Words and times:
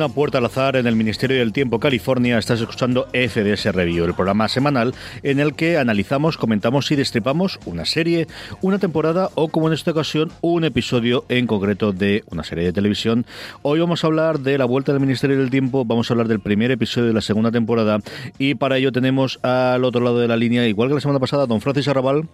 Una 0.00 0.08
puerta 0.08 0.38
al 0.38 0.46
azar 0.46 0.76
en 0.76 0.86
el 0.86 0.96
Ministerio 0.96 1.36
del 1.36 1.52
Tiempo, 1.52 1.78
California, 1.78 2.38
estás 2.38 2.58
escuchando 2.58 3.06
FDS 3.12 3.66
Review, 3.66 4.06
el 4.06 4.14
programa 4.14 4.48
semanal 4.48 4.94
en 5.22 5.40
el 5.40 5.52
que 5.52 5.76
analizamos, 5.76 6.38
comentamos 6.38 6.90
y 6.90 6.96
destripamos 6.96 7.60
una 7.66 7.84
serie, 7.84 8.26
una 8.62 8.78
temporada 8.78 9.28
o, 9.34 9.48
como 9.48 9.68
en 9.68 9.74
esta 9.74 9.90
ocasión, 9.90 10.32
un 10.40 10.64
episodio 10.64 11.26
en 11.28 11.46
concreto 11.46 11.92
de 11.92 12.24
una 12.30 12.44
serie 12.44 12.64
de 12.64 12.72
televisión. 12.72 13.26
Hoy 13.60 13.80
vamos 13.80 14.02
a 14.02 14.06
hablar 14.06 14.40
de 14.40 14.56
la 14.56 14.64
vuelta 14.64 14.92
del 14.92 15.02
Ministerio 15.02 15.36
del 15.36 15.50
Tiempo, 15.50 15.84
vamos 15.84 16.10
a 16.10 16.14
hablar 16.14 16.28
del 16.28 16.40
primer 16.40 16.70
episodio 16.70 17.08
de 17.08 17.14
la 17.14 17.20
segunda 17.20 17.50
temporada 17.50 17.98
y 18.38 18.54
para 18.54 18.78
ello 18.78 18.92
tenemos 18.92 19.38
al 19.42 19.84
otro 19.84 20.00
lado 20.00 20.18
de 20.18 20.28
la 20.28 20.38
línea, 20.38 20.66
igual 20.66 20.88
que 20.88 20.94
la 20.94 21.02
semana 21.02 21.20
pasada, 21.20 21.44
don 21.44 21.60
Francis 21.60 21.88
Arrabal. 21.88 22.26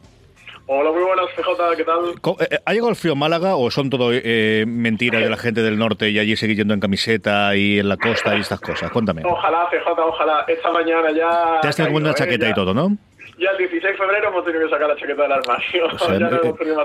Hola, 0.69 0.91
muy 0.91 1.05
buenas, 1.05 1.27
CJ, 1.37 1.77
¿qué 1.77 1.85
tal? 1.85 2.07
Eh, 2.41 2.49
eh, 2.51 2.59
¿Ha 2.65 2.73
llegado 2.73 2.91
el 2.91 2.97
frío 2.97 3.15
Málaga 3.15 3.55
o 3.55 3.71
son 3.71 3.89
todo 3.89 4.11
eh, 4.13 4.65
mentiras 4.67 5.23
de 5.23 5.31
la 5.31 5.37
gente 5.37 5.63
del 5.63 5.79
norte 5.79 6.11
y 6.11 6.19
allí 6.19 6.35
seguir 6.35 6.57
yendo 6.57 6.75
en 6.75 6.81
camiseta 6.81 7.55
y 7.55 7.79
en 7.79 7.89
la 7.89 7.97
costa 7.97 8.37
y 8.37 8.41
estas 8.41 8.61
cosas? 8.61 8.91
Cuéntame. 8.91 9.23
Ojalá, 9.25 9.69
CJ, 9.71 9.89
ojalá. 9.97 10.45
Esta 10.49 10.73
mañana 10.73 11.13
ya... 11.13 11.61
Te 11.63 11.69
has 11.69 11.77
tenido 11.77 11.97
una 11.97 12.15
chaqueta 12.15 12.49
y 12.49 12.55
todo, 12.55 12.75
¿no? 12.75 12.97
Ya 13.39 13.51
el 13.51 13.59
16 13.59 13.83
de 13.83 13.99
febrero 13.99 14.29
hemos 14.29 14.45
tenido 14.45 14.65
que 14.65 14.71
sacar 14.71 14.89
la 14.89 14.97
chaqueta 14.97 15.23
del 15.23 15.33
armario. 15.33 15.87
O 15.87 15.99
sea, 15.99 16.19
ya 16.19 16.41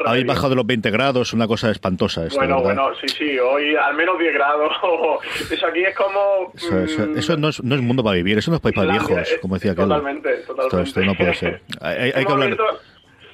habéis 0.06 0.26
bajado 0.28 0.50
de 0.50 0.56
los 0.58 0.66
20 0.68 0.92
grados, 0.92 1.34
una 1.34 1.48
cosa 1.48 1.72
espantosa. 1.72 2.26
Esto, 2.26 2.38
bueno, 2.38 2.62
bueno, 2.62 2.90
sí, 3.02 3.08
sí, 3.08 3.40
hoy 3.40 3.76
al 3.76 3.96
menos 3.96 4.20
10 4.20 4.34
grados. 4.34 4.74
Eso 5.50 5.66
aquí 5.66 5.84
es 5.84 5.96
como. 5.96 6.52
Eso, 6.54 7.36
no, 7.38 7.48
es, 7.48 7.64
no, 7.64 7.76
es, 7.76 7.82
mundo 7.82 8.04
para 8.04 8.18
vivir, 8.18 8.38
eso 8.38 8.52
no 8.52 8.58
es 8.58 8.62
país 8.62 8.76
para 8.76 8.92
viejos, 8.92 9.38
como 9.42 9.56
decía 9.56 9.72
aquel. 9.72 9.86
Totalmente, 9.86 10.38
totalmente. 10.40 10.84
Esto, 10.84 11.02
no 11.02 11.16
puede 11.16 11.34
ser. 11.36 11.62
Hay, 11.80 12.12
hay 12.14 12.26
que 12.26 12.32
hablar 12.32 12.58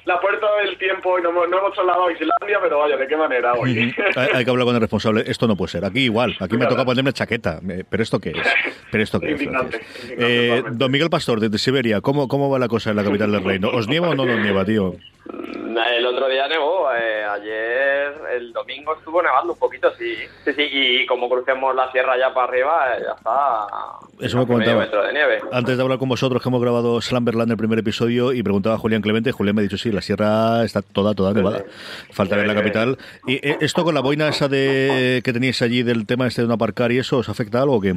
la 0.08 0.18
puerta 0.18 0.46
del 0.64 0.78
tiempo 0.78 1.18
y 1.18 1.22
no, 1.22 1.30
no 1.30 1.44
hemos 1.44 1.74
trasladado 1.74 2.06
a 2.06 2.12
Islandia, 2.12 2.58
pero 2.62 2.78
vaya, 2.78 2.96
¿de 2.96 3.06
qué 3.06 3.16
manera 3.16 3.52
hoy? 3.52 3.94
hay, 4.34 4.44
que 4.44 4.50
hablar 4.50 4.64
con 4.64 4.74
el 4.74 4.80
responsable. 4.80 5.22
Esto 5.26 5.46
no 5.46 5.54
puede 5.54 5.70
ser. 5.70 5.84
Aquí 5.84 6.00
igual. 6.00 6.34
Aquí 6.40 6.56
me 6.56 6.66
toca 6.66 6.84
ponerme 6.84 7.12
chaqueta. 7.12 7.60
¿Pero 7.88 8.02
esto 8.02 8.18
qué 8.18 8.30
es? 8.30 8.36
¿Pero 8.90 9.04
esto 9.04 9.20
qué 9.20 9.34
es? 9.34 9.40
Eh, 10.18 10.64
don 10.72 10.90
Miguel 10.90 11.10
Pastor, 11.10 11.40
desde 11.40 11.58
Siberia, 11.58 12.00
¿cómo, 12.00 12.26
¿cómo 12.26 12.48
va 12.48 12.58
la 12.58 12.68
cosa 12.68 12.90
en 12.90 12.96
la 12.96 13.04
capital 13.04 13.30
del 13.30 13.44
reino? 13.44 13.68
¿Os 13.68 13.86
nieva 13.86 14.08
o 14.08 14.14
no 14.14 14.24
nos 14.24 14.40
nieva, 14.40 14.64
tío? 14.64 14.96
El 15.98 16.06
otro 16.06 16.28
día 16.28 16.48
nevó, 16.48 16.90
eh, 16.92 17.24
ayer, 17.24 18.14
el 18.34 18.52
domingo 18.52 18.96
estuvo 18.96 19.22
nevando 19.22 19.52
un 19.52 19.58
poquito, 19.58 19.94
sí. 19.96 20.16
Sí, 20.44 20.52
sí, 20.54 20.68
y 20.72 21.06
como 21.06 21.28
crucemos 21.28 21.74
la 21.74 21.92
sierra 21.92 22.18
ya 22.18 22.32
para 22.32 22.48
arriba, 22.48 22.96
eh, 22.96 23.02
ya 23.04 23.12
está. 23.12 24.07
Eso 24.20 24.38
me 24.38 24.46
comentaba. 24.46 24.86
De 24.86 25.12
nieve. 25.12 25.40
Antes 25.52 25.76
de 25.76 25.82
hablar 25.82 25.98
con 25.98 26.08
vosotros, 26.08 26.42
que 26.42 26.48
hemos 26.48 26.60
grabado 26.60 27.00
Slumberland 27.00 27.50
el 27.50 27.56
primer 27.56 27.78
episodio 27.78 28.32
y 28.32 28.42
preguntaba 28.42 28.76
a 28.76 28.78
Julián 28.78 29.02
Clemente, 29.02 29.32
Julián 29.32 29.56
me 29.56 29.60
ha 29.60 29.64
dicho, 29.64 29.78
sí, 29.78 29.92
la 29.92 30.02
sierra 30.02 30.64
está 30.64 30.82
toda, 30.82 31.14
toda 31.14 31.32
nevada. 31.32 31.64
Falta 32.12 32.36
ver 32.36 32.46
la 32.46 32.54
capital. 32.54 32.98
¿Y 33.26 33.34
eh, 33.36 33.58
esto 33.60 33.84
con 33.84 33.94
la 33.94 34.00
boina 34.00 34.28
esa 34.28 34.48
de 34.48 35.20
que 35.24 35.32
teníais 35.32 35.60
allí 35.62 35.82
del 35.82 36.06
tema 36.06 36.26
este 36.26 36.42
de 36.42 36.48
no 36.48 36.54
aparcar 36.54 36.92
y 36.92 36.98
eso, 36.98 37.18
os 37.18 37.28
afecta 37.28 37.62
algo 37.62 37.76
o 37.76 37.80
qué? 37.80 37.94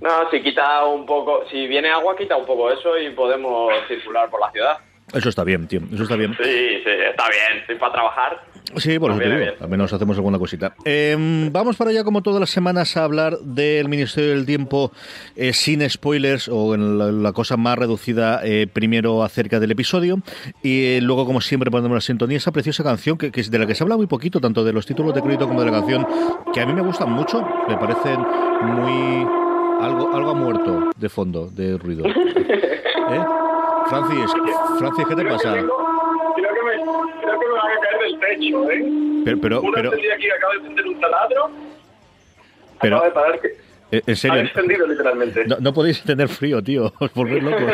No, 0.00 0.30
si 0.30 0.42
quita 0.42 0.84
un 0.84 1.06
poco, 1.06 1.44
si 1.50 1.66
viene 1.66 1.90
agua, 1.90 2.16
quita 2.16 2.36
un 2.36 2.44
poco 2.44 2.70
eso 2.70 2.98
y 2.98 3.10
podemos 3.10 3.72
circular 3.88 4.28
por 4.28 4.40
la 4.40 4.50
ciudad. 4.50 4.78
Eso 5.14 5.28
está 5.28 5.44
bien, 5.44 5.66
tío. 5.68 5.80
Eso 5.92 6.02
está 6.02 6.16
bien. 6.16 6.32
Sí, 6.32 6.42
sí, 6.42 6.90
está 7.10 7.28
bien. 7.28 7.60
Estoy 7.60 7.76
para 7.76 7.92
trabajar. 7.92 8.40
Sí, 8.76 8.98
por 8.98 9.12
eso 9.12 9.20
te 9.20 9.36
digo. 9.36 9.52
Al 9.60 9.68
menos 9.68 9.92
hacemos 9.92 10.16
alguna 10.16 10.38
cosita. 10.38 10.74
Em, 10.84 11.52
vamos 11.52 11.76
para 11.76 11.90
allá, 11.90 12.02
como 12.02 12.22
todas 12.22 12.40
las 12.40 12.50
semanas, 12.50 12.96
a 12.96 13.04
hablar 13.04 13.38
del 13.38 13.88
Ministerio 13.88 14.30
del 14.30 14.46
Tiempo 14.46 14.90
eh, 15.36 15.52
sin 15.52 15.88
spoilers 15.88 16.48
o 16.48 16.74
en 16.74 17.22
la, 17.22 17.32
cosa 17.32 17.56
más 17.56 17.78
reducida 17.78 18.40
eh, 18.44 18.66
primero 18.66 19.22
acerca 19.22 19.60
del 19.60 19.70
episodio 19.70 20.22
y 20.62 20.86
eh, 20.86 21.00
luego, 21.00 21.26
como 21.26 21.40
siempre, 21.40 21.70
ponemos 21.70 21.94
la 21.94 22.00
sintonía, 22.00 22.38
esa 22.38 22.52
preciosa 22.52 22.82
canción 22.82 23.18
que, 23.18 23.30
que, 23.30 23.42
de 23.42 23.58
la 23.58 23.66
que 23.66 23.74
se 23.74 23.84
habla 23.84 23.96
muy 23.96 24.06
poquito, 24.06 24.40
tanto 24.40 24.64
de 24.64 24.72
los 24.72 24.86
títulos 24.86 25.14
de 25.14 25.22
crédito 25.22 25.46
como 25.46 25.60
de 25.60 25.70
la 25.70 25.78
canción, 25.78 26.06
que 26.52 26.60
a 26.60 26.66
mí 26.66 26.72
me 26.72 26.82
gustan 26.82 27.10
mucho, 27.10 27.46
me 27.68 27.76
parecen 27.76 28.20
muy... 28.62 29.26
algo, 29.80 30.14
algo 30.14 30.30
ha 30.30 30.34
muerto 30.34 30.90
de 30.96 31.08
fondo, 31.08 31.48
de 31.48 31.76
ruido. 31.76 32.06
¿Eh? 32.06 33.24
Francis, 33.88 34.32
Francis, 34.78 35.06
¿qué 35.08 35.14
te 35.16 35.24
pasa? 35.24 35.52
Creo 35.52 35.68
que, 36.36 36.62
me, 36.62 36.72
creo 37.20 37.40
que 37.40 37.46
me 37.46 37.52
van 37.52 37.70
a 37.70 37.80
caer 37.80 37.98
del 38.00 38.20
techo, 38.20 38.70
¿eh? 38.70 39.22
Pero, 39.24 39.40
pero, 39.40 39.62
pero... 39.74 39.90
aquí 39.90 40.30
acaba 40.30 40.52
de 40.54 40.58
encender 40.60 40.86
un 40.86 41.00
taladro. 41.00 41.50
Pero, 42.80 42.96
acaba 42.96 43.08
de 43.08 43.14
parar 43.14 43.40
que... 43.40 43.56
Eh, 43.94 44.02
¿En 44.06 44.16
serio? 44.16 44.42
Literalmente. 44.88 45.46
No, 45.46 45.56
no, 45.60 45.72
podéis 45.72 46.02
tener 46.02 46.28
frío, 46.28 46.62
tío. 46.62 46.92
Os 46.98 47.14
volvéis 47.14 47.42
locos. 47.42 47.72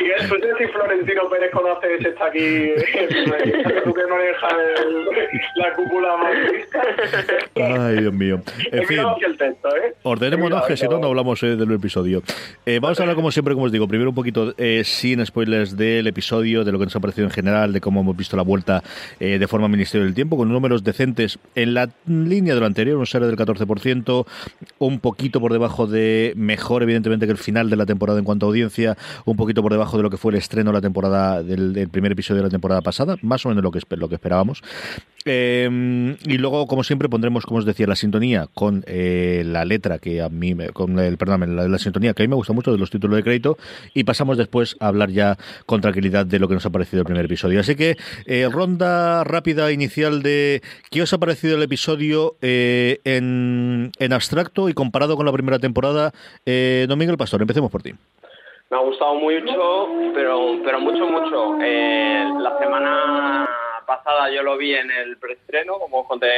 y 0.00 0.08
después 0.08 0.40
de 0.40 0.48
si 0.58 0.72
Florentino 0.72 1.28
Pérez 1.30 1.50
conoce 1.50 1.94
ese 1.94 2.08
está 2.10 2.26
aquí, 2.26 2.38
tú 3.84 3.94
que 3.94 4.06
maneja 4.06 4.48
el, 4.82 5.04
la 5.56 5.74
cúpula 5.74 6.16
más 6.16 6.32
Ay, 7.54 7.96
Dios 8.00 8.12
mío. 8.12 8.42
En 8.70 8.86
fin, 8.86 8.98
el 9.24 9.36
texto, 9.36 9.68
¿eh? 9.76 9.94
ordenémonos 10.02 10.66
que 10.66 10.76
si 10.76 10.86
no, 10.86 10.98
no 10.98 11.08
hablamos 11.08 11.42
eh, 11.42 11.56
del 11.56 11.72
episodio. 11.72 12.22
Eh, 12.66 12.78
vamos 12.80 12.98
a 12.98 13.02
hablar, 13.02 13.16
como 13.16 13.30
siempre, 13.30 13.54
como 13.54 13.66
os 13.66 13.72
digo, 13.72 13.88
primero 13.88 14.10
un 14.10 14.14
poquito 14.14 14.54
eh, 14.58 14.82
sin 14.84 15.24
spoilers 15.24 15.76
del 15.76 16.06
episodio, 16.06 16.64
de 16.64 16.72
lo 16.72 16.78
que 16.78 16.84
nos 16.84 16.96
ha 16.96 17.00
parecido 17.00 17.26
en 17.26 17.32
general, 17.32 17.72
de 17.72 17.80
cómo 17.80 18.00
hemos 18.00 18.16
visto 18.16 18.36
la 18.36 18.42
vuelta 18.42 18.82
eh, 19.20 19.38
de 19.38 19.48
forma 19.48 19.68
Ministerio 19.68 20.04
del 20.04 20.14
Tiempo, 20.14 20.36
con 20.36 20.52
números 20.52 20.84
decentes 20.84 21.38
en 21.54 21.74
la 21.74 21.88
línea 22.06 22.54
de 22.54 22.60
lo 22.60 22.66
anterior, 22.66 22.98
un 22.98 23.06
serie 23.06 23.26
del 23.26 23.36
14%, 23.36 24.26
un 24.86 25.00
poquito 25.00 25.40
por 25.40 25.52
debajo 25.52 25.86
de 25.86 26.32
mejor, 26.36 26.82
evidentemente, 26.82 27.26
que 27.26 27.32
el 27.32 27.38
final 27.38 27.70
de 27.70 27.76
la 27.76 27.86
temporada 27.86 28.18
en 28.18 28.24
cuanto 28.24 28.46
a 28.46 28.48
audiencia, 28.48 28.96
un 29.24 29.36
poquito 29.36 29.62
por 29.62 29.72
debajo 29.72 29.96
de 29.96 30.02
lo 30.02 30.10
que 30.10 30.16
fue 30.16 30.32
el 30.32 30.38
estreno 30.38 30.70
de 30.70 30.74
la 30.74 30.80
temporada 30.80 31.42
del, 31.42 31.88
primer 31.90 32.12
episodio 32.12 32.42
de 32.42 32.48
la 32.48 32.50
temporada 32.50 32.80
pasada, 32.80 33.16
más 33.22 33.44
o 33.46 33.48
menos 33.48 33.62
lo 33.62 33.70
que, 33.70 33.80
lo 33.96 34.08
que 34.08 34.16
esperábamos. 34.16 34.62
Eh, 35.24 36.16
y 36.26 36.38
luego, 36.38 36.66
como 36.66 36.82
siempre, 36.82 37.08
pondremos, 37.08 37.46
como 37.46 37.58
os 37.58 37.64
decía, 37.64 37.86
la 37.86 37.96
sintonía 37.96 38.48
con 38.52 38.82
eh, 38.86 39.44
la 39.46 39.64
letra 39.64 39.98
que 39.98 40.20
a 40.20 40.28
mí, 40.28 40.54
me, 40.54 40.70
con 40.70 40.98
el, 40.98 41.16
perdón, 41.16 41.54
la, 41.54 41.68
la, 41.68 41.78
sintonía 41.78 42.12
que 42.12 42.22
a 42.22 42.24
mí 42.24 42.28
me 42.28 42.34
gusta 42.34 42.52
mucho 42.52 42.72
de 42.72 42.78
los 42.78 42.90
títulos 42.90 43.16
de 43.16 43.22
crédito 43.22 43.56
y 43.94 44.04
pasamos 44.04 44.36
después 44.36 44.76
a 44.80 44.88
hablar 44.88 45.10
ya 45.10 45.38
con 45.66 45.80
tranquilidad 45.80 46.26
de 46.26 46.38
lo 46.38 46.48
que 46.48 46.54
nos 46.54 46.66
ha 46.66 46.70
parecido 46.70 47.00
el 47.00 47.06
primer 47.06 47.24
episodio. 47.24 47.60
Así 47.60 47.76
que, 47.76 47.96
eh, 48.26 48.48
ronda 48.50 49.24
rápida 49.24 49.70
inicial 49.72 50.22
de 50.22 50.62
qué 50.90 51.02
os 51.02 51.12
ha 51.12 51.18
parecido 51.18 51.56
el 51.56 51.62
episodio 51.62 52.36
eh, 52.42 53.00
en, 53.04 53.92
abstracto 54.12 54.68
comparado 54.74 55.16
con 55.16 55.26
la 55.26 55.32
primera 55.32 55.58
temporada. 55.58 56.12
Eh, 56.46 56.86
don 56.88 56.98
Miguel 56.98 57.16
Pastor, 57.16 57.40
empecemos 57.40 57.70
por 57.70 57.82
ti. 57.82 57.92
Me 58.70 58.78
ha 58.78 58.80
gustado 58.80 59.14
mucho, 59.16 59.88
pero, 60.14 60.54
mucho, 60.80 61.06
mucho. 61.06 61.58
Eh, 61.62 62.24
la 62.38 62.58
semana 62.58 63.48
pasada 63.86 64.30
yo 64.30 64.42
lo 64.42 64.56
vi 64.56 64.74
en 64.74 64.90
el 64.90 65.18
preestreno, 65.18 65.78
como 65.78 66.00
os 66.00 66.08
conté 66.08 66.28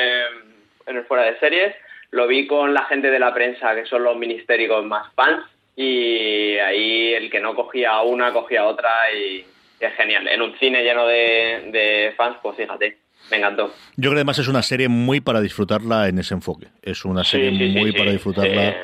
en 0.87 0.97
el 0.97 1.05
fuera 1.05 1.25
de 1.25 1.39
series. 1.39 1.75
Lo 2.11 2.27
vi 2.27 2.47
con 2.47 2.75
la 2.75 2.85
gente 2.87 3.11
de 3.11 3.19
la 3.21 3.33
prensa, 3.33 3.75
que 3.75 3.87
son 3.87 4.03
los 4.03 4.17
ministéricos 4.17 4.85
más 4.85 5.13
fans, 5.15 5.47
y 5.77 6.57
ahí 6.59 7.15
el 7.15 7.31
que 7.31 7.41
no 7.41 7.55
cogía 7.55 8.01
una, 8.03 8.33
cogía 8.33 8.67
otra, 8.67 8.91
y, 9.13 9.45
y 9.81 9.85
es 9.85 9.95
genial. 9.95 10.27
En 10.27 10.43
un 10.43 10.57
cine 10.59 10.83
lleno 10.83 11.07
de, 11.07 11.71
de 11.73 12.15
fans, 12.17 12.37
pues 12.43 12.57
fíjate. 12.57 13.04
Me 13.31 13.39
encantó. 13.39 13.73
Yo 13.97 14.11
creo 14.11 14.13
que 14.13 14.19
además 14.19 14.39
es 14.39 14.49
una 14.49 14.63
serie 14.63 14.89
muy 14.89 15.21
para 15.21 15.41
disfrutarla 15.41 16.09
en 16.09 16.19
ese 16.19 16.35
enfoque. 16.35 16.69
Es 16.83 17.05
una 17.05 17.25
serie 17.25 17.51
sí, 17.51 17.73
sí, 17.73 17.79
muy 17.79 17.93
sí, 17.93 17.99
para 17.99 18.13
disfrutarla. 18.13 18.73
Sí. 18.73 18.77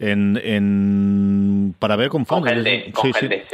En, 0.00 0.40
en, 0.42 1.74
para 1.78 1.94
ver 1.96 2.08
con 2.08 2.26
fans. 2.26 2.42
Con 2.42 2.48
gente, 2.52 2.92
con 2.92 3.14
gente, 3.14 3.46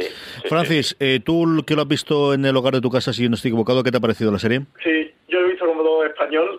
Francis, 0.49 0.97
eh, 0.99 1.19
tú 1.23 1.63
que 1.65 1.75
lo 1.75 1.83
has 1.83 1.87
visto 1.87 2.33
en 2.33 2.45
el 2.45 2.57
hogar 2.57 2.73
de 2.73 2.81
tu 2.81 2.89
casa, 2.89 3.13
si 3.13 3.29
no 3.29 3.35
estoy 3.35 3.49
equivocado, 3.49 3.83
¿qué 3.83 3.91
te 3.91 3.97
ha 3.97 4.01
parecido 4.01 4.31
la 4.31 4.39
serie? 4.39 4.61
Sí, 4.83 5.13
yo 5.27 5.39
lo 5.39 5.47
he 5.47 5.51
visto 5.51 5.67
como 5.67 5.83
todo 5.83 6.03
español. 6.03 6.57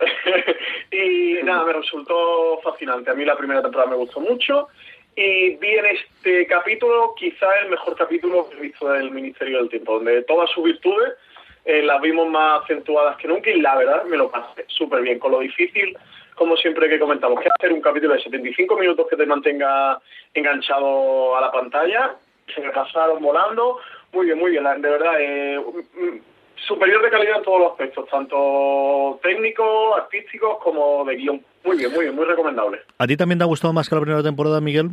y 0.93 1.43
nada, 1.45 1.65
me 1.65 1.73
resultó 1.73 2.61
fascinante. 2.63 3.11
A 3.11 3.15
mí 3.15 3.25
la 3.25 3.37
primera 3.37 3.61
temporada 3.61 3.91
me 3.91 3.97
gustó 3.97 4.21
mucho 4.21 4.69
y 5.17 5.57
vi 5.57 5.69
en 5.69 5.87
este 5.87 6.47
capítulo 6.47 7.15
quizá 7.19 7.47
el 7.63 7.71
mejor 7.71 7.97
capítulo 7.97 8.49
que 8.49 8.57
he 8.57 8.61
visto 8.63 8.89
del 8.89 9.11
Ministerio 9.11 9.59
del 9.59 9.69
Tiempo, 9.69 9.95
donde 9.95 10.23
todas 10.23 10.49
sus 10.51 10.65
virtudes 10.65 11.15
eh, 11.65 11.83
las 11.83 12.01
vimos 12.01 12.29
más 12.29 12.63
acentuadas 12.63 13.17
que 13.17 13.29
nunca 13.29 13.51
y 13.51 13.61
la 13.61 13.77
verdad 13.77 14.05
me 14.05 14.17
lo 14.17 14.31
pasé 14.31 14.65
súper 14.69 15.03
bien. 15.03 15.19
Con 15.19 15.33
lo 15.33 15.41
difícil, 15.41 15.97
como 16.35 16.57
siempre 16.57 16.89
que 16.89 16.99
comentamos, 16.99 17.41
que 17.41 17.49
hacer 17.49 17.73
un 17.73 17.81
capítulo 17.81 18.15
de 18.15 18.23
75 18.23 18.77
minutos 18.77 19.07
que 19.09 19.17
te 19.17 19.27
mantenga 19.27 19.99
enganchado 20.35 21.37
a 21.37 21.41
la 21.41 21.53
pantalla, 21.53 22.17
se 22.55 22.61
me 22.61 22.71
pasaron 22.71 23.23
volando, 23.23 23.79
muy 24.13 24.27
bien, 24.27 24.39
muy 24.39 24.51
bien, 24.51 24.65
de 24.65 24.91
verdad, 24.91 25.15
eh, 25.21 25.61
superior 26.67 27.03
de 27.03 27.11
calidad 27.11 27.39
en 27.39 27.45
todos 27.45 27.61
los 27.61 27.71
aspectos, 27.73 28.09
tanto 28.09 29.19
técnicos, 29.23 29.99
artísticos 29.99 30.59
como 30.63 31.05
de 31.05 31.17
guion. 31.17 31.45
Muy 31.65 31.77
bien, 31.77 31.93
muy 31.93 32.05
bien, 32.05 32.17
muy 32.17 32.25
recomendable. 32.25 32.81
¿A 32.99 33.07
ti 33.07 33.17
también 33.17 33.39
te 33.39 33.45
ha 33.45 33.47
gustado 33.47 33.73
más 33.73 33.89
que 33.89 33.95
la 33.95 34.01
primera 34.01 34.23
temporada, 34.23 34.61
Miguel? 34.61 34.91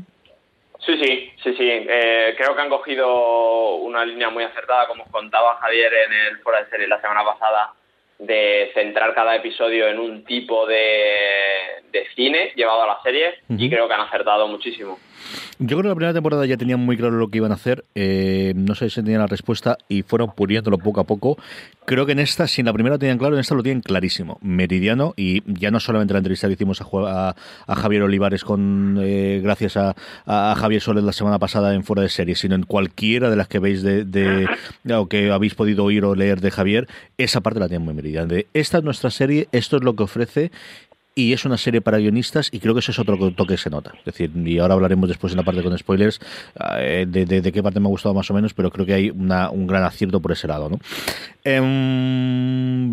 Sí, 0.85 0.97
sí, 0.97 1.33
sí, 1.43 1.53
sí. 1.53 1.67
Eh, 1.69 2.33
creo 2.37 2.55
que 2.55 2.61
han 2.61 2.69
cogido 2.69 3.75
una 3.75 4.05
línea 4.05 4.29
muy 4.29 4.43
acertada, 4.43 4.87
como 4.87 5.05
contaba 5.11 5.57
Javier 5.57 5.93
en 5.93 6.13
el 6.13 6.37
Fuera 6.39 6.63
de 6.63 6.69
Serie 6.69 6.87
la 6.87 7.01
semana 7.01 7.23
pasada, 7.25 7.73
de 8.17 8.71
centrar 8.73 9.13
cada 9.13 9.35
episodio 9.35 9.87
en 9.87 9.99
un 9.99 10.23
tipo 10.23 10.65
de, 10.65 11.83
de 11.91 12.07
cine 12.15 12.53
llevado 12.55 12.83
a 12.83 12.87
la 12.87 13.01
serie 13.01 13.39
y 13.49 13.69
creo 13.69 13.87
que 13.87 13.93
han 13.93 14.01
acertado 14.01 14.47
muchísimo. 14.47 14.99
Yo 15.59 15.77
creo 15.77 15.81
que 15.81 15.87
la 15.89 15.95
primera 15.95 16.13
temporada 16.13 16.45
ya 16.45 16.57
tenían 16.57 16.79
muy 16.79 16.97
claro 16.97 17.17
lo 17.17 17.29
que 17.29 17.37
iban 17.37 17.51
a 17.51 17.55
hacer. 17.55 17.85
Eh, 17.95 18.53
no 18.55 18.75
sé 18.75 18.89
si 18.89 19.01
tenían 19.01 19.21
la 19.21 19.27
respuesta 19.27 19.77
y 19.87 20.03
fueron 20.03 20.31
puliéndolo 20.31 20.77
poco 20.77 21.01
a 21.01 21.03
poco. 21.03 21.37
Creo 21.85 22.05
que 22.05 22.11
en 22.11 22.19
esta, 22.19 22.47
si 22.47 22.61
en 22.61 22.65
la 22.65 22.73
primera 22.73 22.95
lo 22.95 22.99
tenían 22.99 23.17
claro, 23.17 23.35
en 23.35 23.41
esta 23.41 23.55
lo 23.55 23.63
tienen 23.63 23.81
clarísimo. 23.81 24.37
Meridiano, 24.41 25.13
y 25.17 25.41
ya 25.59 25.71
no 25.71 25.79
solamente 25.79 26.13
la 26.13 26.19
entrevista 26.19 26.47
que 26.47 26.53
hicimos 26.53 26.81
a, 26.81 27.35
a, 27.67 27.75
Javier 27.75 28.03
Olivares 28.03 28.43
con 28.43 28.99
eh, 29.01 29.39
gracias 29.43 29.75
a, 29.75 29.95
a, 30.25 30.55
Javier 30.55 30.81
Soles 30.81 31.03
la 31.03 31.13
semana 31.13 31.39
pasada 31.39 31.73
en 31.73 31.83
Fuera 31.83 32.03
de 32.03 32.09
Serie, 32.09 32.35
sino 32.35 32.55
en 32.55 32.63
cualquiera 32.63 33.29
de 33.29 33.35
las 33.35 33.47
que 33.47 33.59
veis 33.59 33.81
de, 33.81 34.05
de, 34.05 34.47
o 34.93 35.07
que 35.07 35.31
habéis 35.31 35.55
podido 35.55 35.83
oír 35.83 36.05
o 36.05 36.15
leer 36.15 36.41
de 36.41 36.51
Javier, 36.51 36.87
esa 37.17 37.41
parte 37.41 37.59
la 37.59 37.67
tienen 37.67 37.85
muy 37.85 37.93
meridiana. 37.95 38.27
De 38.27 38.47
esta 38.53 38.77
es 38.77 38.83
nuestra 38.83 39.09
serie, 39.09 39.47
esto 39.51 39.77
es 39.77 39.83
lo 39.83 39.95
que 39.95 40.03
ofrece 40.03 40.51
y 41.19 41.33
es 41.33 41.43
una 41.43 41.57
serie 41.57 41.81
para 41.81 41.97
guionistas 41.97 42.49
y 42.51 42.59
creo 42.59 42.73
que 42.73 42.79
eso 42.79 42.91
es 42.91 42.99
otro 42.99 43.17
toque 43.31 43.55
que 43.55 43.57
se 43.57 43.69
nota. 43.69 43.91
Es 43.97 44.05
decir, 44.05 44.31
y 44.45 44.59
ahora 44.59 44.75
hablaremos 44.75 45.09
después 45.09 45.33
en 45.33 45.37
la 45.37 45.43
parte 45.43 45.61
con 45.61 45.77
spoilers 45.77 46.19
eh, 46.77 47.05
de, 47.07 47.25
de, 47.25 47.51
qué 47.51 47.61
parte 47.61 47.79
me 47.79 47.87
ha 47.87 47.89
gustado 47.89 48.13
más 48.15 48.29
o 48.31 48.33
menos, 48.33 48.53
pero 48.53 48.71
creo 48.71 48.85
que 48.85 48.93
hay 48.93 49.09
una, 49.09 49.49
un 49.49 49.67
gran 49.67 49.83
acierto 49.83 50.21
por 50.21 50.31
ese 50.31 50.47
lado. 50.47 50.69
¿no? 50.69 50.79
Eh, 51.43 51.59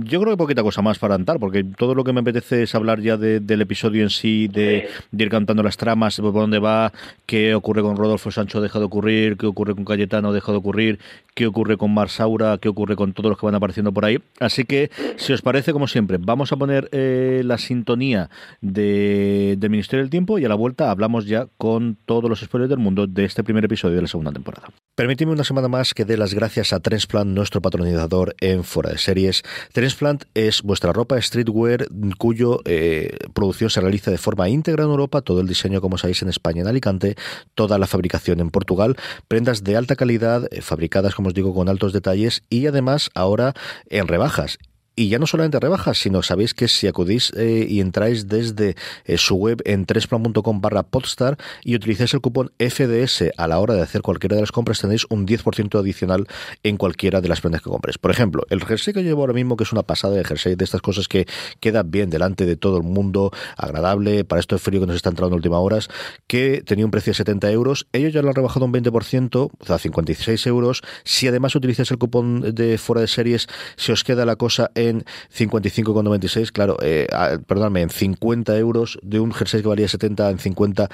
yo 0.05 0.21
creo 0.21 0.33
que 0.33 0.37
poquita 0.37 0.63
cosa 0.63 0.83
más 0.83 0.99
para 0.99 1.15
andar, 1.15 1.39
porque 1.39 1.63
todo 1.63 1.95
lo 1.95 2.05
que 2.05 2.13
me 2.13 2.21
apetece 2.21 2.63
es 2.63 2.75
hablar 2.75 3.01
ya 3.01 3.17
de, 3.17 3.41
del 3.41 3.61
episodio 3.61 4.03
en 4.03 4.11
sí, 4.11 4.49
de, 4.49 4.89
de, 5.11 5.25
ir 5.25 5.31
cantando 5.31 5.63
las 5.63 5.77
tramas, 5.77 6.19
por 6.19 6.33
dónde 6.33 6.59
va, 6.59 6.93
qué 7.27 7.55
ocurre 7.55 7.83
con 7.83 7.97
Rodolfo 7.97 8.31
Sancho 8.31 8.61
deja 8.61 8.79
de 8.79 8.87
ocurrir, 8.87 9.37
qué 9.37 9.47
ocurre 9.47 9.75
con 9.75 9.85
Cayetano 9.85 10.33
deja 10.33 10.53
de 10.53 10.59
ocurrir, 10.59 10.99
qué 11.35 11.47
ocurre 11.47 11.77
con 11.77 11.93
Marsaura, 11.93 12.59
qué 12.59 12.69
ocurre 12.69 12.97
con 12.97 13.13
todos 13.13 13.31
los 13.31 13.39
que 13.39 13.47
van 13.47 13.55
apareciendo 13.55 13.93
por 13.93 14.05
ahí. 14.05 14.19
Así 14.41 14.65
que, 14.65 14.91
si 15.17 15.33
os 15.33 15.43
parece, 15.43 15.73
como 15.73 15.87
siempre, 15.87 16.19
vamos 16.19 16.51
a 16.53 16.57
poner 16.57 16.89
eh, 16.93 17.43
la 17.45 17.59
sintonía 17.59 18.16
de, 18.61 19.57
del 19.59 19.71
Ministerio 19.71 20.03
del 20.03 20.11
Tiempo 20.11 20.39
y 20.39 20.45
a 20.45 20.49
la 20.49 20.55
vuelta 20.55 20.91
hablamos 20.91 21.27
ya 21.27 21.49
con 21.59 21.97
todos 22.07 22.29
los 22.29 22.41
spoilers 22.41 22.71
del 22.71 22.79
mundo 22.79 23.07
de 23.07 23.25
este 23.25 23.45
primer 23.45 23.65
episodio 23.65 23.97
de 23.97 24.03
la 24.03 24.09
segunda 24.09 24.33
temporada. 24.33 24.69
Permíteme 24.95 25.33
una 25.33 25.45
semana 25.45 25.69
más 25.69 25.93
que 25.93 26.05
dé 26.05 26.17
las 26.17 26.33
gracias 26.33 26.73
a 26.73 26.81
Transplant, 26.81 27.31
nuestro 27.31 27.61
patrocinador 27.61 28.35
en 28.41 28.65
Fuera 28.65 28.91
de 28.91 28.99
Series. 28.99 29.43
Transplant 29.73 30.25
es 30.35 30.63
vuestra 30.63 30.93
ropa 30.93 31.21
streetwear 31.21 31.87
cuyo 32.19 32.61
eh, 32.65 33.17
producción 33.35 33.71
se 33.71 33.81
realiza 33.81 34.11
de 34.11 34.19
forma 34.19 34.49
íntegra 34.49 34.85
en 34.85 34.91
Europa, 34.91 35.21
todo 35.21 35.41
el 35.41 35.49
diseño 35.49 35.81
como 35.81 35.99
sabéis 35.99 36.23
en 36.23 36.29
España, 36.29 36.63
en 36.63 36.69
Alicante, 36.69 37.17
toda 37.55 37.79
la 37.79 37.87
fabricación 37.87 38.41
en 38.41 38.51
Portugal, 38.51 38.97
prendas 39.29 39.65
de 39.65 39.77
alta 39.77 39.97
calidad, 39.97 40.49
eh, 40.51 40.63
fabricadas 40.63 41.15
como 41.15 41.29
os 41.29 41.35
digo 41.35 41.55
con 41.55 41.69
altos 41.69 41.93
detalles 41.93 42.43
y 42.49 42.67
además 42.67 43.11
ahora 43.15 43.55
en 43.91 44.09
rebajas 44.09 44.59
y 44.97 45.11
ya 45.11 45.19
no 45.19 45.27
solamente 45.27 45.61
rebajas, 45.61 45.99
sino 45.99 46.23
sabéis 46.23 46.55
que 46.55 46.69
si 46.69 46.87
acudís 46.87 47.31
eh, 47.37 47.67
y 47.69 47.81
entráis 47.81 48.29
desde 48.29 48.77
eh, 49.05 49.19
su 49.19 49.37
web 49.37 49.61
en 49.67 49.85
tresplan.com 49.85 50.61
barra 50.63 50.83
podstar 50.85 51.37
y 51.63 51.77
utilizáis 51.77 52.15
el 52.15 52.23
cupón 52.23 52.51
FDS 52.59 53.25
a 53.37 53.47
la 53.47 53.59
hora 53.59 53.75
de 53.75 53.83
hacer 53.83 54.01
cualquiera 54.01 54.37
de 54.37 54.43
las 54.43 54.53
compras, 54.53 54.81
tenéis 54.81 55.05
un 55.11 55.27
10% 55.27 55.79
adicional 55.79 56.27
en 56.63 56.79
cualquiera 56.79 57.21
de 57.21 57.29
las 57.29 57.43
prendas 57.43 57.61
que 57.61 57.69
compres. 57.69 57.99
Por 57.99 58.11
ejemplo, 58.11 58.45
el 58.49 58.65
jersey 58.65 58.95
que 58.95 59.03
llevo 59.03 59.21
ahora 59.21 59.35
mismo, 59.35 59.57
que 59.57 59.65
es 59.65 59.73
una 59.73 59.83
pasada 59.83 60.15
de 60.15 60.25
jersey, 60.25 60.55
de 60.55 60.65
estas 60.65 60.81
cosas 60.81 61.09
que 61.09 61.27
queda 61.61 61.83
bien 61.83 62.09
delante 62.09 62.47
de 62.47 62.57
todo 62.57 62.79
el 62.79 62.83
mundo, 62.83 63.33
agradable, 63.59 64.25
para 64.25 64.41
esto 64.41 64.59
frío 64.59 64.81
que 64.81 64.87
nos 64.87 64.97
está 64.97 65.11
entrando 65.11 65.35
en 65.35 65.37
últimas 65.37 65.61
horas, 65.61 65.89
que 66.27 66.63
tenía 66.65 66.87
un 66.87 66.91
precio 66.91 67.11
de 67.11 67.17
70 67.17 67.51
euros, 67.51 67.87
ellos 67.93 68.15
ya 68.15 68.23
lo 68.23 68.31
han 68.31 68.35
rebajado 68.35 68.65
un 68.65 68.73
20%, 68.73 69.51
o 69.59 69.67
sea, 69.67 69.79
56 69.79 70.47
euros. 70.47 70.81
Si 71.05 71.29
además 71.29 71.55
utilizáis 71.55 71.91
el 71.91 71.99
cupón 71.99 72.55
de 72.55 72.79
fuera 72.79 73.03
de 73.03 73.09
series, 73.09 73.47
se 73.77 73.93
os 73.93 74.03
queda 74.03 74.25
la 74.25 74.37
cosa 74.37 74.71
en 74.75 74.86
en 74.89 75.05
55,96, 75.35 76.53
claro, 76.53 76.77
eh, 76.83 77.07
perdóname, 77.47 77.83
en 77.83 77.91
50 77.91 78.57
euros 78.59 78.99
de 79.03 79.21
un 79.21 79.33
jersey 79.33 79.63
que 79.63 79.69
valía 79.69 79.89
70 79.89 80.31
en 80.31 80.39
50 80.39 80.89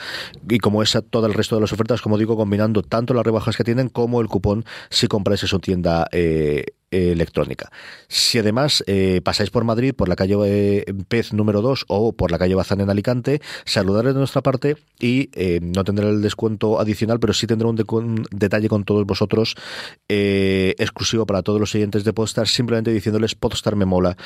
y 0.49 0.59
como 0.59 0.83
esa, 0.83 1.03
todo 1.03 1.27
el 1.27 1.35
resto 1.35 1.55
de 1.57 1.63
las 1.63 1.73
ofertas, 1.73 2.03
como 2.03 2.19
digo, 2.19 2.37
combinando 2.37 2.83
tanto 2.83 3.15
las 3.15 3.25
rebajas 3.25 3.57
que 3.57 3.65
tienen 3.65 3.89
como 3.89 4.21
el 4.21 4.29
cupón 4.29 4.65
si 4.91 5.07
compráis 5.07 5.43
en 5.43 5.49
su 5.49 5.59
tienda 5.59 6.07
eh, 6.13 6.65
electrónica. 6.93 7.71
Si 8.09 8.39
además 8.39 8.85
eh, 8.87 9.21
pasáis 9.25 9.51
por 9.51 9.65
Madrid, 9.65 9.95
por 9.95 10.09
la 10.09 10.17
calle 10.17 10.37
eh, 10.45 10.85
Pez 11.09 11.33
número 11.33 11.63
2 11.63 11.87
o 11.89 12.13
por 12.13 12.31
la 12.31 12.39
calle 12.39 12.55
Bazán 12.55 12.81
en 12.81 12.91
Alicante, 12.91 13.41
saludarles 13.65 14.15
de 14.15 14.19
nuestra 14.19 14.43
parte 14.43 14.77
y 15.01 15.31
eh, 15.33 15.61
no 15.63 15.85
tendré 15.85 16.09
el 16.09 16.23
descuento 16.23 16.79
adicional, 16.79 17.19
pero 17.19 17.33
sí 17.33 17.47
tendré 17.47 17.67
un, 17.67 17.77
de 17.77 17.85
detalle 18.31 18.69
con 18.69 18.85
todos 18.85 19.07
vosotros 19.07 19.57
exclusivo 20.09 21.25
para 21.27 21.43
todos 21.43 21.59
los 21.59 21.71
siguientes 21.71 22.05
de 22.05 22.13
Podstar, 22.13 22.47
simplemente 22.47 22.93
diciéndoles 22.93 23.35
Podstar 23.35 23.77
me 23.77 23.87
mola. 23.87 24.17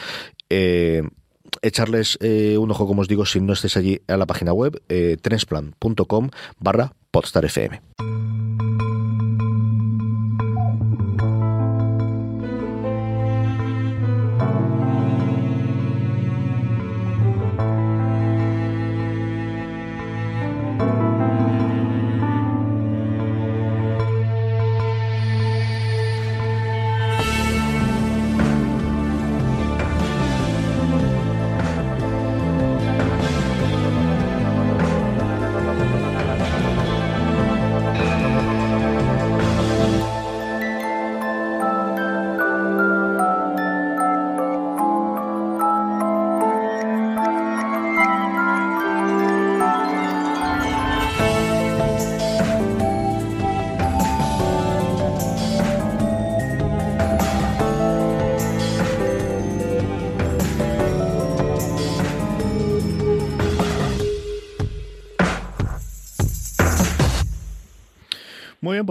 Echarles 1.62 2.18
un 2.20 2.70
ojo, 2.70 2.86
como 2.86 3.02
os 3.02 3.08
digo, 3.08 3.24
si 3.24 3.40
no 3.40 3.52
estéis 3.52 3.76
allí 3.76 4.00
a 4.08 4.16
la 4.16 4.26
página 4.26 4.52
web, 4.52 4.82
eh, 4.88 5.16
trensplan.com 5.20 6.30
barra 6.58 6.92
podstarfm. 7.10 7.80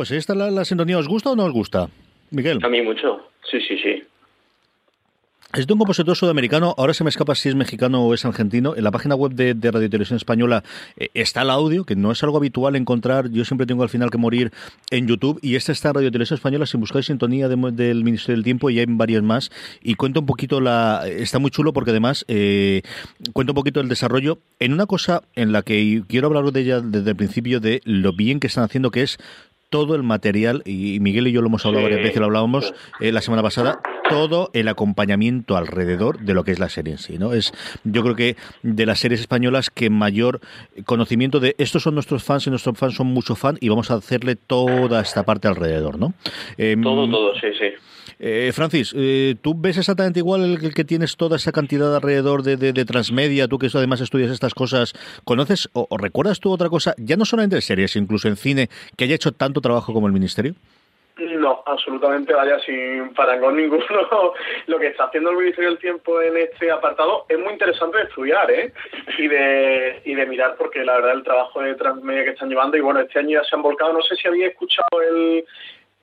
Pues 0.06 0.20
esta 0.20 0.36
la, 0.36 0.52
la 0.52 0.66
sintonía. 0.66 1.00
¿Os 1.00 1.08
gusta 1.08 1.32
o 1.32 1.36
no 1.36 1.46
os 1.46 1.52
gusta? 1.52 1.90
Miguel. 2.30 2.60
A 2.64 2.70
mí 2.70 2.80
mucho. 2.84 3.28
Sí, 3.50 3.58
sí, 3.68 3.76
sí. 3.82 4.04
Es 5.54 5.66
de 5.66 5.74
un 5.74 5.80
compositor 5.80 6.16
sudamericano, 6.16 6.76
ahora 6.78 6.94
se 6.94 7.04
me 7.06 7.10
escapa 7.10 7.34
si 7.34 7.48
es 7.48 7.56
mexicano 7.56 8.04
o 8.04 8.14
es 8.14 8.26
argentino. 8.26 8.76
En 8.76 8.84
la 8.84 8.92
página 8.92 9.16
web 9.16 9.32
de, 9.32 9.54
de 9.54 9.72
Radio 9.72 9.90
Televisión 9.90 10.18
Española 10.18 10.64
eh, 10.98 11.10
está 11.14 11.44
el 11.44 11.50
audio, 11.50 11.86
que 11.86 11.96
no 11.96 12.12
es 12.12 12.22
algo 12.24 12.38
habitual 12.38 12.76
encontrar. 12.76 13.32
Yo 13.32 13.46
siempre 13.46 13.66
tengo 13.66 13.82
al 13.82 13.90
final 13.90 14.12
que 14.12 14.18
morir 14.18 14.52
en 14.92 15.08
YouTube. 15.08 15.40
Y 15.42 15.56
este 15.56 15.72
está 15.72 15.94
Radio 15.94 16.12
Televisión 16.12 16.36
Española, 16.36 16.68
si 16.68 16.78
buscáis 16.78 17.08
sintonía 17.08 17.48
de, 17.48 17.56
del 17.72 18.04
Ministerio 18.04 18.36
del 18.36 18.44
Tiempo, 18.44 18.70
y 18.70 18.80
hay 18.80 18.86
varios 18.88 19.24
más. 19.24 19.50
Y 19.82 19.96
cuenta 19.96 20.20
un 20.20 20.28
poquito 20.28 20.62
la. 20.62 21.04
Está 21.08 21.40
muy 21.40 21.50
chulo 21.50 21.74
porque 21.74 21.92
además 21.92 22.26
eh, 22.28 22.82
cuenta 23.34 23.54
un 23.54 23.56
poquito 23.56 23.80
el 23.80 23.88
desarrollo 23.88 24.38
en 24.60 24.74
una 24.74 24.86
cosa 24.86 25.24
en 25.36 25.52
la 25.52 25.64
que 25.64 26.04
quiero 26.08 26.28
hablar 26.28 26.52
de 26.52 26.62
ella 26.62 26.82
desde 26.82 27.12
el 27.12 27.16
principio, 27.16 27.60
de 27.60 27.82
lo 27.86 28.14
bien 28.14 28.40
que 28.40 28.48
están 28.48 28.66
haciendo, 28.66 28.92
que 28.92 29.04
es 29.04 29.18
todo 29.76 29.96
el 29.96 30.04
material, 30.04 30.62
y 30.66 31.02
Miguel 31.02 31.28
y 31.28 31.34
yo 31.34 31.42
lo 31.42 31.48
hemos 31.48 31.66
hablado 31.66 31.86
Sí. 31.86 31.92
varias 31.92 32.08
veces, 32.08 32.20
lo 32.22 32.28
hablábamos 32.28 32.74
eh, 33.02 33.12
la 33.12 33.20
semana 33.20 33.44
pasada, 33.44 33.82
todo 34.10 34.52
el 34.54 34.70
acompañamiento 34.70 35.58
alrededor 35.58 36.20
de 36.20 36.34
lo 36.34 36.46
que 36.46 36.52
es 36.52 36.60
la 36.60 36.70
serie 36.70 36.94
en 36.94 36.98
sí, 37.00 37.18
¿no? 37.18 37.34
Es, 37.34 37.52
yo 37.84 38.02
creo 38.02 38.16
que 38.16 38.38
de 38.64 38.86
las 38.86 39.00
series 39.00 39.20
españolas 39.20 39.70
que 39.70 39.90
mayor 39.90 40.40
conocimiento 40.86 41.42
de 41.42 41.56
estos 41.58 41.84
son 41.84 41.96
nuestros 41.96 42.24
fans 42.24 42.48
y 42.48 42.52
nuestros 42.52 42.78
fans 42.78 42.96
son 42.96 43.08
mucho 43.08 43.36
fan 43.36 43.58
y 43.60 43.68
vamos 43.68 43.92
a 43.92 43.96
hacerle 43.96 44.38
toda 44.38 45.02
esta 45.02 45.24
parte 45.24 45.50
alrededor, 45.50 46.00
¿no? 46.00 46.14
Em, 46.58 46.82
todo, 46.82 47.10
todo, 47.10 47.34
sí, 47.36 47.48
sí. 47.60 47.66
Eh, 48.20 48.52
Francis, 48.54 48.94
eh, 48.98 49.36
¿tú 49.42 49.54
ves 49.58 49.78
exactamente 49.78 50.20
igual 50.20 50.44
el, 50.44 50.74
que 50.74 50.84
tienes 50.84 51.18
toda 51.18 51.36
esa 51.36 51.52
cantidad 51.52 51.96
alrededor 51.96 52.44
de, 52.44 52.86
transmedia? 52.86 53.48
Tú 53.48 53.60
que 53.60 53.68
además 53.74 54.02
estudias 54.02 54.32
estas 54.32 54.54
cosas, 54.54 54.94
¿conoces 55.26 55.70
o, 55.74 55.88
recuerdas 55.98 56.40
tú 56.40 56.52
otra 56.52 56.70
cosa, 56.70 56.94
ya 56.98 57.18
no 57.18 57.26
solamente 57.26 57.58
en 57.58 57.62
series, 57.62 57.96
incluso 57.96 58.28
en 58.28 58.38
cine, 58.38 58.70
que 58.98 59.06
haya 59.06 59.16
hecho 59.16 59.32
tanto 59.32 59.62
trabajo 59.62 59.94
como 59.94 60.08
el 60.08 60.14
Ministerio? 60.14 60.54
No, 61.18 61.64
absolutamente, 61.66 62.34
vaya, 62.34 62.60
sin 62.60 63.14
parangón 63.14 63.56
ninguno. 63.58 64.34
Lo 64.68 64.80
que 64.80 64.88
está 64.88 65.06
haciendo 65.06 65.32
el 65.32 65.38
Ministerio 65.38 65.70
del 65.70 65.80
Tiempo 65.80 66.22
en 66.22 66.36
este 66.38 66.70
apartado 66.72 67.26
es 67.30 67.40
muy 67.40 67.54
interesante 67.54 67.98
de 67.98 68.04
estudiar, 68.04 68.52
¿eh? 68.52 68.74
Y 69.18 69.28
de, 69.28 70.02
y 70.04 70.14
de 70.14 70.26
mirar, 70.26 70.56
porque 70.58 70.84
la 70.84 70.96
verdad 70.96 71.14
el 71.14 71.24
trabajo 71.24 71.62
de 71.62 71.76
transmedia 71.76 72.26
que 72.26 72.32
están 72.32 72.50
llevando, 72.50 72.76
y 72.76 72.82
bueno, 72.82 73.00
este 73.00 73.20
año 73.20 73.42
ya 73.42 73.44
se 73.48 73.56
han 73.56 73.62
volcado, 73.62 73.94
no 73.94 74.02
sé 74.02 74.16
si 74.18 74.28
había 74.28 74.48
escuchado 74.48 75.02
el, 75.02 75.46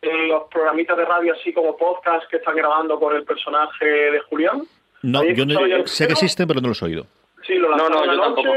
los 0.03 0.45
programitas 0.51 0.97
de 0.97 1.05
radio 1.05 1.33
así 1.33 1.53
como 1.53 1.77
podcast 1.77 2.29
que 2.29 2.37
están 2.37 2.57
grabando 2.57 2.99
con 2.99 3.15
el 3.15 3.25
personaje 3.25 3.87
de 3.87 4.21
Julián. 4.21 4.63
No, 5.03 5.25
yo 5.25 5.47
no, 5.47 5.87
sé 5.87 6.07
que 6.07 6.13
existen, 6.13 6.47
pero 6.47 6.61
no 6.61 6.69
los 6.69 6.83
he 6.83 6.87
oído. 6.87 7.07
Sí, 7.47 7.55
lo 7.55 7.77
no, 7.77 7.89
no, 7.89 8.05
yo 8.05 8.21
tampoco. 8.21 8.53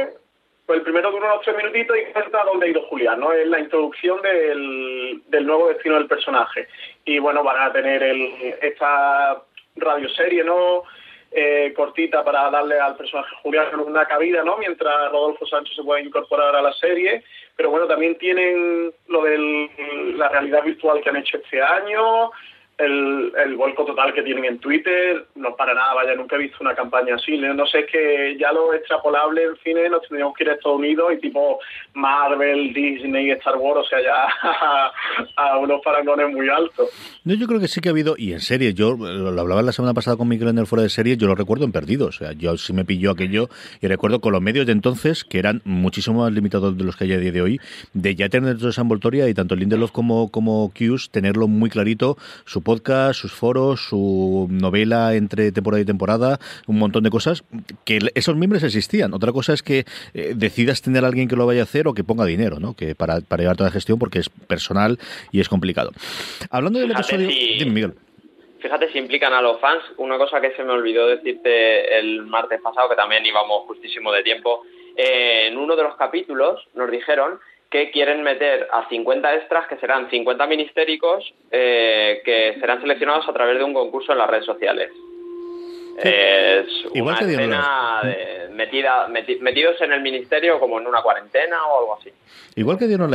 Pues 0.66 0.80
el 0.80 0.84
primero 0.84 1.12
dura 1.12 1.34
unos 1.34 1.44
tres 1.44 1.58
minutitos 1.58 1.96
y 1.96 2.12
cuenta 2.12 2.44
dónde 2.44 2.66
ha 2.66 2.70
ido 2.70 2.82
Julián, 2.88 3.20
¿no? 3.20 3.32
Es 3.32 3.48
la 3.48 3.60
introducción 3.60 4.20
del, 4.24 5.22
del 5.28 5.46
nuevo 5.46 5.68
destino 5.68 5.96
del 5.96 6.08
personaje. 6.08 6.68
Y 7.04 7.20
bueno, 7.20 7.44
van 7.44 7.70
a 7.70 7.72
tener 7.72 8.02
el, 8.02 8.34
esta 8.64 9.44
radioserie, 9.76 10.44
¿no? 10.44 10.84
Eh, 11.38 11.74
cortita 11.76 12.24
para 12.24 12.50
darle 12.50 12.80
al 12.80 12.96
personaje 12.96 13.36
Julián 13.44 13.78
una 13.82 14.06
cabida, 14.06 14.42
¿no? 14.42 14.56
Mientras 14.56 15.12
Rodolfo 15.12 15.46
Sánchez 15.46 15.76
se 15.76 15.84
puede 15.84 16.04
incorporar 16.04 16.56
a 16.56 16.62
la 16.62 16.72
serie. 16.72 17.26
Pero 17.58 17.72
bueno, 17.72 17.88
también 17.88 18.18
tienen 18.18 18.94
lo 19.10 19.22
de 19.22 20.14
la 20.16 20.30
realidad 20.30 20.64
virtual 20.64 21.02
que 21.02 21.10
han 21.10 21.18
hecho 21.18 21.36
este 21.36 21.62
año, 21.62 22.32
el, 22.78 23.32
el 23.38 23.56
vuelco 23.56 23.86
total 23.86 24.14
que 24.14 24.24
tienen 24.24 24.46
en 24.46 24.60
Twitter, 24.60 25.26
no 25.36 25.56
para 25.56 25.74
nada, 25.74 25.94
vaya, 25.94 26.16
nunca 26.16 26.36
he 26.36 26.40
visto 26.40 26.58
una 26.60 26.76
campaña 26.76 27.16
así. 27.16 27.38
No 27.38 27.66
sé, 27.68 27.80
es 27.80 27.92
que 27.92 28.38
ya 28.40 28.52
lo 28.52 28.74
extrapolable 28.74 29.44
en 29.44 29.56
cine 29.64 29.90
nos 29.90 30.02
tendríamos 30.02 30.36
que 30.36 30.44
ir 30.44 30.50
a 30.50 30.54
Estados 30.54 30.80
Unidos 30.80 31.14
y 31.14 31.22
tipo 31.22 31.60
Marvel, 31.94 32.74
Disney, 32.74 33.32
Star 33.32 33.56
Wars, 33.58 33.86
o 33.86 33.90
sea, 33.90 34.02
ya 34.02 34.92
a, 35.38 35.58
unos 35.58 35.82
parangones 35.84 36.30
muy 36.32 36.50
altos. 36.50 36.90
No, 37.24 37.34
yo 37.34 37.48
creo 37.48 37.60
que 37.60 37.68
sí 37.68 37.80
que 37.80 37.90
ha 37.90 37.92
habido, 37.92 38.16
y 38.18 38.34
en 38.34 38.42
serie, 38.42 38.74
yo 38.74 38.96
lo 38.98 39.40
hablaba 39.40 39.62
la 39.62 39.72
semana 39.72 39.94
pasada 39.94 40.18
con 40.18 40.28
Miguel 40.28 40.50
en 40.50 40.58
el 40.58 40.68
fuera 40.68 40.84
de 40.84 40.90
serie, 40.90 41.18
yo 41.18 41.28
lo 41.28 41.36
recuerdo 41.36 41.66
en 41.66 41.72
Perdidos, 41.72 42.22
o 42.22 42.26
sea, 42.26 42.34
yo 42.34 42.58
sí 42.58 42.74
me 42.74 42.84
pilló 42.84 43.12
aquello 43.12 43.50
y 43.82 43.88
recuerdo 43.88 44.20
con 44.20 44.34
los 44.34 44.42
medios 44.42 44.66
de 44.66 44.74
entonces, 44.74 45.24
que 45.24 45.40
eran 45.40 45.62
muchísimo 45.64 46.22
más 46.22 46.34
limitados 46.34 46.78
de 46.78 46.84
los 46.84 46.96
que 46.96 47.06
hay 47.06 47.14
a 47.14 47.20
día 47.20 47.32
de 47.32 47.42
hoy, 47.42 47.60
de 47.94 48.16
ya 48.16 48.30
tener 48.30 48.58
toda 48.58 48.72
esa 48.72 48.82
envoltoria 48.82 49.30
y 49.30 49.34
tanto 49.34 49.56
Lindelof 49.56 49.92
como, 49.92 50.30
como 50.30 50.72
Q's 50.74 51.10
tenerlo 51.10 51.48
muy 51.48 51.70
clarito, 51.70 52.18
su 52.46 52.62
podcast, 52.66 53.22
sus 53.22 53.32
foros, 53.32 53.88
su 53.88 54.48
novela 54.52 55.16
entre 55.16 55.54
temporada 55.54 55.82
y 55.82 55.86
temporada, 55.86 56.40
un 56.68 56.78
montón 56.78 57.04
de 57.04 57.10
cosas, 57.10 57.46
que 57.86 58.00
esos 58.16 58.36
miembros 58.36 58.64
existían. 58.64 59.14
Otra 59.14 59.32
cosa 59.32 59.54
es 59.54 59.64
que 59.64 59.86
eh, 60.14 60.34
decidas 60.36 60.82
tener 60.82 61.06
a 61.06 61.08
alguien 61.08 61.30
que 61.30 61.38
lo 61.38 61.46
vaya 61.46 61.62
a 61.62 61.64
hacer 61.64 61.88
o 61.88 61.94
que 61.94 62.04
ponga 62.04 62.26
dinero, 62.26 62.60
¿no? 62.60 62.76
Que 62.76 62.94
para, 62.94 63.22
para 63.22 63.44
llevar 63.44 63.56
toda 63.56 63.70
la 63.70 63.74
gestión 63.74 63.98
porque 63.98 64.20
es 64.20 64.28
personal 64.28 65.00
y 65.32 65.40
es 65.40 65.48
complicado. 65.48 65.92
Hablando 66.50 66.80
del 66.80 66.92
episodio... 66.92 67.30
Dime, 67.30 67.72
Miguel. 67.72 67.94
Fíjate 68.60 68.92
si 68.92 68.98
implican 68.98 69.32
a 69.32 69.42
los 69.42 69.62
fans. 69.62 69.84
Una 69.98 70.18
cosa 70.18 70.42
que 70.42 70.52
se 70.56 70.64
me 70.64 70.72
olvidó 70.72 71.08
decirte 71.08 72.00
el 72.00 72.24
martes 72.24 72.60
pasado, 72.62 72.90
que 72.90 72.96
también 72.96 73.24
íbamos 73.26 73.68
justísimo 73.68 74.12
de 74.12 74.24
tiempo, 74.24 74.64
eh, 74.98 75.48
en 75.48 75.58
uno 75.58 75.76
de 75.76 75.84
los 75.84 75.96
capítulos 75.98 76.68
nos 76.74 76.90
dijeron 76.90 77.40
que 77.76 77.92
quieren 77.92 78.24
meter 78.24 78.68
a 78.72 78.88
50 78.88 79.36
extras, 79.36 79.68
que 79.68 79.76
serán 79.78 80.10
50 80.10 80.48
ministéricos, 80.48 81.34
eh, 81.52 82.22
que 82.24 82.56
serán 82.58 82.80
seleccionados 82.80 83.28
a 83.28 83.34
través 83.34 83.58
de 83.58 83.66
un 83.66 83.74
concurso 83.74 84.14
en 84.14 84.20
las 84.20 84.30
redes 84.30 84.46
sociales. 84.46 84.92
Es 85.98 86.68
Igual 86.94 87.18
una 87.22 87.32
escena 87.32 88.00
de 88.04 88.50
metida, 88.54 89.08
metidos 89.08 89.82
en 89.82 89.92
el 89.92 90.02
ministerio 90.02 90.60
como 90.60 90.80
en 90.80 90.88
una 90.88 91.02
cuarentena 91.02 91.66
o 91.68 91.80
algo 91.80 91.98
así. 92.00 92.12
Igual 92.56 92.78
que 92.78 92.88
dieron 92.88 93.12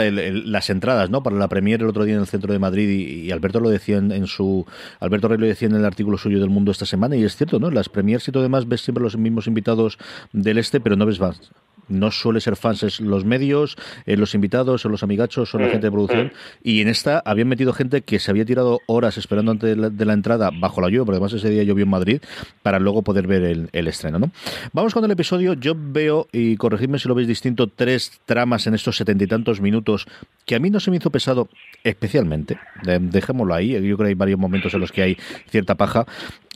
las 0.51 0.69
entradas, 0.69 1.09
¿no? 1.09 1.23
Para 1.23 1.37
la 1.37 1.49
premier 1.49 1.81
el 1.81 1.89
otro 1.89 2.05
día 2.05 2.15
en 2.15 2.21
el 2.21 2.27
centro 2.27 2.53
de 2.53 2.59
Madrid 2.59 2.89
y, 2.89 3.31
Alberto 3.33 3.61
lo 3.61 3.71
decía 3.71 3.97
en, 3.97 4.27
su 4.27 4.67
Alberto 4.99 5.29
Rey 5.29 5.39
lo 5.39 5.47
decía 5.47 5.69
en 5.69 5.77
el 5.77 5.85
artículo 5.87 6.19
suyo 6.19 6.39
del 6.39 6.51
Mundo 6.51 6.71
esta 6.71 6.85
semana 6.85 7.17
y 7.17 7.25
es 7.25 7.37
cierto, 7.37 7.59
¿no? 7.59 7.71
Las 7.71 7.89
premiers 7.89 8.29
y 8.29 8.33
todo 8.33 8.43
demás 8.43 8.69
ves 8.69 8.83
siempre 8.83 9.03
los 9.03 9.17
mismos 9.17 9.47
invitados 9.47 9.99
del 10.33 10.59
este, 10.59 10.81
pero 10.81 10.97
no 10.97 11.07
ves 11.07 11.19
más 11.19 11.51
no 11.91 12.11
suele 12.11 12.41
ser 12.41 12.57
fans, 12.57 12.83
es 12.83 13.01
los 13.01 13.25
medios, 13.25 13.77
eh, 14.07 14.17
los 14.17 14.35
invitados, 14.35 14.81
son 14.81 14.93
los 14.93 15.03
amigachos, 15.03 15.51
son 15.51 15.63
la 15.63 15.69
mm, 15.69 15.71
gente 15.71 15.87
de 15.87 15.91
producción. 15.91 16.27
Mm. 16.27 16.31
Y 16.63 16.81
en 16.81 16.89
esta 16.89 17.23
habían 17.25 17.49
metido 17.49 17.73
gente 17.73 18.03
que 18.03 18.19
se 18.19 18.31
había 18.31 18.45
tirado 18.45 18.81
horas 18.87 19.19
esperando 19.19 19.53
antes 19.53 19.77
de 19.77 20.05
la, 20.05 20.13
entrada 20.13 20.51
bajo 20.53 20.81
la 20.81 20.89
lluvia, 20.89 21.05
porque 21.05 21.17
además 21.17 21.33
ese 21.33 21.51
día 21.51 21.63
llovió 21.63 21.85
en 21.85 21.91
Madrid, 21.91 22.23
para 22.63 22.79
luego 22.79 23.03
poder 23.03 23.27
ver 23.27 23.69
el, 23.73 23.89
estreno. 23.89 24.19
¿no? 24.19 24.31
Vamos 24.73 24.95
con 24.95 25.05
el 25.05 25.11
episodio. 25.11 25.55
Yo 25.55 25.75
veo, 25.77 26.29
y 26.33 26.57
corregidme 26.57 26.99
si 26.99 27.09
lo 27.09 27.15
veis 27.15 27.29
distinto, 27.29 27.67
tres 27.67 28.21
tramas 28.27 28.67
en 28.67 28.75
estos 28.75 28.97
setenta 28.97 29.25
y 29.25 29.27
tantos 29.27 29.61
minutos 29.61 30.07
que 30.47 30.55
a 30.55 30.59
mí 30.59 30.71
no 30.71 30.81
se 30.81 30.91
me 30.91 30.97
hizo 30.99 31.11
pesado 31.11 31.49
especialmente. 31.85 32.59
dejémoslo 32.83 33.55
ahí. 33.55 33.73
Yo 33.73 33.81
creo 33.81 33.99
que 33.99 34.05
hay 34.07 34.15
varios 34.15 34.39
momentos 34.39 34.75
en 34.75 34.81
los 34.81 34.93
que 34.93 35.03
hay 35.03 35.17
cierta 35.49 35.75
paja. 35.75 36.07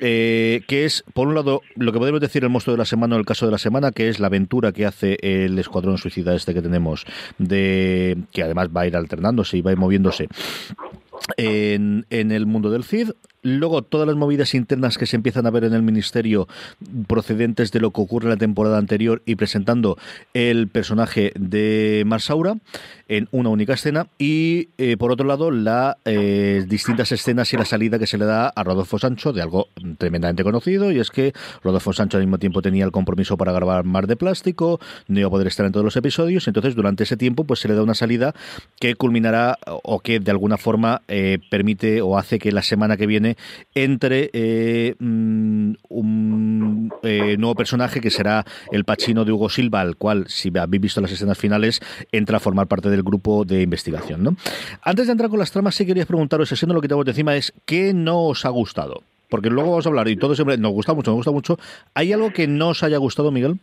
Eh, 0.01 0.63
que 0.67 0.85
es, 0.85 1.05
por 1.15 1.29
un 1.29 1.35
lado, 1.35 1.63
lo 1.77 1.93
que 1.93 1.99
podemos 1.99 2.21
decir 2.21 2.43
el 2.43 2.51
monstruo 2.51 2.75
de 2.75 2.79
la 2.79 2.85
semana 2.85 3.15
o 3.15 3.19
el 3.19 3.25
caso 3.25 3.47
de 3.47 3.53
la 3.53 3.59
semana, 3.59 3.93
que 3.93 4.09
es 4.09 4.19
la 4.19 4.27
aventura 4.27 4.73
que 4.73 4.87
hace 4.87 5.17
el 5.25 5.59
escuadrón 5.59 5.99
suicida 5.99 6.35
este 6.35 6.55
que 6.55 6.63
tenemos, 6.63 7.05
de 7.39 8.19
que 8.33 8.43
además 8.43 8.69
va 8.69 8.83
a 8.83 8.87
ir 8.87 8.97
alternándose 8.97 9.57
y 9.57 9.63
va 9.63 9.71
a 9.71 9.73
ir 9.73 9.79
moviéndose 9.79 10.29
en, 11.37 12.07
en 12.11 12.33
el 12.33 12.47
mundo 12.47 12.71
del 12.71 12.85
CID. 12.85 13.11
Luego, 13.45 13.83
todas 13.83 14.09
las 14.09 14.17
movidas 14.17 14.55
internas 14.55 14.97
que 14.97 15.05
se 15.05 15.17
empiezan 15.17 15.47
a 15.47 15.51
ver 15.51 15.65
en 15.65 15.75
el 15.75 15.83
ministerio 15.83 16.49
procedentes 17.07 17.71
de 17.73 17.79
lo 17.79 17.91
que 17.91 18.01
ocurre 18.01 18.25
en 18.25 18.31
la 18.31 18.37
temporada 18.39 18.79
anterior 18.79 19.21
y 19.27 19.37
presentando 19.37 19.99
el 20.33 20.69
personaje 20.69 21.31
de 21.39 22.05
Marsaura 22.07 22.57
en 23.07 23.29
una 23.33 23.51
única 23.51 23.75
escena. 23.75 24.07
Y 24.19 24.71
eh, 24.79 24.97
por 24.97 25.13
otro 25.13 25.27
lado, 25.27 25.51
las 25.51 25.97
eh, 26.07 26.65
distintas 26.67 27.13
escenas 27.13 27.53
y 27.53 27.59
la 27.59 27.67
salida 27.67 27.99
que 27.99 28.07
se 28.07 28.17
le 28.17 28.25
da 28.25 28.49
a 28.49 28.65
Rodolfo 28.65 28.99
Sancho 28.99 29.35
de 29.35 29.43
algo 29.43 29.69
tremendamente 29.99 30.43
conocido. 30.43 30.91
Y 30.91 30.99
es 30.99 31.11
que 31.11 31.35
Rodolfo 31.63 31.93
Sancho 31.93 32.17
al 32.17 32.25
mismo 32.25 32.39
tiempo 32.39 32.63
tenía 32.63 32.87
el 32.87 32.93
compromiso 32.93 33.37
para 33.37 33.53
grabar 33.53 33.85
Mar 33.85 34.07
de 34.07 34.17
Plástico, 34.17 34.81
no 35.09 35.19
iba 35.19 35.29
a 35.29 35.31
poder 35.31 35.49
estar 35.49 35.67
en 35.67 35.73
todos 35.73 35.85
los 35.85 35.97
episodios. 35.97 36.49
Entonces, 36.49 36.75
durante 36.75 37.03
ese 37.03 37.19
tiempo, 37.19 37.45
pues 37.45 37.61
se 37.61 37.69
le 37.69 37.75
da 37.75 37.83
una 37.83 37.95
salida 37.95 38.35
que 38.81 38.95
culminará 38.95 39.59
o 39.67 40.01
que 40.01 40.19
de 40.19 40.31
alguna 40.31 40.57
forma 40.57 41.03
eh, 41.09 41.39
permite 41.51 42.01
o 42.01 42.17
hace 42.17 42.39
que 42.39 42.51
la 42.51 42.63
semana 42.63 42.97
que 42.97 43.07
viene 43.07 43.34
entre 43.75 44.31
eh, 44.33 44.95
mm, 44.99 45.73
un 45.89 46.93
eh, 47.03 47.37
nuevo 47.39 47.55
personaje 47.55 48.01
que 48.01 48.11
será 48.11 48.45
el 48.73 48.85
Pachino 48.85 49.25
de 49.25 49.33
Hugo 49.33 49.49
Silva, 49.49 49.81
al 49.81 49.97
cual, 49.97 50.27
si 50.29 50.51
habéis 50.57 50.81
visto 50.81 51.01
las 51.01 51.13
escenas 51.13 51.39
finales, 51.39 51.81
entra 52.13 52.39
a 52.39 52.41
formar 52.41 52.67
parte 52.67 52.91
del 52.91 53.03
grupo 53.03 53.45
de 53.45 53.63
investigación. 53.63 54.23
¿no? 54.23 54.37
Antes 54.83 55.07
de 55.07 55.13
entrar 55.13 55.31
con 55.31 55.39
las 55.39 55.51
tramas, 55.51 55.75
sí 55.75 55.87
quería 55.87 56.07
preguntaros, 56.07 56.49
siendo 56.49 56.75
lo 56.75 56.81
que 56.81 56.89
tengo 56.89 57.05
encima, 57.07 57.37
es 57.37 57.53
¿qué 57.65 57.93
no 57.95 58.25
os 58.25 58.45
ha 58.45 58.51
gustado? 58.51 59.03
Porque 59.29 59.51
luego 59.51 59.71
vamos 59.71 59.87
a 59.87 59.89
hablar 59.89 60.09
y 60.09 60.17
todo 60.17 60.35
siempre 60.35 60.57
nos 60.59 60.73
gusta 60.73 60.95
mucho, 60.95 61.11
nos 61.11 61.17
gusta 61.17 61.33
mucho. 61.33 61.59
¿Hay 61.95 62.13
algo 62.13 62.33
que 62.33 62.47
no 62.47 62.69
os 62.69 62.83
haya 62.83 62.99
gustado, 62.99 63.31
Miguel? 63.31 63.59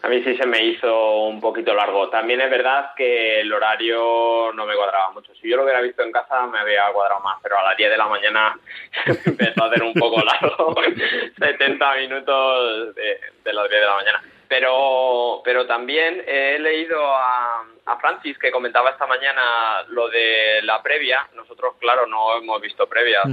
A 0.00 0.08
mí 0.08 0.22
sí 0.22 0.36
se 0.36 0.46
me 0.46 0.64
hizo 0.64 1.22
un 1.24 1.40
poquito 1.40 1.74
largo. 1.74 2.08
También 2.08 2.40
es 2.40 2.50
verdad 2.50 2.92
que 2.96 3.40
el 3.40 3.52
horario 3.52 4.52
no 4.54 4.64
me 4.64 4.76
cuadraba 4.76 5.10
mucho. 5.10 5.34
Si 5.34 5.48
yo 5.48 5.56
lo 5.56 5.64
hubiera 5.64 5.80
visto 5.80 6.02
en 6.02 6.12
casa 6.12 6.46
me 6.46 6.60
había 6.60 6.90
cuadrado 6.92 7.20
más, 7.20 7.38
pero 7.42 7.58
a 7.58 7.64
las 7.64 7.76
10 7.76 7.90
de 7.90 7.96
la 7.96 8.06
mañana 8.06 8.58
empezó 9.24 9.64
a 9.64 9.66
hacer 9.66 9.82
un 9.82 9.94
poco 9.94 10.22
largo. 10.22 10.74
70 11.38 11.94
minutos 11.96 12.94
de, 12.94 13.52
las 13.52 13.68
10 13.68 13.80
de 13.80 13.86
la 13.86 13.96
mañana. 13.96 14.22
Pero, 14.48 15.42
pero 15.44 15.66
también 15.66 16.22
he 16.26 16.58
leído 16.58 17.04
a, 17.04 17.64
a 17.86 17.96
Francis 17.98 18.38
que 18.38 18.50
comentaba 18.50 18.90
esta 18.90 19.06
mañana 19.06 19.84
lo 19.88 20.08
de 20.08 20.60
la 20.62 20.82
previa. 20.82 21.28
Nosotros, 21.34 21.74
claro, 21.80 22.06
no 22.06 22.36
hemos 22.36 22.60
visto 22.60 22.86
previas, 22.86 23.26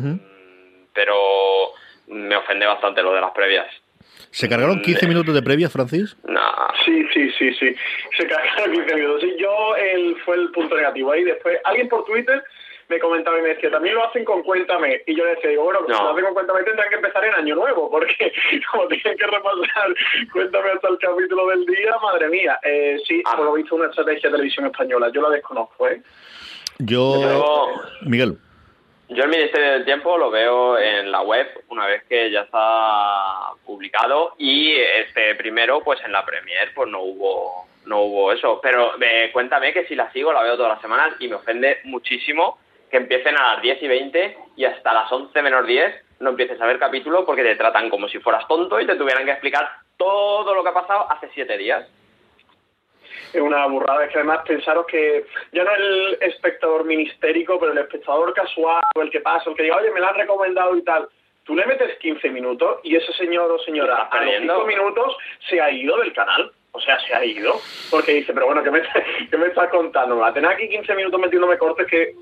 pero 0.93 1.71
me 2.07 2.35
ofende 2.35 2.65
bastante 2.65 3.03
lo 3.03 3.13
de 3.13 3.21
las 3.21 3.31
previas. 3.31 3.67
¿Se 4.31 4.49
cargaron 4.49 4.81
15 4.81 5.07
minutos 5.07 5.33
de 5.33 5.41
previa, 5.41 5.69
Francis? 5.69 6.17
No. 6.27 6.41
Sí, 6.83 7.05
sí, 7.13 7.31
sí, 7.37 7.53
sí. 7.53 7.75
Se 8.17 8.27
cargaron 8.27 8.73
15 8.73 8.95
minutos. 8.95 9.21
Sí, 9.21 9.35
yo 9.39 9.75
el, 9.75 10.15
fue 10.25 10.35
el 10.35 10.51
punto 10.51 10.75
negativo 10.75 11.11
ahí. 11.11 11.23
Después, 11.23 11.57
alguien 11.63 11.87
por 11.87 12.03
Twitter 12.05 12.43
me 12.87 12.99
comentaba 12.99 13.39
y 13.39 13.41
me 13.41 13.49
decía, 13.49 13.71
también 13.71 13.95
lo 13.95 14.05
hacen 14.05 14.25
con 14.25 14.43
Cuéntame. 14.43 15.01
Y 15.07 15.15
yo 15.15 15.23
le 15.25 15.35
decía, 15.35 15.49
digo, 15.49 15.63
bueno, 15.63 15.79
si 15.85 15.91
lo 15.91 16.09
hacen 16.11 16.25
con 16.25 16.33
Cuéntame 16.33 16.63
tendrán 16.63 16.89
que 16.89 16.95
empezar 16.95 17.25
en 17.25 17.33
Año 17.33 17.55
Nuevo, 17.55 17.89
porque 17.89 18.33
como 18.71 18.87
tienen 18.87 19.17
que 19.17 19.25
repasar 19.25 19.95
Cuéntame 20.31 20.69
hasta 20.71 20.89
el 20.89 20.97
capítulo 20.99 21.47
del 21.47 21.65
día, 21.65 21.95
madre 22.01 22.29
mía. 22.29 22.59
Eh, 22.63 22.97
sí, 23.07 23.21
ah. 23.25 23.35
por 23.37 23.45
lo 23.45 23.53
visto, 23.53 23.75
una 23.75 23.87
estrategia 23.87 24.29
de 24.29 24.35
televisión 24.35 24.65
española. 24.65 25.09
Yo 25.13 25.21
la 25.21 25.29
desconozco, 25.29 25.87
¿eh? 25.87 26.01
Yo... 26.79 27.71
Miguel. 28.01 28.37
Yo 29.07 29.23
el 29.23 29.29
Ministerio 29.29 29.71
del 29.71 29.85
Tiempo 29.85 30.17
lo 30.17 30.31
veo 30.31 30.79
en 30.79 31.11
la 31.11 31.21
web 31.21 31.47
una 31.69 31.85
vez 31.85 32.03
que 32.09 32.31
ya 32.31 32.41
está 32.41 33.51
publicado 33.63 34.33
y 34.39 34.73
este 34.73 35.35
primero 35.35 35.81
pues 35.81 36.03
en 36.03 36.11
la 36.11 36.25
Premier 36.25 36.73
pues 36.73 36.89
no 36.89 37.01
hubo 37.01 37.67
no 37.85 38.01
hubo 38.01 38.31
eso. 38.31 38.59
Pero 38.63 38.93
cuéntame 39.31 39.73
que 39.73 39.85
si 39.85 39.95
la 39.95 40.11
sigo 40.11 40.33
la 40.33 40.41
veo 40.41 40.57
todas 40.57 40.73
las 40.73 40.81
semanas 40.81 41.13
y 41.19 41.27
me 41.27 41.35
ofende 41.35 41.81
muchísimo 41.83 42.57
que 42.89 42.97
empiecen 42.97 43.37
a 43.37 43.53
las 43.53 43.61
10 43.61 43.83
y 43.83 43.87
20 43.87 44.37
y 44.55 44.65
hasta 44.65 44.93
las 44.93 45.11
11 45.11 45.39
menos 45.43 45.67
10 45.67 46.03
no 46.21 46.31
empieces 46.31 46.59
a 46.59 46.65
ver 46.65 46.79
capítulo 46.79 47.25
porque 47.25 47.43
te 47.43 47.55
tratan 47.55 47.91
como 47.91 48.07
si 48.07 48.17
fueras 48.19 48.47
tonto 48.47 48.79
y 48.79 48.87
te 48.87 48.95
tuvieran 48.95 49.25
que 49.25 49.31
explicar 49.31 49.69
todo 49.97 50.55
lo 50.55 50.63
que 50.63 50.69
ha 50.69 50.73
pasado 50.73 51.11
hace 51.11 51.29
7 51.31 51.57
días 51.59 51.85
es 53.33 53.41
una 53.41 53.65
burrada. 53.67 54.05
Es 54.05 54.11
que 54.11 54.19
además 54.19 54.41
pensaros 54.47 54.85
que 54.87 55.25
ya 55.51 55.63
no 55.63 55.75
el 55.75 56.17
espectador 56.21 56.85
ministérico, 56.85 57.59
pero 57.59 57.71
el 57.71 57.77
espectador 57.77 58.33
casual, 58.33 58.83
o 58.95 59.01
el 59.01 59.09
que 59.09 59.21
pasa, 59.21 59.49
el 59.49 59.55
que 59.55 59.63
diga, 59.63 59.77
oye, 59.77 59.91
me 59.91 59.99
la 59.99 60.09
han 60.09 60.15
recomendado 60.15 60.75
y 60.75 60.83
tal. 60.83 61.07
Tú 61.43 61.55
le 61.55 61.65
metes 61.65 61.97
15 61.99 62.29
minutos 62.29 62.79
y 62.83 62.95
ese 62.95 63.13
señor 63.13 63.51
o 63.51 63.59
señora 63.59 64.09
a 64.11 64.23
los 64.23 64.35
5 64.41 64.65
minutos 64.65 65.15
se 65.47 65.61
ha 65.61 65.69
ido 65.69 65.97
del 65.97 66.13
canal. 66.13 66.51
O 66.71 66.81
sea, 66.81 66.99
se 66.99 67.13
ha 67.13 67.23
ido. 67.23 67.53
Porque 67.89 68.13
dice, 68.13 68.33
pero 68.33 68.47
bueno, 68.47 68.63
¿qué 68.63 68.71
me, 68.71 68.81
qué 69.31 69.37
me 69.37 69.47
estás 69.47 69.69
contando? 69.69 70.23
A 70.23 70.33
tener 70.33 70.51
aquí 70.51 70.67
15 70.67 70.95
minutos 70.95 71.19
metiéndome 71.19 71.57
cortes 71.57 71.87
que 71.87 72.15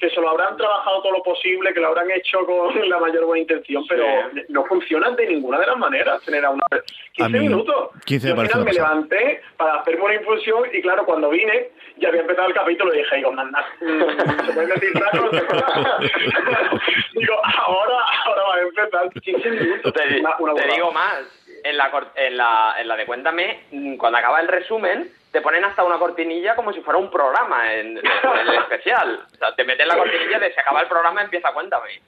que 0.00 0.10
se 0.10 0.20
lo 0.20 0.30
habrán 0.30 0.56
trabajado 0.56 1.02
todo 1.02 1.12
lo 1.12 1.22
posible, 1.22 1.72
que 1.74 1.80
lo 1.80 1.88
habrán 1.88 2.10
hecho 2.10 2.44
con 2.46 2.88
la 2.88 2.98
mayor 2.98 3.26
buena 3.26 3.42
intención, 3.42 3.84
pero 3.88 4.04
no 4.48 4.64
funcionan 4.64 5.14
de 5.16 5.26
ninguna 5.26 5.58
de 5.58 5.66
las 5.66 5.76
maneras 5.76 6.22
tener 6.22 6.44
a 6.44 6.50
una 6.50 6.64
15 7.12 7.38
minutos. 7.38 7.90
15 8.06 8.28
Yo 8.28 8.40
al 8.40 8.64
me 8.64 8.72
levanté 8.72 9.42
para 9.56 9.76
hacerme 9.76 10.04
una 10.04 10.14
infusión 10.14 10.64
y 10.72 10.80
claro, 10.80 11.04
cuando 11.04 11.28
vine 11.28 11.68
ya 11.98 12.08
había 12.08 12.22
empezado 12.22 12.48
el 12.48 12.54
capítulo 12.54 12.94
y 12.94 12.98
dije, 12.98 13.16
digo, 13.16 13.32
manda, 13.32 13.64
mm, 13.80 14.46
¿se 14.46 14.52
puede 14.52 14.66
decir 14.68 14.94
raro? 14.94 15.30
digo, 17.14 17.34
ahora, 17.44 17.98
ahora 18.24 18.42
va 18.42 18.54
a 18.54 18.60
empezar 18.60 19.10
15 19.10 19.50
minutos. 19.50 19.92
Te, 19.92 20.00
te 20.00 20.74
digo 20.74 20.92
más, 20.92 21.24
en 21.62 21.76
la, 21.76 21.90
en, 22.16 22.36
la, 22.36 22.74
en 22.78 22.88
la 22.88 22.96
de 22.96 23.06
Cuéntame, 23.06 23.64
cuando 23.98 24.18
acaba 24.18 24.40
el 24.40 24.48
resumen, 24.48 25.10
te 25.32 25.40
ponen 25.40 25.64
hasta 25.64 25.84
una 25.84 25.98
cortinilla 25.98 26.54
como 26.56 26.72
si 26.72 26.80
fuera 26.80 26.98
un 26.98 27.10
programa 27.10 27.72
en, 27.74 27.98
el 27.98 28.04
especial. 28.62 29.20
O 29.32 29.36
sea, 29.36 29.54
te 29.54 29.64
meten 29.64 29.88
la 29.88 29.96
cortinilla 29.96 30.38
de 30.38 30.52
se 30.52 30.60
acaba 30.60 30.82
el 30.82 30.88
programa, 30.88 31.22
empieza 31.22 31.52
Cuéntame. 31.52 32.00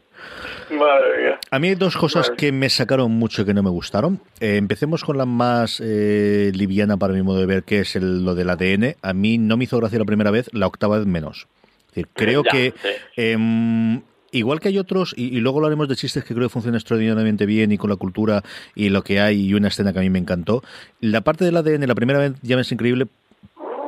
A 1.51 1.59
mí 1.59 1.69
hay 1.69 1.75
dos 1.75 1.97
cosas 1.97 2.31
que 2.31 2.53
me 2.53 2.69
sacaron 2.71 3.11
mucho 3.13 3.43
y 3.43 3.45
que 3.45 3.55
no 3.55 3.63
me 3.63 3.71
gustaron. 3.71 4.21
Eh, 4.41 4.57
empecemos 4.57 5.05
con 5.05 5.19
la 5.19 5.27
más 5.27 5.81
eh, 5.85 6.51
liviana 6.55 6.97
para 6.97 7.13
mi 7.13 7.23
modo 7.23 7.41
de 7.41 7.47
ver, 7.47 7.63
que 7.65 7.81
es 7.81 7.97
lo 7.97 8.35
del 8.35 8.51
ADN. 8.51 8.97
A 9.03 9.13
mí 9.13 9.39
no 9.39 9.57
me 9.57 9.65
hizo 9.65 9.79
gracia 9.79 9.99
la 9.99 10.05
primera 10.05 10.31
vez, 10.31 10.49
la 10.53 10.67
octava 10.67 10.99
vez 10.99 11.07
menos. 11.07 11.47
Es 11.89 11.97
decir, 11.97 12.09
creo 12.15 12.43
que 12.43 12.73
em, 13.17 14.01
igual 14.33 14.61
que 14.61 14.69
hay 14.69 14.79
otros, 14.79 15.15
y, 15.17 15.31
luego 15.41 15.61
lo 15.61 15.67
haremos 15.67 15.89
de 15.89 15.97
chistes 15.97 16.25
que 16.25 16.35
creo 16.35 16.49
que 16.49 16.53
funcionan 16.53 16.79
extraordinariamente 16.79 17.47
bien 17.47 17.71
y 17.73 17.79
con 17.79 17.91
la 17.91 17.97
cultura 17.97 18.43
y 18.75 18.89
lo 18.89 19.03
que 19.03 19.21
hay, 19.21 19.47
y 19.47 19.55
una 19.55 19.69
escena 19.69 19.93
que 19.93 20.01
a 20.01 20.03
mí 20.03 20.11
me 20.11 20.19
encantó. 20.19 20.63
La 21.01 21.21
parte 21.21 21.45
del 21.45 21.57
ADN, 21.57 21.87
la 21.87 21.95
primera 21.95 22.19
vez 22.19 22.33
ya 22.43 22.57
me 22.57 22.63
es 22.63 22.73
increíble 22.73 23.07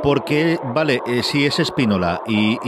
porque, 0.02 0.58
vale, 0.74 1.00
eh, 1.06 1.22
si 1.22 1.44
es 1.46 1.58
Espínola 1.58 2.20
y, 2.26 2.58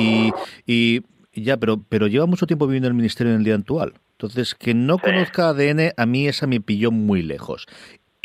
y, 0.66 1.02
ya, 1.35 1.59
pero, 1.59 1.78
pero 1.88 2.06
lleva 2.06 2.25
mucho 2.26 2.47
tiempo 2.47 2.66
viviendo 2.66 2.88
en 2.88 2.92
el 2.92 2.97
ministerio 2.97 3.33
en 3.33 3.40
el 3.40 3.45
día 3.45 3.54
actual. 3.54 3.92
Entonces, 4.12 4.54
que 4.54 4.73
no 4.73 4.99
conozca 4.99 5.50
ADN, 5.50 5.92
a 5.95 6.06
mí 6.06 6.26
esa 6.26 6.47
me 6.47 6.62
pilló 6.62 6.90
muy 6.90 7.23
lejos. 7.23 7.66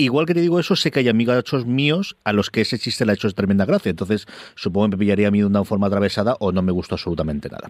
Igual 0.02 0.26
que 0.26 0.34
te 0.34 0.42
digo 0.42 0.60
eso, 0.60 0.76
sé 0.76 0.90
que 0.90 1.00
hay 1.00 1.10
amigos 1.10 1.66
míos 1.68 2.16
a 2.24 2.34
los 2.34 2.50
que 2.50 2.62
ese 2.62 2.80
chiste 2.80 3.06
le 3.06 3.12
ha 3.12 3.16
hecho 3.16 3.30
tremenda 3.32 3.66
gracia. 3.66 3.92
Entonces, 3.92 4.26
supongo 4.56 4.88
que 4.88 4.98
me 4.98 5.00
pillaría 5.00 5.28
a 5.28 5.32
mí 5.32 5.40
de 5.40 5.46
una 5.46 5.64
forma 5.64 5.86
atravesada 5.86 6.36
o 6.40 6.52
no 6.52 6.64
me 6.64 6.72
gustó 6.72 6.96
absolutamente 6.96 7.50
nada. 7.50 7.70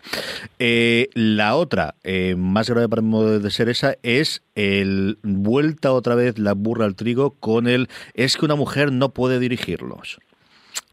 Eh, 0.57 1.09
la 1.13 1.55
otra, 1.55 1.95
eh, 2.03 2.35
más 2.37 2.69
grave 2.69 2.87
para 2.87 3.01
mi 3.01 3.09
modo 3.09 3.37
de 3.37 3.51
ser 3.51 3.67
esa, 3.67 3.95
es 4.01 4.43
el 4.55 5.17
vuelta 5.23 5.91
otra 5.91 6.15
vez 6.15 6.39
la 6.39 6.53
burra 6.53 6.85
al 6.85 6.95
trigo 6.95 7.31
con 7.31 7.67
el 7.67 7.89
es 8.13 8.37
que 8.37 8.45
una 8.45 8.55
mujer 8.55 8.93
no 8.93 9.09
puede 9.09 9.37
dirigirlos. 9.39 10.19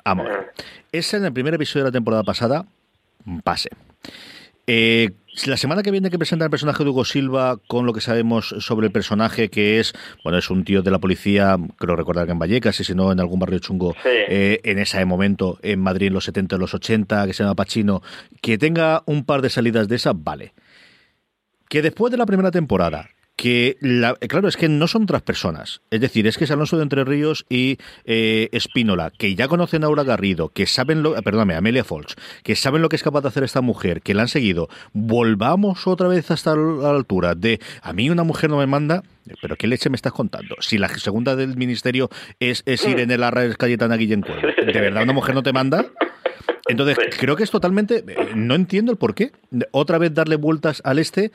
Amor. 0.03 0.53
Esa 0.91 1.19
en 1.19 1.25
el 1.25 1.33
primer 1.33 1.55
episodio 1.55 1.85
de 1.85 1.91
la 1.91 1.93
temporada 1.93 2.25
pasada, 2.25 2.67
pase. 3.45 3.71
Eh, 4.67 5.11
la 5.47 5.57
semana 5.57 5.83
que 5.83 5.91
viene 5.91 6.11
que 6.11 6.19
presenta 6.19 6.45
el 6.45 6.51
personaje 6.51 6.83
de 6.85 6.91
Hugo 6.91 7.05
Silva 7.05 7.59
con 7.67 7.87
lo 7.87 7.93
que 7.93 8.01
sabemos 8.01 8.55
sobre 8.59 8.87
el 8.87 8.93
personaje 8.93 9.49
que 9.49 9.79
es, 9.79 9.93
bueno, 10.25 10.39
es 10.39 10.51
un 10.51 10.65
tío 10.65 10.83
de 10.83 10.91
la 10.91 10.99
policía, 10.99 11.57
creo 11.77 11.97
recordar 11.97 12.27
que 12.27 12.33
en 12.33 12.39
Vallecas 12.39 12.81
y 12.81 12.85
si 12.85 12.95
no 12.95 13.13
en 13.13 13.21
algún 13.21 13.39
barrio 13.39 13.59
chungo 13.59 13.95
eh, 14.05 14.61
en 14.65 14.79
ese 14.79 15.05
momento 15.05 15.59
en 15.63 15.81
Madrid 15.81 16.09
en 16.09 16.15
los 16.15 16.25
70, 16.25 16.57
en 16.57 16.61
los 16.61 16.75
80, 16.75 17.27
que 17.27 17.33
se 17.33 17.43
llama 17.43 17.55
Pachino, 17.55 18.03
que 18.41 18.59
tenga 18.59 19.03
un 19.07 19.25
par 19.25 19.43
de 19.43 19.51
salidas 19.51 19.89
de 19.89 19.97
esa, 19.97 20.13
vale. 20.15 20.55
Que 21.69 21.83
después 21.83 22.11
de 22.11 22.17
la 22.17 22.27
primera 22.27 22.51
temporada 22.51 23.11
que, 23.39 23.77
la, 23.81 24.17
claro, 24.17 24.49
es 24.49 24.57
que 24.57 24.69
no 24.69 24.89
son 24.89 25.05
otras 25.05 25.23
personas. 25.23 25.81
Es 25.93 26.01
decir, 26.01 26.27
es 26.27 26.37
que 26.37 26.43
es 26.43 26.51
Alonso 26.51 26.77
de 26.77 26.83
Entre 26.83 27.05
Ríos 27.05 27.47
y 27.49 27.79
eh, 28.05 28.49
Espínola, 28.51 29.13
que 29.17 29.37
ya 29.37 29.47
conocen 29.47 29.85
a 29.85 29.87
Aura 29.87 30.03
Garrido, 30.03 30.49
que 30.49 30.67
saben 30.67 31.05
lo, 31.05 31.15
perdóname, 31.23 31.55
Amelia 31.55 31.85
Folch, 31.85 32.15
que 32.43 32.57
saben 32.57 32.83
lo 32.83 32.89
que 32.89 32.97
es 32.97 33.03
capaz 33.05 33.21
de 33.21 33.29
hacer 33.29 33.45
esta 33.45 33.61
mujer, 33.61 34.03
que 34.03 34.13
la 34.13 34.23
han 34.23 34.29
seguido. 34.29 34.69
Volvamos 34.93 35.87
otra 35.87 36.09
vez 36.09 36.33
hasta 36.33 36.57
la 36.57 36.91
altura 36.91 37.37
de 37.37 37.61
a 37.81 37.93
mí 37.93 38.11
una 38.11 38.25
mujer 38.25 38.51
no 38.51 38.59
me 38.59 38.67
manda, 38.67 39.05
pero 39.41 39.55
¿qué 39.55 39.69
leche 39.69 39.89
me 39.89 39.95
estás 39.95 40.13
contando? 40.13 40.57
Si 40.59 40.77
la 40.77 40.89
segunda 40.89 41.37
del 41.37 41.57
ministerio 41.57 42.11
es, 42.41 42.65
es 42.67 42.85
Irene 42.89 43.19
Larra 43.19 43.55
Cayetana 43.55 43.97
Guillén 43.97 44.23
¿de 44.23 44.81
verdad 44.81 45.05
una 45.05 45.13
mujer 45.13 45.37
no 45.37 45.45
te 45.45 45.53
manda? 45.53 45.87
Entonces, 46.69 46.99
creo 47.19 47.35
que 47.35 47.45
es 47.45 47.51
totalmente. 47.51 48.05
Eh, 48.07 48.33
no 48.35 48.55
entiendo 48.55 48.93
el 48.93 48.99
por 48.99 49.15
qué. 49.15 49.33
Otra 49.71 49.97
vez 49.97 50.13
darle 50.13 50.37
vueltas 50.37 50.83
al 50.85 50.99
este 50.99 51.33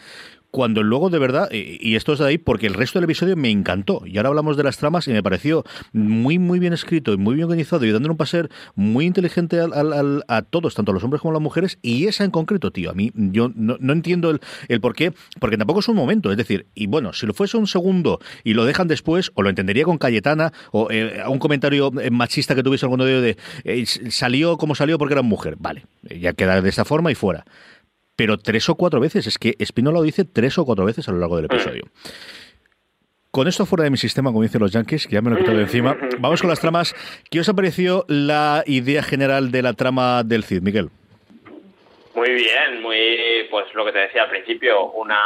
cuando 0.54 0.84
luego 0.84 1.10
de 1.10 1.18
verdad, 1.18 1.50
y 1.52 1.96
esto 1.96 2.14
es 2.14 2.20
de 2.20 2.28
ahí 2.28 2.38
porque 2.38 2.68
el 2.68 2.76
resto 2.76 3.00
del 3.00 3.06
episodio 3.06 3.36
me 3.36 3.50
encantó, 3.50 4.04
y 4.06 4.18
ahora 4.18 4.30
hablamos 4.30 4.56
de 4.56 4.62
las 4.62 4.78
tramas 4.78 5.08
y 5.08 5.12
me 5.12 5.24
pareció 5.24 5.64
muy, 5.94 6.38
muy 6.38 6.60
bien 6.60 6.74
escrito 6.74 7.12
y 7.12 7.18
muy 7.18 7.34
bien 7.34 7.46
organizado 7.46 7.84
y 7.86 7.92
dándole 7.92 8.12
un 8.12 8.18
paseo 8.18 8.48
muy 8.76 9.08
inteligente 9.08 9.60
a 9.60 10.42
todos, 10.44 10.76
tanto 10.76 10.92
a 10.92 10.94
los 10.94 11.04
hombres 11.04 11.22
como 11.24 11.32
a 11.32 11.34
las 11.34 11.42
mujeres, 11.42 11.80
y 11.82 12.06
esa 12.06 12.24
en 12.24 12.30
concreto, 12.30 12.70
tío, 12.70 12.92
a 12.92 12.94
mí 12.94 13.12
yo 13.16 13.50
no, 13.56 13.94
entiendo 13.94 14.30
el, 14.30 14.42
el 14.68 14.80
por 14.80 14.94
porque 15.40 15.58
tampoco 15.58 15.80
es 15.80 15.88
un 15.88 15.96
momento, 15.96 16.30
es 16.30 16.38
decir, 16.38 16.68
y 16.76 16.86
bueno, 16.86 17.14
si 17.14 17.26
lo 17.26 17.34
fuese 17.34 17.58
un 17.58 17.66
segundo 17.66 18.20
y 18.44 18.54
lo 18.54 18.66
dejan 18.66 18.88
después, 18.88 19.32
o 19.34 19.42
lo 19.42 19.50
entendería 19.50 19.86
con 19.86 19.98
Cayetana, 19.98 20.54
o 20.72 20.92
eh, 20.92 21.24
un 21.28 21.40
comentario 21.40 21.92
eh, 22.00 22.12
machista 22.12 22.54
que 22.54 22.62
tuviese 22.62 22.86
alguno 22.86 23.06
de 23.06 23.22
de 23.22 23.38
eh, 23.64 23.86
salió 23.86 24.58
como 24.58 24.76
salió 24.76 25.00
porque 25.00 25.16
era 25.16 25.24
mujer, 25.24 25.56
vale, 25.58 25.88
ya 26.04 26.34
queda 26.34 26.62
de 26.62 26.70
esta 26.70 26.86
forma 26.86 27.12
y 27.12 27.16
fuera 27.16 27.44
pero 28.16 28.38
tres 28.38 28.70
o 28.70 28.76
cuatro 28.76 29.00
veces. 29.00 29.28
Es 29.28 29.38
que 29.38 29.56
Espinola 29.60 30.00
lo 30.00 30.04
dice 30.04 30.26
tres 30.26 30.58
o 30.58 30.66
cuatro 30.66 30.86
veces 30.86 31.08
a 31.08 31.12
lo 31.12 31.20
largo 31.20 31.38
del 31.38 31.46
episodio. 31.46 31.84
Con 33.32 33.48
esto 33.48 33.66
fuera 33.66 33.84
de 33.84 33.90
mi 33.90 33.98
sistema, 33.98 34.30
como 34.30 34.44
dicen 34.44 34.62
los 34.62 34.72
yankees, 34.72 35.08
que 35.08 35.16
ya 35.16 35.22
me 35.22 35.32
lo 35.32 35.38
he 35.38 35.40
quitado 35.40 35.58
de 35.58 35.64
encima, 35.64 35.98
vamos 36.20 36.40
con 36.40 36.52
las 36.52 36.60
tramas. 36.60 36.94
¿Qué 37.32 37.40
os 37.40 37.50
ha 37.50 37.56
parecido 37.56 38.06
la 38.08 38.64
idea 38.68 39.02
general 39.02 39.52
de 39.52 39.64
la 39.64 39.74
trama 39.74 40.22
del 40.24 40.44
Cid, 40.44 40.62
Miguel? 40.62 40.90
Muy 42.14 42.30
bien, 42.30 42.84
muy, 42.84 43.48
pues 43.50 43.74
lo 43.74 43.86
que 43.86 43.92
te 43.92 43.98
decía 43.98 44.24
al 44.24 44.30
principio, 44.30 44.92
una 44.92 45.20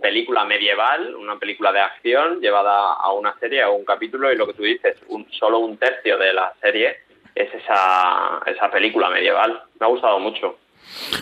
película 0.00 0.46
medieval, 0.46 1.14
una 1.16 1.38
película 1.38 1.70
de 1.70 1.80
acción 1.80 2.40
llevada 2.40 2.94
a 2.94 3.12
una 3.12 3.38
serie, 3.40 3.60
a 3.60 3.68
un 3.68 3.84
capítulo, 3.84 4.32
y 4.32 4.36
lo 4.36 4.46
que 4.46 4.54
tú 4.54 4.62
dices, 4.62 4.96
un, 5.08 5.30
solo 5.32 5.58
un 5.58 5.76
tercio 5.76 6.16
de 6.16 6.32
la 6.32 6.54
serie 6.62 6.96
es 7.34 7.52
esa, 7.52 8.40
esa 8.46 8.70
película 8.70 9.10
medieval. 9.10 9.62
Me 9.78 9.84
ha 9.84 9.90
gustado 9.90 10.18
mucho. 10.18 10.56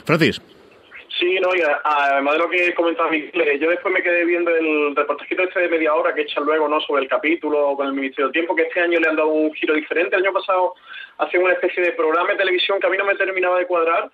Francis. 0.04 0.40
Sí, 1.18 1.38
no, 1.40 1.54
y 1.54 1.62
además 1.84 2.34
de 2.34 2.38
lo 2.40 2.50
que 2.50 2.74
comentaba 2.74 3.08
Miguel, 3.08 3.60
yo 3.60 3.70
después 3.70 3.94
me 3.94 4.02
quedé 4.02 4.24
viendo 4.24 4.50
el 4.50 4.96
reportajito 4.96 5.44
este 5.44 5.60
de 5.60 5.68
media 5.68 5.94
hora 5.94 6.12
que 6.12 6.22
echan 6.22 6.44
luego 6.44 6.66
no 6.68 6.80
sobre 6.80 7.04
el 7.04 7.08
capítulo 7.08 7.76
con 7.76 7.86
el 7.86 7.92
Ministerio 7.92 8.26
del 8.26 8.32
Tiempo, 8.32 8.56
que 8.56 8.62
este 8.62 8.80
año 8.80 8.98
le 8.98 9.08
han 9.08 9.16
dado 9.16 9.28
un 9.28 9.54
giro 9.54 9.74
diferente. 9.74 10.16
El 10.16 10.24
año 10.24 10.32
pasado 10.32 10.74
hacían 11.18 11.44
una 11.44 11.52
especie 11.52 11.84
de 11.84 11.92
programa 11.92 12.30
de 12.30 12.36
televisión 12.36 12.80
que 12.80 12.88
a 12.88 12.90
mí 12.90 12.96
no 12.96 13.04
me 13.04 13.14
terminaba 13.14 13.58
de 13.58 13.66
cuadrar 13.66 14.10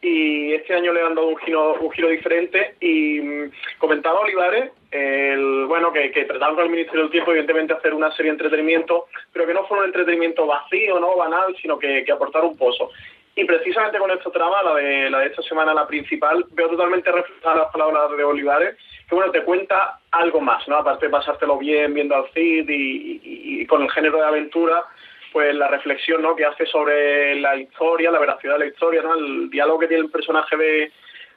y 0.00 0.52
este 0.52 0.74
año 0.74 0.92
le 0.92 1.02
han 1.02 1.14
dado 1.14 1.28
un 1.28 1.36
giro, 1.38 1.74
un 1.80 1.90
giro 1.90 2.08
diferente 2.08 2.76
y 2.80 3.20
mm, 3.20 3.50
comentaba 3.78 4.20
Olivares 4.20 4.70
el, 4.90 5.64
bueno 5.66 5.92
que, 5.92 6.12
que 6.12 6.26
con 6.26 6.60
el 6.60 6.70
Ministerio 6.70 7.02
del 7.02 7.10
Tiempo 7.10 7.30
evidentemente 7.30 7.72
hacer 7.72 7.94
una 7.94 8.10
serie 8.12 8.30
de 8.30 8.36
entretenimiento 8.36 9.06
pero 9.32 9.46
que 9.46 9.54
no 9.54 9.66
fue 9.66 9.78
un 9.78 9.86
entretenimiento 9.86 10.46
vacío 10.46 11.00
no 11.00 11.16
banal 11.16 11.56
sino 11.60 11.78
que, 11.78 12.04
que 12.04 12.12
aportar 12.12 12.44
un 12.44 12.56
pozo 12.56 12.90
y 13.36 13.44
precisamente 13.44 13.98
con 13.98 14.10
esta 14.10 14.30
trama, 14.30 14.62
la 14.62 14.74
de, 14.76 15.10
la 15.10 15.18
de 15.20 15.26
esta 15.26 15.42
semana, 15.42 15.74
la 15.74 15.86
principal, 15.86 16.44
veo 16.52 16.68
totalmente 16.68 17.10
reflejadas 17.10 17.58
las 17.58 17.72
palabras 17.72 18.16
de 18.16 18.22
Olivares, 18.22 18.76
que 19.08 19.14
bueno, 19.14 19.32
te 19.32 19.42
cuenta 19.42 19.98
algo 20.12 20.40
más, 20.40 20.66
¿no? 20.68 20.76
Aparte 20.76 21.06
de 21.06 21.12
pasártelo 21.12 21.58
bien 21.58 21.94
viendo 21.94 22.14
al 22.14 22.30
Cid 22.32 22.66
y, 22.68 23.66
con 23.66 23.82
el 23.82 23.90
género 23.90 24.18
de 24.18 24.26
aventura, 24.26 24.84
pues 25.32 25.52
la 25.54 25.66
reflexión 25.66 26.22
¿no? 26.22 26.36
que 26.36 26.44
hace 26.44 26.64
sobre 26.66 27.34
la 27.40 27.56
historia, 27.56 28.12
la 28.12 28.20
veracidad 28.20 28.52
de 28.52 28.58
la 28.60 28.66
historia, 28.66 29.02
¿no? 29.02 29.14
el 29.14 29.50
diálogo 29.50 29.80
que 29.80 29.88
tiene 29.88 30.04
el 30.04 30.10
personaje 30.10 30.56
de, 30.56 30.92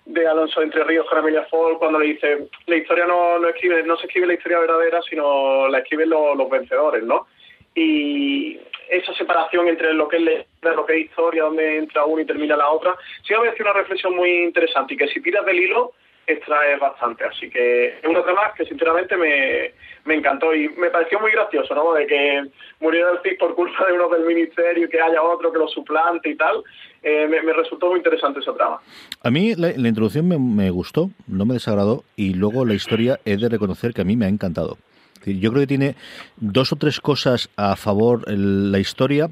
de 0.06 0.28
Alonso 0.28 0.62
Entre 0.62 0.84
Ríos 0.84 1.08
con 1.10 1.18
Amelia 1.18 1.48
Fall 1.50 1.80
cuando 1.80 1.98
le 1.98 2.08
dice 2.08 2.48
la 2.68 2.76
historia 2.76 3.08
no, 3.08 3.40
no 3.40 3.50
escribe 3.50 3.82
no 3.84 3.98
se 3.98 4.06
escribe 4.06 4.28
la 4.28 4.36
historia 4.36 4.60
verdadera 4.60 5.02
sino 5.02 5.68
la 5.68 5.80
escriben 5.80 6.12
los, 6.12 6.38
los 6.38 6.50
vencedores 6.50 7.04
no 7.04 7.28
y 7.74 8.60
esa 8.90 9.14
separación 9.16 9.68
entre 9.68 9.94
lo 9.94 10.08
que 10.08 10.18
es 10.18 10.24
la 10.68 10.72
de 10.72 10.78
lo 10.78 10.86
que 10.86 10.94
es 10.94 11.06
historia, 11.06 11.44
donde 11.44 11.78
entra 11.78 12.06
uno 12.06 12.22
y 12.22 12.26
termina 12.26 12.56
la 12.56 12.70
otra. 12.70 12.96
Sí 13.26 13.34
me 13.34 13.40
parece 13.40 13.64
una 13.64 13.74
reflexión 13.74 14.16
muy 14.16 14.44
interesante 14.44 14.94
y 14.94 14.98
que 14.98 15.08
si 15.08 15.22
tiras 15.22 15.46
del 15.46 15.60
hilo, 15.60 15.94
extrae 16.28 16.78
bastante. 16.78 17.24
Así 17.24 17.50
que 17.50 18.00
es 18.00 18.06
una 18.06 18.22
trama 18.22 18.54
que 18.56 18.66
sinceramente 18.66 19.16
me, 19.16 19.72
me 20.04 20.16
encantó 20.16 20.54
y 20.54 20.68
me 20.70 20.90
pareció 20.90 21.20
muy 21.20 21.32
gracioso, 21.32 21.74
¿no? 21.74 21.94
De 21.94 22.06
que 22.06 22.44
muriera 22.82 23.12
el 23.12 23.20
CIS 23.24 23.40
por 23.40 23.56
culpa 23.56 23.86
de 23.88 23.94
uno 23.94 24.10
del 24.10 24.26
ministerio 24.26 24.86
y 24.86 24.90
que 24.90 25.02
haya 25.02 25.24
otro 25.24 25.52
que 25.52 25.60
lo 25.60 25.68
suplante 25.70 26.30
y 26.30 26.36
tal. 26.36 26.64
Eh, 27.02 27.28
me, 27.28 27.54
resultó 27.54 27.90
muy 27.90 27.98
interesante 28.00 28.42
esa 28.42 28.54
trama. 28.54 28.80
A 29.24 29.32
mí 29.32 29.56
la, 29.56 29.72
introducción 29.72 30.28
me, 30.28 30.38
me, 30.38 30.70
gustó, 30.70 31.10
no 31.28 31.46
me 31.46 31.54
desagradó 31.54 32.04
y 32.18 32.34
luego 32.34 32.66
la 32.66 32.74
historia 32.74 33.20
he 33.24 33.38
de 33.38 33.48
reconocer 33.48 33.94
que 33.94 34.02
a 34.02 34.06
mí 34.06 34.18
me 34.18 34.26
ha 34.26 34.30
encantado. 34.30 34.78
Yo 35.26 35.52
creo 35.52 35.62
que 35.64 35.68
tiene 35.68 35.96
dos 36.38 36.72
o 36.72 36.76
tres 36.76 37.00
cosas 37.02 37.50
a 37.58 37.76
favor 37.76 38.24
la 38.28 38.80
historia. 38.80 39.30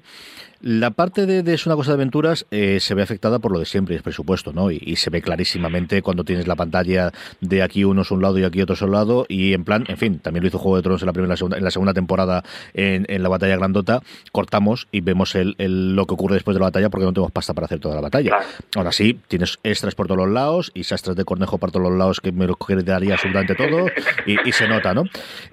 La 0.65 0.89
parte 0.89 1.27
de, 1.27 1.53
es 1.53 1.67
una 1.67 1.75
cosa 1.75 1.91
de 1.91 1.97
aventuras 1.97 2.47
eh, 2.49 2.79
se 2.79 2.95
ve 2.95 3.03
afectada 3.03 3.37
por 3.37 3.51
lo 3.51 3.59
de 3.59 3.67
siempre, 3.67 3.95
es 3.95 4.01
presupuesto, 4.01 4.51
¿no? 4.51 4.71
Y, 4.71 4.95
se 4.95 5.11
ve 5.11 5.21
clarísimamente 5.21 6.01
cuando 6.01 6.23
tienes 6.23 6.47
la 6.47 6.55
pantalla 6.55 7.11
de 7.39 7.61
aquí 7.61 7.83
unos 7.83 8.09
a 8.09 8.15
un 8.15 8.23
lado 8.23 8.39
y 8.39 8.45
aquí 8.45 8.63
otros 8.63 8.81
a 8.81 8.85
un 8.85 8.93
lado. 8.93 9.27
Y 9.29 9.53
en 9.53 9.63
plan, 9.63 9.85
en 9.87 9.97
fin, 9.97 10.17
también 10.17 10.41
lo 10.41 10.47
hizo 10.47 10.57
Juego 10.57 10.77
de 10.77 10.81
Tronos 10.81 11.03
en 11.03 11.05
la 11.05 11.13
primera, 11.13 11.35
en 11.39 11.63
la 11.63 11.69
segunda 11.69 11.93
temporada 11.93 12.43
en, 12.73 13.05
la 13.21 13.29
batalla 13.29 13.57
grandota. 13.57 14.01
Cortamos 14.31 14.87
y 14.91 15.01
vemos 15.01 15.35
el, 15.35 15.55
lo 15.59 16.07
que 16.07 16.15
ocurre 16.15 16.33
después 16.33 16.55
de 16.55 16.61
la 16.61 16.65
batalla 16.65 16.89
porque 16.89 17.05
no 17.05 17.13
tenemos 17.13 17.31
pasta 17.31 17.53
para 17.53 17.65
hacer 17.65 17.79
toda 17.79 17.93
la 17.93 18.01
batalla. 18.01 18.35
Ahora 18.75 18.91
sí, 18.91 19.19
tienes 19.27 19.59
extras 19.63 19.93
por 19.93 20.07
todos 20.07 20.17
los 20.17 20.31
lados 20.31 20.71
y 20.73 20.85
sastras 20.85 21.15
de 21.15 21.25
cornejo 21.25 21.59
por 21.59 21.69
todos 21.69 21.87
los 21.87 21.95
lados 21.95 22.21
que 22.21 22.31
me 22.31 22.47
lo 22.47 22.57
daría 22.83 23.13
absolutamente 23.13 23.53
todo 23.53 23.85
y, 24.25 24.51
se 24.51 24.67
nota, 24.67 24.95
¿no? 24.95 25.03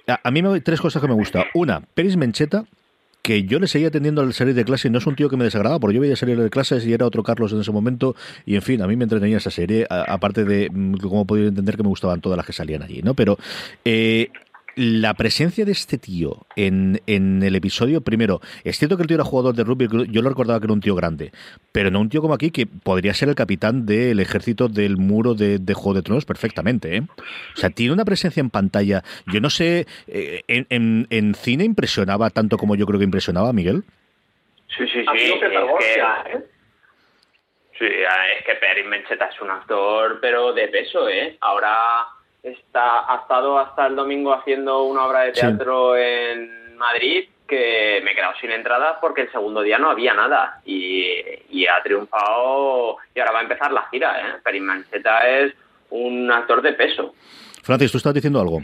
A, 0.07 0.21
a 0.25 0.31
mí 0.31 0.41
me, 0.41 0.59
tres 0.63 0.81
cosas 0.81 1.03
que 1.03 1.09
me 1.09 1.15
gusta. 1.15 1.45
Una, 1.53 1.83
Peris 1.83 2.17
Mencheta 2.17 2.65
que 3.23 3.45
yo 3.45 3.61
le 3.61 3.69
seguía 3.69 3.89
atendiendo 3.89 4.21
al 4.21 4.35
salir 4.35 4.55
de 4.55 4.65
clase 4.65 4.89
y 4.89 4.91
no 4.91 4.99
es 4.99 5.07
un 5.07 5.15
tío 5.15 5.29
que 5.29 5.37
me 5.37 5.45
desagradaba, 5.45 5.79
porque 5.79 5.95
yo 5.95 6.01
veía 6.01 6.17
salir 6.17 6.41
de 6.41 6.51
clases 6.51 6.85
y 6.85 6.93
era 6.93 7.07
otro 7.07 7.23
Carlos 7.23 7.53
en 7.53 7.61
ese 7.61 7.71
momento 7.71 8.17
y 8.45 8.57
en 8.57 8.63
fin, 8.63 8.83
a 8.83 8.89
mí 8.89 8.97
me 8.97 9.05
entretenía 9.05 9.37
esa 9.37 9.51
serie, 9.51 9.87
aparte 9.89 10.45
de, 10.45 10.69
mm, 10.71 10.97
como 10.97 11.25
podido 11.25 11.49
entender, 11.49 11.77
que 11.77 11.85
me 11.85 11.89
gustaban 11.89 12.21
todas 12.21 12.37
las 12.37 12.45
que 12.45 12.53
salían 12.53 12.83
allí, 12.83 13.01
¿no? 13.03 13.15
Pero 13.15 13.39
eh, 13.85 14.31
la 14.75 15.15
presencia 15.15 15.65
de 15.65 15.73
este 15.73 15.99
tío 15.99 16.47
en, 16.57 17.01
en, 17.07 17.43
el 17.43 17.55
episodio, 17.55 18.01
primero, 18.01 18.41
es 18.65 18.79
cierto 18.79 18.97
que 18.97 19.03
el 19.03 19.07
tío 19.09 19.17
era 19.17 19.25
jugador 19.25 19.55
de 19.55 19.65
rugby, 19.65 19.89
yo 20.09 20.23
lo 20.23 20.29
recordaba 20.29 20.61
que 20.61 20.67
era 20.67 20.73
un 20.73 20.81
tío 20.81 20.95
grande, 20.95 21.33
pero 21.73 21.91
no 21.91 22.01
un 22.01 22.09
tío 22.09 22.21
como 22.23 22.35
aquí 22.35 22.51
que 22.51 22.67
podría 22.67 23.15
ser 23.15 23.29
el 23.29 23.35
capitán 23.35 23.87
del 23.87 24.21
ejército 24.21 24.69
del 24.69 24.97
muro 24.97 25.35
de, 25.35 25.61
Juego 25.75 25.95
de 25.95 26.03
Tronos 26.03 26.25
perfectamente. 26.25 26.97
¿eh? 26.97 27.03
O 27.55 27.57
sea, 27.57 27.71
tiene 27.71 27.93
una 27.93 28.05
presencia 28.05 28.41
en 28.41 28.51
pantalla. 28.51 29.03
Yo 29.27 29.41
no 29.41 29.51
sé, 29.51 29.87
eh, 30.07 30.43
en, 30.49 31.07
en, 31.11 31.35
cine 31.35 31.65
impresionaba 31.65 32.31
tanto 32.31 32.57
como 32.59 32.77
yo 32.77 32.87
creo 32.87 32.99
que 32.99 33.05
impresionaba 33.05 33.51
a 33.51 33.53
Miguel. 33.53 33.85
Sí, 34.77 34.87
sí, 34.87 35.05
sí. 35.05 35.33
Es 35.33 35.41
que, 35.41 36.37
¿eh? 36.37 36.43
Sí, 37.79 37.87
es 37.87 38.45
que 38.47 38.55
Perry 38.55 38.85
Mencheta 38.85 39.27
es 39.27 39.41
un 39.41 39.51
actor, 39.51 40.19
pero 40.21 40.53
de 40.53 40.69
peso, 40.69 41.09
¿eh? 41.09 41.37
Ahora 41.41 42.07
está, 42.43 43.13
ha 43.13 43.21
estado 43.23 43.59
hasta 43.59 43.87
el 43.87 43.97
domingo 43.97 44.33
haciendo 44.33 44.85
una 44.85 45.07
obra 45.07 45.21
de 45.21 45.33
teatro 45.33 45.97
en 45.97 46.77
Madrid 46.77 47.29
que 47.47 48.01
me 48.03 48.13
he 48.13 48.15
quedado 48.15 48.35
sin 48.41 48.51
entradas 48.51 48.97
porque 49.01 49.23
el 49.23 49.33
segundo 49.33 49.63
día 49.63 49.79
no 49.79 49.91
había 49.91 50.15
nada 50.15 50.61
y, 50.65 51.67
ha 51.67 51.83
triunfado 51.83 52.97
y 53.15 53.21
ahora 53.21 53.33
va 53.33 53.39
a 53.39 53.43
empezar 53.43 53.73
la 53.73 53.89
gira. 53.91 54.21
¿eh? 54.21 54.41
Perin 54.43 54.65
Mancheta 54.65 55.29
es 55.29 55.55
un 55.91 56.31
actor 56.31 56.61
de 56.61 56.73
peso. 56.73 57.15
Francis, 57.63 57.93
tú 57.93 57.99
estás 57.99 58.15
diciendo 58.15 58.41
algo. 58.41 58.61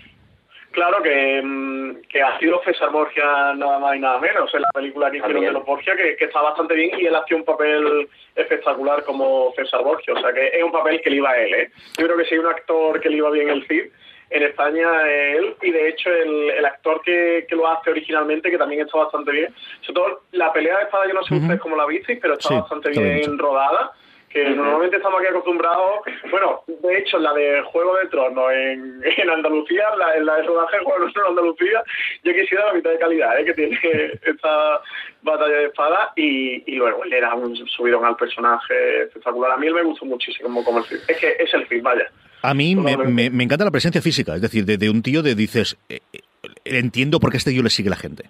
Claro 0.79 1.03
que, 1.03 1.43
mm, 1.43 2.03
que, 2.09 2.23
ha 2.23 2.39
sido 2.39 2.63
César 2.63 2.91
Borgia 2.91 3.53
nada 3.57 3.81
más 3.81 3.97
y 3.97 3.99
nada 3.99 4.21
menos 4.21 4.49
en 4.55 4.63
la 4.63 4.69
película 4.73 5.11
que 5.11 5.17
hicieron 5.17 5.43
de 5.43 5.51
los 5.51 5.65
Borgia, 5.65 5.97
que, 5.97 6.17
está 6.21 6.41
bastante 6.41 6.75
bien 6.75 7.01
y 7.01 7.07
él 7.07 7.17
hace 7.17 7.35
un 7.35 7.45
papel 7.45 8.09
espectacular 8.37 9.03
como 9.03 9.53
César 9.57 9.83
Borgia, 9.83 10.15
o 10.15 10.21
sea 10.21 10.33
que 10.33 10.47
es 10.47 10.63
un 10.63 10.71
papel 10.71 11.01
que 11.01 11.11
le 11.11 11.17
iba 11.17 11.31
a 11.31 11.37
él. 11.37 11.53
¿eh? 11.53 11.71
Yo 11.99 12.07
creo 12.07 12.17
que 12.17 12.27
si 12.27 12.35
hay 12.35 12.39
un 12.39 12.47
actor 12.47 13.01
que 13.01 13.09
le 13.09 13.17
iba 13.17 13.29
bien 13.31 13.49
el 13.49 13.67
Cid, 13.67 13.87
en 14.31 14.43
España 14.45 14.89
es 15.11 15.39
él 15.39 15.57
y 15.63 15.71
de 15.73 15.89
hecho 15.89 16.11
el, 16.11 16.51
el 16.51 16.65
actor 16.65 17.03
que, 17.03 17.45
que, 17.49 17.57
lo 17.57 17.67
hace 17.67 17.91
originalmente, 17.91 18.49
que 18.49 18.59
también 18.59 18.83
está 18.83 18.99
bastante 18.99 19.33
bien, 19.33 19.53
sobre 19.81 19.95
todo 19.95 20.23
la 20.31 20.53
pelea 20.53 20.77
de 20.77 20.85
espada, 20.85 21.09
yo 21.09 21.15
no 21.15 21.25
sé 21.25 21.35
ustedes 21.35 21.61
cómo 21.61 21.75
la 21.75 21.87
visteis, 21.87 22.21
pero 22.23 22.35
está 22.35 22.61
bastante 22.61 22.91
bien 22.91 23.37
rodada 23.37 23.91
que 24.31 24.51
normalmente 24.51 24.97
estamos 24.97 25.21
aquí 25.21 25.29
acostumbrados, 25.29 26.01
bueno, 26.31 26.63
de 26.67 26.99
hecho 26.99 27.19
la 27.19 27.33
de 27.33 27.63
Juego 27.63 27.97
de 27.97 28.09
Tronos 28.09 28.53
en, 28.53 29.03
en 29.17 29.31
Andalucía, 29.31 29.85
la, 29.97 30.17
en 30.17 30.27
la 30.27 30.37
de 30.37 30.43
rodaje 30.43 30.79
de 30.79 30.85
Juego 30.85 31.07
de 31.07 31.13
Tronos 31.13 31.31
en 31.31 31.39
Andalucía, 31.39 31.83
yo 32.25 32.33
quisiera 32.35 32.67
la 32.67 32.75
mitad 32.75 32.91
de 32.91 32.99
calidad 32.99 33.41
¿eh? 33.41 33.45
que 33.45 33.55
tiene 33.55 33.79
esta 34.23 34.81
batalla 35.23 35.55
de 35.55 35.65
espada 35.67 36.13
y, 36.17 36.75
y 36.75 36.79
bueno, 36.79 36.99
él 37.05 37.13
era 37.13 37.35
un 37.35 37.57
subidón 37.57 38.05
al 38.05 38.17
personaje 38.17 39.05
espectacular. 39.05 39.53
A 39.53 39.57
mí 39.57 39.67
él 39.67 39.75
me 39.75 39.83
gustó 39.83 40.05
muchísimo 40.05 40.65
como 40.65 40.79
el 40.79 40.85
film. 40.85 41.01
Es 41.09 41.19
que 41.19 41.37
es 41.39 41.53
el 41.55 41.67
film, 41.67 41.83
vaya. 41.83 42.11
A 42.43 42.55
mí 42.55 42.77
me, 42.77 42.97
me, 43.31 43.45
encanta 43.45 43.65
la 43.65 43.71
presencia 43.71 44.01
física, 44.01 44.37
es 44.37 44.43
decir, 44.43 44.65
de, 44.65 44.77
de 44.79 44.91
un 44.91 45.03
tío 45.03 45.23
de 45.23 45.35
dices, 45.35 45.77
eh, 45.89 45.99
eh, 46.13 46.21
entiendo 46.65 47.19
por 47.19 47.31
qué 47.31 47.37
este 47.37 47.51
tío 47.51 47.65
le 47.65 47.71
sigue 47.71 47.91
la 47.91 47.97
gente 47.97 48.25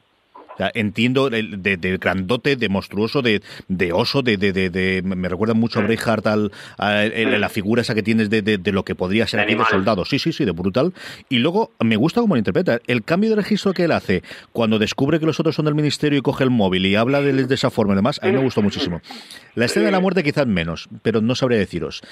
entiendo 0.75 1.31
de, 1.31 1.43
de, 1.77 1.99
grandote, 1.99 2.57
de 2.57 2.69
monstruoso, 2.69 3.23
de, 3.23 3.43
de 3.69 3.93
oso, 3.93 4.23
de, 4.23 4.37
de, 4.37 5.03
me 5.03 5.29
recuerda 5.29 5.55
mucho 5.55 5.81
a 5.81 5.83
Braveheart 5.83 6.27
al, 6.27 6.53
a, 6.77 7.05
la 7.05 7.49
figura 7.49 7.83
esa 7.83 7.95
que 7.95 8.03
tienes 8.03 8.31
de, 8.31 8.61
lo 8.73 8.85
que 8.85 8.95
podría 8.95 9.27
ser 9.27 9.41
aquí 9.41 9.55
de 9.55 9.65
soldado. 9.65 10.05
Sí, 10.05 10.19
sí, 10.19 10.33
sí, 10.33 10.45
de 10.45 10.53
brutal. 10.53 10.93
Y 11.29 11.39
luego 11.39 11.73
me 11.81 11.97
gusta 11.97 12.21
cómo 12.21 12.35
lo 12.35 12.39
interpreta. 12.39 12.81
El 12.87 13.03
cambio 13.03 13.31
de 13.31 13.37
registro 13.37 13.73
que 13.73 13.85
él 13.85 13.93
hace 13.93 14.23
cuando 14.53 14.79
descubre 14.79 15.21
que 15.21 15.27
los 15.27 15.41
otros 15.41 15.55
son 15.55 15.65
del 15.65 15.75
ministerio 15.75 16.19
y 16.19 16.23
coge 16.23 16.45
el 16.45 16.51
móvil 16.51 16.87
y 16.87 16.97
habla 16.97 17.21
de, 17.21 17.33
de 17.33 17.55
esa 17.55 17.71
forma 17.71 17.95
y 17.95 17.97
demás, 17.97 18.21
a 18.23 18.27
mí 18.27 18.33
me 18.33 18.43
gustó 18.43 18.63
muchísimo. 18.63 19.01
La 19.55 19.67
escena 19.67 19.87
de 19.87 19.93
la 19.93 20.01
muerte 20.01 20.23
quizás 20.23 20.47
menos, 20.47 20.89
pero 21.03 21.21
no 21.21 21.35
sabría 21.35 21.59
deciros. 21.59 22.03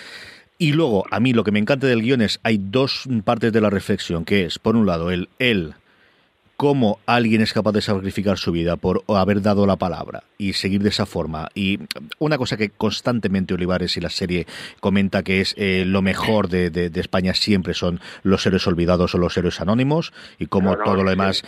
Y 0.58 0.72
luego, 0.72 1.04
a 1.10 1.20
mí 1.20 1.34
lo 1.34 1.44
que 1.44 1.52
me 1.52 1.58
encanta 1.58 1.86
del 1.86 2.02
guion 2.02 2.22
es, 2.22 2.40
hay 2.42 2.58
dos 2.58 3.04
partes 3.24 3.52
de 3.52 3.60
la 3.60 3.68
reflexión, 3.68 4.24
que 4.24 4.46
es, 4.46 4.58
por 4.58 4.74
un 4.74 4.86
lado, 4.86 5.10
el 5.10 5.28
él 5.38 5.74
cómo 6.56 7.00
alguien 7.04 7.42
es 7.42 7.52
capaz 7.52 7.72
de 7.72 7.82
sacrificar 7.82 8.38
su 8.38 8.50
vida 8.50 8.76
por 8.76 9.04
haber 9.08 9.42
dado 9.42 9.66
la 9.66 9.76
palabra 9.76 10.24
y 10.38 10.54
seguir 10.54 10.82
de 10.82 10.88
esa 10.88 11.06
forma. 11.06 11.48
Y 11.54 11.80
una 12.18 12.38
cosa 12.38 12.56
que 12.56 12.70
constantemente 12.70 13.54
Olivares 13.54 13.96
y 13.96 14.00
la 14.00 14.10
serie 14.10 14.46
comenta 14.80 15.22
que 15.22 15.40
es 15.40 15.54
eh, 15.58 15.84
lo 15.86 16.02
mejor 16.02 16.48
de, 16.48 16.90
España 16.96 17.34
siempre 17.34 17.74
son 17.74 18.00
los 18.22 18.44
héroes 18.46 18.66
olvidados 18.66 19.14
o 19.14 19.18
los 19.18 19.36
héroes 19.36 19.60
anónimos 19.60 20.12
y 20.38 20.46
como 20.46 20.76
todo 20.76 21.02
lo 21.02 21.10
demás. 21.10 21.42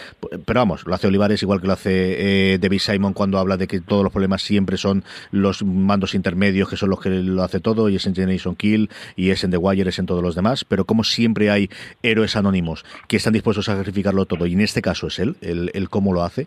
Pero 0.44 0.60
vamos, 0.60 0.86
lo 0.86 0.94
hace 0.94 1.06
Olivares 1.06 1.42
igual 1.42 1.60
que 1.60 1.66
lo 1.66 1.72
hace 1.72 2.52
eh, 2.52 2.58
David 2.58 2.80
Simon 2.80 3.14
cuando 3.14 3.38
habla 3.38 3.56
de 3.56 3.66
que 3.66 3.80
todos 3.80 4.02
los 4.02 4.12
problemas 4.12 4.42
siempre 4.42 4.76
son 4.76 5.04
los 5.30 5.62
mandos 5.62 6.14
intermedios 6.14 6.68
que 6.68 6.76
son 6.76 6.90
los 6.90 7.00
que 7.00 7.10
lo 7.10 7.42
hace 7.42 7.60
todo 7.60 7.88
y 7.88 7.96
es 7.96 8.06
en 8.06 8.14
Generation 8.14 8.56
Kill 8.56 8.90
y 9.16 9.30
es 9.30 9.42
en 9.42 9.50
The 9.50 9.56
Wire, 9.56 9.88
es 9.88 9.98
en 9.98 10.06
todos 10.06 10.22
los 10.22 10.34
demás. 10.34 10.64
Pero 10.64 10.84
como 10.84 11.02
siempre 11.02 11.50
hay 11.50 11.70
héroes 12.02 12.36
anónimos 12.36 12.84
que 13.06 13.16
están 13.16 13.32
dispuestos 13.32 13.68
a 13.68 13.76
sacrificarlo 13.76 14.26
todo 14.26 14.46
y 14.46 14.52
en 14.52 14.60
este 14.60 14.82
caso 14.82 14.97
es 15.06 15.18
él, 15.20 15.36
el, 15.40 15.88
cómo 15.88 16.12
lo 16.12 16.24
hace. 16.24 16.46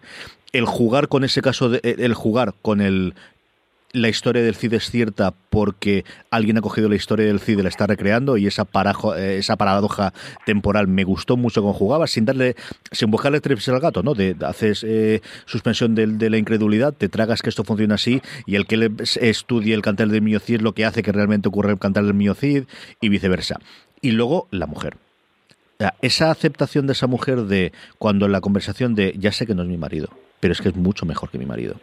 El 0.51 0.65
jugar 0.65 1.07
con 1.07 1.23
ese 1.23 1.41
caso, 1.41 1.69
de, 1.69 1.79
el 1.83 2.13
jugar 2.13 2.53
con 2.61 2.81
el, 2.81 3.15
la 3.93 4.09
historia 4.09 4.41
del 4.41 4.55
CID 4.55 4.73
es 4.73 4.89
cierta 4.89 5.33
porque 5.49 6.05
alguien 6.29 6.57
ha 6.57 6.61
cogido 6.61 6.87
la 6.89 6.95
historia 6.95 7.25
del 7.25 7.39
CID 7.39 7.59
y 7.59 7.61
la 7.63 7.69
está 7.69 7.87
recreando 7.87 8.37
y 8.37 8.47
esa, 8.47 8.67
eh, 9.17 9.41
paradoja 9.57 10.13
temporal 10.45 10.87
me 10.87 11.03
gustó 11.03 11.37
mucho 11.37 11.61
cuando 11.61 11.77
jugaba 11.77 12.07
sin 12.07 12.25
darle, 12.25 12.55
sin 12.91 13.11
buscarle 13.11 13.41
tres 13.41 13.67
al 13.69 13.79
gato, 13.79 14.03
¿no? 14.03 14.13
De, 14.13 14.35
haces 14.45 14.83
eh, 14.87 15.21
suspensión 15.45 15.95
de, 15.95 16.29
la 16.29 16.37
incredulidad, 16.37 16.93
te 16.93 17.09
tragas 17.09 17.41
que 17.41 17.49
esto 17.49 17.63
funciona 17.63 17.95
así 17.95 18.21
y 18.45 18.55
el 18.55 18.65
que 18.65 18.77
le 18.77 18.91
estudie 19.19 19.73
el 19.73 19.81
cantar 19.81 20.07
del 20.07 20.21
Mío 20.21 20.39
Cid 20.39 20.55
es 20.55 20.61
lo 20.61 20.73
que 20.73 20.85
hace 20.85 21.03
que 21.03 21.11
realmente 21.11 21.49
ocurra 21.49 21.71
el 21.71 21.79
cantar 21.79 22.05
del 22.05 22.13
Mío 22.13 22.33
Cid 22.33 22.63
y 23.01 23.09
viceversa. 23.09 23.59
Y 24.01 24.11
luego 24.11 24.47
la 24.51 24.67
mujer 24.67 24.95
esa 26.01 26.31
aceptación 26.31 26.87
de 26.87 26.93
esa 26.93 27.07
mujer 27.07 27.41
de 27.43 27.71
cuando 27.97 28.25
en 28.25 28.31
la 28.31 28.41
conversación 28.41 28.95
de 28.95 29.13
ya 29.17 29.31
sé 29.31 29.45
que 29.45 29.55
no 29.55 29.63
es 29.63 29.69
mi 29.69 29.77
marido, 29.77 30.09
pero 30.39 30.53
es 30.53 30.61
que 30.61 30.69
es 30.69 30.75
mucho 30.75 31.05
mejor 31.05 31.29
que 31.29 31.37
mi 31.37 31.45
marido. 31.45 31.75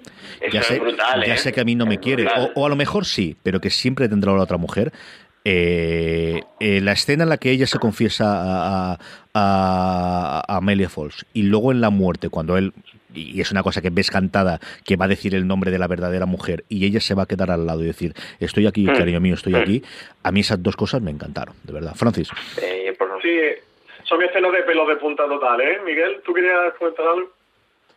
ya 0.53 0.63
sé, 0.63 0.81
ya 1.27 1.35
¿eh? 1.35 1.39
sé 1.39 1.53
que 1.53 1.61
a 1.61 1.65
mí 1.65 1.75
no 1.75 1.87
me 1.87 1.99
quiere, 1.99 2.27
o, 2.55 2.67
a 2.67 2.69
lo 2.69 2.77
mejor 2.77 3.07
sí, 3.07 3.37
pero 3.43 3.61
que 3.61 3.71
siempre 3.71 4.09
tendrá 4.09 4.33
la 4.33 4.43
otra 4.43 4.59
mujer. 4.59 4.93
Eh, 5.45 6.43
eh, 6.61 6.81
la 6.83 6.93
escena 6.93 7.23
en 7.23 7.31
la 7.31 7.39
que 7.39 7.51
ella 7.51 7.67
se 7.67 7.79
confiesa 7.79 8.27
a, 8.27 8.99
a, 9.33 10.57
Amelia 10.57 10.91
Falls 10.91 11.25
y 11.33 11.43
luego 11.45 11.73
en 11.73 11.81
la 11.81 11.89
muerte, 11.89 12.29
cuando 12.29 12.59
él, 12.59 12.75
y 13.15 13.41
es 13.41 13.51
una 13.51 13.63
cosa 13.63 13.81
que 13.81 13.89
ves 13.89 14.11
cantada, 14.11 14.61
que 14.85 14.97
va 14.97 15.07
a 15.07 15.09
decir 15.09 15.35
el 15.35 15.47
nombre 15.47 15.71
de 15.71 15.79
la 15.79 15.87
verdadera 15.87 16.27
mujer 16.27 16.65
y 16.69 16.85
ella 16.85 17.01
se 17.01 17.15
va 17.15 17.23
a 17.23 17.27
quedar 17.27 17.51
al 17.51 17.65
lado 17.65 17.83
y 17.83 17.87
decir, 17.87 18.15
estoy 18.41 18.67
aquí, 18.67 18.83
mm. 18.83 18.97
cariño 18.97 19.21
mío, 19.21 19.35
estoy 19.35 19.55
mm. 19.55 19.57
aquí, 19.57 19.83
a 20.23 20.33
mí 20.33 20.41
esas 20.41 20.63
dos 20.63 20.77
cosas 20.77 21.01
me 21.01 21.11
encantaron, 21.11 21.55
de 21.63 21.73
verdad. 21.73 21.95
Francis. 21.95 22.29
Sí, 22.57 22.63
son 24.09 24.23
escenas 24.23 24.53
de 24.53 24.63
pelo 24.63 24.87
de 24.87 24.97
punta 24.97 25.27
total, 25.27 25.61
¿eh? 25.61 25.81
Miguel, 25.85 26.23
¿tú 26.25 26.33
querías 26.33 26.73
comentar 26.75 27.07
algo? 27.07 27.31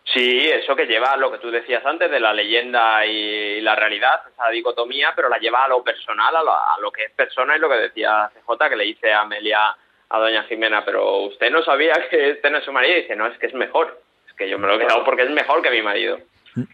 Sí, 0.03 0.49
eso 0.49 0.75
que 0.75 0.87
lleva 0.87 1.15
lo 1.15 1.31
que 1.31 1.37
tú 1.37 1.49
decías 1.51 1.85
antes 1.85 2.09
de 2.09 2.19
la 2.19 2.33
leyenda 2.33 3.05
y 3.05 3.61
la 3.61 3.75
realidad, 3.75 4.21
esa 4.31 4.49
dicotomía, 4.49 5.13
pero 5.15 5.29
la 5.29 5.37
lleva 5.37 5.63
a 5.63 5.69
lo 5.69 5.83
personal, 5.83 6.35
a 6.35 6.81
lo, 6.81 6.91
que 6.91 7.05
es 7.05 7.11
persona 7.11 7.55
y 7.55 7.59
lo 7.59 7.69
que 7.69 7.75
decía 7.75 8.29
CJ, 8.33 8.69
que 8.69 8.75
le 8.75 8.83
dice 8.85 9.13
a 9.13 9.21
Amelia, 9.21 9.75
a 10.09 10.19
doña 10.19 10.43
Jimena, 10.43 10.83
pero 10.83 11.17
usted 11.19 11.49
no 11.51 11.63
sabía 11.63 11.93
que 12.09 12.31
este 12.31 12.49
no 12.49 12.57
es 12.57 12.65
su 12.65 12.73
marido, 12.73 12.97
y 12.97 13.01
dice, 13.03 13.15
no, 13.15 13.27
es 13.27 13.37
que 13.37 13.47
es 13.47 13.53
mejor, 13.53 14.01
es 14.27 14.33
que 14.33 14.49
yo 14.49 14.59
me 14.59 14.67
lo 14.67 14.75
he 14.75 14.79
quedado 14.79 15.05
porque 15.05 15.23
es 15.23 15.29
mejor 15.29 15.61
que 15.61 15.69
mi 15.69 15.81
marido. 15.81 16.17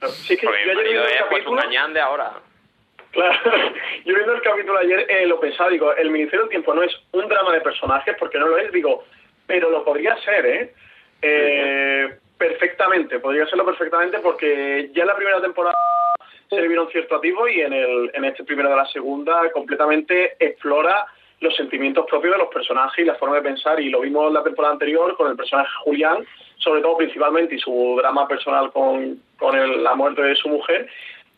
Sí, 0.08 0.36
que 0.36 0.46
yo 0.46 0.52
marido 0.74 1.04
es 1.06 1.24
pues 1.30 1.46
un 1.46 1.60
añán 1.60 1.94
de 1.94 2.00
ahora. 2.00 2.32
Claro, 3.12 3.38
yo 4.06 4.16
viendo 4.16 4.34
el 4.34 4.42
capítulo 4.42 4.80
ayer 4.80 5.06
eh, 5.10 5.28
lo 5.28 5.40
pensaba, 5.40 5.70
digo, 5.70 5.94
el 5.96 6.10
Ministerio 6.10 6.42
del 6.42 6.50
Tiempo 6.50 6.74
no 6.74 6.82
es 6.82 6.96
un 7.12 7.28
drama 7.28 7.52
de 7.52 7.62
personajes, 7.62 8.16
porque 8.18 8.40
no 8.40 8.48
lo 8.48 8.58
es, 8.58 8.72
digo, 8.72 9.06
pero 9.48 9.72
lo 9.72 9.84
podría 9.84 10.16
ser, 10.18 10.46
¿eh? 10.46 10.74
eh 11.22 12.18
perfectamente, 12.38 13.20
podría 13.20 13.48
serlo 13.48 13.66
perfectamente, 13.66 14.20
porque 14.20 14.92
ya 14.94 15.02
en 15.02 15.08
la 15.08 15.16
primera 15.16 15.42
temporada 15.42 15.76
se 16.50 16.62
le 16.62 16.68
vieron 16.68 16.88
cierto 16.90 17.16
atisbo 17.16 17.48
y 17.48 17.62
en, 17.62 17.74
el, 17.74 18.12
en 18.14 18.26
este 18.26 18.44
primero 18.44 18.70
de 18.70 18.76
la 18.76 18.86
segunda 18.86 19.50
completamente 19.52 20.36
explora 20.40 21.08
los 21.40 21.56
sentimientos 21.56 22.06
propios 22.08 22.34
de 22.34 22.40
los 22.40 22.54
personajes 22.54 23.00
y 23.00 23.08
la 23.08 23.16
forma 23.16 23.36
de 23.36 23.42
pensar. 23.42 23.80
Y 23.80 23.90
lo 23.90 24.02
vimos 24.02 24.32
la 24.32 24.44
temporada 24.44 24.74
anterior 24.74 25.16
con 25.16 25.30
el 25.30 25.38
personaje 25.38 25.70
Julián, 25.84 26.26
sobre 26.58 26.82
todo 26.82 26.98
principalmente, 26.98 27.56
y 27.56 27.60
su 27.60 27.96
drama 28.00 28.28
personal 28.28 28.72
con, 28.72 29.20
con 29.38 29.84
la 29.84 29.96
muerte 29.96 30.22
de 30.22 30.36
su 30.36 30.50
mujer. 30.50 30.88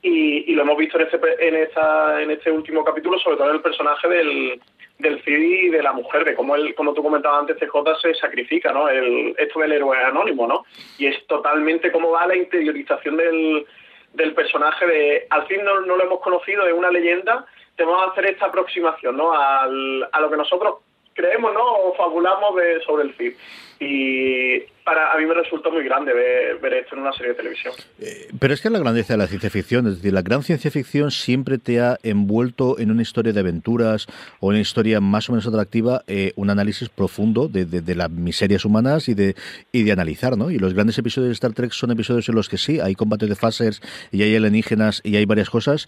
Y, 0.02 0.54
lo 0.54 0.62
hemos 0.62 0.78
visto 0.78 0.98
en 0.98 1.08
este, 1.08 1.48
en, 1.48 1.56
esta, 1.56 2.22
en 2.22 2.32
este 2.32 2.52
último 2.52 2.86
capítulo, 2.86 3.20
sobre 3.20 3.36
todo 3.36 3.50
en 3.50 3.56
el 3.56 3.62
personaje 3.62 4.08
del, 4.08 4.62
del 5.00 5.24
Cid 5.24 5.40
y 5.40 5.70
de 5.70 5.82
la 5.82 5.94
mujer, 5.94 6.26
de 6.26 6.36
cómo 6.36 6.56
él, 6.56 6.76
como 6.76 6.94
tú 6.94 7.02
comentabas 7.02 7.40
antes, 7.40 7.58
CJ 7.58 8.02
se 8.02 8.14
sacrifica, 8.16 8.72
¿no? 8.74 8.90
El, 8.90 9.34
esto 9.38 9.62
del 9.62 9.72
héroe 9.72 9.98
anónimo, 9.98 10.46
¿no? 10.46 10.66
Y 10.98 11.08
es 11.08 11.26
totalmente 11.26 11.92
cómo 11.92 12.12
va 12.12 12.28
la 12.28 12.36
interiorización 12.36 13.16
del, 13.16 13.66
del 14.14 14.34
personaje 14.34 14.86
de, 14.86 15.28
al 15.30 15.48
fin 15.48 15.64
no, 15.64 15.80
lo 15.80 16.04
hemos 16.04 16.20
conocido, 16.20 16.68
es 16.68 16.74
una 16.74 16.92
leyenda, 16.92 17.46
tenemos 17.78 18.04
que 18.04 18.12
hacer 18.12 18.26
esta 18.34 18.48
aproximación, 18.48 19.16
¿no? 19.16 19.32
Al, 19.32 20.08
a 20.12 20.20
lo 20.20 20.30
que 20.30 20.38
nosotros 20.38 20.76
creemos, 21.14 21.54
¿no? 21.54 21.64
O 21.64 21.96
fabulamos 21.96 22.56
de, 22.58 22.82
sobre 22.82 23.04
el 23.04 23.16
Cid. 23.16 23.34
Y 23.80 24.60
para 24.90 25.14
a 25.14 25.18
mí 25.18 25.26
me 25.28 25.36
resultó 25.36 25.72
muy 25.72 25.84
grande 25.84 26.12
ver, 26.14 26.74
esto 26.74 26.96
en 26.96 27.02
una 27.02 27.14
serie 27.14 27.30
de 27.30 27.36
televisión. 27.36 27.74
Eh, 28.00 28.30
pero 28.40 28.56
es 28.56 28.62
que 28.62 28.72
la 28.72 28.80
grandeza 28.80 29.14
de 29.14 29.18
la 29.18 29.28
ciencia 29.28 29.52
ficción, 29.52 29.86
es 29.86 29.98
decir, 29.98 30.14
la 30.14 30.24
gran 30.24 30.42
ciencia 30.42 30.72
ficción 30.72 31.12
siempre 31.12 31.60
te 31.60 31.80
ha 31.80 31.98
envuelto 32.02 32.80
en 32.80 32.90
una 32.90 33.04
historia 33.04 33.32
de 33.32 33.40
aventuras 33.40 34.08
o 34.40 34.48
una 34.48 34.60
historia 34.60 35.00
más 35.00 35.30
o 35.30 35.34
menos 35.34 35.46
atractiva, 35.46 36.02
eh, 36.08 36.34
un 36.36 36.50
análisis 36.50 36.90
profundo 36.90 37.48
de, 37.48 37.96
las 37.96 38.10
miserias 38.10 38.66
humanas 38.66 39.10
y 39.10 39.14
de, 39.14 39.36
y 39.72 39.84
de 39.84 39.92
analizar, 39.92 40.38
¿no? 40.38 40.50
Y 40.50 40.58
los 40.58 40.74
grandes 40.74 40.98
episodios 40.98 41.30
de 41.30 41.34
Star 41.34 41.54
Trek 41.54 41.72
son 41.72 41.92
episodios 41.92 42.28
en 42.28 42.36
los 42.36 42.50
que 42.50 42.58
sí, 42.58 42.80
hay 42.80 42.96
combate 42.96 43.28
de 43.28 43.36
phasers 43.36 43.82
y 44.12 44.24
hay 44.24 44.36
alienígenas 44.36 45.02
y 45.04 45.18
hay 45.18 45.26
varias 45.26 45.52
cosas, 45.52 45.86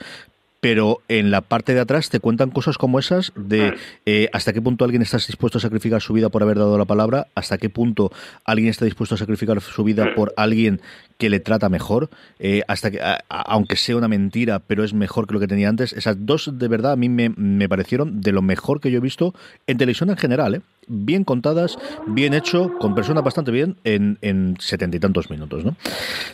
pero 0.62 1.02
en 1.10 1.32
la 1.32 1.42
parte 1.42 1.74
de 1.74 1.82
atrás 1.82 2.10
te 2.10 2.20
cuentan 2.20 2.52
cosas 2.52 2.78
como 2.78 3.00
esas 3.00 3.34
de 3.36 3.74
eh, 4.06 4.30
hasta 4.32 4.54
qué 4.54 4.62
punto 4.62 4.86
alguien 4.86 5.02
está 5.02 5.18
dispuesto 5.18 5.58
a 5.58 5.62
sacrificar 5.62 6.02
su 6.02 6.14
vida 6.14 6.30
por 6.30 6.44
haber 6.44 6.58
dado 6.58 6.78
la 6.78 6.86
palabra, 6.86 7.28
hasta 7.36 7.58
qué 7.58 7.70
punto 7.70 8.12
alguien 8.46 8.70
está 8.70 8.86
dispuesto 8.86 9.16
a 9.16 9.18
sacrificar 9.18 9.60
su 9.60 9.84
vida 9.84 10.14
por 10.16 10.34
alguien 10.38 10.80
que 11.22 11.30
le 11.30 11.40
trata 11.40 11.70
mejor, 11.70 12.10
eh, 12.40 12.64
hasta 12.68 12.90
que, 12.90 13.00
aunque 13.30 13.76
sea 13.76 13.96
una 13.96 14.08
mentira, 14.08 14.58
pero 14.58 14.84
es 14.84 14.92
mejor 14.96 15.28
que 15.28 15.36
lo 15.36 15.40
que 15.40 15.46
tenía 15.46 15.70
antes. 15.70 15.94
Esas 15.94 16.16
dos, 16.26 16.50
de 16.52 16.68
verdad, 16.68 16.94
a 16.94 16.96
mí 16.96 17.10
me, 17.10 17.30
me 17.30 17.70
parecieron 17.70 18.22
de 18.22 18.32
lo 18.32 18.42
mejor 18.42 18.82
que 18.82 18.90
yo 18.90 18.98
he 18.98 19.02
visto 19.02 19.36
en 19.68 19.78
televisión 19.78 20.10
en 20.10 20.18
general, 20.18 20.56
¿eh? 20.56 20.62
bien 20.88 21.24
contadas, 21.24 21.78
bien 22.08 22.34
hecho, 22.34 22.72
con 22.80 22.96
personas 22.96 23.24
bastante 23.24 23.52
bien 23.52 23.78
en 23.84 24.58
setenta 24.60 24.98
y 24.98 25.00
tantos 25.00 25.30
minutos. 25.30 25.64
¿no? 25.64 25.76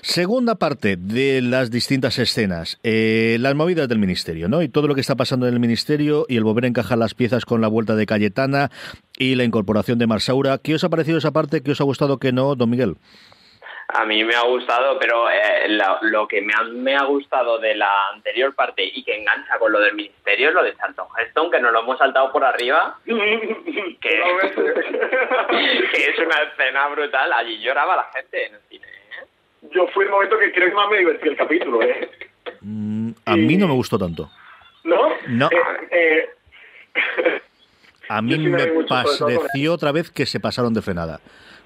Segunda 0.01 0.55
parte 0.55 0.95
de 0.95 1.41
las 1.41 1.69
distintas 1.69 2.17
escenas, 2.17 2.79
eh, 2.83 3.35
las 3.41 3.55
movidas 3.55 3.89
del 3.89 3.99
ministerio, 3.99 4.47
¿no? 4.47 4.61
Y 4.61 4.69
todo 4.69 4.87
lo 4.87 4.95
que 4.95 5.01
está 5.01 5.15
pasando 5.15 5.49
en 5.49 5.53
el 5.53 5.59
ministerio 5.59 6.25
y 6.29 6.37
el 6.37 6.45
volver 6.45 6.63
a 6.63 6.67
encajar 6.67 6.97
las 6.97 7.13
piezas 7.13 7.43
con 7.43 7.59
la 7.59 7.67
vuelta 7.67 7.97
de 7.97 8.05
Cayetana 8.05 8.71
y 9.17 9.35
la 9.35 9.43
incorporación 9.43 9.99
de 9.99 10.07
Marsaura. 10.07 10.59
¿Qué 10.59 10.75
os 10.75 10.83
ha 10.85 10.89
parecido 10.89 11.17
esa 11.17 11.31
parte? 11.31 11.61
¿Qué 11.61 11.71
os 11.71 11.81
ha 11.81 11.83
gustado 11.83 12.19
que 12.19 12.31
no, 12.31 12.55
don 12.55 12.69
Miguel? 12.69 12.95
A 13.97 14.05
mí 14.05 14.23
me 14.23 14.35
ha 14.35 14.43
gustado, 14.43 14.99
pero 14.99 15.27
eh, 15.27 15.67
lo, 16.01 16.27
que 16.27 16.39
me 16.41 16.53
ha, 16.53 16.61
me 16.63 16.95
ha, 16.95 17.03
gustado 17.05 17.57
de 17.57 17.73
la 17.73 18.09
anterior 18.13 18.53
parte 18.53 18.83
y 18.83 19.03
que 19.03 19.17
engancha 19.17 19.57
con 19.57 19.71
lo 19.71 19.79
del 19.79 19.95
ministerio 19.95 20.49
es 20.49 20.53
lo 20.53 20.61
de 20.61 20.75
Charlton 20.75 21.07
Heston, 21.17 21.49
que 21.49 21.59
nos 21.59 21.71
lo 21.71 21.79
hemos 21.79 21.97
saltado 21.97 22.31
por 22.31 22.45
arriba, 22.45 22.99
que, 23.05 23.15
es 25.93 26.19
una 26.19 26.43
escena 26.43 26.87
brutal. 26.89 27.33
Allí 27.33 27.57
lloraba 27.59 27.95
la 27.95 28.07
gente 28.13 28.45
en 28.45 28.53
el 28.53 28.61
cine. 28.69 28.85
¿eh? 28.85 29.25
Yo 29.73 29.87
fui 29.87 30.05
el 30.05 30.11
momento 30.11 30.37
que 30.37 30.51
creo 30.51 30.69
que 30.69 30.75
más 30.75 30.91
me 30.91 30.99
divertí 30.99 31.29
el 31.29 31.35
capítulo. 31.35 31.81
¿eh? 31.81 32.09
Mm, 32.61 33.09
a 33.25 33.35
mí 33.35 33.57
no 33.57 33.67
me 33.67 33.73
gustó 33.73 33.97
tanto. 33.97 34.29
¿No? 34.83 35.09
No. 35.27 35.49
Eh, 35.89 36.29
a 38.09 38.21
mí 38.21 38.37
me 38.37 38.67
pareció 38.87 39.73
otra 39.73 39.91
vez 39.91 40.11
que 40.11 40.27
se 40.27 40.39
pasaron 40.39 40.73
de 40.75 40.83
frenada. 40.83 41.19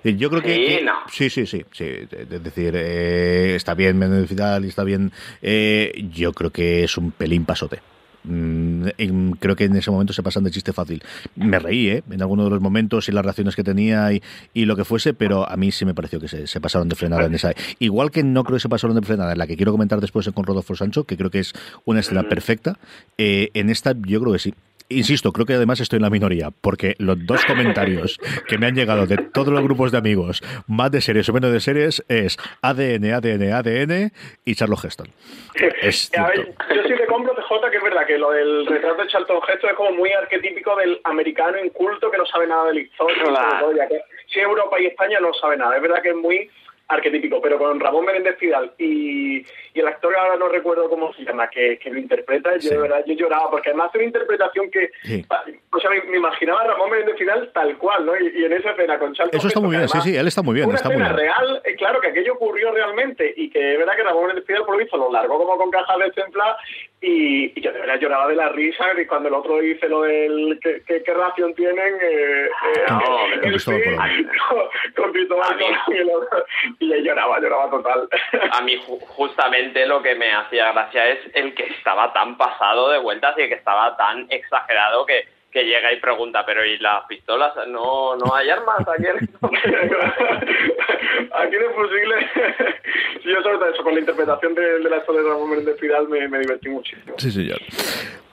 Yo 0.03 0.29
creo 0.29 0.41
que, 0.41 0.83
sí, 1.11 1.29
sí, 1.29 1.45
sí, 1.45 1.63
sí, 1.71 1.85
Es 1.85 2.43
decir, 2.43 2.73
eh, 2.75 3.55
está 3.55 3.75
bien 3.75 3.97
Menéndez 3.97 4.31
y 4.31 4.67
está 4.67 4.83
bien. 4.83 5.11
Eh, 5.41 6.07
yo 6.11 6.33
creo 6.33 6.49
que 6.49 6.83
es 6.83 6.97
un 6.97 7.11
pelín 7.11 7.45
pasote. 7.45 7.79
Mm, 8.23 9.31
creo 9.39 9.55
que 9.55 9.63
en 9.65 9.75
ese 9.75 9.89
momento 9.89 10.13
se 10.13 10.23
pasan 10.23 10.43
de 10.43 10.51
chiste 10.51 10.73
fácil. 10.73 11.03
Me 11.35 11.59
reí 11.59 11.89
¿eh? 11.89 12.03
en 12.09 12.21
algunos 12.21 12.45
de 12.45 12.51
los 12.51 12.61
momentos 12.61 13.09
y 13.09 13.11
las 13.11 13.23
reacciones 13.23 13.55
que 13.55 13.63
tenía 13.63 14.11
y, 14.13 14.21
y, 14.53 14.65
lo 14.65 14.75
que 14.75 14.85
fuese, 14.85 15.13
pero 15.13 15.47
a 15.47 15.55
mí 15.55 15.71
sí 15.71 15.85
me 15.85 15.93
pareció 15.93 16.19
que 16.19 16.27
se, 16.27 16.61
pasaron 16.61 16.89
de 16.89 16.95
frenada 16.95 17.25
en 17.25 17.35
esa. 17.35 17.53
Igual 17.79 18.11
que 18.11 18.23
no 18.23 18.43
creo 18.43 18.57
que 18.57 18.61
se 18.61 18.69
pasaron 18.69 18.95
de 18.95 19.01
frenada 19.03 19.31
en 19.31 19.37
la 19.37 19.47
que 19.47 19.55
quiero 19.55 19.71
comentar 19.71 20.01
después 20.01 20.29
con 20.33 20.45
Rodolfo 20.45 20.75
Sancho, 20.75 21.03
que 21.03 21.17
creo 21.17 21.29
que 21.29 21.39
es 21.39 21.53
una 21.85 21.99
escena 21.99 22.23
perfecta. 22.23 22.79
en 23.17 23.69
esta 23.69 23.93
yo 23.93 24.19
creo 24.19 24.33
que 24.33 24.39
sí. 24.39 24.53
Insisto, 24.91 25.31
creo 25.31 25.45
que 25.45 25.53
además 25.53 25.79
estoy 25.79 25.97
en 25.97 26.03
la 26.03 26.09
minoría, 26.09 26.49
porque 26.51 26.95
los 26.99 27.25
dos 27.25 27.45
comentarios 27.45 28.19
que 28.47 28.57
me 28.57 28.67
han 28.67 28.75
llegado 28.75 29.05
de 29.07 29.17
todos 29.17 29.49
los 29.49 29.63
grupos 29.63 29.91
de 29.91 29.97
amigos, 29.97 30.41
más 30.67 30.91
de 30.91 31.01
series 31.01 31.27
o 31.29 31.33
menos 31.33 31.51
de 31.51 31.59
series, 31.59 32.03
es 32.07 32.37
ADN, 32.61 33.13
ADN, 33.13 33.53
ADN 33.53 34.11
y 34.45 34.55
Charles 34.55 34.83
Heston. 34.83 35.07
Es 35.81 36.11
a 36.15 36.27
ver, 36.27 36.53
yo 36.75 36.83
sí 36.83 36.93
te 36.95 37.07
compro, 37.07 37.33
TJ, 37.33 37.69
que 37.71 37.77
es 37.77 37.83
verdad 37.83 38.05
que 38.05 38.17
lo 38.17 38.31
del 38.31 38.65
retrato 38.67 39.01
de 39.01 39.07
Charlton 39.09 39.39
Heston 39.47 39.69
es 39.71 39.75
como 39.75 39.91
muy 39.91 40.11
arquetípico 40.11 40.75
del 40.75 40.99
americano 41.03 41.57
inculto 41.63 42.11
que 42.11 42.17
no 42.17 42.25
sabe 42.25 42.47
nada 42.47 42.65
de 42.67 42.73
la 42.75 42.79
historia. 42.81 43.89
si 44.27 44.39
Europa 44.39 44.79
y 44.79 44.87
España 44.87 45.19
no 45.19 45.33
sabe 45.33 45.57
nada. 45.57 45.75
Es 45.75 45.81
verdad 45.81 46.01
que 46.01 46.09
es 46.09 46.15
muy 46.15 46.49
arquetípico, 46.93 47.41
pero 47.41 47.57
con 47.57 47.79
Ramón 47.79 48.05
Menéndez 48.05 48.37
Fidal 48.37 48.73
y, 48.77 49.45
el 49.73 49.87
actor 49.87 50.13
ahora 50.15 50.35
no 50.35 50.49
recuerdo 50.49 50.89
cómo 50.89 51.13
se 51.13 51.23
llama, 51.23 51.49
que, 51.49 51.79
lo 51.85 51.97
interpreta, 51.97 52.57
yo 52.57 52.71
de 52.71 52.77
verdad 52.77 53.03
yo 53.07 53.13
lloraba, 53.13 53.49
porque 53.49 53.69
además 53.69 53.89
es 53.91 53.95
una 53.95 54.03
interpretación 54.03 54.69
que, 54.69 54.91
o 55.71 55.79
sea, 55.79 55.89
me, 55.89 56.17
imaginaba 56.17 56.61
a 56.61 56.67
Ramón 56.67 56.91
Menéndez 56.91 57.17
Fidal 57.17 57.49
tal 57.53 57.77
cual, 57.77 58.05
¿no? 58.05 58.13
Y, 58.19 58.43
en 58.43 58.53
esa 58.53 58.71
escena 58.71 58.99
con 58.99 59.13
Charles 59.13 59.33
Eso 59.33 59.47
está 59.47 59.59
muy 59.59 59.75
bien, 59.75 59.87
sí, 59.87 59.99
sí, 60.01 60.15
él 60.15 60.27
está 60.27 60.41
muy 60.41 60.55
bien, 60.55 60.67
una 60.67 60.75
está 60.75 60.89
muy 60.89 60.97
bien. 60.97 61.15
real, 61.15 61.61
eh, 61.63 61.75
claro 61.75 62.01
que 62.01 62.07
aquello 62.09 62.33
ocurrió 62.33 62.71
realmente 62.71 63.33
y 63.35 63.49
que 63.49 63.73
es 63.73 63.79
verdad 63.79 63.95
que 63.95 64.03
Ramón 64.03 64.23
Menéndez 64.23 64.45
Fidal 64.45 64.65
por 64.65 64.75
lo 64.75 64.79
visto 64.79 64.97
lo 64.97 65.11
largó 65.11 65.37
como 65.37 65.57
con 65.57 65.71
cajas 65.71 65.99
de 65.99 66.11
templa 66.11 66.57
y, 67.01 67.57
y, 67.57 67.61
yo 67.61 67.71
de 67.71 67.79
verdad 67.79 67.99
lloraba 67.99 68.27
de 68.27 68.35
la 68.35 68.49
risa 68.49 68.85
y 68.99 69.07
cuando 69.07 69.29
el 69.29 69.33
otro 69.33 69.57
dice 69.57 69.89
lo 69.89 70.03
del 70.03 70.59
qué, 70.61 70.83
qué, 70.85 71.01
qué 71.01 71.13
relación 71.13 71.53
tienen 71.55 71.95
eh, 71.99 72.45
eh, 72.45 72.85
no, 72.89 73.01
con, 74.95 75.11
Cristóbal 75.11 75.57
y, 76.79 76.85
y 76.85 77.03
lloraba, 77.03 77.39
lloraba 77.39 77.69
total. 77.71 78.07
A 78.51 78.61
mí 78.61 78.79
justamente 78.85 79.85
lo 79.87 80.03
que 80.03 80.13
me 80.15 80.31
hacía 80.31 80.71
gracia 80.71 81.09
es 81.09 81.19
el 81.33 81.55
que 81.55 81.63
estaba 81.63 82.13
tan 82.13 82.37
pasado 82.37 82.91
de 82.91 82.99
vueltas 82.99 83.35
y 83.37 83.47
que 83.49 83.55
estaba 83.55 83.97
tan 83.97 84.27
exagerado 84.29 85.05
que 85.05 85.25
que 85.51 85.63
llega 85.63 85.91
y 85.93 85.99
pregunta, 85.99 86.45
pero 86.45 86.65
¿y 86.65 86.77
las 86.79 87.05
pistolas? 87.07 87.53
¿No, 87.67 88.15
no 88.15 88.33
hay 88.33 88.49
armas 88.49 88.87
aquí 88.87 89.05
en 89.05 89.17
Aquí 91.33 91.55
de 91.55 91.69
fusiles. 91.75 92.25
yo 93.25 93.41
sobre 93.41 93.57
todo 93.57 93.69
eso, 93.69 93.83
con 93.83 93.93
la 93.93 93.99
interpretación 93.99 94.55
de, 94.55 94.79
la 94.89 94.97
historia 94.97 95.21
de 95.21 95.29
Ramón 95.29 95.65
de 95.65 95.75
Fidal 95.75 96.07
me, 96.07 96.27
me, 96.27 96.39
divertí 96.39 96.69
muchísimo. 96.69 97.15
Sí, 97.17 97.31
señor. 97.31 97.59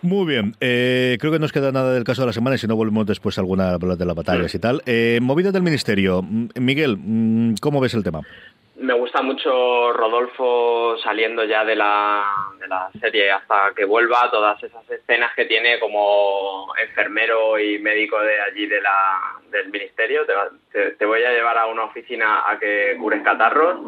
Muy 0.01 0.27
bien, 0.27 0.55
eh, 0.61 1.17
creo 1.19 1.33
que 1.33 1.39
no 1.39 1.43
nos 1.43 1.53
queda 1.53 1.73
nada 1.73 1.93
del 1.93 2.05
caso 2.05 2.23
de 2.23 2.27
la 2.29 2.33
semana 2.33 2.55
y 2.55 2.59
si 2.59 2.69
no 2.69 2.77
volvemos 2.77 3.05
después 3.05 3.37
a 3.37 3.41
alguna 3.41 3.79
de 3.79 4.07
las 4.07 4.15
batallas 4.15 4.55
y 4.55 4.59
tal. 4.61 4.81
Eh, 4.87 5.19
movida 5.21 5.51
del 5.51 5.63
Ministerio. 5.63 6.23
Miguel, 6.55 6.97
mm, 6.97 7.55
¿cómo 7.61 7.81
ves 7.81 7.95
el 7.95 8.05
tema? 8.05 8.21
Me 8.79 8.95
gusta 8.95 9.23
mucho 9.23 9.93
Rodolfo 9.93 10.97
saliendo 10.99 11.45
ya 11.45 11.65
de 11.65 11.75
la, 11.75 12.25
de 12.61 12.69
la 12.69 12.91
serie 13.01 13.31
hasta 13.31 13.73
que 13.75 13.85
vuelva, 13.85 14.31
todas 14.31 14.63
esas 14.63 14.89
escenas 14.89 15.35
que 15.35 15.47
tiene 15.47 15.81
como 15.81 16.73
enfermero 16.81 17.59
y 17.59 17.79
médico 17.81 18.21
de 18.21 18.41
allí 18.41 18.67
de 18.67 18.81
la, 18.81 19.37
del 19.51 19.69
ministerio. 19.71 20.25
Te, 20.73 21.05
voy 21.05 21.25
a 21.25 21.33
llevar 21.33 21.59
a 21.59 21.67
una 21.67 21.85
oficina 21.85 22.45
a 22.47 22.59
que 22.59 22.97
cures 22.99 23.23
catarros 23.23 23.81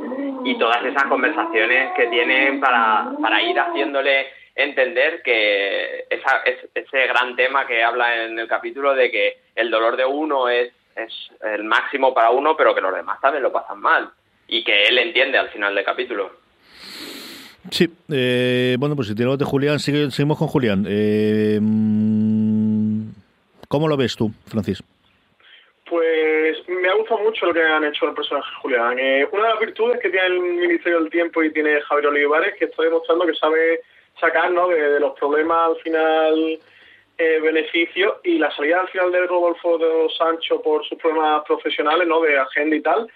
y 0.44 0.58
todas 0.58 0.84
esas 0.84 1.04
conversaciones 1.04 1.92
que 1.94 2.08
tienen 2.08 2.60
para, 2.60 3.12
para 3.22 3.42
ir 3.42 3.58
haciéndole 3.58 4.28
entender 4.56 5.22
que 5.22 6.06
esa, 6.10 6.42
ese 6.74 7.06
gran 7.06 7.36
tema 7.36 7.66
que 7.66 7.84
habla 7.84 8.24
en 8.24 8.38
el 8.38 8.48
capítulo 8.48 8.94
de 8.94 9.10
que 9.10 9.38
el 9.54 9.70
dolor 9.70 9.96
de 9.96 10.04
uno 10.04 10.48
es, 10.48 10.72
es 10.96 11.30
el 11.42 11.62
máximo 11.62 12.12
para 12.12 12.30
uno, 12.30 12.56
pero 12.56 12.74
que 12.74 12.80
los 12.80 12.94
demás 12.94 13.20
también 13.20 13.44
lo 13.44 13.52
pasan 13.52 13.80
mal 13.80 14.10
y 14.50 14.64
que 14.64 14.84
él 14.84 14.98
entiende 14.98 15.38
al 15.38 15.48
final 15.48 15.74
del 15.74 15.84
capítulo. 15.84 16.32
Sí, 17.70 17.88
eh, 18.10 18.76
bueno, 18.78 18.96
pues 18.96 19.08
si 19.08 19.14
tenemos 19.14 19.38
de 19.38 19.44
Julián, 19.44 19.78
seguimos 19.78 20.38
con 20.38 20.48
Julián. 20.48 20.84
Eh, 20.88 21.58
mm, 21.60 23.10
¿Cómo 23.68 23.86
lo 23.86 23.96
ves 23.96 24.16
tú, 24.16 24.32
Francis? 24.46 24.82
Pues 25.88 26.68
me 26.68 26.88
ha 26.88 26.94
gustado 26.94 27.18
gusta 27.18 27.30
mucho 27.30 27.46
lo 27.46 27.54
que 27.54 27.62
han 27.62 27.84
hecho 27.84 28.08
el 28.08 28.14
personaje 28.14 28.48
Julián. 28.60 28.98
Eh, 28.98 29.28
una 29.32 29.44
de 29.44 29.48
las 29.50 29.60
virtudes 29.60 30.00
que 30.00 30.10
tiene 30.10 30.26
el 30.26 30.40
Ministerio 30.40 31.00
del 31.00 31.10
Tiempo 31.10 31.42
y 31.42 31.52
tiene 31.52 31.80
Javier 31.82 32.08
Olivares 32.08 32.52
es 32.52 32.58
que 32.58 32.64
está 32.66 32.82
demostrando 32.82 33.26
que 33.26 33.34
sabe 33.34 33.80
sacar 34.18 34.50
¿no? 34.50 34.68
de, 34.68 35.00
los 35.00 35.18
problemas 35.18 35.70
al 35.70 35.76
final 35.82 36.58
eh, 37.18 37.40
beneficios 37.40 38.14
y 38.24 38.38
la 38.38 38.50
salida 38.54 38.80
al 38.80 38.88
final 38.88 39.12
de 39.12 39.26
Rodolfo 39.26 39.78
de 39.78 40.08
Sancho 40.16 40.62
por 40.62 40.84
sus 40.86 40.98
problemas 40.98 41.44
profesionales, 41.44 42.06
¿no? 42.06 42.20
de 42.20 42.38
agenda 42.38 42.76
y 42.76 42.80
tal, 42.80 43.08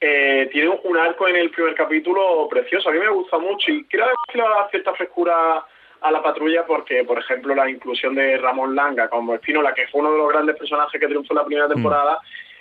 eh, 0.00 0.48
tiene 0.52 0.78
un 0.84 0.96
arco 0.96 1.28
en 1.28 1.36
el 1.36 1.50
primer 1.50 1.74
capítulo 1.74 2.46
precioso. 2.48 2.88
A 2.88 2.92
mí 2.92 2.98
me 2.98 3.08
gusta 3.08 3.38
mucho 3.38 3.70
y 3.70 3.84
creo 3.84 4.06
que 4.30 4.38
le 4.38 4.44
va 4.44 4.54
a 4.54 4.60
dar 4.60 4.70
cierta 4.70 4.94
frescura 4.94 5.64
a 6.00 6.10
la 6.10 6.22
patrulla 6.22 6.66
porque, 6.66 7.04
por 7.04 7.18
ejemplo, 7.18 7.54
la 7.54 7.68
inclusión 7.68 8.14
de 8.14 8.36
Ramón 8.36 8.74
Langa 8.74 9.08
como 9.08 9.34
Espínola, 9.34 9.72
que 9.72 9.88
fue 9.88 10.00
uno 10.00 10.12
de 10.12 10.18
los 10.18 10.28
grandes 10.28 10.56
personajes 10.56 11.00
que 11.00 11.06
triunfó 11.06 11.32
en 11.32 11.38
la 11.38 11.44
primera 11.46 11.66
mm. 11.66 11.72
temporada, 11.72 12.18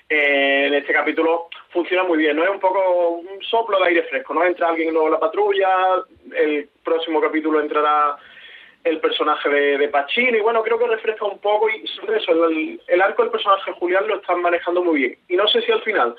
eh, 0.08 0.66
en 0.68 0.74
este 0.76 0.94
capítulo 0.94 1.50
funciona 1.70 2.04
muy 2.04 2.20
bien. 2.20 2.38
No 2.38 2.44
es 2.44 2.50
un 2.50 2.60
poco 2.60 3.10
un 3.10 3.42
soplo 3.44 3.80
de 3.80 3.88
aire 3.88 4.04
fresco, 4.04 4.34
¿no? 4.34 4.46
Entra 4.46 4.70
alguien 4.70 4.94
nuevo 4.94 5.08
en 5.08 5.14
la 5.14 5.20
patrulla, 5.20 6.04
el 6.36 6.70
próximo 6.84 7.20
capítulo 7.20 7.60
entrará 7.60 8.16
el 8.86 9.00
personaje 9.00 9.50
de, 9.50 9.78
de 9.80 9.92
y 10.16 10.40
bueno, 10.42 10.62
creo 10.62 10.78
que 10.78 10.86
refresca 10.86 11.26
un 11.26 11.40
poco 11.40 11.68
y 11.70 11.88
sobre 11.88 12.18
eso, 12.18 12.32
el, 12.46 12.80
el 12.88 13.02
arco 13.02 13.24
del 13.24 13.32
personaje 13.32 13.72
Julián 13.72 14.08
lo 14.08 14.18
están 14.18 14.42
manejando 14.42 14.84
muy 14.84 15.00
bien. 15.00 15.18
Y 15.28 15.36
no 15.36 15.48
sé 15.48 15.62
si 15.62 15.72
al 15.72 15.82
final 15.82 16.16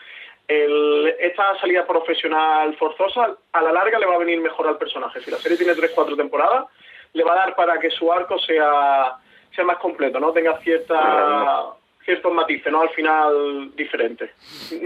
el, 0.49 1.15
esta 1.19 1.59
salida 1.59 1.87
profesional 1.87 2.77
forzosa 2.77 3.37
a 3.53 3.63
la 3.63 3.73
larga 3.73 3.99
le 3.99 4.07
va 4.07 4.15
a 4.15 4.19
venir 4.19 4.41
mejor 4.41 4.67
al 4.69 4.79
personaje. 4.79 5.21
Si 5.21 5.31
la 5.31 5.39
serie 5.39 5.59
tiene 5.59 5.75
3-4 5.75 6.17
temporadas, 6.17 6.67
le 7.13 7.25
va 7.25 7.33
a 7.33 7.47
dar 7.47 7.57
para 7.57 7.79
que 7.79 7.91
su 7.91 8.13
arco 8.13 8.39
sea, 8.39 9.17
sea 9.55 9.65
más 9.65 9.79
completo, 9.79 10.21
no 10.21 10.33
tenga 10.33 10.59
cierta 10.59 11.75
ciertos 12.05 12.33
matices, 12.33 12.71
¿no? 12.71 12.83
Al 12.83 12.91
final 12.91 13.75
diferente. 13.75 14.33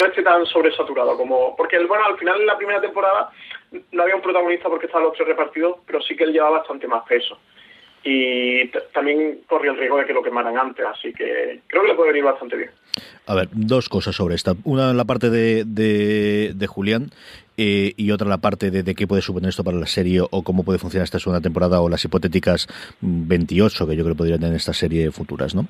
No 0.00 0.06
esté 0.06 0.22
tan 0.22 0.46
sobresaturado 0.46 1.18
como... 1.18 1.54
Porque, 1.54 1.78
bueno, 1.84 2.06
al 2.06 2.16
final 2.16 2.40
en 2.40 2.46
la 2.46 2.56
primera 2.56 2.80
temporada 2.80 3.30
no 3.92 4.02
había 4.02 4.16
un 4.16 4.22
protagonista 4.22 4.70
porque 4.70 4.86
estaban 4.86 5.06
los 5.06 5.14
tres 5.14 5.28
repartidos, 5.28 5.80
pero 5.86 6.00
sí 6.00 6.16
que 6.16 6.24
él 6.24 6.32
llevaba 6.32 6.60
bastante 6.60 6.88
más 6.88 7.04
peso 7.04 7.38
y 8.02 8.68
también 8.92 9.40
corrió 9.46 9.72
el 9.72 9.78
riesgo 9.78 9.98
de 9.98 10.06
que 10.06 10.12
lo 10.12 10.22
quemaran 10.22 10.56
antes, 10.56 10.84
así 10.86 11.12
que 11.12 11.60
creo 11.66 11.82
que 11.82 11.88
le 11.88 11.94
puede 11.94 12.12
venir 12.12 12.24
bastante 12.24 12.56
bien. 12.56 12.70
A 13.26 13.34
ver, 13.34 13.48
dos 13.52 13.88
cosas 13.88 14.16
sobre 14.16 14.34
esta. 14.34 14.54
Una, 14.64 14.92
la 14.92 15.04
parte 15.04 15.30
de, 15.30 15.64
de, 15.64 16.52
de 16.54 16.66
Julián 16.66 17.10
eh, 17.62 17.92
y 17.98 18.10
otra 18.10 18.26
la 18.26 18.38
parte 18.38 18.70
de, 18.70 18.94
qué 18.94 19.06
puede 19.06 19.20
suponer 19.20 19.50
esto 19.50 19.62
para 19.62 19.76
la 19.76 19.86
serie 19.86 20.22
o 20.22 20.42
cómo 20.42 20.64
puede 20.64 20.78
funcionar 20.78 21.04
esta 21.04 21.18
segunda 21.18 21.42
temporada 21.42 21.82
o 21.82 21.90
las 21.90 22.02
hipotéticas 22.02 22.66
28 23.02 23.86
que 23.86 23.96
yo 23.96 24.02
creo 24.02 24.14
que 24.14 24.18
podrían 24.18 24.40
tener 24.40 24.56
esta 24.56 24.72
serie 24.72 25.10
futuras, 25.10 25.54
¿no? 25.54 25.66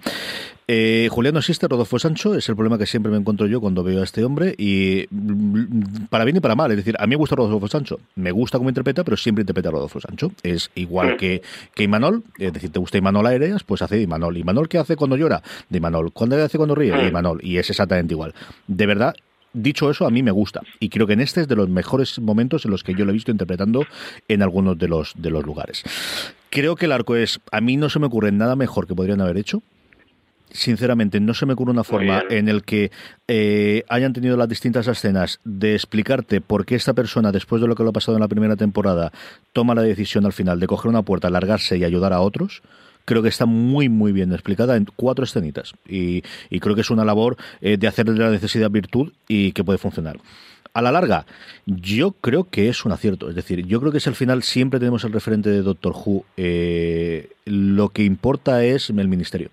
Eh, 0.68 1.08
Julián 1.10 1.34
no 1.34 1.40
existe, 1.40 1.66
Rodolfo 1.66 1.98
Sancho, 1.98 2.36
es 2.36 2.48
el 2.48 2.54
problema 2.54 2.78
que 2.78 2.86
siempre 2.86 3.10
me 3.10 3.18
encuentro 3.18 3.48
yo 3.48 3.60
cuando 3.60 3.82
veo 3.82 4.02
a 4.02 4.04
este 4.04 4.22
hombre 4.22 4.54
y 4.56 5.08
mm, 5.10 6.04
para 6.10 6.24
bien 6.24 6.36
y 6.36 6.40
para 6.40 6.54
mal, 6.54 6.70
es 6.70 6.76
decir, 6.76 6.94
a 6.96 7.08
mí 7.08 7.10
me 7.10 7.16
gusta 7.16 7.34
Rodolfo 7.34 7.66
Sancho, 7.66 7.98
me 8.14 8.30
gusta 8.30 8.58
cómo 8.58 8.70
interpreta, 8.70 9.02
pero 9.02 9.16
siempre 9.16 9.42
interpreta 9.42 9.70
a 9.70 9.72
Rodolfo 9.72 9.98
Sancho, 10.00 10.30
es 10.44 10.70
igual 10.76 11.16
que, 11.16 11.42
que 11.74 11.82
Imanol, 11.82 12.22
es 12.38 12.52
decir, 12.52 12.70
te 12.70 12.78
gusta 12.78 12.98
Imanol 12.98 13.26
Aéreas, 13.26 13.64
pues 13.64 13.82
hace 13.82 14.00
Imanol, 14.00 14.36
Imanol 14.36 14.68
¿qué 14.68 14.78
hace 14.78 14.94
cuando 14.94 15.16
llora? 15.16 15.42
De 15.68 15.78
Imanol, 15.78 16.12
¿cuándo 16.12 16.40
hace 16.40 16.56
cuando 16.56 16.76
ríe? 16.76 16.92
De 16.92 17.08
Imanol, 17.08 17.40
y 17.42 17.56
es 17.56 17.68
exactamente 17.68 18.14
igual. 18.14 18.32
De 18.68 18.86
verdad, 18.86 19.16
dicho 19.52 19.90
eso, 19.90 20.06
a 20.06 20.10
mí 20.10 20.22
me 20.22 20.30
gusta. 20.30 20.60
Y 20.78 20.88
creo 20.88 21.06
que 21.06 21.14
en 21.14 21.20
este 21.20 21.42
es 21.42 21.48
de 21.48 21.56
los 21.56 21.68
mejores 21.68 22.18
momentos 22.18 22.64
en 22.64 22.70
los 22.70 22.82
que 22.82 22.94
yo 22.94 23.04
lo 23.04 23.10
he 23.10 23.14
visto 23.14 23.30
interpretando 23.30 23.86
en 24.28 24.42
algunos 24.42 24.78
de 24.78 24.88
los, 24.88 25.14
de 25.16 25.30
los 25.30 25.44
lugares. 25.44 25.82
Creo 26.50 26.76
que 26.76 26.86
el 26.86 26.92
arco 26.92 27.16
es, 27.16 27.40
a 27.52 27.60
mí 27.60 27.76
no 27.76 27.88
se 27.88 27.98
me 27.98 28.06
ocurre 28.06 28.32
nada 28.32 28.56
mejor 28.56 28.86
que 28.86 28.94
podrían 28.94 29.20
haber 29.20 29.36
hecho. 29.36 29.62
Sinceramente, 30.52 31.20
no 31.20 31.32
se 31.32 31.46
me 31.46 31.52
ocurre 31.52 31.70
una 31.70 31.84
forma 31.84 32.24
en 32.28 32.48
el 32.48 32.64
que 32.64 32.90
eh, 33.28 33.84
hayan 33.88 34.12
tenido 34.12 34.36
las 34.36 34.48
distintas 34.48 34.88
escenas 34.88 35.38
de 35.44 35.74
explicarte 35.74 36.40
por 36.40 36.66
qué 36.66 36.74
esta 36.74 36.92
persona, 36.92 37.30
después 37.30 37.62
de 37.62 37.68
lo 37.68 37.76
que 37.76 37.84
lo 37.84 37.90
ha 37.90 37.92
pasado 37.92 38.16
en 38.16 38.22
la 38.22 38.26
primera 38.26 38.56
temporada, 38.56 39.12
toma 39.52 39.76
la 39.76 39.82
decisión 39.82 40.26
al 40.26 40.32
final 40.32 40.58
de 40.58 40.66
coger 40.66 40.88
una 40.88 41.02
puerta, 41.02 41.30
largarse 41.30 41.76
y 41.78 41.84
ayudar 41.84 42.12
a 42.12 42.20
otros 42.20 42.62
creo 43.10 43.24
que 43.24 43.28
está 43.28 43.44
muy, 43.44 43.88
muy 43.88 44.12
bien 44.12 44.32
explicada 44.32 44.76
en 44.76 44.86
cuatro 44.94 45.24
escenitas. 45.24 45.74
Y, 45.88 46.22
creo 46.60 46.76
que 46.76 46.82
es 46.82 46.90
una 46.90 47.04
labor 47.04 47.36
eh, 47.60 47.76
de 47.76 47.88
hacer 47.88 48.06
de 48.06 48.16
la 48.16 48.30
necesidad 48.30 48.70
virtud 48.70 49.10
y 49.26 49.50
que 49.50 49.64
puede 49.64 49.78
funcionar. 49.78 50.20
A 50.74 50.80
la 50.80 50.92
larga, 50.92 51.26
yo 51.66 52.12
creo 52.12 52.44
que 52.48 52.68
es 52.68 52.84
un 52.84 52.92
acierto. 52.92 53.28
Es 53.28 53.34
decir, 53.34 53.66
yo 53.66 53.80
creo 53.80 53.90
que 53.90 53.98
es 53.98 54.06
al 54.06 54.14
final 54.14 54.44
siempre 54.44 54.78
tenemos 54.78 55.02
el 55.02 55.12
referente 55.12 55.50
de 55.50 55.62
Doctor 55.62 55.92
Who. 55.92 56.24
Eh, 56.36 57.30
lo 57.46 57.88
que 57.88 58.04
importa 58.04 58.64
es 58.64 58.90
el 58.90 59.08
ministerio. 59.08 59.50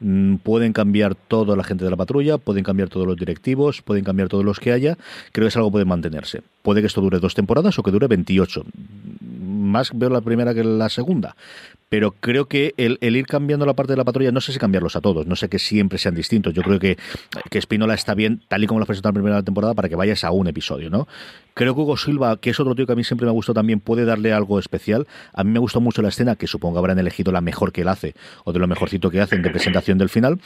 Mm, 0.00 0.38
pueden 0.38 0.72
cambiar 0.72 1.14
toda 1.14 1.54
la 1.54 1.62
gente 1.62 1.84
de 1.84 1.90
la 1.92 1.96
patrulla, 1.96 2.38
pueden 2.38 2.64
cambiar 2.64 2.88
todos 2.88 3.06
los 3.06 3.16
directivos, 3.16 3.80
pueden 3.82 4.02
cambiar 4.02 4.28
todos 4.28 4.44
los 4.44 4.58
que 4.58 4.72
haya. 4.72 4.98
Creo 5.30 5.44
que 5.44 5.50
es 5.50 5.56
algo 5.56 5.68
que 5.68 5.74
puede 5.74 5.84
mantenerse. 5.84 6.42
Puede 6.62 6.80
que 6.80 6.88
esto 6.88 7.00
dure 7.00 7.20
dos 7.20 7.36
temporadas 7.36 7.78
o 7.78 7.84
que 7.84 7.92
dure 7.92 8.08
28. 8.08 8.64
Más 9.72 9.90
veo 9.92 10.10
la 10.10 10.20
primera 10.20 10.54
que 10.54 10.62
la 10.62 10.88
segunda 10.88 11.34
pero 11.92 12.12
creo 12.12 12.46
que 12.46 12.72
el, 12.78 12.96
ir 13.02 13.26
cambiando 13.26 13.66
la 13.66 13.74
parte 13.74 13.92
de 13.92 13.98
la 13.98 14.04
patrulla, 14.04 14.32
no 14.32 14.40
sé 14.40 14.50
si 14.54 14.58
cambiarlos 14.58 14.96
a 14.96 15.02
todos, 15.02 15.26
no 15.26 15.36
sé 15.36 15.50
que 15.50 15.58
siempre 15.58 15.98
sean 15.98 16.14
distintos. 16.14 16.54
Yo 16.54 16.62
creo 16.62 16.78
que, 16.78 16.96
que 17.50 17.60
Spinola 17.60 17.92
está 17.92 18.14
bien, 18.14 18.40
tal 18.48 18.64
y 18.64 18.66
como 18.66 18.80
lo 18.80 18.86
presentado 18.86 19.10
en 19.10 19.16
la 19.16 19.20
primera 19.22 19.42
temporada, 19.42 19.74
para 19.74 19.90
que 19.90 19.94
vayas 19.94 20.24
a 20.24 20.30
un 20.30 20.48
episodio, 20.48 20.88
¿no? 20.88 21.06
Creo 21.52 21.74
que 21.74 21.82
Hugo 21.82 21.98
Silva, 21.98 22.38
que 22.38 22.48
es 22.48 22.58
otro 22.58 22.74
tío 22.74 22.86
que 22.86 22.94
a 22.94 22.96
mí 22.96 23.04
siempre 23.04 23.26
me 23.26 23.32
gustado 23.32 23.52
también, 23.52 23.78
puede 23.78 24.06
darle 24.06 24.32
algo 24.32 24.58
especial. 24.58 25.06
A 25.34 25.44
mí 25.44 25.50
me 25.50 25.58
gustó 25.58 25.82
mucho 25.82 26.00
la 26.00 26.08
escena, 26.08 26.34
que 26.36 26.46
supongo 26.46 26.78
habrán 26.78 26.98
elegido 26.98 27.30
la 27.30 27.42
mejor 27.42 27.72
que 27.72 27.82
él 27.82 27.88
hace, 27.88 28.14
o 28.44 28.54
de 28.54 28.58
lo 28.58 28.66
mejorcito 28.66 29.10
que 29.10 29.20
hacen 29.20 29.42
de 29.42 29.50
presentación 29.50 29.98
del 29.98 30.08
final 30.08 30.40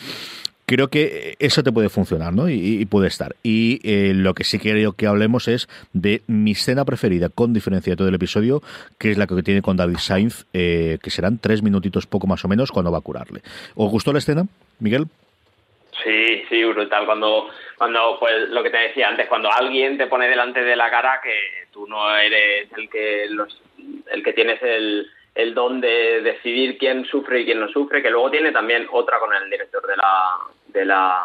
creo 0.66 0.88
que 0.88 1.37
eso 1.38 1.62
te 1.62 1.72
puede 1.72 1.88
funcionar, 1.88 2.33
¿no? 2.35 2.48
Y, 2.48 2.85
puede 2.87 3.09
estar. 3.09 3.35
Y 3.42 3.81
eh, 3.85 4.12
lo 4.14 4.35
que 4.35 4.44
sí 4.44 4.59
quiero 4.59 4.92
que 4.92 5.07
hablemos 5.07 5.48
es 5.48 5.68
de 5.92 6.22
mi 6.26 6.52
escena 6.52 6.85
preferida, 6.85 7.29
con 7.29 7.55
diferencia 7.55 7.92
de 7.92 7.96
todo 7.96 8.09
el 8.09 8.14
episodio, 8.14 8.61
que 8.98 9.11
es 9.11 9.18
la 9.18 9.26
que 9.26 9.42
tiene 9.42 9.62
con 9.62 9.76
David 9.76 9.98
Sainz, 9.98 10.46
eh, 10.52 10.98
que 11.02 11.11
serán 11.11 11.38
tres 11.38 11.62
minutitos 11.62 12.07
poco 12.07 12.26
más 12.26 12.44
o 12.44 12.48
menos 12.48 12.70
cuando 12.72 12.90
va 12.92 12.98
a 12.98 13.02
curarle. 13.02 13.40
¿Os 13.74 13.90
gustó 13.90 14.12
la 14.12 14.18
escena, 14.18 14.44
Miguel? 14.81 15.07
Sí, 16.05 16.42
sí, 16.48 16.64
brutal. 16.64 17.07
Cuando, 17.07 17.48
cuando, 17.79 18.18
pues 18.18 18.48
lo 18.50 18.62
que 18.62 18.70
te 18.70 18.79
decía 18.79 19.09
antes, 19.09 19.29
cuando 19.29 19.50
alguien 19.50 19.96
te 19.96 20.07
pone 20.07 20.29
delante 20.29 20.62
de 20.62 20.76
la 20.76 20.90
cara 20.90 21.20
que 21.22 21.66
tú 21.72 21.87
no 21.87 22.14
eres 22.16 22.68
el 22.76 22.88
que 22.90 23.26
los, 23.31 23.62
el 24.12 24.22
que 24.22 24.33
tienes 24.33 24.62
el, 24.62 25.09
el 25.37 25.53
don 25.53 25.83
de 25.83 26.22
decidir 26.22 26.79
quién 26.79 27.05
sufre 27.05 27.40
y 27.40 27.44
quién 27.44 27.61
no 27.61 27.68
sufre, 27.68 28.03
que 28.03 28.11
luego 28.11 28.31
tiene 28.31 28.53
también 28.53 28.88
otra 28.90 29.20
con 29.20 29.33
el 29.35 29.51
director 29.51 29.87
de 29.87 29.96
la, 29.96 30.38
de 30.68 30.85
la 30.87 31.25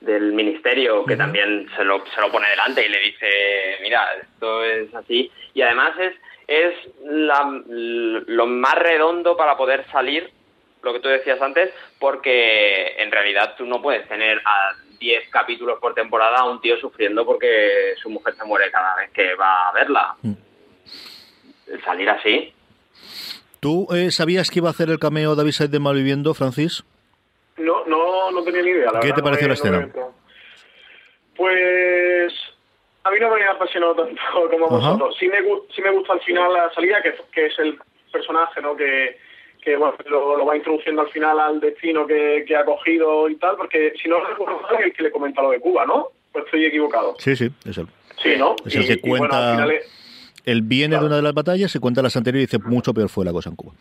del 0.00 0.32
ministerio 0.32 1.04
que 1.04 1.16
también 1.16 1.68
se 1.76 1.84
lo, 1.84 2.04
se 2.06 2.20
lo 2.20 2.30
pone 2.30 2.48
delante 2.50 2.86
y 2.86 2.88
le 2.88 3.00
dice 3.00 3.78
mira 3.82 4.08
esto 4.22 4.64
es 4.64 4.94
así 4.94 5.30
y 5.54 5.62
además 5.62 5.98
es 5.98 6.14
es 6.46 6.74
lo 7.04 8.46
más 8.46 8.74
redondo 8.76 9.36
para 9.36 9.56
poder 9.56 9.84
salir 9.90 10.30
lo 10.82 10.92
que 10.92 11.00
tú 11.00 11.08
decías 11.08 11.42
antes 11.42 11.74
porque 11.98 12.94
en 12.96 13.10
realidad 13.10 13.56
tú 13.58 13.66
no 13.66 13.82
puedes 13.82 14.06
tener 14.08 14.40
a 14.44 14.72
10 15.00 15.28
capítulos 15.30 15.80
por 15.80 15.94
temporada 15.94 16.38
a 16.38 16.48
un 16.48 16.60
tío 16.60 16.78
sufriendo 16.78 17.26
porque 17.26 17.94
su 18.00 18.08
mujer 18.08 18.34
se 18.34 18.44
muere 18.44 18.70
cada 18.70 18.94
vez 18.96 19.10
que 19.10 19.34
va 19.34 19.68
a 19.68 19.72
verla. 19.72 20.16
Mm 20.22 20.32
salir 21.84 22.08
así. 22.10 22.52
¿Tú 23.60 23.88
eh, 23.92 24.10
sabías 24.10 24.50
que 24.50 24.60
iba 24.60 24.68
a 24.68 24.72
hacer 24.72 24.88
el 24.90 24.98
cameo 24.98 25.34
David 25.34 25.52
Said 25.52 25.70
de 25.70 25.80
Malviviendo, 25.80 26.34
Francis? 26.34 26.84
No, 27.56 27.84
no, 27.86 28.30
no 28.30 28.42
tenía 28.44 28.62
ni 28.62 28.70
idea. 28.70 28.90
¿Qué 29.00 29.12
te 29.12 29.22
pareció 29.22 29.48
la 29.48 29.54
escena? 29.54 29.88
pues 31.36 32.32
a 33.04 33.10
mí 33.12 33.16
no 33.20 33.32
me 33.32 33.42
ha 33.44 33.52
apasionado 33.52 33.94
tanto 33.94 34.20
como 34.50 34.66
a 34.66 34.68
vosotros. 34.68 35.16
Sí 35.18 35.28
me, 35.28 35.38
sí 35.74 35.80
me 35.80 35.92
gusta 35.92 36.14
al 36.14 36.20
final 36.20 36.52
la 36.52 36.70
salida, 36.74 37.00
que, 37.00 37.14
que 37.32 37.46
es 37.46 37.58
el 37.58 37.78
personaje 38.12 38.60
¿no? 38.60 38.76
que, 38.76 39.18
que 39.62 39.76
bueno, 39.76 39.94
lo, 40.06 40.44
va 40.44 40.56
introduciendo 40.56 41.02
al 41.02 41.10
final 41.10 41.38
al 41.38 41.60
destino 41.60 42.06
que, 42.06 42.44
que 42.46 42.56
ha 42.56 42.64
cogido 42.64 43.28
y 43.28 43.36
tal, 43.36 43.56
porque 43.56 43.94
si 44.02 44.08
no 44.08 44.20
recuerdo 44.24 44.60
mal, 44.60 44.82
el 44.82 44.92
que 44.92 45.04
le 45.04 45.10
comenta 45.10 45.42
lo 45.42 45.50
de 45.50 45.60
Cuba, 45.60 45.86
¿no? 45.86 46.08
Pues 46.32 46.44
estoy 46.44 46.66
equivocado. 46.66 47.14
Sí, 47.18 47.36
sí, 47.36 47.50
es 47.64 47.78
él. 47.78 47.86
Sí, 48.20 48.36
¿no? 48.36 48.56
Es 48.66 48.74
el 48.74 48.86
que 48.86 49.00
cuenta... 49.00 49.66
Él 50.44 50.62
viene 50.62 50.98
de 50.98 51.04
una 51.04 51.16
de 51.16 51.22
las 51.22 51.34
batallas, 51.34 51.70
se 51.70 51.80
cuenta 51.80 52.02
las 52.02 52.16
anteriores 52.16 52.52
y 52.52 52.56
dice 52.56 52.68
mucho 52.68 52.94
peor 52.94 53.08
fue 53.08 53.24
la 53.24 53.32
cosa 53.32 53.50
en 53.50 53.56
Cuba. 53.56 53.72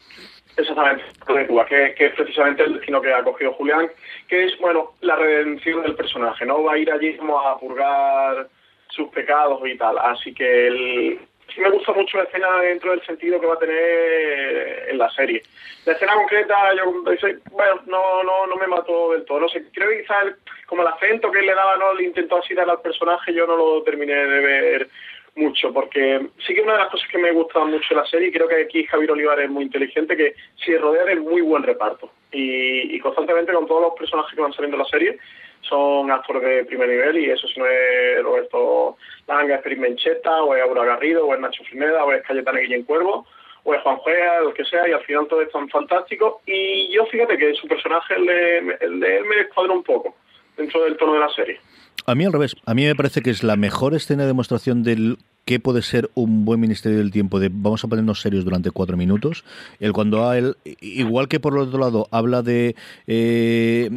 Exactamente, 0.56 1.04
en 1.28 1.48
Cuba, 1.48 1.66
que, 1.66 1.96
es 1.98 2.14
precisamente 2.14 2.64
el 2.64 2.74
destino 2.74 3.02
que 3.02 3.14
ha 3.14 3.24
cogido 3.24 3.54
Julián, 3.54 3.90
que 4.28 4.46
es, 4.46 4.58
bueno, 4.60 4.94
la 5.02 5.16
redención 5.16 5.84
del 5.84 5.96
personaje, 5.96 6.46
¿no? 6.46 6.64
Va 6.64 6.74
a 6.74 6.78
ir 6.78 6.92
allí 6.92 7.16
como 7.16 7.40
a 7.40 7.60
purgar 7.60 8.48
sus 8.90 9.10
pecados 9.10 9.62
y 9.66 9.78
tal. 9.78 9.98
Así 10.00 10.34
que 10.34 10.68
el, 10.68 11.20
sí 11.54 11.62
me 11.62 11.70
gusta 11.70 11.94
mucho 11.94 12.18
la 12.18 12.24
escena 12.24 12.62
dentro 12.62 12.92
del 12.92 13.06
sentido 13.06 13.40
que 13.40 13.48
va 13.48 13.54
a 13.54 13.60
tener 13.60 14.88
en 14.90 14.98
la 14.98 15.10
serie. 15.12 15.44
La 15.86 15.94
escena 15.94 16.14
concreta, 16.14 16.56
yo 16.76 17.04
bueno, 17.52 17.82
no, 17.86 18.24
no, 18.24 18.48
no 18.48 18.56
me 18.56 18.68
mató 18.68 19.12
del 19.14 19.26
todo. 19.26 19.42
No 19.42 19.50
sé, 19.50 19.64
creo 19.74 19.90
que 19.90 20.02
quizás 20.02 20.36
como 20.66 20.82
el 20.82 20.88
acento 20.88 21.32
que 21.32 21.40
él 21.40 21.46
le 21.46 21.56
daba, 21.56 21.78
no 21.78 21.94
le 21.94 22.04
intentó 22.04 22.38
así 22.38 22.54
dar 22.54 22.70
al 22.70 22.82
personaje, 22.82 23.34
yo 23.34 23.48
no 23.48 23.56
lo 23.56 23.84
terminé 23.84 24.14
de 24.14 24.40
ver 24.40 24.90
mucho, 25.38 25.72
porque 25.72 26.28
sí 26.46 26.54
que 26.54 26.62
una 26.62 26.74
de 26.74 26.80
las 26.80 26.90
cosas 26.90 27.08
que 27.10 27.18
me 27.18 27.32
gusta 27.32 27.60
mucho 27.64 27.88
de 27.90 28.02
la 28.02 28.08
serie, 28.08 28.30
y 28.30 28.32
creo 28.32 28.48
que 28.48 28.64
aquí 28.64 28.84
Javier 28.86 29.12
Olivar 29.12 29.40
es 29.40 29.50
muy 29.50 29.64
inteligente, 29.64 30.18
que 30.18 30.36
se 30.66 30.78
rodea 30.78 31.06
de 31.06 31.16
muy 31.18 31.42
buen 31.42 31.64
reparto. 31.64 32.12
Y, 32.32 33.00
constantemente 33.00 33.54
con 33.54 33.68
todos 33.68 33.82
los 33.82 33.94
personajes 33.94 34.36
que 34.36 34.42
van 34.42 34.54
saliendo 34.54 34.76
en 34.78 34.84
la 34.84 34.90
serie, 34.90 35.18
son 35.62 36.12
actores 36.12 36.42
de 36.42 36.66
primer 36.66 36.90
nivel, 36.90 37.18
y 37.18 37.30
eso 37.30 37.48
si 37.48 37.60
no 37.60 37.66
es 37.66 38.24
Roberto 38.24 38.98
Langa, 39.28 39.62
es 39.64 39.78
Mencheta, 39.78 40.44
o 40.44 40.56
es 40.56 40.62
Aura 40.62 40.86
Garrido, 40.86 41.26
o 41.26 41.34
es 41.34 41.40
Nacho 41.40 41.64
Frimeda, 41.64 42.04
o 42.04 42.12
es 42.12 42.24
Cayetana 42.24 42.60
Guillén 42.60 42.84
Cuervo, 42.84 43.26
o 43.64 43.74
es 43.74 43.82
Juan 43.82 43.98
Juega, 43.98 44.42
lo 44.42 44.54
que 44.54 44.66
sea, 44.66 44.88
y 44.88 44.92
al 44.92 45.04
final 45.04 45.28
todo 45.28 45.42
es 45.42 45.52
tan 45.52 45.70
fantástico. 45.70 46.42
Y 46.46 46.90
yo 46.90 47.06
fíjate 47.06 47.38
que 47.38 47.54
su 47.54 47.68
personaje, 47.68 48.16
el 48.16 48.26
de, 48.26 48.78
el 48.82 49.00
de 49.00 49.18
él, 49.18 49.26
me 49.26 49.36
descuadra 49.38 49.74
un 49.74 49.84
poco 49.84 50.16
dentro 50.58 50.84
del 50.84 50.98
tono 50.98 51.14
de 51.14 51.20
la 51.20 51.30
serie. 51.30 51.60
A 52.06 52.16
mí 52.16 52.26
al 52.26 52.34
revés. 52.34 52.56
A 52.66 52.74
mí 52.74 52.86
me 52.86 52.96
parece 52.96 53.22
que 53.22 53.30
es 53.30 53.44
la 53.44 53.58
mejor 53.58 53.94
escena 53.94 54.24
de 54.24 54.28
demostración 54.28 54.84
del 54.84 55.18
qué 55.48 55.62
puede 55.62 55.82
ser 55.82 56.10
un 56.14 56.44
buen 56.44 56.60
Ministerio 56.60 56.98
del 56.98 57.10
Tiempo 57.10 57.40
de 57.40 57.50
vamos 57.50 57.84
a 57.84 57.88
ponernos 57.88 58.20
serios 58.20 58.44
durante 58.44 58.70
cuatro 58.70 58.98
minutos. 58.98 59.46
El 59.80 59.94
cuando 59.94 60.28
a 60.30 60.38
él, 60.38 60.58
igual 60.82 61.30
que 61.30 61.40
por 61.40 61.54
el 61.54 61.60
otro 61.60 61.80
lado, 61.80 62.08
habla 62.12 62.44
de 62.44 62.76
eh, 63.08 63.90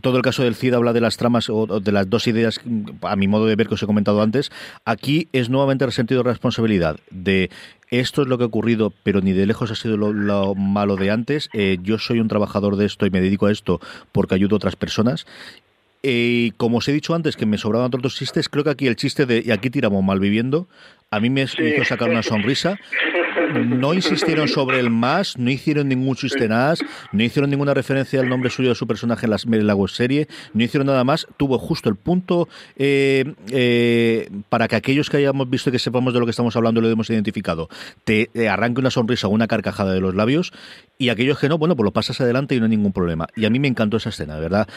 todo 0.00 0.16
el 0.16 0.22
caso 0.22 0.42
del 0.42 0.54
CID, 0.54 0.72
habla 0.72 0.94
de 0.94 1.02
las 1.02 1.18
tramas 1.18 1.50
o, 1.50 1.66
de 1.66 1.92
las 1.92 2.08
dos 2.08 2.26
ideas, 2.26 2.58
a 3.02 3.16
mi 3.16 3.28
modo 3.28 3.44
de 3.46 3.54
ver 3.54 3.68
que 3.68 3.74
os 3.74 3.82
he 3.82 3.86
comentado 3.86 4.22
antes, 4.22 4.50
aquí 4.86 5.28
es 5.32 5.50
nuevamente 5.50 5.84
el 5.84 5.92
sentido 5.92 6.22
de 6.22 6.30
responsabilidad 6.30 6.96
de 7.10 7.50
esto 7.90 8.22
es 8.22 8.28
lo 8.28 8.38
que 8.38 8.44
ha 8.44 8.48
ocurrido, 8.48 8.92
pero 9.02 9.20
ni 9.20 9.32
de 9.32 9.46
lejos 9.46 9.70
ha 9.70 9.74
sido 9.74 9.96
lo, 9.96 10.54
malo 10.54 10.96
de 10.96 11.10
antes. 11.10 11.48
Eh, 11.52 11.78
yo 11.82 11.98
soy 11.98 12.18
un 12.18 12.28
trabajador 12.28 12.76
de 12.76 12.86
esto 12.86 13.06
y 13.06 13.10
me 13.10 13.20
dedico 13.20 13.46
a 13.46 13.52
esto 13.52 13.78
porque 14.10 14.34
ayudo 14.34 14.56
a 14.56 14.58
otras 14.58 14.74
personas 14.74 15.26
y 16.04 16.50
como 16.58 16.78
os 16.78 16.88
he 16.88 16.92
dicho 16.92 17.14
antes 17.14 17.36
que 17.36 17.46
me 17.46 17.56
sobraban 17.56 17.86
otros 17.86 18.16
chistes, 18.16 18.48
creo 18.48 18.62
que 18.62 18.70
aquí 18.70 18.86
el 18.86 18.96
chiste 18.96 19.24
de 19.24 19.42
y 19.44 19.50
aquí 19.50 19.70
tiramos 19.70 20.04
mal 20.04 20.20
viviendo, 20.20 20.68
a 21.10 21.18
mí 21.18 21.30
me 21.30 21.42
hizo 21.42 21.84
sacar 21.84 22.10
una 22.10 22.22
sonrisa 22.22 22.78
no 23.52 23.94
insistieron 23.94 24.48
sobre 24.48 24.80
el 24.80 24.90
más, 24.90 25.36
no 25.38 25.50
hicieron 25.50 25.88
ningún 25.88 26.16
chiste 26.16 26.44
no 26.48 27.22
hicieron 27.22 27.50
ninguna 27.50 27.74
referencia 27.74 28.20
al 28.20 28.28
nombre 28.28 28.50
suyo 28.50 28.70
de 28.70 28.74
su 28.74 28.86
personaje 28.86 29.26
en, 29.26 29.66
la 29.66 29.74
web 29.74 29.88
serie, 29.88 30.28
no 30.52 30.62
hicieron 30.62 30.86
nada 30.86 31.04
más. 31.04 31.26
Tuvo 31.36 31.58
justo 31.58 31.88
el 31.88 31.96
punto 31.96 32.48
eh, 32.76 33.34
eh, 33.50 34.28
para 34.48 34.68
que 34.68 34.76
aquellos 34.76 35.10
que 35.10 35.18
hayamos 35.18 35.48
visto 35.48 35.70
y 35.70 35.72
que 35.72 35.78
sepamos 35.78 36.12
de 36.12 36.20
lo 36.20 36.26
que 36.26 36.30
estamos 36.30 36.56
hablando 36.56 36.80
lo 36.80 36.88
hemos 36.88 37.08
identificado, 37.10 37.68
te 38.04 38.30
arranque 38.48 38.80
una 38.80 38.90
sonrisa 38.90 39.28
o 39.28 39.30
una 39.30 39.46
carcajada 39.46 39.92
de 39.92 40.00
los 40.00 40.14
labios 40.14 40.52
y 40.98 41.08
aquellos 41.08 41.38
que 41.38 41.48
no, 41.48 41.58
bueno, 41.58 41.76
pues 41.76 41.84
lo 41.84 41.92
pasas 41.92 42.20
adelante 42.20 42.54
y 42.54 42.58
no 42.58 42.66
hay 42.66 42.70
ningún 42.70 42.92
problema. 42.92 43.26
Y 43.36 43.44
a 43.46 43.50
mí 43.50 43.58
me 43.58 43.68
encantó 43.68 43.96
esa 43.96 44.10
escena, 44.10 44.38
¿verdad? 44.38 44.68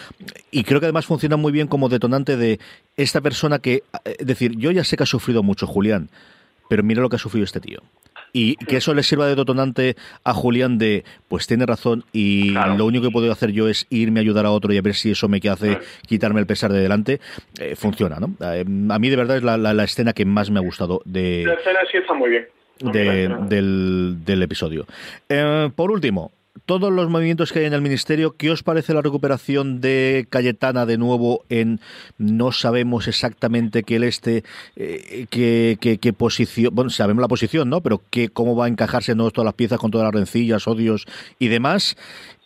Y 0.52 0.64
creo 0.64 0.80
que 0.80 0.86
además 0.86 1.06
funciona 1.06 1.38
muy 1.38 1.52
bien 1.52 1.68
como 1.68 1.90
detonante 1.90 2.38
de 2.38 2.60
esta 2.96 3.22
persona 3.22 3.60
que, 3.60 3.84
es 4.06 4.26
decir, 4.26 4.56
yo 4.58 4.72
ya 4.72 4.84
sé 4.84 4.98
que 4.98 5.04
ha 5.04 5.08
sufrido 5.08 5.44
mucho, 5.44 5.68
Julián, 5.68 6.10
pero 6.70 6.84
mira 6.84 7.02
lo 7.02 7.10
que 7.10 7.18
ha 7.18 7.20
sufrido 7.20 7.46
este 7.46 7.60
tío 7.60 7.82
y 8.34 8.56
que 8.56 8.78
eso 8.78 8.94
le 8.94 9.04
sirva 9.04 9.28
de 9.28 9.36
detonante 9.36 9.96
a 10.24 10.34
Julián 10.34 10.78
de, 10.78 11.04
pues 11.28 11.48
tiene 11.48 11.66
razón 11.66 12.04
y 12.14 12.52
lo 12.52 12.86
único 12.86 13.06
que 13.06 13.12
puedo 13.12 13.32
hacer 13.32 13.52
yo 13.52 13.68
es 13.68 13.88
irme 13.90 14.20
a 14.20 14.22
ayudar 14.22 14.46
a 14.46 14.52
otro 14.52 14.74
y 14.74 14.78
a 14.78 14.82
ver 14.82 14.96
si 14.96 15.12
eso 15.12 15.28
me 15.28 15.40
hace 15.50 15.80
quitarme 16.06 16.40
el 16.40 16.48
pesar 16.48 16.72
de 16.72 16.80
delante, 16.80 17.20
eh, 17.60 17.76
funciona, 17.76 18.18
¿no? 18.20 18.34
Eh, 18.42 18.66
a 18.90 19.00
mí 19.00 19.10
de 19.10 19.16
verdad 19.16 19.38
es 19.38 19.44
la, 19.44 19.84
escena 19.84 20.14
que 20.14 20.26
más 20.26 20.50
me 20.52 20.60
ha 20.60 20.64
gustado 20.64 21.02
de... 21.06 21.44
La 21.46 21.54
escena 21.54 21.80
sí 21.90 21.98
está 21.98 22.14
muy 22.14 22.30
bien. 22.30 22.48
del, 22.80 24.26
del, 24.26 24.44
episodio. 24.44 24.86
Eh, 25.30 25.70
por 25.76 25.92
último, 25.92 26.32
todos 26.68 26.92
los 26.92 27.10
movimientos 27.10 27.54
que 27.54 27.60
hay 27.60 27.66
en 27.66 27.74
el 27.74 27.82
ministerio, 27.82 28.36
¿qué 28.36 28.52
os 28.52 28.62
parece 28.62 28.94
la 28.94 29.02
recuperación 29.02 29.80
de 29.80 30.28
Cayetana 30.30 30.86
de 30.86 30.98
nuevo 30.98 31.46
en 31.50 31.80
no 32.18 32.52
sabemos 32.52 33.08
exactamente 33.08 33.84
qué 33.84 33.96
el 33.96 34.04
este, 34.04 34.44
eh, 34.76 35.28
qué, 35.30 36.14
posición, 36.14 36.76
bueno, 36.76 36.90
sabemos 36.90 37.22
la 37.22 37.30
posición, 37.30 37.70
¿no? 37.70 37.80
Pero 37.80 38.02
qué, 38.10 38.28
cómo 38.28 38.54
va 38.58 38.66
a 38.66 38.68
encajarse 38.68 39.14
en 39.14 39.18
todas 39.18 39.46
las 39.46 39.54
piezas 39.54 39.80
con 39.80 39.92
todas 39.92 40.06
las 40.08 40.14
rencillas, 40.14 40.68
odios 40.68 41.08
y 41.40 41.48
demás, 41.48 41.96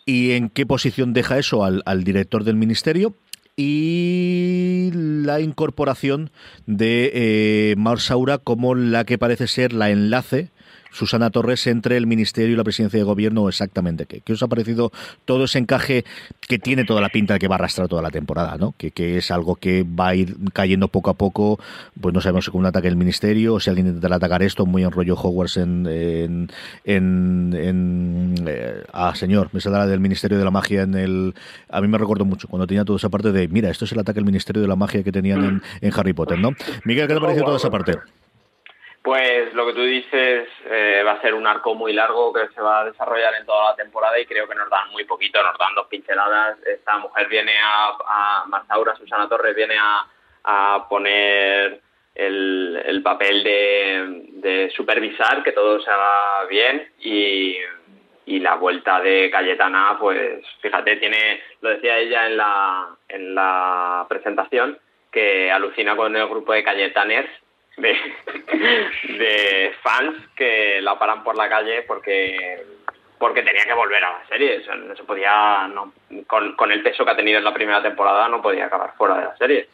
y 0.06 0.30
en 0.30 0.50
qué 0.50 0.66
posición 0.66 1.12
deja 1.14 1.36
eso 1.38 1.64
al, 1.64 2.04
director 2.04 2.44
del 2.44 2.54
ministerio 2.54 3.14
y 3.56 4.90
la 4.94 5.40
incorporación 5.40 6.30
de 6.66 7.10
eh, 7.12 7.74
Marsaura 7.76 8.38
como 8.38 8.76
la 8.76 9.04
que 9.04 9.18
parece 9.18 9.48
ser 9.48 9.72
la 9.72 9.90
enlace 9.90 10.51
Susana 10.92 11.30
Torres 11.30 11.66
entre 11.66 11.96
el 11.96 12.06
Ministerio 12.06 12.54
y 12.54 12.56
la 12.56 12.64
Presidencia 12.64 12.98
de 12.98 13.04
Gobierno 13.04 13.48
exactamente. 13.48 14.06
¿Qué, 14.06 14.20
qué 14.20 14.34
os 14.34 14.42
ha 14.42 14.48
parecido 14.48 14.92
todo 15.24 15.44
ese 15.44 15.58
encaje 15.58 16.04
que 16.40 16.58
tiene 16.58 16.84
toda 16.84 17.00
la 17.00 17.08
pinta 17.08 17.34
de 17.34 17.40
que 17.40 17.48
va 17.48 17.56
a 17.56 17.58
arrastrar 17.58 17.88
toda 17.88 18.02
la 18.02 18.10
temporada? 18.10 18.56
¿no? 18.58 18.74
Que, 18.76 18.92
es 19.16 19.30
algo 19.30 19.56
que 19.56 19.84
va 19.84 20.08
a 20.08 20.14
ir 20.14 20.36
cayendo 20.52 20.88
poco 20.88 21.10
a 21.10 21.14
poco, 21.14 21.58
pues 22.00 22.14
no 22.14 22.20
sabemos 22.20 22.44
si 22.44 22.50
con 22.50 22.60
un 22.60 22.66
ataque 22.66 22.88
del 22.88 22.96
Ministerio 22.96 23.54
o 23.54 23.60
si 23.60 23.70
alguien 23.70 23.88
intentará 23.88 24.16
atacar 24.16 24.42
esto, 24.42 24.66
muy 24.66 24.84
en 24.84 24.90
rollo 24.90 25.14
Hogwarts 25.14 25.56
en... 25.56 25.86
en, 25.86 26.48
en, 26.84 28.34
eh, 28.46 28.84
ah, 28.92 29.14
señor, 29.14 29.50
me 29.52 29.60
saldrá 29.60 29.86
del 29.86 30.00
Ministerio 30.00 30.38
de 30.38 30.44
la 30.44 30.50
Magia 30.50 30.82
en 30.82 30.94
el... 30.94 31.34
A 31.68 31.80
mí 31.80 31.88
me 31.88 31.98
recuerdo 31.98 32.24
mucho 32.24 32.48
cuando 32.48 32.66
tenía 32.66 32.84
toda 32.84 32.96
esa 32.96 33.08
parte 33.08 33.32
de, 33.32 33.48
mira, 33.48 33.70
esto 33.70 33.84
es 33.84 33.92
el 33.92 33.98
ataque 33.98 34.16
del 34.16 34.24
Ministerio 34.24 34.62
de 34.62 34.68
la 34.68 34.76
Magia 34.76 35.02
que 35.02 35.12
tenían 35.12 35.44
en, 35.44 35.62
en 35.80 35.92
Harry 35.98 36.12
Potter, 36.12 36.38
¿no? 36.38 36.52
Miguel, 36.84 37.08
¿qué 37.08 37.14
te 37.14 37.20
parece 37.20 37.40
toda 37.40 37.56
esa 37.56 37.70
parte? 37.70 37.98
Pues 39.02 39.52
lo 39.54 39.66
que 39.66 39.72
tú 39.72 39.82
dices 39.82 40.48
eh, 40.64 41.02
va 41.04 41.12
a 41.12 41.20
ser 41.20 41.34
un 41.34 41.44
arco 41.44 41.74
muy 41.74 41.92
largo 41.92 42.32
que 42.32 42.46
se 42.54 42.60
va 42.60 42.80
a 42.80 42.84
desarrollar 42.84 43.34
en 43.34 43.44
toda 43.44 43.70
la 43.70 43.76
temporada 43.76 44.18
y 44.18 44.26
creo 44.26 44.46
que 44.46 44.54
nos 44.54 44.70
dan 44.70 44.90
muy 44.92 45.04
poquito, 45.04 45.42
nos 45.42 45.58
dan 45.58 45.74
dos 45.74 45.88
pinceladas. 45.88 46.58
Esta 46.64 46.98
mujer 46.98 47.26
viene 47.26 47.52
a, 47.60 47.88
a 47.88 48.96
Susana 48.96 49.28
Torres 49.28 49.56
viene 49.56 49.74
a, 50.44 50.86
poner 50.88 51.80
el, 52.14 53.00
papel 53.02 53.42
de, 53.42 54.72
supervisar 54.76 55.42
que 55.42 55.52
todo 55.52 55.80
se 55.80 55.90
haga 55.90 56.44
bien 56.48 56.88
y, 57.00 57.56
y 58.26 58.38
la 58.38 58.54
vuelta 58.54 59.00
de 59.00 59.30
Cayetana, 59.30 59.96
pues 59.98 60.46
fíjate, 60.60 60.96
tiene, 60.96 61.42
lo 61.60 61.70
decía 61.70 61.98
ella 61.98 62.26
en 62.26 62.36
la, 62.36 62.96
en 63.08 63.34
la 63.34 64.06
presentación, 64.08 64.78
que 65.10 65.50
alucina 65.50 65.96
con 65.96 66.14
el 66.14 66.28
grupo 66.28 66.52
de 66.52 66.62
Cayetaners 66.62 67.41
de, 67.76 69.72
fans 69.82 70.16
que 70.36 70.80
la 70.80 70.98
paran 70.98 71.24
por 71.24 71.36
la 71.36 71.48
calle 71.48 71.82
porque 71.82 72.64
porque 73.18 73.42
tenía 73.42 73.64
que 73.64 73.74
volver 73.74 74.02
a 74.04 74.18
la 74.18 74.26
serie. 74.26 74.60
no 74.76 74.96
se 74.96 75.04
podía, 75.04 75.70
con, 76.26 76.56
con, 76.56 76.72
el 76.72 76.82
peso 76.82 77.04
que 77.04 77.12
ha 77.12 77.16
tenido 77.16 77.38
en 77.38 77.44
la 77.44 77.54
primera 77.54 77.80
temporada, 77.80 78.28
no 78.28 78.42
podía 78.42 78.66
acabar 78.66 78.94
fuera 78.96 79.16
de 79.16 79.24
la 79.24 79.36
serie. 79.36 79.68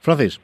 Francis. 0.00 0.40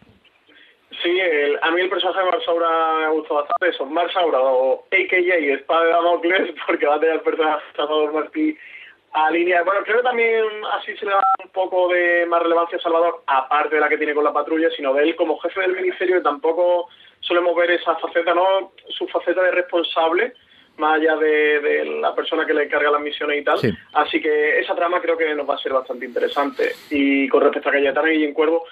Sí, 1.03 1.19
a 1.63 1.71
mí 1.71 1.81
el 1.81 1.89
personaje 1.89 2.19
de 2.19 2.31
Marsaura 2.31 2.69
me 2.99 3.05
ha 3.05 3.09
gustado 3.09 3.41
bastante. 3.41 3.69
Eso, 3.69 3.87
Marsaura 3.87 4.39
o 4.39 4.85
AKJ, 4.91 5.55
Espada 5.55 5.85
de 5.85 5.91
Damocles, 5.93 6.55
porque 6.67 6.87
va 6.87 6.97
a 6.97 7.01
tener 7.01 7.15
el 7.15 7.21
personaje 7.23 7.65
de 7.67 7.77
Salvador 7.77 8.13
Martí 8.13 8.59
a 9.13 9.31
línea. 9.31 9.63
Bueno, 9.63 9.83
creo 9.85 9.99
que 9.99 10.03
también 10.05 10.45
así 10.73 10.97
se 10.97 11.05
le 11.05 11.13
da 11.13 11.21
un 11.43 11.51
poco 11.51 11.89
de 11.89 12.27
más 12.27 12.43
relevancia 12.43 12.79
a 12.79 12.81
Salvador, 12.81 13.23
aparte 13.27 13.75
de 13.75 13.81
la 13.81 13.89
que 13.89 13.99
tiene 13.99 14.15
con 14.15 14.25
la 14.25 14.33
patrulla, 14.33 14.69
sino 14.77 14.95
de 14.95 15.03
él 15.03 15.17
como 15.17 15.39
jefe 15.39 15.61
del 15.61 15.77
ministerio, 15.77 16.19
y 16.19 16.23
tampoco 16.23 16.89
solemos 17.21 17.55
ver 17.57 17.73
esa 17.73 17.97
faceta, 17.97 18.35
¿no? 18.35 18.73
Su 18.89 19.07
faceta 19.09 19.43
de 19.43 19.51
responsable, 19.51 20.35
más 20.79 20.97
allá 20.97 21.17
de, 21.17 21.99
la 22.01 22.15
persona 22.15 22.47
que 22.47 22.55
le 22.55 22.65
encarga 22.65 22.91
las 22.91 23.03
misiones 23.03 23.41
y 23.41 23.45
tal. 23.45 23.59
Así 23.93 24.21
que 24.21 24.61
esa 24.61 24.75
trama 24.75 25.01
creo 25.01 25.17
que 25.17 25.35
nos 25.35 25.49
va 25.49 25.55
a 25.55 25.59
ser 25.59 25.73
bastante 25.73 26.07
interesante. 26.07 26.73
Y 26.91 27.29
con 27.29 27.43
respecto 27.43 27.69
a 27.69 27.73
Cayetana 27.73 28.13
y 28.13 28.25
en 28.25 28.33
Cuervo, 28.33 28.65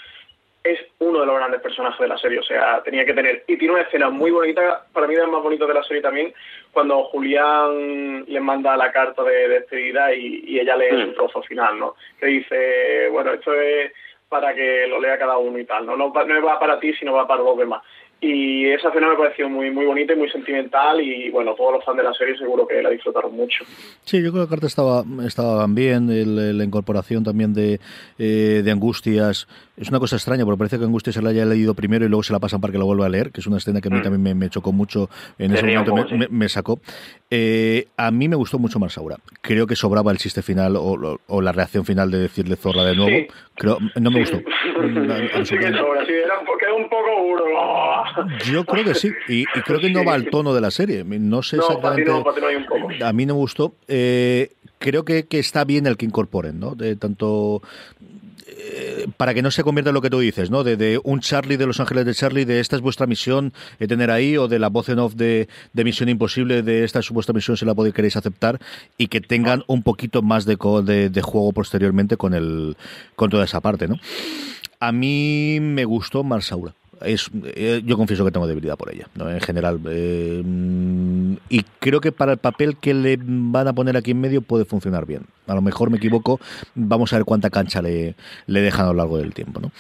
es 0.71 0.81
uno 0.99 1.21
de 1.21 1.27
los 1.27 1.37
grandes 1.37 1.61
personajes 1.61 2.01
de 2.01 2.09
la 2.09 2.19
serie, 2.19 2.39
o 2.39 2.43
sea, 2.43 2.83
tenía 2.83 3.05
que 3.05 3.15
tener, 3.15 3.45
y 3.47 3.57
tiene 3.57 3.75
una 3.75 3.83
escena 3.83 4.11
muy 4.11 4.31
bonita, 4.31 4.87
para 4.93 5.07
mí 5.07 5.15
es 5.15 5.29
más 5.29 5.43
bonito 5.43 5.67
de 5.67 5.75
la 5.75 5.83
serie 5.83 6.03
también, 6.03 6.33
cuando 6.73 7.05
Julián 7.05 8.25
le 8.27 8.41
manda 8.41 8.77
la 8.77 8.93
carta 8.93 9.23
de 9.23 9.49
despedida 9.49 10.15
y, 10.15 10.59
ella 10.59 10.77
lee 10.77 10.91
su 10.91 11.11
mm. 11.11 11.15
trozo 11.15 11.43
final, 11.43 11.79
¿no? 11.79 11.95
Que 12.19 12.27
dice, 12.27 13.09
bueno, 13.11 13.33
esto 13.33 13.53
es 13.55 13.93
para 14.29 14.55
que 14.55 14.87
lo 14.87 15.01
lea 15.01 15.19
cada 15.19 15.39
uno 15.39 15.59
y 15.59 15.65
tal, 15.65 15.87
¿no? 15.87 15.97
No, 15.97 16.13
no 16.13 16.43
va 16.43 16.59
para 16.59 16.79
ti, 16.79 16.93
sino 16.95 17.15
va 17.15 17.27
para 17.27 17.43
los 17.43 17.57
demás. 17.57 17.83
Y 18.21 18.67
esa 18.67 18.89
escena 18.89 19.09
me 19.09 19.17
pareció 19.17 19.49
muy 19.49 19.71
muy 19.71 19.87
bonita 19.87 20.13
y 20.13 20.17
muy 20.17 20.29
sentimental 20.29 21.01
y 21.01 21.31
bueno, 21.31 21.55
todos 21.55 21.75
los 21.75 21.85
fans 21.85 21.99
de 21.99 22.03
la 22.03 22.13
serie 22.13 22.37
seguro 22.37 22.67
que 22.67 22.83
la 22.83 22.91
disfrutaron 22.91 23.33
mucho. 23.33 23.65
Sí, 24.05 24.21
yo 24.21 24.33
creo 24.33 24.45
que 24.45 24.47
la 24.47 24.49
carta 24.49 24.67
estaba, 24.67 25.05
estaba 25.25 25.65
bien, 25.69 26.09
la 26.59 26.65
incorporación 26.65 27.23
también 27.23 27.55
de, 27.55 27.79
eh, 28.19 28.63
de 28.65 28.71
Angustias. 28.73 29.47
Es 29.81 29.91
una 29.91 30.01
cosa 30.01 30.17
extraña, 30.17 30.45
porque 30.45 30.59
parece 30.59 30.79
que 30.79 30.85
Angustias 30.85 31.15
se 31.15 31.23
la 31.23 31.31
haya 31.31 31.45
leído 31.45 31.75
primero 31.75 32.05
y 32.05 32.09
luego 32.09 32.23
se 32.23 32.33
la 32.33 32.41
pasan 32.41 32.61
para 32.61 32.73
que 32.73 32.79
la 32.79 32.85
vuelva 32.85 33.07
a 33.07 33.09
leer, 33.09 33.31
que 33.31 33.41
es 33.41 33.47
una 33.47 33.59
escena 33.59 33.81
que 33.81 33.89
a 33.89 33.91
mí 33.91 33.99
mm. 33.99 34.03
también 34.03 34.39
me, 34.39 34.51
chocó 34.51 34.73
mucho, 34.73 35.09
en 35.39 35.55
ese 35.55 35.65
momento 35.65 35.95
me, 36.31 36.49
sacó. 36.49 36.81
Eh, 37.31 37.87
a 37.97 38.11
mí 38.11 38.29
me 38.29 38.37
gustó 38.37 38.59
mucho 38.59 38.79
Marsaura. 38.79 39.17
Creo 39.41 39.67
que 39.67 39.77
sobraba 39.77 40.11
el 40.11 40.19
chiste 40.19 40.43
final 40.43 40.77
o, 40.77 41.19
o, 41.27 41.41
la 41.41 41.53
reacción 41.53 41.85
final 41.85 42.11
de 42.11 42.19
decirle 42.19 42.57
zorra 42.57 42.85
de 42.85 42.97
nuevo. 42.97 43.27
Creo, 43.55 43.79
no 44.01 44.11
me 44.11 44.21
gustó. 44.21 44.39
Sí, 44.79 45.57
que 45.57 45.73
sobra, 45.73 46.07
sí, 46.07 46.13
era 46.13 46.39
un 46.77 46.89
poco 46.89 47.11
duro. 47.23 47.45
Yo 48.45 48.65
creo 48.65 48.85
que 48.85 48.95
sí, 48.95 49.11
y, 49.29 49.45
creo 49.45 49.81
que 49.81 49.91
no 49.91 50.05
va 50.05 50.15
al 50.15 50.29
tono 50.31 50.55
de 50.55 50.61
la 50.61 50.71
serie. 50.71 51.05
No 51.05 51.43
sé 51.43 51.57
exactamente. 51.57 52.11
A 53.03 53.13
mí 53.13 53.27
no 53.27 53.35
me 53.35 53.41
gustó. 53.41 53.75
Eh, 53.87 54.51
creo 54.79 55.05
que, 55.05 55.27
que, 55.27 55.39
está 55.39 55.65
bien 55.65 55.87
el 55.87 55.97
que 55.97 56.07
incorporen, 56.07 56.59
¿no? 56.59 56.75
De 56.75 56.97
tanto. 56.97 57.63
Eh, 58.61 59.07
para 59.17 59.35
que 59.35 59.43
no 59.43 59.53
se 59.53 59.63
convierta 59.63 59.91
en 59.91 59.95
lo 59.95 60.03
que 60.03 60.11
tú 60.11 60.19
dices, 60.19 60.51
¿no? 60.51 60.65
De, 60.65 61.01
un 61.05 61.21
Charlie 61.21 61.57
de 61.57 61.67
Los 61.67 61.79
Ángeles 61.79 62.05
de 62.05 62.15
Charlie, 62.15 62.45
de 62.45 62.59
esta 62.59 62.75
es 62.75 62.83
vuestra 62.83 63.07
misión 63.07 63.53
de 63.79 63.87
tener 63.87 64.11
ahí, 64.11 64.37
o 64.37 64.49
de 64.49 64.59
la 64.59 64.69
voz 64.69 64.89
en 64.89 64.99
off 64.99 65.15
de, 65.15 65.49
Misión 65.73 66.09
Imposible, 66.09 66.63
de 66.63 66.83
esta 66.83 66.99
es 66.99 67.11
vuestra 67.11 67.33
misión, 67.33 67.57
si 67.57 67.65
la 67.65 67.75
podéis 67.75 67.95
queréis 67.95 68.17
aceptar, 68.17 68.59
y 68.97 69.07
que 69.09 69.21
tengan 69.21 69.63
un 69.69 69.85
poquito 69.85 70.23
más 70.23 70.45
de, 70.45 70.57
de, 70.57 71.23
juego 71.23 71.53
posteriormente 71.53 72.17
con, 72.17 72.35
el, 72.35 72.77
con 73.15 73.31
toda 73.31 73.45
esa 73.45 73.61
parte, 73.61 73.87
¿no? 73.87 73.97
A 74.81 74.91
mí 74.91 75.59
me 75.61 75.85
gustó 75.85 76.25
Marsaura 76.25 76.75
es, 77.03 77.31
eh, 77.45 77.83
yo 77.85 77.97
confieso 77.97 78.25
que 78.25 78.31
tengo 78.31 78.47
debilidad 78.47 78.77
por 78.77 78.93
ella, 78.93 79.09
¿no? 79.15 79.31
en 79.31 79.41
general. 79.41 79.81
Eh, 79.89 80.43
y 81.49 81.63
creo 81.81 82.01
que 82.01 82.13
para 82.13 82.33
el 82.33 82.39
papel 82.39 82.77
que 82.77 82.95
le 82.95 83.19
van 83.21 83.69
a 83.69 83.73
poner 83.73 83.97
aquí 83.97 84.13
en 84.13 84.21
medio 84.21 84.43
puede 84.43 84.65
funcionar 84.65 85.07
bien. 85.07 85.23
A 85.47 85.55
lo 85.55 85.63
mejor 85.63 85.91
me 85.91 85.97
equivoco, 85.97 86.41
vamos 86.75 87.13
a 87.13 87.17
ver 87.17 87.25
cuánta 87.25 87.51
cancha 87.51 87.81
le, 87.81 88.15
le 88.47 88.61
dejan 88.61 88.87
a 88.87 88.89
lo 88.89 88.95
largo 88.95 89.19
del 89.19 89.33
tiempo. 89.35 89.61
¿no? 89.61 89.73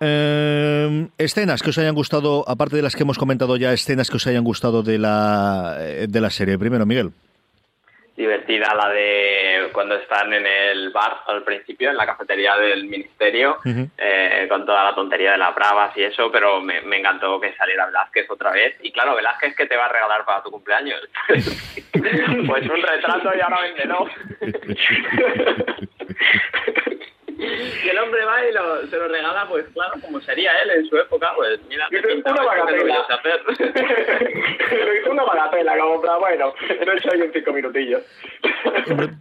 Eh, 0.00 1.08
escenas 1.18 1.62
que 1.62 1.70
os 1.70 1.78
hayan 1.78 1.94
gustado, 1.94 2.48
aparte 2.48 2.76
de 2.76 2.82
las 2.82 2.94
que 2.94 3.02
hemos 3.02 3.18
comentado 3.18 3.56
ya, 3.56 3.72
escenas 3.72 4.10
que 4.10 4.16
os 4.16 4.26
hayan 4.26 4.44
gustado 4.44 4.82
de 4.82 4.98
la, 4.98 5.76
de 6.08 6.20
la 6.20 6.30
serie. 6.30 6.58
Primero, 6.58 6.86
Miguel 6.86 7.12
divertida 8.20 8.74
la 8.74 8.90
de 8.90 9.70
cuando 9.72 9.94
están 9.94 10.32
en 10.34 10.46
el 10.46 10.90
bar 10.90 11.22
al 11.26 11.42
principio, 11.42 11.88
en 11.88 11.96
la 11.96 12.04
cafetería 12.04 12.54
del 12.56 12.84
ministerio, 12.84 13.56
eh, 13.64 14.46
con 14.48 14.66
toda 14.66 14.84
la 14.84 14.94
tontería 14.94 15.32
de 15.32 15.38
las 15.38 15.54
bravas 15.54 15.96
y 15.96 16.02
eso, 16.02 16.30
pero 16.30 16.60
me, 16.60 16.80
encantó 16.98 17.40
que 17.40 17.54
saliera 17.54 17.86
Velázquez 17.86 18.30
otra 18.30 18.50
vez. 18.52 18.76
Y 18.82 18.92
claro, 18.92 19.16
Velázquez, 19.16 19.56
que 19.56 19.66
te 19.66 19.76
va 19.76 19.86
a 19.86 19.92
regalar 19.92 20.26
para 20.26 20.42
tu 20.42 20.50
cumpleaños? 20.50 21.00
pues 21.28 22.68
un 22.68 22.82
retrato 22.82 23.30
y 23.34 23.40
ahora 23.40 23.62
véndelo. 23.62 24.06
y 27.40 27.88
el 27.88 27.98
hombre 27.98 28.24
va 28.24 28.46
y 28.46 28.52
lo, 28.52 28.86
se 28.86 28.96
lo 28.96 29.08
regala, 29.08 29.46
pues 29.48 29.64
claro, 29.72 29.94
como 30.00 30.20
sería 30.20 30.52
él 30.62 30.70
en 30.78 30.88
su 30.88 30.96
época, 30.96 31.32
pues 31.36 31.60
mira, 31.68 31.88
una 32.24 32.44
bagatela. 32.44 33.06
una 35.10 35.24
bagatela, 35.24 35.78
como 35.78 36.00
para, 36.00 36.16
bueno, 36.18 36.52
no 36.84 36.92
he 36.92 36.96
hecho 36.96 37.12
ahí 37.12 37.20
en 37.22 37.32
cinco 37.32 37.52
minutillos. 37.52 38.02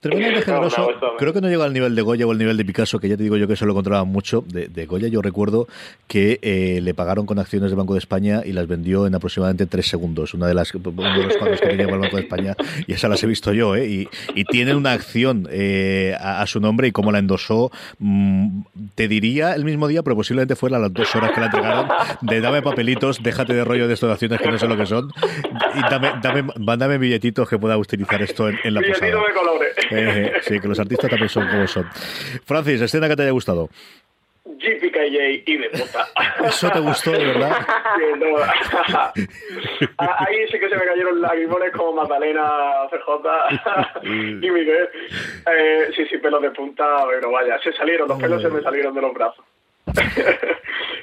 tremendamente 0.02 0.42
generoso. 0.46 0.94
Creo 1.18 1.34
que 1.34 1.42
no 1.42 1.50
llega 1.50 1.66
al 1.66 1.74
nivel 1.74 1.96
de 1.96 2.02
Goya 2.02 2.28
o 2.28 2.32
al 2.32 2.38
nivel 2.38 2.58
de 2.58 2.66
Picasso, 2.66 3.00
que 3.00 3.08
ya 3.08 3.18
te 3.18 3.24
digo 3.24 3.38
yo 3.38 3.48
que 3.48 3.54
eso 3.54 3.66
lo 3.66 3.74
controlaba 3.74 4.04
mucho. 4.04 4.44
De, 4.46 4.68
de 4.68 4.86
Goya 4.86 5.08
yo 5.08 5.22
recuerdo 5.22 5.68
que 6.08 6.40
eh, 6.42 6.82
le 6.82 6.94
pagaron 6.94 7.26
con 7.26 7.40
acciones 7.40 7.70
del 7.70 7.78
Banco 7.78 7.94
de 7.94 8.00
España 8.00 8.42
y 8.46 8.52
las 8.52 8.68
vendió 8.68 9.08
en 9.08 9.16
aproximadamente 9.16 9.66
tres 9.66 9.88
segundos. 9.88 10.34
Una 10.34 10.48
de 10.48 10.54
las 10.54 10.74
uno 10.74 10.92
de 10.92 11.24
los 11.24 11.38
cuadros 11.38 11.62
que 11.62 11.68
tenía 11.68 11.86
el 11.86 12.00
Banco 12.00 12.18
de 12.18 12.24
España 12.24 12.56
y 12.86 12.94
esas 12.94 13.10
las 13.10 13.24
he 13.24 13.28
visto 13.28 13.54
yo, 13.54 13.76
¿eh? 13.76 13.88
Y, 13.88 14.10
y 14.36 14.44
tiene 14.46 14.76
una 14.76 14.92
acción 14.92 15.48
eh, 15.52 16.16
a, 16.20 16.42
a, 16.42 16.48
su 16.48 16.60
nombre 16.60 16.88
y 16.88 16.92
cómo 16.92 17.12
la 17.12 17.20
endosó 17.20 17.72
te 18.96 19.08
diría 19.08 19.54
el 19.54 19.66
mismo 19.66 19.88
día, 19.88 20.04
pero 20.04 20.16
posiblemente 20.16 20.56
fuera 20.56 20.80
las 20.80 20.94
dos 20.94 21.16
horas 21.16 21.32
que 21.32 21.40
la 21.40 21.46
entregaron, 21.48 21.88
de 22.22 22.42
dame 22.42 22.62
papelitos, 22.62 23.22
déjate 23.22 23.54
de 23.54 23.64
rollo 23.64 23.88
de 23.88 23.96
donaciones 23.96 24.42
que 24.42 24.52
no 24.52 24.60
sé 24.60 24.68
lo 24.68 24.78
que 24.78 24.86
son, 24.86 25.12
y 25.76 25.82
dame, 25.90 26.14
dame, 26.22 26.44
mándame 26.60 26.98
billetitos 26.98 27.48
que 27.48 27.58
pueda 27.58 27.78
utilizar 27.78 28.22
esto 28.22 28.50
en, 28.50 28.74
la 28.74 28.82
posada. 28.82 29.12
Eh, 29.92 30.34
sí, 30.42 30.60
que 30.60 30.68
los 30.68 30.80
artistas 30.80 31.10
también 31.10 31.30
son 31.30 31.48
como 31.48 31.68
son. 31.68 31.86
Francis, 32.46 32.82
escena 32.82 33.08
que 33.08 33.16
te 33.16 33.24
haya 33.24 33.32
gustado. 33.32 33.70
JPKJ 34.60 35.44
y 35.46 35.58
de 35.58 35.70
puta. 35.70 36.08
Eso 36.44 36.70
te 36.70 36.80
gustó, 36.80 37.12
de 37.12 37.26
verdad. 37.26 37.58
Ahí 39.98 40.48
sí 40.52 40.60
que 40.60 40.70
se 40.70 40.76
me 40.76 40.86
cayeron 40.86 41.22
lagrimones 41.22 41.72
como 41.74 41.94
Magdalena, 41.94 42.50
CJ 42.90 44.04
y 44.42 44.52
Miguel. 44.52 44.90
Eh, 45.52 45.92
sí, 45.96 46.06
sí, 46.08 46.18
pelos 46.18 46.42
de 46.42 46.52
punta, 46.52 46.86
pero 47.10 47.32
vaya, 47.32 47.58
se 47.60 47.74
salieron, 47.74 48.08
los 48.08 48.20
pelos 48.20 48.42
se 48.42 48.50
me 48.50 48.62
salieron 48.62 48.94
de 48.94 49.02
los 49.02 49.14
brazos. 49.14 49.46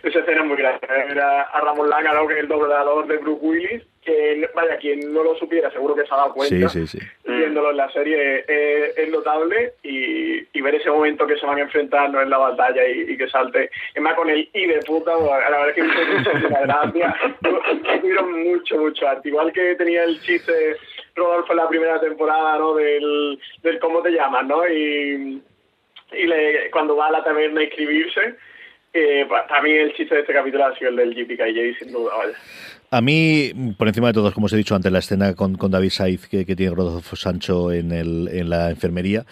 Esa 0.02 0.18
escena 0.20 0.42
es 0.42 0.46
muy 0.46 0.56
grande. 0.56 0.86
Era 1.10 1.42
a 1.42 1.60
Ramón 1.60 1.90
Langa, 1.90 2.12
que 2.28 2.34
es 2.34 2.40
el 2.40 2.48
doblador 2.48 3.06
de 3.06 3.16
Bruce 3.16 3.40
Willis, 3.42 3.82
que 4.06 4.48
vaya, 4.54 4.78
quien 4.78 5.12
no 5.12 5.22
lo 5.22 5.36
supiera 5.36 5.70
seguro 5.70 5.94
que 5.94 6.06
se 6.06 6.14
ha 6.14 6.16
dado 6.16 6.32
cuenta, 6.32 6.72
viéndolo 7.26 7.70
en 7.72 7.76
la 7.76 7.90
serie, 7.90 8.44
eh, 8.46 8.94
es 8.96 9.10
notable 9.10 9.74
y, 9.82 10.60
ver 10.66 10.74
ese 10.74 10.90
momento 10.90 11.28
que 11.28 11.38
se 11.38 11.46
van 11.46 11.60
enfrentando 11.60 12.20
en 12.20 12.28
la 12.28 12.38
batalla 12.38 12.88
y, 12.88 13.16
que 13.16 13.28
salte, 13.28 13.70
es 13.94 14.02
más 14.02 14.14
con 14.14 14.28
el 14.28 14.48
y 14.52 14.66
de 14.66 14.80
puta, 14.80 15.12
la 15.16 15.48
verdad 15.48 15.68
es 15.68 15.74
que 15.76 15.82
me 15.84 16.18
mucha 16.18 16.32
gracia, 16.60 17.16
tuvieron 18.00 18.44
mucho, 18.44 18.78
mucho 18.78 19.06
arte, 19.06 19.28
igual 19.28 19.52
que 19.52 19.76
tenía 19.76 20.02
el 20.02 20.20
chiste 20.22 20.76
Rodolfo 21.14 21.52
en 21.52 21.58
la 21.58 21.68
primera 21.68 22.00
temporada, 22.00 22.58
¿no? 22.58 22.74
Del, 22.74 23.38
del 23.62 23.78
cómo 23.78 24.02
te 24.02 24.10
llamas, 24.10 24.44
¿no? 24.44 24.66
Y, 24.66 25.40
y 26.12 26.26
le, 26.26 26.68
cuando 26.72 26.96
va 26.96 27.06
a 27.06 27.12
la 27.12 27.22
taberna 27.22 27.60
a 27.60 27.64
inscribirse, 27.64 28.34
eh, 28.92 29.26
para 29.28 29.62
mí 29.62 29.72
el 29.72 29.94
chiste 29.94 30.14
de 30.14 30.22
este 30.22 30.32
capítulo 30.32 30.64
ha 30.64 30.76
sido 30.76 30.90
el 30.90 30.96
del 30.96 31.14
JPKJ, 31.14 31.78
sin 31.78 31.92
duda, 31.92 32.16
vaya. 32.16 32.36
A 32.90 33.00
mí, 33.00 33.52
por 33.76 33.88
encima 33.88 34.08
de 34.08 34.12
todos, 34.12 34.32
como 34.32 34.46
os 34.46 34.52
he 34.52 34.56
dicho 34.56 34.74
antes, 34.74 34.92
la 34.92 35.00
escena 35.00 35.34
con, 35.34 35.56
con 35.56 35.70
David 35.70 35.90
Saiz 35.90 36.28
que, 36.28 36.46
que 36.46 36.54
tiene 36.54 36.74
Rodolfo 36.74 37.16
Sancho 37.16 37.72
en, 37.72 37.90
el, 37.92 38.28
en 38.32 38.48
la 38.48 38.70
enfermería, 38.70 39.26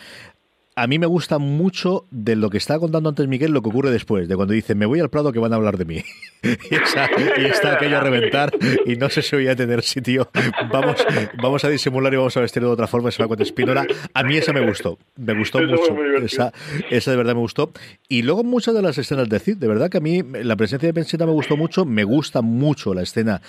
a 0.77 0.87
mí 0.87 0.99
me 0.99 1.07
gusta 1.07 1.39
mucho 1.39 2.07
de 2.11 2.37
lo 2.37 2.51
que 2.51 2.59
estaba 2.59 2.81
contando 2.81 3.09
antes 3.09 3.29
Miguel, 3.29 3.53
lo 3.53 3.63
que 3.63 3.69
ocurre 3.69 3.91
después, 3.91 4.29
de 4.29 4.37
cuando 4.37 4.55
dice, 4.55 4.75
me 4.75 4.87
voy 4.87 5.01
al 5.01 5.09
Prado 5.09 5.33
que 5.33 5.39
van 5.39 5.53
a 5.53 5.57
hablar 5.57 5.79
de 5.79 5.85
mí. 5.85 6.03
y, 6.43 6.75
está 6.75 7.05
aquello 7.75 7.99
a 7.99 8.01
reventar 8.01 8.53
y 8.85 8.97
no 8.97 9.09
sé 9.09 9.23
si 9.23 9.37
voy 9.37 9.49
a 9.49 9.55
tener 9.55 9.83
sitio. 9.83 10.31
Vamos, 10.71 10.97
vamos 11.41 11.65
a 11.65 11.69
disimular 11.69 12.13
y 12.13 12.17
vamos 12.17 12.37
a 12.37 12.41
vestir 12.41 12.63
de 12.63 12.69
otra 12.69 12.87
forma, 12.87 13.09
esa 13.09 13.27
cuenta 13.27 13.45
espínola. 13.45 13.87
A 14.13 14.23
mí 14.25 14.37
esa 14.37 14.53
me 14.53 14.67
gustó, 14.67 14.99
me 15.17 15.35
gustó 15.35 15.61
mucho. 15.63 15.97
Esa, 16.25 16.53
esa 16.91 17.11
de 17.13 17.17
verdad 17.17 17.35
me 17.35 17.41
gustó. 17.41 17.73
Y 18.09 18.23
luego 18.23 18.43
muchas 18.43 18.75
de 18.75 18.83
las 18.83 18.99
escenas 18.99 19.29
de 19.29 19.39
Cid, 19.39 19.59
de 19.59 19.69
verdad 19.69 19.91
que 19.91 19.99
a 19.99 20.01
mí 20.01 20.23
la 20.23 20.57
presencia 20.57 20.89
de 20.89 20.95
Pensita 20.95 21.25
me 21.27 21.33
gustó 21.33 21.57
mucho, 21.57 21.85
me 21.85 22.05
gusta 22.05 22.43
mucho 22.43 22.95
la 22.95 23.03
escena 23.03 23.41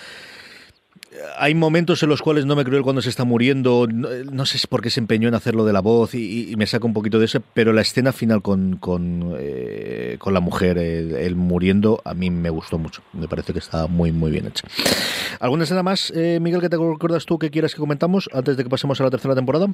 hay 1.38 1.54
momentos 1.54 2.02
en 2.02 2.08
los 2.08 2.22
cuales 2.22 2.46
no 2.46 2.56
me 2.56 2.64
creo 2.64 2.82
cuando 2.82 3.02
se 3.02 3.08
está 3.08 3.24
muriendo, 3.24 3.86
no, 3.88 4.46
sé 4.46 4.58
si 4.58 4.66
por 4.66 4.82
qué 4.82 4.90
se 4.90 5.00
empeñó 5.00 5.28
en 5.28 5.34
hacerlo 5.34 5.64
de 5.64 5.72
la 5.72 5.80
voz 5.80 6.14
y, 6.14 6.54
me 6.56 6.66
saca 6.66 6.86
un 6.86 6.94
poquito 6.94 7.18
de 7.18 7.26
eso, 7.26 7.40
pero 7.54 7.72
la 7.72 7.82
escena 7.82 8.12
final 8.12 8.42
con, 8.42 8.76
con, 8.76 9.34
eh, 9.38 10.18
la 10.26 10.40
mujer, 10.40 10.78
el, 10.78 11.36
muriendo, 11.36 12.00
a 12.04 12.14
mí 12.14 12.30
me 12.30 12.50
gustó 12.50 12.78
mucho. 12.78 13.02
Me 13.12 13.28
parece 13.28 13.52
que 13.52 13.58
está 13.58 13.86
muy, 13.86 14.12
muy 14.12 14.30
bien 14.30 14.46
hecha. 14.46 14.66
¿Alguna 15.40 15.64
escena 15.64 15.82
más, 15.82 16.10
eh, 16.14 16.38
Miguel, 16.40 16.60
que 16.60 16.68
te 16.68 16.76
recuerdas 16.76 17.26
tú 17.26 17.38
que 17.38 17.50
quieras 17.50 17.74
que 17.74 17.80
comentamos 17.80 18.28
antes 18.32 18.56
de 18.56 18.64
que 18.64 18.70
pasemos 18.70 19.00
a 19.00 19.04
la 19.04 19.10
tercera 19.10 19.34
temporada? 19.34 19.66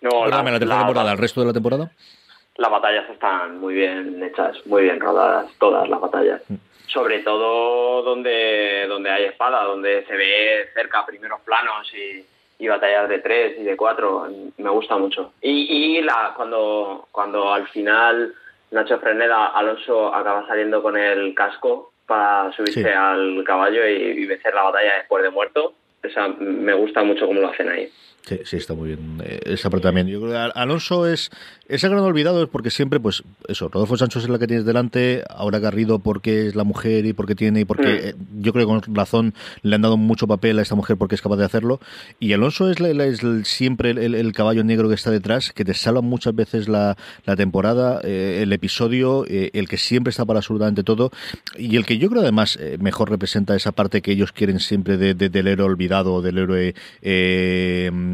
No, 0.00 0.26
la, 0.26 0.42
la 0.42 0.58
tercera 0.58 0.78
temporada, 0.78 1.12
el 1.12 1.18
resto 1.18 1.40
de 1.40 1.46
la 1.46 1.52
temporada. 1.52 1.90
Las 2.56 2.70
batallas 2.70 3.08
están 3.10 3.58
muy 3.58 3.74
bien 3.74 4.22
hechas, 4.22 4.56
muy 4.66 4.82
bien 4.82 5.00
rodadas, 5.00 5.46
todas 5.58 5.88
las 5.88 6.00
batallas. 6.00 6.40
Mm 6.48 6.54
sobre 6.86 7.20
todo 7.20 8.02
donde, 8.02 8.86
donde 8.88 9.10
hay 9.10 9.24
espada, 9.24 9.64
donde 9.64 10.04
se 10.06 10.16
ve 10.16 10.68
cerca 10.74 11.06
primeros 11.06 11.40
planos 11.40 11.90
y, 11.94 12.24
batallas 12.66 13.10
de 13.10 13.18
tres 13.18 13.58
y 13.58 13.62
de 13.62 13.76
cuatro, 13.76 14.26
me 14.56 14.70
gusta 14.70 14.96
mucho. 14.96 15.34
Y, 15.42 15.98
y 15.98 16.00
la, 16.00 16.32
cuando, 16.34 17.08
cuando 17.12 17.52
al 17.52 17.68
final 17.68 18.32
Nacho 18.70 18.98
Freneda, 19.00 19.48
Alonso 19.48 20.14
acaba 20.14 20.46
saliendo 20.46 20.82
con 20.82 20.96
el 20.96 21.34
casco 21.34 21.92
para 22.06 22.50
subirse 22.52 22.90
al 22.94 23.44
caballo 23.44 23.86
y, 23.86 23.92
y 23.92 24.24
vencer 24.24 24.54
la 24.54 24.62
batalla 24.62 24.94
después 24.96 25.22
de 25.22 25.28
muerto, 25.28 25.74
esa, 26.02 26.28
me 26.28 26.72
gusta 26.72 27.02
mucho 27.02 27.26
cómo 27.26 27.42
lo 27.42 27.48
hacen 27.48 27.68
ahí. 27.68 27.92
Sí, 28.26 28.40
sí, 28.44 28.56
está 28.56 28.72
muy 28.74 28.88
bien. 28.88 29.20
Eh, 29.22 29.40
esa 29.44 29.68
parte 29.68 29.82
también. 29.82 30.06
Yo 30.06 30.20
creo 30.20 30.32
que 30.32 30.58
Alonso 30.58 31.06
es 31.06 31.30
ese 31.68 31.88
gran 31.88 32.00
olvidado 32.00 32.48
porque 32.48 32.70
siempre, 32.70 32.98
pues, 32.98 33.22
eso, 33.48 33.68
Rodolfo 33.68 33.98
Sancho 33.98 34.18
es 34.18 34.28
la 34.28 34.38
que 34.38 34.46
tienes 34.46 34.64
delante, 34.64 35.24
ahora 35.28 35.58
Garrido 35.58 35.98
porque 35.98 36.46
es 36.46 36.54
la 36.54 36.64
mujer 36.64 37.04
y 37.04 37.12
porque 37.12 37.34
tiene 37.34 37.60
y 37.60 37.64
porque 37.64 37.82
mm. 37.82 38.06
eh, 38.08 38.14
yo 38.40 38.52
creo 38.52 38.66
que 38.66 38.80
con 38.80 38.94
razón 38.94 39.34
le 39.62 39.74
han 39.74 39.82
dado 39.82 39.98
mucho 39.98 40.26
papel 40.26 40.58
a 40.58 40.62
esta 40.62 40.74
mujer 40.74 40.96
porque 40.96 41.16
es 41.16 41.20
capaz 41.20 41.36
de 41.36 41.44
hacerlo. 41.44 41.80
Y 42.18 42.32
Alonso 42.32 42.70
es, 42.70 42.78
siempre 43.46 43.90
el, 43.90 44.32
caballo 44.32 44.64
negro 44.64 44.88
que 44.88 44.94
está 44.94 45.10
detrás, 45.10 45.52
que 45.52 45.64
te 45.64 45.74
salva 45.74 46.00
muchas 46.00 46.34
veces 46.34 46.66
la, 46.66 46.96
temporada, 47.36 48.00
eh, 48.04 48.40
el 48.42 48.52
episodio, 48.52 49.24
el 49.26 49.68
que 49.68 49.76
siempre 49.76 50.10
está 50.10 50.24
para 50.24 50.38
absolutamente 50.38 50.82
todo 50.82 51.10
y 51.56 51.76
el 51.76 51.84
que 51.84 51.98
yo 51.98 52.08
creo 52.08 52.22
además 52.22 52.58
mejor 52.78 53.10
representa 53.10 53.54
esa 53.54 53.72
parte 53.72 54.02
que 54.02 54.12
ellos 54.12 54.32
quieren 54.32 54.60
siempre 54.60 54.96
de, 54.96 55.14
del 55.14 55.46
héroe 55.46 55.66
olvidado, 55.66 56.22
del 56.22 56.38
héroe 56.38 56.74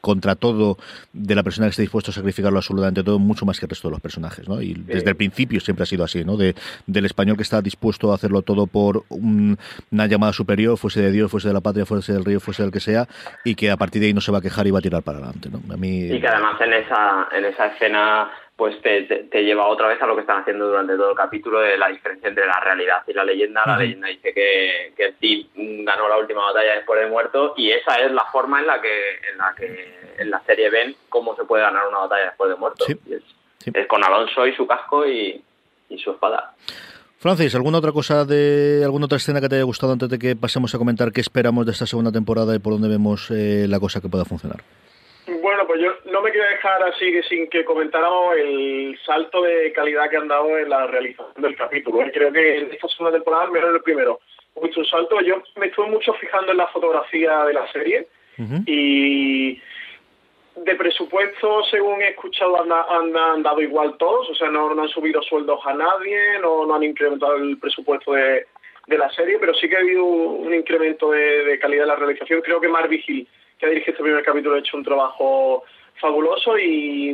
contra 0.00 0.34
todo 0.34 0.78
de 1.12 1.34
la 1.34 1.42
persona 1.42 1.66
que 1.66 1.70
esté 1.70 1.82
dispuesto 1.82 2.10
a 2.10 2.14
sacrificarlo 2.14 2.58
absolutamente 2.58 3.02
todo, 3.02 3.18
mucho 3.18 3.46
más 3.46 3.58
que 3.58 3.66
el 3.66 3.70
resto 3.70 3.88
de 3.88 3.92
los 3.92 4.00
personajes, 4.00 4.48
¿no? 4.48 4.60
Y 4.60 4.74
desde 4.74 5.10
el 5.10 5.16
principio 5.16 5.60
siempre 5.60 5.82
ha 5.82 5.86
sido 5.86 6.04
así, 6.04 6.24
¿no? 6.24 6.36
De, 6.36 6.54
del 6.86 7.06
español 7.06 7.36
que 7.36 7.42
está 7.42 7.60
dispuesto 7.62 8.12
a 8.12 8.14
hacerlo 8.14 8.42
todo 8.42 8.66
por 8.66 9.04
una 9.10 10.06
llamada 10.06 10.32
superior, 10.32 10.76
fuese 10.78 11.02
de 11.02 11.12
Dios, 11.12 11.30
fuese 11.30 11.48
de 11.48 11.54
la 11.54 11.60
patria, 11.60 11.86
fuese 11.86 12.12
del 12.12 12.24
río, 12.24 12.40
fuese 12.40 12.62
del 12.62 12.72
que 12.72 12.80
sea, 12.80 13.06
y 13.44 13.54
que 13.54 13.70
a 13.70 13.76
partir 13.76 14.00
de 14.00 14.08
ahí 14.08 14.14
no 14.14 14.20
se 14.20 14.32
va 14.32 14.38
a 14.38 14.42
quejar 14.42 14.66
y 14.66 14.70
va 14.70 14.78
a 14.78 14.82
tirar 14.82 15.02
para 15.02 15.18
adelante, 15.18 15.48
¿no? 15.50 15.60
A 15.72 15.76
mí... 15.76 16.06
Y 16.06 16.20
que 16.20 16.28
además 16.28 16.60
en 16.60 16.72
esa, 16.72 17.28
en 17.32 17.44
esa 17.44 17.66
escena 17.66 18.30
pues 18.58 18.82
te, 18.82 19.02
te, 19.02 19.44
lleva 19.44 19.68
otra 19.68 19.86
vez 19.86 20.02
a 20.02 20.06
lo 20.06 20.16
que 20.16 20.22
están 20.22 20.40
haciendo 20.40 20.66
durante 20.66 20.96
todo 20.96 21.10
el 21.10 21.16
capítulo 21.16 21.60
de 21.60 21.78
la 21.78 21.90
diferencia 21.90 22.28
entre 22.28 22.44
la 22.44 22.58
realidad 22.58 23.04
y 23.06 23.12
la 23.12 23.22
leyenda. 23.22 23.62
La 23.64 23.78
leyenda 23.78 24.08
dice 24.08 24.34
que, 24.34 24.92
que 24.96 25.12
Steve 25.12 25.46
ganó 25.54 26.08
la 26.08 26.18
última 26.18 26.44
batalla 26.44 26.74
después 26.74 27.00
de 27.00 27.06
muerto 27.06 27.54
y 27.56 27.70
esa 27.70 28.00
es 28.00 28.10
la 28.10 28.24
forma 28.32 28.58
en 28.58 28.66
la 28.66 28.80
que 28.80 29.10
en 29.30 29.38
la 29.38 29.54
que 29.56 29.98
en 30.18 30.30
la 30.32 30.40
serie 30.40 30.70
ven 30.70 30.96
cómo 31.08 31.36
se 31.36 31.44
puede 31.44 31.62
ganar 31.62 31.86
una 31.86 31.98
batalla 31.98 32.24
después 32.24 32.50
de 32.50 32.56
muerto. 32.56 32.84
es 32.84 33.86
con 33.86 34.04
Alonso 34.04 34.44
y 34.44 34.52
su 34.56 34.66
casco 34.66 35.06
y, 35.06 35.40
su 35.96 36.10
espada. 36.10 36.52
Francis, 37.18 37.54
¿alguna 37.54 37.78
otra 37.78 37.92
cosa 37.92 38.24
de 38.24 38.82
alguna 38.82 39.04
otra 39.04 39.18
escena 39.18 39.40
que 39.40 39.48
te 39.48 39.54
haya 39.54 39.64
gustado 39.64 39.92
antes 39.92 40.08
de 40.08 40.18
que 40.18 40.34
pasemos 40.34 40.74
a 40.74 40.78
comentar 40.78 41.12
qué 41.12 41.20
esperamos 41.20 41.64
de 41.64 41.70
esta 41.70 41.86
segunda 41.86 42.10
temporada 42.10 42.56
y 42.56 42.58
por 42.58 42.72
dónde 42.72 42.88
vemos 42.88 43.30
eh, 43.30 43.66
la 43.68 43.78
cosa 43.78 44.00
que 44.00 44.08
pueda 44.08 44.24
funcionar? 44.24 44.64
Bueno, 45.28 45.64
pues 45.66 45.80
yo 45.80 46.07
no 46.18 46.24
me 46.24 46.32
quiero 46.32 46.48
dejar 46.48 46.82
así 46.82 47.12
que 47.12 47.22
sin 47.22 47.48
que 47.48 47.64
comentáramos 47.64 48.36
el 48.36 48.98
salto 49.06 49.42
de 49.42 49.72
calidad 49.72 50.10
que 50.10 50.16
han 50.16 50.26
dado 50.26 50.58
en 50.58 50.68
la 50.68 50.88
realización 50.88 51.40
del 51.40 51.54
capítulo. 51.54 52.10
Creo 52.12 52.32
que 52.32 52.58
en 52.58 52.72
esta 52.72 52.88
segunda 52.88 53.12
temporada, 53.12 53.48
menos 53.50 53.72
el 53.72 53.82
primero, 53.82 54.18
mucho 54.60 54.80
un 54.80 54.86
salto. 54.86 55.20
Yo 55.20 55.40
me 55.56 55.66
estuve 55.66 55.86
mucho 55.86 56.12
fijando 56.14 56.50
en 56.50 56.58
la 56.58 56.66
fotografía 56.68 57.44
de 57.44 57.52
la 57.52 57.70
serie 57.70 58.08
y 58.66 59.60
de 60.56 60.74
presupuesto, 60.74 61.62
según 61.70 62.02
he 62.02 62.08
escuchado, 62.08 62.56
han, 62.60 63.42
dado 63.42 63.60
igual 63.60 63.96
todos, 63.96 64.28
o 64.30 64.34
sea, 64.34 64.48
no, 64.48 64.70
han 64.70 64.88
subido 64.88 65.22
sueldos 65.22 65.60
a 65.64 65.74
nadie, 65.74 66.40
no, 66.40 66.66
no 66.66 66.74
han 66.74 66.82
incrementado 66.82 67.36
el 67.36 67.58
presupuesto 67.58 68.12
de, 68.12 68.44
la 68.88 69.10
serie, 69.10 69.38
pero 69.38 69.54
sí 69.54 69.68
que 69.68 69.76
ha 69.76 69.80
habido 69.80 70.04
un 70.04 70.52
incremento 70.52 71.12
de, 71.12 71.58
calidad 71.60 71.82
de 71.82 71.88
la 71.88 71.96
realización. 71.96 72.40
Creo 72.40 72.60
que 72.60 72.68
Mark 72.68 72.88
Vigil, 72.88 73.28
que 73.56 73.66
ha 73.66 73.68
dirigido 73.68 73.92
este 73.92 74.02
primer 74.02 74.24
capítulo, 74.24 74.56
ha 74.56 74.60
hecho 74.60 74.76
un 74.76 74.84
trabajo 74.84 75.64
fabuloso 76.00 76.58
y, 76.58 77.10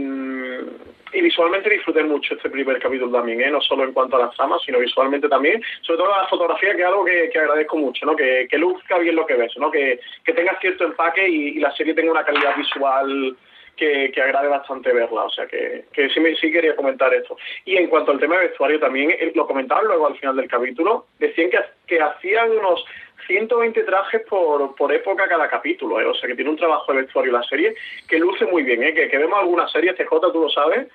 y 1.14 1.20
visualmente 1.20 1.70
disfruté 1.70 2.03
mucho 2.03 2.35
este 2.35 2.51
primer 2.51 2.78
capítulo 2.80 3.12
también, 3.12 3.41
¿eh? 3.41 3.51
no 3.51 3.61
solo 3.61 3.85
en 3.85 3.93
cuanto 3.93 4.16
a 4.16 4.26
las 4.26 4.35
tramas, 4.37 4.62
sino 4.64 4.80
visualmente 4.80 5.28
también, 5.28 5.62
sobre 5.82 5.99
todo 5.99 6.09
la 6.09 6.26
fotografía, 6.26 6.74
que 6.74 6.82
es 6.82 6.87
algo 6.87 7.05
que, 7.05 7.30
agradezco 7.39 7.76
mucho, 7.76 8.05
¿no? 8.05 8.16
que, 8.16 8.49
que 8.51 8.59
luzca 8.59 8.99
bien 8.99 9.16
lo 9.16 9.24
que 9.26 9.35
ves, 9.35 9.57
¿no? 9.57 9.70
que, 9.70 10.01
que 10.24 10.32
tenga 10.32 10.59
cierto 10.61 10.85
empaque 10.85 11.28
y, 11.28 11.55
la 11.64 11.74
serie 11.76 11.95
tenga 11.95 12.11
una 12.11 12.24
calidad 12.24 12.57
visual 12.57 13.37
que, 13.76 14.11
que, 14.12 14.20
agrade 14.20 14.49
bastante 14.49 14.93
verla. 14.93 15.24
O 15.24 15.30
sea 15.30 15.47
que, 15.47 15.87
que 15.93 16.11
sí, 16.11 16.20
me, 16.20 16.35
sí 16.37 16.53
quería 16.53 16.76
comentar 16.76 17.14
esto. 17.14 17.37
Y 17.64 17.76
en 17.76 17.89
cuanto 17.89 18.12
al 18.12 18.20
tema 18.20 18.37
de 18.37 18.49
vestuario 18.49 18.78
también, 18.78 19.11
eh, 19.12 19.32
lo 19.35 19.47
comentaban 19.47 19.87
luego 19.87 20.09
al 20.09 20.16
final 20.18 20.37
del 20.37 20.49
capítulo, 20.49 21.07
decían 21.18 21.51
que, 21.51 21.59
que 21.87 22.01
hacían 22.03 22.51
unos 22.51 22.85
120 23.26 23.82
trajes 23.82 24.22
por, 24.28 24.74
por 24.74 24.92
época 24.92 25.26
cada 25.28 25.48
capítulo, 25.48 26.00
¿eh? 26.00 26.04
o 26.04 26.14
sea 26.14 26.28
que 26.28 26.34
tiene 26.34 26.50
un 26.50 26.56
trabajo 26.56 26.92
de 26.92 27.02
vestuario 27.02 27.32
la 27.32 27.42
serie 27.42 27.74
que 28.08 28.18
luce 28.18 28.44
muy 28.46 28.62
bien, 28.62 28.82
¿eh? 28.82 28.94
que, 28.94 29.08
que 29.08 29.18
vemos 29.18 29.38
algunas 29.38 29.70
series, 29.72 29.96
TJ 29.96 30.32
tú 30.32 30.42
lo 30.42 30.50
sabes, 30.50 30.88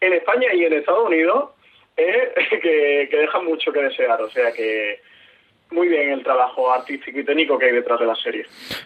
en 0.00 0.12
España 0.12 0.52
y 0.52 0.64
en 0.64 0.72
Estados 0.72 1.06
Unidos, 1.06 1.50
¿eh? 1.96 2.32
que, 2.62 3.08
que 3.10 3.16
dejan 3.16 3.44
mucho 3.44 3.72
que 3.72 3.82
desear, 3.82 4.20
o 4.20 4.30
sea 4.30 4.52
que 4.52 5.00
muy 5.70 5.88
bien 5.88 6.10
el 6.10 6.22
trabajo 6.22 6.70
artístico 6.72 7.20
y 7.20 7.24
técnico 7.24 7.58
que 7.58 7.66
hay 7.66 7.72
detrás 7.72 8.00
de 8.00 8.06
la 8.06 8.16
serie. 8.16 8.44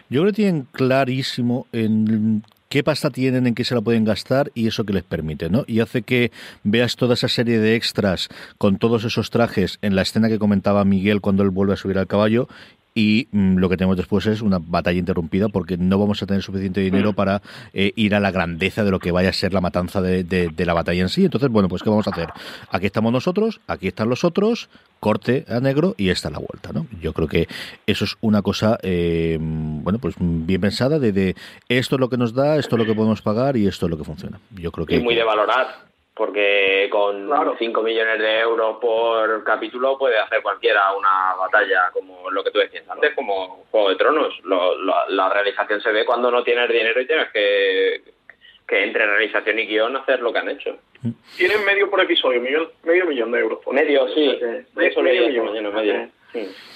Yo 0.09 0.21
creo 0.21 0.31
que 0.31 0.35
tienen 0.35 0.67
clarísimo 0.71 1.65
en 1.71 2.43
qué 2.75 2.83
pasta 2.83 3.09
tienen, 3.09 3.47
en 3.47 3.55
qué 3.55 3.63
se 3.63 3.73
la 3.73 3.79
pueden 3.79 4.03
gastar 4.03 4.51
y 4.53 4.67
eso 4.67 4.83
que 4.83 4.91
les 4.91 5.03
permite, 5.03 5.49
¿no? 5.49 5.63
Y 5.65 5.79
hace 5.79 6.01
que 6.01 6.33
veas 6.65 6.97
toda 6.97 7.13
esa 7.13 7.29
serie 7.29 7.57
de 7.57 7.73
extras 7.73 8.27
con 8.57 8.79
todos 8.79 9.05
esos 9.05 9.29
trajes 9.29 9.79
en 9.81 9.95
la 9.95 10.01
escena 10.01 10.27
que 10.27 10.39
comentaba 10.39 10.83
Miguel 10.83 11.21
cuando 11.21 11.41
él 11.43 11.51
vuelve 11.51 11.71
a 11.71 11.77
subir 11.77 11.97
al 11.97 12.07
caballo 12.07 12.49
y 12.97 13.27
mm, 13.31 13.57
lo 13.57 13.67
que 13.67 13.75
tenemos 13.75 13.97
después 13.97 14.25
es 14.25 14.41
una 14.41 14.57
batalla 14.59 14.97
interrumpida 14.97 15.49
porque 15.49 15.75
no 15.77 15.99
vamos 15.99 16.23
a 16.23 16.25
tener 16.25 16.41
suficiente 16.41 16.79
dinero 16.79 17.11
mm. 17.11 17.15
para 17.15 17.41
eh, 17.73 17.91
ir 17.97 18.15
a 18.15 18.21
la 18.21 18.31
grandeza 18.31 18.85
de 18.85 18.91
lo 18.91 18.99
que 18.99 19.11
vaya 19.11 19.29
a 19.29 19.33
ser 19.33 19.53
la 19.53 19.59
matanza 19.59 20.01
de, 20.01 20.53
la 20.57 20.73
batalla 20.73 21.01
en 21.01 21.09
sí. 21.09 21.25
Entonces, 21.25 21.49
bueno, 21.49 21.67
pues 21.67 21.83
¿qué 21.83 21.89
vamos 21.89 22.07
a 22.07 22.11
hacer? 22.11 22.29
Aquí 22.71 22.85
estamos 22.85 23.11
nosotros, 23.11 23.59
aquí 23.67 23.89
están 23.89 24.07
los 24.07 24.23
otros, 24.23 24.69
corte 25.01 25.45
a 25.49 25.59
negro 25.59 25.93
y 25.97 26.09
esta 26.09 26.29
la 26.29 26.39
vuelta, 26.39 26.71
¿no? 26.73 26.87
Yo 27.01 27.11
creo 27.11 27.27
que 27.27 27.49
eso 27.85 28.05
es 28.05 28.15
una 28.21 28.41
cosa, 28.41 28.79
eh, 28.81 29.37
bueno, 29.39 29.99
pues 29.99 30.15
bien 30.17 30.61
pensada 30.61 30.97
de, 30.97 31.35
esto 31.67 31.95
es 31.97 31.99
lo 31.99 32.09
que 32.09 32.17
nos 32.17 32.33
da, 32.33 32.55
esto 32.55 32.77
es 32.77 32.79
lo 32.79 32.85
que 32.85 32.95
podemos 32.95 33.21
pagar 33.21 33.57
y 33.57 33.67
esto 33.67 33.87
es 33.87 33.89
lo 33.89 33.97
que 33.97 34.05
funciona. 34.05 34.39
Yo 34.51 34.71
creo 34.71 34.85
que... 34.85 34.95
Y 34.95 35.03
muy 35.03 35.15
de 35.15 35.23
valorar 35.23 35.84
porque 36.15 36.87
con 36.89 37.29
5 37.59 37.81
millones 37.83 38.19
de 38.19 38.39
euros 38.39 38.77
por 38.79 39.43
capítulo 39.43 39.97
puede 39.97 40.17
hacer 40.17 40.41
cualquiera 40.41 40.93
una 40.95 41.35
batalla 41.35 41.89
como 41.91 42.31
lo 42.31 42.41
que 42.41 42.51
tú 42.51 42.59
decías 42.59 42.89
antes, 42.89 43.13
como 43.13 43.65
Juego 43.69 43.89
de 43.89 43.95
Tronos. 43.97 44.33
la 45.09 45.29
realización 45.29 45.81
se 45.81 45.91
ve 45.91 46.05
cuando 46.05 46.31
no 46.31 46.41
tienes 46.43 46.69
dinero 46.69 47.01
y 47.01 47.05
tienes 47.05 47.29
que, 47.33 48.01
que 48.65 48.83
entre 48.83 49.05
realización 49.05 49.59
y 49.59 49.67
guion 49.67 49.97
hacer 49.97 50.21
lo 50.21 50.31
que 50.31 50.39
han 50.39 50.49
hecho. 50.49 50.77
Tienen 51.35 51.65
medio 51.65 51.89
por 51.89 51.99
episodio, 52.01 52.41
medio, 52.41 52.71
medio 52.83 53.05
millón 53.05 53.31
de 53.31 53.39
euros. 53.39 53.59
medio, 53.71 54.07
sí. 54.07 54.39
medio, 54.73 55.43
millón. 55.43 56.11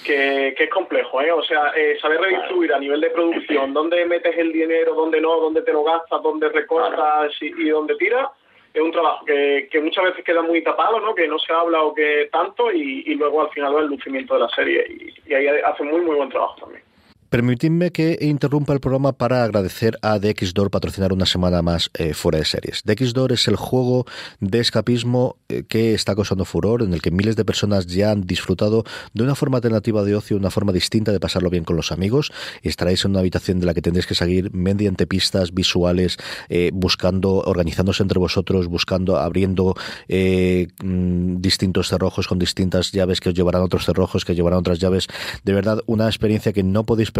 Que, 0.04 0.54
es 0.56 0.70
complejo, 0.70 1.20
¿eh? 1.22 1.32
O 1.32 1.42
sea, 1.42 1.72
eh, 1.74 1.98
saber 2.00 2.20
redistribuir 2.20 2.74
a 2.74 2.78
nivel 2.78 3.00
de 3.00 3.10
producción, 3.10 3.72
dónde 3.72 4.04
metes 4.04 4.36
el 4.36 4.52
dinero, 4.52 4.94
dónde 4.94 5.20
no, 5.20 5.40
dónde 5.40 5.62
te 5.62 5.72
lo 5.72 5.82
gastas, 5.82 6.22
dónde 6.22 6.50
recortas 6.50 7.32
y, 7.40 7.46
y 7.46 7.68
dónde 7.70 7.96
tiras 7.96 8.28
es 8.72 8.80
un 8.80 8.92
trabajo 8.92 9.24
que, 9.24 9.68
muchas 9.82 10.04
veces 10.04 10.24
queda 10.24 10.42
muy 10.42 10.62
tapado, 10.62 11.00
¿no? 11.00 11.14
que 11.14 11.26
no 11.26 11.38
se 11.38 11.52
habla 11.52 11.82
o 11.82 11.94
que 11.94 12.28
tanto 12.32 12.70
y, 12.70 13.14
luego 13.14 13.42
al 13.42 13.50
final 13.50 13.74
va 13.74 13.80
el 13.80 13.86
lucimiento 13.86 14.34
de 14.34 14.40
la 14.40 14.48
serie 14.50 14.86
y, 14.88 15.30
y 15.30 15.34
ahí 15.34 15.46
hace 15.48 15.82
muy 15.82 16.00
muy 16.00 16.16
buen 16.16 16.28
trabajo 16.28 16.56
también. 16.60 16.89
Permitidme 17.30 17.92
que 17.92 18.18
interrumpa 18.20 18.72
el 18.72 18.80
programa 18.80 19.12
para 19.12 19.44
agradecer 19.44 19.96
a 20.02 20.18
DXDOR 20.18 20.68
patrocinar 20.68 21.12
una 21.12 21.26
semana 21.26 21.62
más 21.62 21.88
eh, 21.94 22.12
fuera 22.12 22.40
de 22.40 22.44
series. 22.44 22.82
DXDOR 22.84 23.30
es 23.30 23.46
el 23.46 23.54
juego 23.54 24.04
de 24.40 24.58
escapismo 24.58 25.36
eh, 25.48 25.62
que 25.68 25.94
está 25.94 26.16
causando 26.16 26.44
furor, 26.44 26.82
en 26.82 26.92
el 26.92 27.00
que 27.00 27.12
miles 27.12 27.36
de 27.36 27.44
personas 27.44 27.86
ya 27.86 28.10
han 28.10 28.26
disfrutado 28.26 28.82
de 29.14 29.22
una 29.22 29.36
forma 29.36 29.58
alternativa 29.58 30.02
de 30.02 30.16
ocio, 30.16 30.36
una 30.36 30.50
forma 30.50 30.72
distinta 30.72 31.12
de 31.12 31.20
pasarlo 31.20 31.50
bien 31.50 31.62
con 31.62 31.76
los 31.76 31.92
amigos. 31.92 32.32
Estaréis 32.64 33.04
en 33.04 33.12
una 33.12 33.20
habitación 33.20 33.60
de 33.60 33.66
la 33.66 33.74
que 33.74 33.82
tendréis 33.82 34.08
que 34.08 34.16
seguir 34.16 34.52
mediante 34.52 35.06
pistas 35.06 35.54
visuales, 35.54 36.16
eh, 36.48 36.72
buscando, 36.74 37.42
organizándose 37.42 38.02
entre 38.02 38.18
vosotros, 38.18 38.66
buscando, 38.66 39.18
abriendo 39.18 39.76
mm, 40.08 41.36
distintos 41.40 41.86
cerrojos 41.86 42.26
con 42.26 42.40
distintas 42.40 42.90
llaves 42.90 43.20
que 43.20 43.28
os 43.28 43.36
llevarán 43.36 43.62
a 43.62 43.66
otros 43.66 43.86
cerrojos, 43.86 44.24
que 44.24 44.34
llevarán 44.34 44.58
otras 44.58 44.80
llaves. 44.80 45.06
De 45.44 45.52
verdad, 45.52 45.80
una 45.86 46.06
experiencia 46.06 46.52
que 46.52 46.64
no 46.64 46.82
podéis 46.82 47.12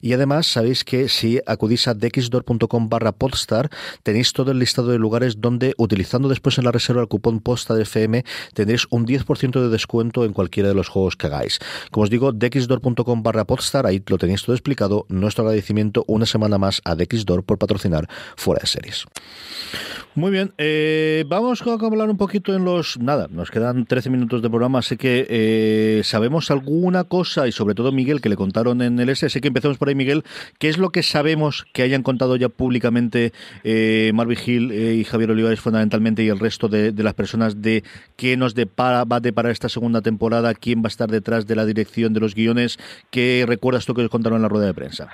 Y 0.00 0.12
además 0.12 0.46
sabéis 0.46 0.84
que 0.84 1.08
si 1.08 1.40
acudís 1.46 1.88
a 1.88 1.94
dexdor.com 1.94 2.88
barra 2.88 3.12
podstar, 3.12 3.70
tenéis 4.02 4.32
todo 4.32 4.52
el 4.52 4.58
listado 4.58 4.88
de 4.88 4.98
lugares 4.98 5.40
donde, 5.40 5.74
utilizando 5.76 6.28
después 6.28 6.58
en 6.58 6.64
la 6.64 6.72
reserva 6.72 7.02
el 7.02 7.08
cupón 7.08 7.40
posta 7.40 7.74
de 7.74 7.82
FM, 7.82 8.24
tendréis 8.54 8.86
un 8.90 9.06
10% 9.06 9.60
de 9.60 9.68
descuento 9.68 10.24
en 10.24 10.32
cualquiera 10.32 10.68
de 10.68 10.74
los 10.74 10.88
juegos 10.88 11.16
que 11.16 11.26
hagáis. 11.26 11.58
Como 11.90 12.04
os 12.04 12.10
digo, 12.10 12.32
dexdor.com 12.32 13.22
barra 13.22 13.44
podstar, 13.44 13.86
ahí 13.86 14.02
lo 14.06 14.18
tenéis 14.18 14.42
todo 14.42 14.54
explicado. 14.54 15.06
Nuestro 15.08 15.44
agradecimiento 15.44 16.04
una 16.06 16.26
semana 16.26 16.58
más 16.58 16.80
a 16.84 16.94
Dexdor 16.94 17.44
por 17.44 17.58
patrocinar 17.58 18.08
fuera 18.36 18.60
de 18.60 18.66
series. 18.66 19.04
Muy 20.14 20.30
bien, 20.30 20.54
eh, 20.56 21.24
vamos 21.28 21.60
a 21.60 21.72
hablar 21.74 22.08
un 22.08 22.16
poquito 22.16 22.54
en 22.54 22.64
los... 22.64 22.98
Nada, 22.98 23.28
nos 23.30 23.50
quedan 23.50 23.84
13 23.84 24.08
minutos 24.08 24.40
de 24.40 24.48
programa, 24.48 24.78
así 24.78 24.96
que 24.96 25.26
eh, 25.28 26.00
sabemos 26.04 26.50
alguna 26.50 27.04
cosa, 27.04 27.46
y 27.46 27.52
sobre 27.52 27.74
todo 27.74 27.92
Miguel, 27.92 28.22
que 28.22 28.30
le 28.30 28.36
contaron 28.36 28.80
en 28.80 28.98
el 28.98 29.10
S, 29.10 29.25
así 29.26 29.40
que 29.40 29.48
empecemos 29.48 29.78
por 29.78 29.88
ahí, 29.88 29.94
Miguel. 29.94 30.24
¿Qué 30.58 30.68
es 30.68 30.78
lo 30.78 30.90
que 30.90 31.02
sabemos 31.02 31.66
que 31.72 31.82
hayan 31.82 32.02
contado 32.02 32.36
ya 32.36 32.48
públicamente 32.48 33.32
eh, 33.64 34.10
Marvin 34.14 34.36
Gil 34.36 34.72
eh, 34.72 34.94
y 34.94 35.04
Javier 35.04 35.30
Olivares 35.30 35.60
fundamentalmente 35.60 36.22
y 36.22 36.28
el 36.28 36.38
resto 36.38 36.68
de, 36.68 36.92
las 36.96 37.14
personas 37.14 37.62
de 37.62 37.82
qué 38.16 38.36
nos 38.36 38.54
depara, 38.54 39.04
va 39.04 39.16
a 39.16 39.20
deparar 39.20 39.52
esta 39.52 39.68
segunda 39.68 40.00
temporada, 40.00 40.54
quién 40.54 40.80
va 40.80 40.86
a 40.86 40.88
estar 40.88 41.08
detrás 41.08 41.46
de 41.46 41.56
la 41.56 41.64
dirección 41.64 42.12
de 42.12 42.20
los 42.20 42.34
guiones? 42.34 42.78
¿Qué 43.10 43.44
recuerdas 43.46 43.86
tú 43.86 43.94
que 43.94 44.02
os 44.02 44.10
contaron 44.10 44.36
en 44.36 44.42
la 44.42 44.48
rueda 44.48 44.66
de 44.66 44.74
prensa? 44.74 45.08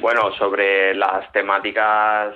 Bueno, 0.00 0.32
sobre 0.36 0.94
las 0.94 1.32
temáticas 1.32 2.34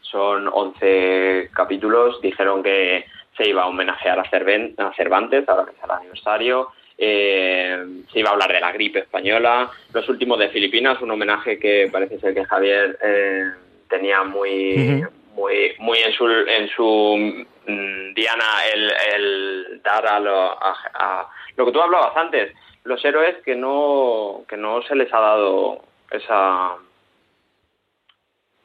son 0.00 0.48
11 0.48 1.50
capítulos. 1.52 2.20
Dijeron 2.22 2.62
que 2.62 3.04
se 3.36 3.48
iba 3.48 3.62
a 3.62 3.66
homenajear 3.66 4.18
a, 4.20 4.30
Cervantes, 4.30 5.48
ahora 5.48 5.64
que 5.64 5.72
es 5.72 5.82
el 5.82 5.90
aniversario. 5.90 6.68
Eh, 6.96 7.84
se 8.12 8.20
iba 8.20 8.30
a 8.30 8.32
hablar 8.32 8.52
de 8.52 8.60
la 8.60 8.72
gripe 8.72 9.00
española. 9.00 9.70
Los 9.92 10.08
últimos 10.08 10.38
de 10.38 10.48
Filipinas, 10.50 11.00
un 11.02 11.10
homenaje 11.10 11.58
que 11.58 11.88
parece 11.90 12.18
ser 12.20 12.34
que 12.34 12.44
Javier 12.44 12.98
eh, 13.02 13.50
tenía 13.88 14.22
muy, 14.22 15.04
muy, 15.34 15.72
muy 15.78 15.98
en 15.98 16.12
su, 16.12 16.26
en 16.26 16.68
su 16.68 17.44
mm, 17.66 18.14
diana 18.14 18.44
el, 18.72 19.82
dar 19.82 20.06
a 20.06 20.20
lo, 20.20 20.62
a 20.62 21.28
lo 21.56 21.66
que 21.66 21.72
tú 21.72 21.80
hablabas 21.80 22.16
antes, 22.16 22.52
los 22.84 23.04
héroes 23.04 23.36
que 23.44 23.56
no, 23.56 24.44
que 24.48 24.56
no 24.56 24.82
se 24.82 24.94
les 24.94 25.12
ha 25.12 25.20
dado 25.20 25.80
esa 26.10 26.76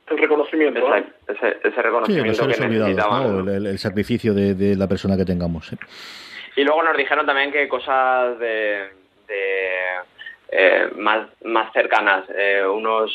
el 0.10 0.18
reconocimiento. 0.18 0.80
ese, 1.28 1.82
reconocimiento 1.82 2.48
que 2.48 2.68
necesitaban. 2.68 3.48
El, 3.48 3.78
sacrificio 3.78 4.34
de, 4.34 4.76
la 4.76 4.88
persona 4.88 5.16
que 5.16 5.26
tengamos. 5.26 5.72
Y 6.56 6.64
luego 6.64 6.84
nos 6.84 6.98
dijeron 6.98 7.26
también 7.26 7.52
que 7.52 7.68
cosas 7.68 8.38
de, 8.40 8.90
eh, 10.52 10.90
más, 10.96 11.28
más 11.44 11.72
cercanas, 11.74 12.26
eh, 12.36 12.64
unos... 12.66 13.12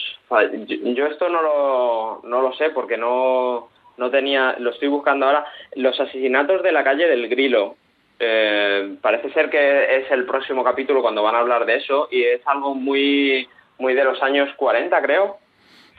Yo, 0.68 1.06
esto 1.06 1.28
no 1.28 1.42
lo, 1.42 2.20
no 2.24 2.40
lo 2.40 2.52
sé 2.54 2.70
porque 2.70 2.96
no, 2.96 3.68
no 3.96 4.10
tenía, 4.10 4.56
lo 4.58 4.70
estoy 4.70 4.88
buscando 4.88 5.26
ahora, 5.26 5.44
los 5.74 5.98
asesinatos 5.98 6.62
de 6.62 6.72
la 6.72 6.84
calle 6.84 7.08
del 7.08 7.28
Grilo. 7.28 7.76
Eh, 8.18 8.96
parece 9.00 9.32
ser 9.32 9.50
que 9.50 9.96
es 9.96 10.10
el 10.10 10.24
próximo 10.24 10.62
capítulo 10.62 11.02
cuando 11.02 11.22
van 11.22 11.34
a 11.34 11.40
hablar 11.40 11.66
de 11.66 11.76
eso 11.76 12.08
y 12.10 12.22
es 12.22 12.40
algo 12.46 12.74
muy, 12.74 13.48
muy 13.78 13.94
de 13.94 14.04
los 14.04 14.22
años 14.22 14.48
40 14.56 15.02
creo 15.02 15.43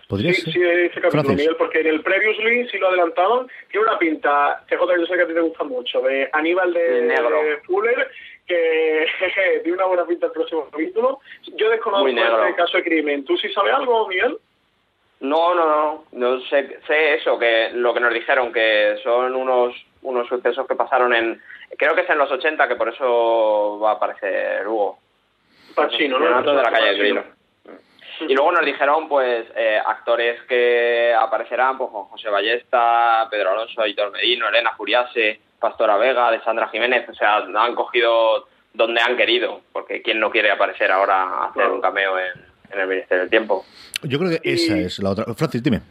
¿Podría 0.07 0.33
sí, 0.33 0.41
ser? 0.41 0.53
sí, 0.53 0.61
ese 0.61 1.01
capítulo, 1.01 1.11
Francis. 1.11 1.35
Miguel, 1.37 1.55
porque 1.57 1.79
en 1.81 1.87
el 1.87 2.01
Previously 2.01 2.69
sí 2.69 2.77
lo 2.77 2.89
adelantaban. 2.89 3.47
Tiene 3.71 3.87
una 3.87 3.97
pinta, 3.97 4.63
CJ, 4.69 4.79
yo 4.99 5.05
sé 5.07 5.15
que 5.15 5.21
a 5.23 5.27
ti 5.27 5.33
te 5.33 5.39
gusta 5.39 5.63
mucho, 5.63 6.01
de 6.01 6.29
Aníbal 6.31 6.73
de, 6.73 6.99
Sí, 7.01 7.05
negro. 7.07 7.43
de 7.43 7.57
Fuller, 7.61 8.11
que 8.45 9.07
jeje, 9.19 9.59
tiene 9.61 9.77
una 9.77 9.87
buena 9.87 10.05
pinta 10.05 10.27
el 10.27 10.31
próximo 10.31 10.69
capítulo. 10.69 11.19
Yo 11.55 11.69
desconozco 11.69 12.07
este 12.07 12.55
caso 12.55 12.77
de 12.77 12.83
crimen. 12.83 13.25
¿Tú 13.25 13.35
sí 13.37 13.49
sabes 13.51 13.73
algo, 13.73 14.07
Miguel? 14.07 14.37
No, 15.21 15.55
no, 15.55 15.65
no, 15.65 16.05
no 16.11 16.41
sé, 16.41 16.77
sé 16.85 17.15
eso, 17.15 17.39
que 17.39 17.69
lo 17.73 17.93
que 17.93 17.99
nos 18.01 18.13
dijeron, 18.13 18.51
que 18.53 18.97
son 19.03 19.35
unos 19.35 19.73
unos 20.05 20.27
sucesos 20.27 20.67
que 20.67 20.75
pasaron 20.75 21.13
en, 21.15 21.41
creo 21.77 21.95
que 21.95 22.01
es 22.01 22.09
en 22.09 22.19
los 22.19 22.29
80, 22.31 22.67
que 22.67 22.75
por 22.75 22.89
eso 22.89 23.79
va 23.79 23.91
a 23.91 23.93
aparecer 23.95 24.67
Hugo. 24.67 24.99
Pacino, 25.73 26.19
¿no? 26.19 26.41
De 26.43 26.53
la 26.53 26.71
calle. 26.71 27.23
Y 28.21 28.33
luego 28.33 28.51
nos 28.51 28.65
dijeron, 28.65 29.07
pues, 29.09 29.45
eh, 29.55 29.79
actores 29.85 30.41
que 30.43 31.13
aparecerán, 31.17 31.77
pues, 31.77 31.89
Juan 31.91 32.05
José 32.05 32.29
Ballesta, 32.29 33.27
Pedro 33.29 33.51
Alonso, 33.51 33.81
Aitor 33.81 34.11
Medino, 34.11 34.47
Elena 34.47 34.71
Furiase, 34.75 35.39
Pastora 35.59 35.97
Vega, 35.97 36.27
Alessandra 36.27 36.67
Jiménez, 36.69 37.07
o 37.09 37.13
sea, 37.13 37.37
han 37.37 37.75
cogido 37.75 38.47
donde 38.73 39.01
han 39.01 39.15
querido, 39.17 39.61
porque 39.71 40.01
quién 40.01 40.19
no 40.19 40.29
quiere 40.29 40.51
aparecer 40.51 40.91
ahora 40.91 41.21
a 41.23 41.45
hacer 41.45 41.67
un 41.67 41.81
cameo 41.81 42.19
en, 42.19 42.45
en 42.71 42.79
el 42.79 42.87
Ministerio 42.87 43.21
del 43.21 43.29
Tiempo. 43.29 43.65
Yo 44.03 44.19
creo 44.19 44.31
que 44.31 44.41
Y- 44.49 44.53
esa 44.53 44.77
es 44.77 44.99
la 44.99 45.11
otra. 45.11 45.25
Francis, 45.33 45.63
dime. 45.63 45.81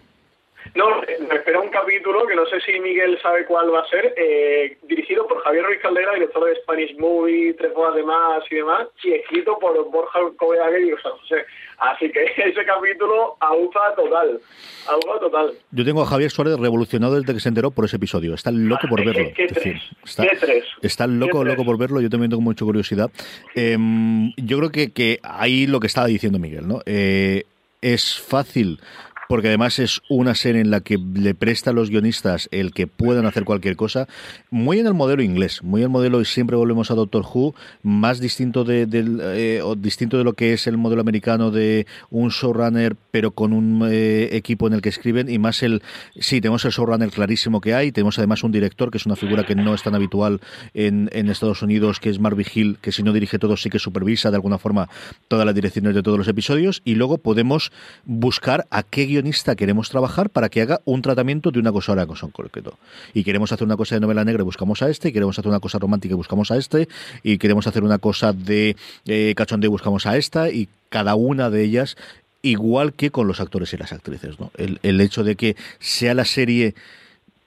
No, 0.75 1.01
me 1.29 1.37
espera 1.37 1.61
un 1.61 1.69
capítulo 1.69 2.27
que 2.27 2.35
no 2.35 2.45
sé 2.47 2.61
si 2.63 2.81
Miguel 2.81 3.17
sabe 3.23 3.45
cuál 3.47 3.73
va 3.73 3.81
a 3.83 3.89
ser, 3.89 4.13
eh, 4.17 4.77
dirigido 4.83 5.25
por 5.29 5.41
Javier 5.45 5.65
Ruiz 5.67 5.79
Caldera, 5.81 6.15
director 6.15 6.45
de 6.47 6.57
Spanish 6.63 6.97
Movie, 6.99 7.55
Tres 7.55 7.73
Bodas 7.73 7.95
de 7.95 8.03
Más 8.03 8.43
y 8.51 8.57
demás, 8.57 8.89
y 9.05 9.13
escrito 9.13 9.57
por 9.61 9.89
Borja 9.93 10.19
Coveague 10.37 10.87
y 10.87 10.91
San 11.01 11.13
José. 11.13 11.45
Así 11.79 12.11
que 12.11 12.25
ese 12.37 12.65
capítulo 12.65 13.37
aufa 13.39 13.95
total, 13.95 14.41
aufa 14.89 15.21
total. 15.21 15.53
Yo 15.71 15.85
tengo 15.85 16.03
a 16.03 16.07
Javier 16.07 16.31
Suárez 16.33 16.59
revolucionado 16.59 17.21
desde 17.21 17.35
que 17.35 17.41
se 17.41 17.49
enteró 17.51 17.71
por 17.71 17.85
ese 17.85 17.97
episodio. 17.97 18.35
Está 18.35 18.51
loco 18.51 18.89
por 18.89 18.99
¿Qué- 19.01 19.07
verlo. 19.07 19.31
qué 19.37 19.47
decir, 19.47 19.63
tres? 19.63 19.83
está, 20.05 20.27
¿Qué 20.27 20.37
tres? 20.37 20.65
está 20.83 21.07
loco, 21.07 21.39
¿Qué 21.39 21.45
tres? 21.45 21.57
loco 21.57 21.65
por 21.67 21.79
verlo. 21.79 22.01
Yo 22.01 22.11
también 22.11 22.31
tengo 22.31 22.43
mucha 22.43 22.65
curiosidad. 22.65 23.11
Em, 23.55 24.33
yo 24.37 24.59
creo 24.59 24.71
que, 24.73 24.93
que 24.93 25.21
ahí 25.23 25.69
lo 25.69 25.79
que 25.79 25.87
estaba 25.87 26.09
diciendo 26.09 26.41
Miguel, 26.41 26.67
¿no? 26.67 26.81
Eh, 26.85 27.45
es 27.81 28.19
fácil. 28.19 28.81
Porque 29.29 29.49
además 29.49 29.79
es 29.79 30.03
una 30.09 30.35
serie 30.35 30.61
en 30.61 30.71
la 30.71 30.81
que 30.81 30.99
le 30.99 31.35
presta 31.35 31.71
a 31.71 31.73
los 31.73 31.91
guionistas 31.91 32.49
el 32.51 32.73
que 32.73 32.87
puedan 32.87 33.27
hacer 33.27 33.45
cualquier 33.45 33.77
cosa, 33.77 34.07
muy 34.51 34.79
en 34.79 34.87
el 34.87 34.95
modelo 34.95 35.23
inglés, 35.23 35.63
muy 35.63 35.81
en 35.81 35.85
el 35.85 35.91
modelo, 35.91 36.21
y 36.21 36.25
siempre 36.25 36.57
volvemos 36.57 36.91
a 36.91 36.95
Doctor 36.95 37.25
Who, 37.25 37.55
más 37.83 38.21
distinto 38.21 38.65
de, 38.65 38.87
del, 38.87 39.21
eh, 39.23 39.63
distinto 39.79 40.19
de 40.19 40.25
lo 40.25 40.35
que 40.35 40.53
es 40.53 40.67
el 40.67 40.77
modelo 40.77 41.01
americano 41.01 41.51
de 41.51 41.87
un 42.11 42.29
showrunner, 42.29 42.97
pero 43.11 43.31
con 43.31 43.53
un 43.53 43.89
eh, 43.91 44.29
equipo 44.33 44.67
en 44.67 44.75
el 44.75 44.83
que 44.83 44.91
escriben, 44.91 45.31
y 45.31 45.39
más 45.39 45.63
el, 45.63 45.83
sí, 46.19 46.41
tenemos 46.41 46.65
el 46.65 46.73
showrunner 46.73 47.11
clarísimo 47.11 47.61
que 47.61 47.75
hay, 47.75 47.93
tenemos 47.93 48.19
además 48.19 48.45
un 48.45 48.53
director, 48.53 48.91
que 48.91 48.99
es 48.99 49.07
una 49.07 49.17
figura 49.17 49.45
que 49.45 49.55
no 49.55 49.75
es 49.75 49.83
tan 49.83 49.95
habitual 49.95 50.41
en, 50.75 51.09
en 51.13 51.31
Estados 51.31 51.63
Unidos, 51.63 51.99
que 51.99 52.11
es 52.11 52.19
Marvin 52.19 52.47
Hill, 52.53 52.79
que 52.81 52.93
si 52.93 53.03
no 53.03 53.13
dirige 53.13 53.39
todo, 53.39 53.57
sí 53.57 53.71
que 53.71 53.79
supervisa 53.79 54.31
de 54.31 54.37
alguna 54.37 54.59
forma 54.59 54.89
todas 55.29 55.47
las 55.47 55.55
direcciones 55.55 55.95
de 55.95 56.03
todos 56.03 56.19
los 56.19 56.29
episodios, 56.29 56.83
y 56.85 56.95
luego 56.95 57.19
podemos 57.19 57.73
buscar 58.05 58.67
a 58.71 58.83
qué 58.83 59.07
guionista 59.15 59.57
queremos 59.57 59.89
trabajar 59.89 60.31
para 60.31 60.49
que 60.49 60.63
haga 60.63 60.81
un 60.85 61.03
tratamiento 61.03 61.51
de 61.51 61.59
una 61.59 61.73
cosa 61.73 61.93
a 61.93 61.95
una 61.95 62.07
cosa 62.07 62.27
en 62.27 62.33
concreto. 62.33 62.79
Y 63.13 63.25
queremos 63.25 63.53
hacer 63.53 63.65
una 63.65 63.77
cosa 63.77 63.95
de 63.95 64.01
novela 64.01 64.25
negra 64.25 64.43
y 64.43 64.45
buscamos 64.45 64.83
a 64.83 64.91
este, 64.91 65.09
y 65.09 65.13
queremos 65.13 65.39
hacer 65.39 65.49
una 65.49 65.61
cosa 65.61 65.79
romántica 65.79 66.13
y 66.13 66.17
buscamos 66.17 66.51
a 66.51 66.57
este, 66.57 66.89
y 67.23 67.39
queremos 67.39 67.67
hacer 67.67 67.85
una 67.85 67.99
cosa 67.99 68.33
de 68.33 68.77
eh, 69.07 69.35
cachondeo 69.37 69.69
y 69.69 69.73
buscamos 69.73 70.07
a 70.07 70.17
esta, 70.17 70.51
y 70.51 70.69
cada 70.89 71.15
una 71.15 71.51
de 71.51 71.63
ellas 71.63 71.97
igual 72.43 72.93
que 72.93 73.11
con 73.11 73.27
los 73.27 73.41
actores 73.41 73.73
y 73.73 73.79
las 73.79 73.93
actrices, 73.93 74.39
¿no? 74.39 74.51
El 74.59 75.01
hecho 75.01 75.25
de 75.25 75.35
que 75.35 75.57
sea 75.79 76.13
la 76.13 76.27
serie 76.27 76.75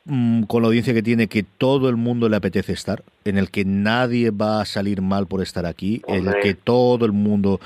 mm, 0.08 0.44
con 0.44 0.62
la 0.64 0.70
audiencia 0.70 0.94
que 0.94 1.04
tiene, 1.04 1.28
que 1.28 1.44
todo 1.44 1.90
el 1.90 1.96
mundo 1.96 2.30
le 2.30 2.36
apetece 2.36 2.74
estar, 2.74 3.04
en 3.26 3.38
el 3.38 3.52
que 3.52 3.66
nadie 3.66 4.32
va 4.32 4.62
a 4.62 4.66
salir 4.66 5.02
mal 5.02 5.28
por 5.28 5.42
estar 5.42 5.66
aquí, 5.66 6.02
en 6.08 6.28
el 6.28 6.40
que 6.40 6.54
todo 6.54 7.06
el 7.06 7.12
mundo 7.12 7.60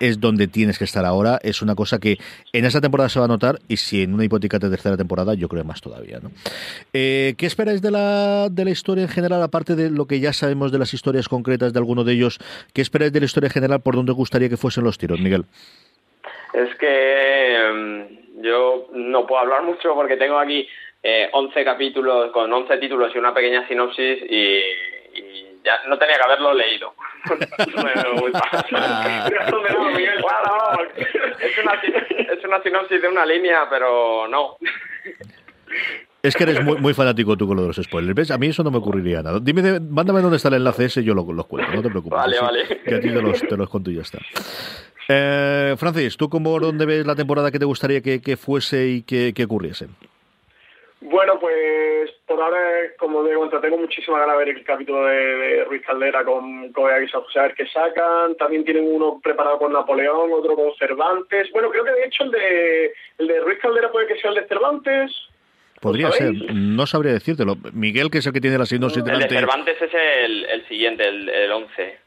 es 0.00 0.20
donde 0.20 0.46
tienes 0.46 0.78
que 0.78 0.84
estar 0.84 1.04
ahora, 1.04 1.38
es 1.42 1.62
una 1.62 1.74
cosa 1.74 1.98
que 1.98 2.18
en 2.52 2.64
esta 2.64 2.80
temporada 2.80 3.08
se 3.08 3.18
va 3.18 3.24
a 3.24 3.28
notar 3.28 3.58
y 3.68 3.78
si 3.78 4.02
en 4.02 4.14
una 4.14 4.24
hipotética 4.24 4.58
tercera 4.58 4.96
temporada, 4.96 5.34
yo 5.34 5.48
creo 5.48 5.64
más 5.64 5.80
todavía. 5.80 6.18
¿no? 6.22 6.30
Eh, 6.92 7.34
¿Qué 7.36 7.46
esperáis 7.46 7.82
de 7.82 7.90
la, 7.90 8.48
de 8.50 8.64
la 8.64 8.70
historia 8.70 9.02
en 9.02 9.08
general, 9.08 9.42
aparte 9.42 9.74
de 9.74 9.90
lo 9.90 10.06
que 10.06 10.20
ya 10.20 10.32
sabemos 10.32 10.72
de 10.72 10.78
las 10.78 10.94
historias 10.94 11.28
concretas 11.28 11.72
de 11.72 11.78
alguno 11.78 12.04
de 12.04 12.12
ellos? 12.12 12.38
¿Qué 12.72 12.82
esperáis 12.82 13.12
de 13.12 13.20
la 13.20 13.26
historia 13.26 13.48
en 13.48 13.52
general 13.52 13.80
por 13.80 13.96
dónde 13.96 14.12
os 14.12 14.16
gustaría 14.16 14.48
que 14.48 14.56
fuesen 14.56 14.84
los 14.84 14.98
tiros, 14.98 15.20
Miguel? 15.20 15.44
Es 16.52 16.74
que 16.76 17.68
em, 17.68 18.08
yo 18.42 18.88
no 18.94 19.26
puedo 19.26 19.40
hablar 19.40 19.62
mucho 19.64 19.94
porque 19.94 20.16
tengo 20.16 20.38
aquí 20.38 20.66
eh, 21.02 21.28
11 21.32 21.64
capítulos 21.64 22.30
con 22.32 22.52
11 22.52 22.78
títulos 22.78 23.12
y 23.14 23.18
una 23.18 23.32
pequeña 23.34 23.66
sinopsis 23.68 24.18
y, 24.28 24.58
y 25.14 25.46
ya 25.64 25.80
no 25.88 25.98
tenía 25.98 26.16
que 26.16 26.22
haberlo 26.24 26.52
leído. 26.54 26.94
Es, 31.40 31.58
una, 31.58 31.80
sin- 31.80 31.94
es 31.94 32.44
una 32.44 32.62
sinopsis 32.62 33.02
de 33.02 33.08
una 33.08 33.24
línea, 33.26 33.66
pero 33.68 34.26
no. 34.28 34.56
Es 36.22 36.34
que 36.34 36.44
eres 36.44 36.62
muy, 36.64 36.76
muy 36.78 36.94
fanático 36.94 37.36
tú 37.36 37.46
con 37.46 37.56
lo 37.56 37.62
de 37.62 37.68
los 37.68 37.76
spoilers. 37.76 38.14
¿Ves? 38.14 38.30
A 38.30 38.38
mí 38.38 38.48
eso 38.48 38.62
no 38.64 38.70
me 38.70 38.78
ocurriría 38.78 39.22
nada. 39.22 39.38
Dime, 39.40 39.62
de- 39.62 39.80
mándame 39.80 40.20
dónde 40.22 40.36
está 40.38 40.48
el 40.48 40.54
enlace 40.54 40.86
ese 40.86 41.00
y 41.00 41.04
yo 41.04 41.14
lo- 41.14 41.30
los 41.32 41.46
cuento, 41.46 41.70
no 41.72 41.82
te 41.82 41.88
preocupes. 41.90 42.16
Vale, 42.18 42.36
Sí, 42.36 42.42
vale. 42.42 42.66
Que 42.84 42.94
a 42.94 43.00
ti 43.00 43.08
te 43.08 43.22
los, 43.22 43.40
te 43.40 43.56
los 43.56 43.68
conto 43.68 43.90
y 43.90 43.96
ya 43.96 44.02
está. 44.02 44.18
Eh, 45.08 45.74
Francis, 45.78 46.16
¿tú 46.16 46.28
cómo 46.28 46.58
dónde 46.58 46.84
ves 46.86 47.06
la 47.06 47.14
temporada 47.14 47.50
que 47.52 47.58
te 47.58 47.64
gustaría 47.64 48.00
que, 48.00 48.20
que 48.20 48.36
fuese 48.36 48.88
y 48.88 49.02
que, 49.02 49.32
que 49.34 49.44
ocurriese? 49.44 49.86
Bueno, 51.00 51.38
pues 51.38 52.10
por 52.26 52.40
ahora, 52.40 52.58
como 52.98 53.22
de 53.22 53.36
cuenta, 53.36 53.60
tengo 53.60 53.76
muchísima 53.76 54.18
ganas 54.18 54.38
de 54.38 54.44
ver 54.44 54.56
el 54.56 54.64
capítulo 54.64 55.04
de, 55.04 55.14
de 55.14 55.64
Ruiz 55.64 55.82
Caldera 55.86 56.24
con 56.24 56.72
Coveague 56.72 57.04
y 57.04 57.08
San 57.08 57.20
José, 57.22 57.38
a 57.38 57.42
ver 57.42 57.54
qué 57.54 57.66
sacan. 57.66 58.34
También 58.36 58.64
tienen 58.64 58.84
uno 58.86 59.20
preparado 59.22 59.58
con 59.58 59.72
Napoleón, 59.72 60.32
otro 60.32 60.56
con 60.56 60.74
Cervantes. 60.78 61.50
Bueno, 61.52 61.70
creo 61.70 61.84
que 61.84 61.92
de 61.92 62.04
hecho 62.06 62.24
el 62.24 62.30
de, 62.30 62.92
el 63.18 63.26
de 63.26 63.40
Ruiz 63.40 63.58
Caldera 63.60 63.92
puede 63.92 64.06
que 64.06 64.18
sea 64.18 64.30
el 64.30 64.36
de 64.36 64.48
Cervantes. 64.48 65.12
Podría 65.80 66.06
¿Lo 66.06 66.12
ser, 66.12 66.32
no 66.54 66.86
sabría 66.86 67.12
decírtelo. 67.12 67.56
Miguel, 67.72 68.10
que 68.10 68.18
es 68.18 68.26
el 68.26 68.32
que 68.32 68.40
tiene 68.40 68.56
la 68.56 68.64
sinopsis 68.66 68.98
El 68.98 69.04
de 69.04 69.10
delante. 69.12 69.34
Cervantes 69.34 69.82
es 69.82 69.94
el, 69.94 70.44
el 70.46 70.66
siguiente, 70.66 71.06
el, 71.06 71.28
el 71.28 71.52
11. 71.52 71.98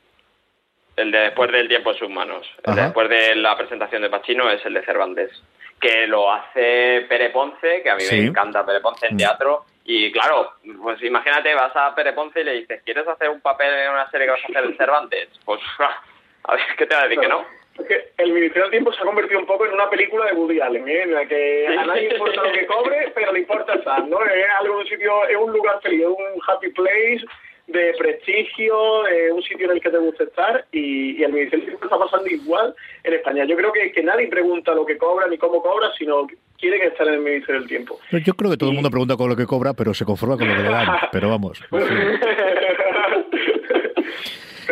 El 0.98 1.12
de 1.12 1.18
después 1.20 1.52
del 1.52 1.68
tiempo 1.68 1.92
en 1.92 1.98
sus 1.98 2.10
manos. 2.10 2.46
El 2.66 2.76
de 2.76 2.82
después 2.82 3.08
de 3.08 3.36
la 3.36 3.56
presentación 3.56 4.02
de 4.02 4.10
Pacino 4.10 4.50
es 4.50 4.66
el 4.66 4.74
de 4.74 4.84
Cervantes. 4.84 5.32
Que 5.80 6.08
lo 6.08 6.32
hace 6.32 7.06
Pere 7.08 7.30
Ponce, 7.30 7.82
que 7.82 7.90
a 7.90 7.96
mí 7.96 8.02
Sí. 8.02 8.20
me 8.20 8.28
encanta 8.28 8.66
Pere 8.66 8.82
Ponce 8.82 9.08
en 9.08 9.16
Mm. 9.16 9.18
teatro. 9.18 9.66
Y 9.86 10.12
claro, 10.12 10.54
pues 10.84 11.02
imagínate, 11.02 11.54
vas 11.56 11.76
a 11.76 11.96
Pere 11.96 12.14
Ponce 12.14 12.42
y 12.42 12.44
le 12.44 12.54
dices, 12.54 12.82
¿quieres 12.84 13.08
hacer 13.08 13.30
un 13.30 13.42
papel 13.42 13.74
en 13.74 13.92
una 13.92 14.10
serie 14.12 14.28
que 14.28 14.32
vas 14.34 14.42
a 14.44 14.48
hacer 14.48 14.64
en 14.66 14.78
Cervantes? 14.78 15.30
Pues, 15.46 15.62
a 16.44 16.54
ver, 16.56 16.62
¿qué 16.78 16.86
te 16.86 16.94
va 16.96 17.02
a 17.02 17.04
decir 17.06 17.20
que 17.20 17.28
no? 17.28 17.46
Es 17.80 17.88
que 17.88 18.12
el 18.18 18.34
Ministerio 18.34 18.64
del 18.64 18.72
Tiempo 18.72 18.92
se 18.92 19.02
ha 19.02 19.06
convertido 19.06 19.40
un 19.40 19.46
poco 19.46 19.66
en 19.66 19.74
una 19.74 19.90
película 19.90 20.26
de 20.26 20.34
Woody 20.34 20.60
Allen, 20.60 20.88
¿eh? 20.90 21.04
en 21.04 21.14
la 21.14 21.26
que 21.26 21.66
a 21.68 21.86
nadie 21.86 22.10
le 22.10 22.16
importa 22.18 22.44
lo 22.44 22.52
que 22.52 22.66
cobre, 22.66 23.12
pero 23.16 23.32
le 23.32 23.40
importa 23.40 23.74
estar, 23.76 24.06
¿no? 24.06 24.22
Es 24.26 24.46
algo, 24.60 24.80
un 24.80 24.86
sitio, 24.86 25.26
es 25.28 25.38
un 25.38 25.54
lugar 25.54 25.80
feliz, 25.82 26.02
es 26.02 26.08
un 26.08 26.42
happy 26.46 26.70
place 26.72 27.26
de 27.72 27.94
prestigio, 27.98 29.08
eh, 29.08 29.32
un 29.32 29.44
sitio 29.44 29.66
en 29.68 29.78
el 29.78 29.82
que 29.82 29.90
te 29.90 29.98
gusta 29.98 30.24
estar 30.24 30.66
y, 30.72 31.20
y 31.20 31.24
el 31.24 31.32
Ministerio 31.32 31.66
del 31.66 31.78
Tiempo 31.78 31.86
está 31.86 31.98
pasando 31.98 32.28
igual 32.28 32.76
en 33.04 33.14
España. 33.14 33.46
Yo 33.46 33.56
creo 33.56 33.72
que, 33.72 33.92
que 33.92 34.04
nadie 34.04 34.28
pregunta 34.28 34.74
lo 34.74 34.86
que 34.86 34.98
cobra 34.98 35.28
ni 35.28 35.38
cómo 35.38 35.62
cobra, 35.62 35.92
sino 35.98 36.26
que 36.26 36.36
quieren 36.58 36.82
estar 36.82 37.08
en 37.08 37.14
el 37.16 37.20
Ministerio 37.22 37.62
del 37.62 37.70
Tiempo. 37.70 38.00
Yo 38.12 38.34
creo 38.34 38.52
que 38.52 38.58
todo 38.58 38.70
el 38.70 38.76
mundo 38.76 38.90
pregunta 38.90 39.16
con 39.16 39.30
lo 39.30 39.36
que 39.36 39.46
cobra, 39.46 39.74
pero 39.74 39.94
se 39.94 40.06
conforma 40.06 40.38
con 40.38 40.48
lo 40.48 40.56
que 40.56 40.64
le 40.64 40.70
dan. 40.70 40.88
Pero 41.12 41.30
vamos. 41.30 41.64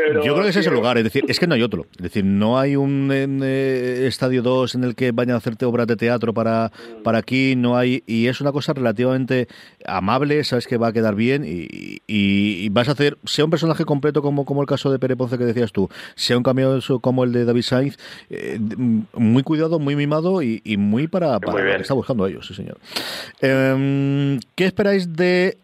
Pero, 0.08 0.24
Yo 0.24 0.34
creo 0.34 0.44
que 0.44 0.50
ese 0.52 0.60
es 0.62 0.66
el 0.68 0.72
sí, 0.72 0.76
lugar, 0.78 0.98
es 0.98 1.04
decir, 1.04 1.26
es 1.28 1.40
que 1.40 1.48
no 1.48 1.56
hay 1.56 1.62
otro. 1.64 1.86
Es 1.98 2.04
decir, 2.04 2.24
no 2.24 2.58
hay 2.58 2.76
un 2.78 3.12
eh, 3.14 4.06
estadio 4.08 4.42
2 4.42 4.76
en 4.76 4.84
el 4.86 4.96
que 4.96 5.12
vayan 5.12 5.36
a 5.36 5.38
hacerte 5.38 5.66
obras 5.66 5.86
de 5.88 5.96
teatro 5.98 6.34
para, 6.34 6.72
para 7.04 7.18
aquí, 7.18 7.56
no 7.58 7.78
hay. 7.78 8.04
Y 8.08 8.28
es 8.28 8.40
una 8.40 8.52
cosa 8.52 8.74
relativamente 8.74 9.48
amable, 9.86 10.44
sabes 10.44 10.66
que 10.68 10.78
va 10.78 10.88
a 10.88 10.94
quedar 10.94 11.16
bien 11.16 11.44
y, 11.46 11.68
y- 12.08 12.66
y 12.66 12.70
vas 12.70 12.88
a 12.88 12.94
hacer, 12.94 13.18
sea 13.26 13.44
un 13.46 13.52
personaje 13.52 13.84
completo 13.86 14.22
como, 14.22 14.46
como 14.46 14.62
el 14.62 14.68
caso 14.68 14.92
de 14.92 14.98
Pere 15.00 15.16
Ponce 15.18 15.38
que 15.38 15.46
decías 15.46 15.72
tú, 15.72 15.90
sea 16.16 16.38
un 16.38 16.44
cameo 16.44 16.78
eso 16.78 17.00
como 17.00 17.24
el 17.24 17.32
de 17.34 17.44
David 17.46 17.64
Sainz, 17.64 17.98
eh, 18.30 18.60
muy 19.14 19.44
cuidado, 19.44 19.80
muy 19.80 19.96
mimado 19.96 20.42
y, 20.42 20.62
y 20.64 20.78
muy 20.78 21.08
para, 21.08 21.40
para 21.40 21.58
Muy 21.62 21.70
lo 21.72 21.76
que 21.78 21.82
está 21.82 21.94
buscando 21.94 22.26
ellos, 22.28 22.48
sí 22.48 22.54
señor. 22.54 22.78
Em, 23.42 24.40
¿Qué 24.56 24.66
esperáis 24.66 25.14
de 25.16 25.58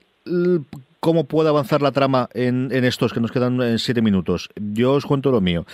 cómo 1.03 1.25
puede 1.25 1.49
avanzar 1.49 1.81
la 1.81 1.91
trama 1.91 2.29
en, 2.33 2.71
estos 2.71 3.11
que 3.11 3.19
nos 3.19 3.29
quedan 3.29 3.61
en 3.61 3.77
siete 3.77 4.01
minutos? 4.01 4.49
Yo 4.55 4.93
os 4.93 5.05
cuento 5.05 5.31
lo 5.31 5.41
mío. 5.41 5.65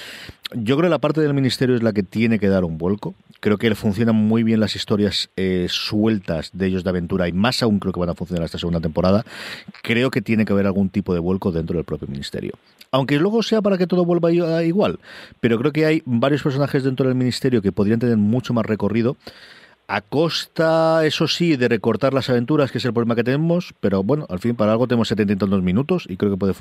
Yo 0.55 0.75
creo 0.75 0.87
que 0.87 0.89
la 0.89 0.97
parte 0.97 1.21
del 1.21 1.35
ministerio 1.35 1.75
es 1.75 1.83
la 1.83 1.93
que 1.93 2.01
tiene 2.01 2.39
que 2.39 2.47
dar 2.47 2.63
un 2.63 2.79
vuelco. 2.79 3.13
Creo 3.39 3.59
que 3.59 3.75
funcionan 3.75 4.15
muy 4.15 4.41
bien 4.41 4.59
las 4.59 4.75
historias 4.75 5.29
eh, 5.37 5.67
sueltas 5.69 6.49
de 6.53 6.65
ellos 6.65 6.83
de 6.83 6.89
aventura 6.89 7.27
y 7.27 7.31
más 7.31 7.61
aún 7.61 7.77
creo 7.77 7.93
que 7.93 7.99
van 7.99 8.09
a 8.09 8.15
funcionar 8.15 8.43
esta 8.43 8.57
segunda 8.57 8.79
temporada. 8.79 9.23
Creo 9.83 10.09
que 10.09 10.23
tiene 10.23 10.45
que 10.45 10.53
haber 10.53 10.65
algún 10.65 10.89
tipo 10.89 11.13
de 11.13 11.19
vuelco 11.19 11.51
dentro 11.51 11.77
del 11.77 11.85
propio 11.85 12.07
ministerio. 12.07 12.53
Aunque 12.89 13.19
luego 13.19 13.43
sea 13.43 13.61
para 13.61 13.77
que 13.77 13.85
todo 13.85 14.05
vuelva 14.05 14.31
igual. 14.31 14.97
Pero 15.39 15.59
creo 15.59 15.71
que 15.71 15.85
hay 15.85 16.01
varios 16.05 16.41
personajes 16.41 16.83
dentro 16.83 17.05
del 17.05 17.13
ministerio 17.13 17.61
que 17.61 17.71
podrían 17.71 17.99
tener 17.99 18.17
mucho 18.17 18.55
más 18.55 18.65
recorrido. 18.65 19.15
A 19.89 20.01
costa, 20.01 21.03
eso 21.03 21.27
sí, 21.27 21.55
de 21.55 21.67
recortar 21.67 22.13
las 22.13 22.29
aventuras, 22.29 22.71
que 22.71 22.77
es 22.77 22.85
el 22.85 22.93
problema 22.93 23.15
que 23.15 23.23
tenemos, 23.23 23.73
pero 23.79 24.03
bueno, 24.03 24.27
al 24.29 24.37
fin 24.37 24.55
para 24.55 24.71
algo 24.71 24.87
tenemos 24.87 25.07
72 25.07 25.63
minutos 25.63 26.05
y 26.07 26.15
creo 26.15 26.31
que 26.31 26.37
puede 26.37 26.53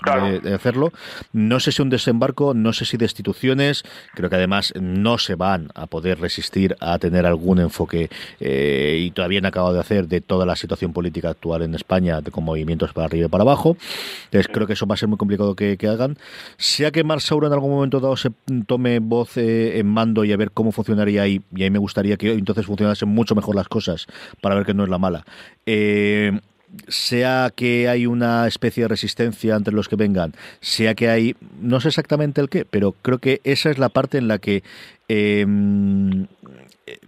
hacerlo. 0.55 0.93
No 1.35 1.61
sé 1.61 1.71
si 1.73 1.83
un 1.83 1.91
desembarco, 1.91 2.55
no 2.55 2.73
sé 2.73 2.87
si 2.87 2.97
destituciones, 2.97 3.85
creo 4.15 4.31
que 4.31 4.37
además 4.37 4.73
no 4.81 5.19
se 5.19 5.35
van 5.35 5.69
a 5.75 5.87
poder 5.87 6.21
resistir 6.21 6.75
a 6.81 6.99
tener 6.99 7.27
algún 7.27 7.61
enfoque 7.61 8.09
eh, 8.41 8.97
y 8.99 9.11
todavía 9.11 9.41
han 9.41 9.47
acabado 9.47 9.75
de 9.75 9.81
hacer 9.81 10.09
de 10.09 10.23
toda 10.23 10.47
la 10.47 10.57
situación 10.57 10.95
política 10.95 11.29
actual 11.29 11.61
en 11.61 11.75
España, 11.75 12.23
de, 12.23 12.31
con 12.31 12.45
movimientos 12.45 12.95
para 12.95 13.09
arriba 13.09 13.27
y 13.27 13.29
para 13.29 13.43
abajo. 13.43 13.77
Entonces 14.25 14.49
creo 14.51 14.67
que 14.67 14.73
eso 14.73 14.87
va 14.87 14.95
a 14.95 14.97
ser 14.99 15.09
muy 15.11 15.19
complicado 15.19 15.55
que, 15.55 15.77
hagan. 15.87 16.17
Sea 16.57 16.91
que 16.93 17.05
Mar 17.05 17.19
en 17.31 17.53
algún 17.53 17.71
momento 17.71 18.01
dado 18.01 18.17
se 18.17 18.31
tome 18.67 19.01
voz 19.01 19.37
eh, 19.37 19.79
en 19.79 19.87
mando 19.87 20.25
y 20.25 20.33
a 20.33 20.37
ver 20.39 20.51
cómo 20.51 20.73
funcionaría 20.73 21.23
ahí, 21.23 21.43
y 21.55 21.63
ahí 21.63 21.71
me 21.71 21.79
gustaría 21.79 22.17
que 22.17 22.33
entonces 22.33 22.65
funcionase 22.65 23.05
mucho 23.19 23.35
mejor 23.35 23.55
las 23.55 23.69
cosas 23.69 24.07
para 24.41 24.55
ver 24.55 24.65
que 24.65 24.75
no 24.75 24.85
es 24.85 24.89
la 24.89 24.99
mala. 24.99 25.25
Eh, 25.67 26.41
sea 26.87 27.51
que 27.55 27.89
hay 27.89 28.07
una 28.07 28.47
especie 28.47 28.85
de 28.85 28.89
resistencia 28.89 29.57
entre 29.57 29.75
los 29.75 29.89
que 29.89 29.97
vengan, 29.97 30.35
sea 30.61 30.95
que 30.95 31.09
hay, 31.09 31.37
no 31.61 31.81
sé 31.81 31.89
exactamente 31.89 32.41
el 32.41 32.49
qué, 32.49 32.65
pero 32.65 32.95
creo 33.03 33.19
que 33.19 33.41
esa 33.45 33.71
es 33.71 33.79
la 33.79 33.89
parte 33.89 34.19
en 34.19 34.29
la 34.29 34.39
que 34.39 34.63
em, 35.09 36.27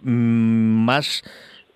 más 0.02 1.22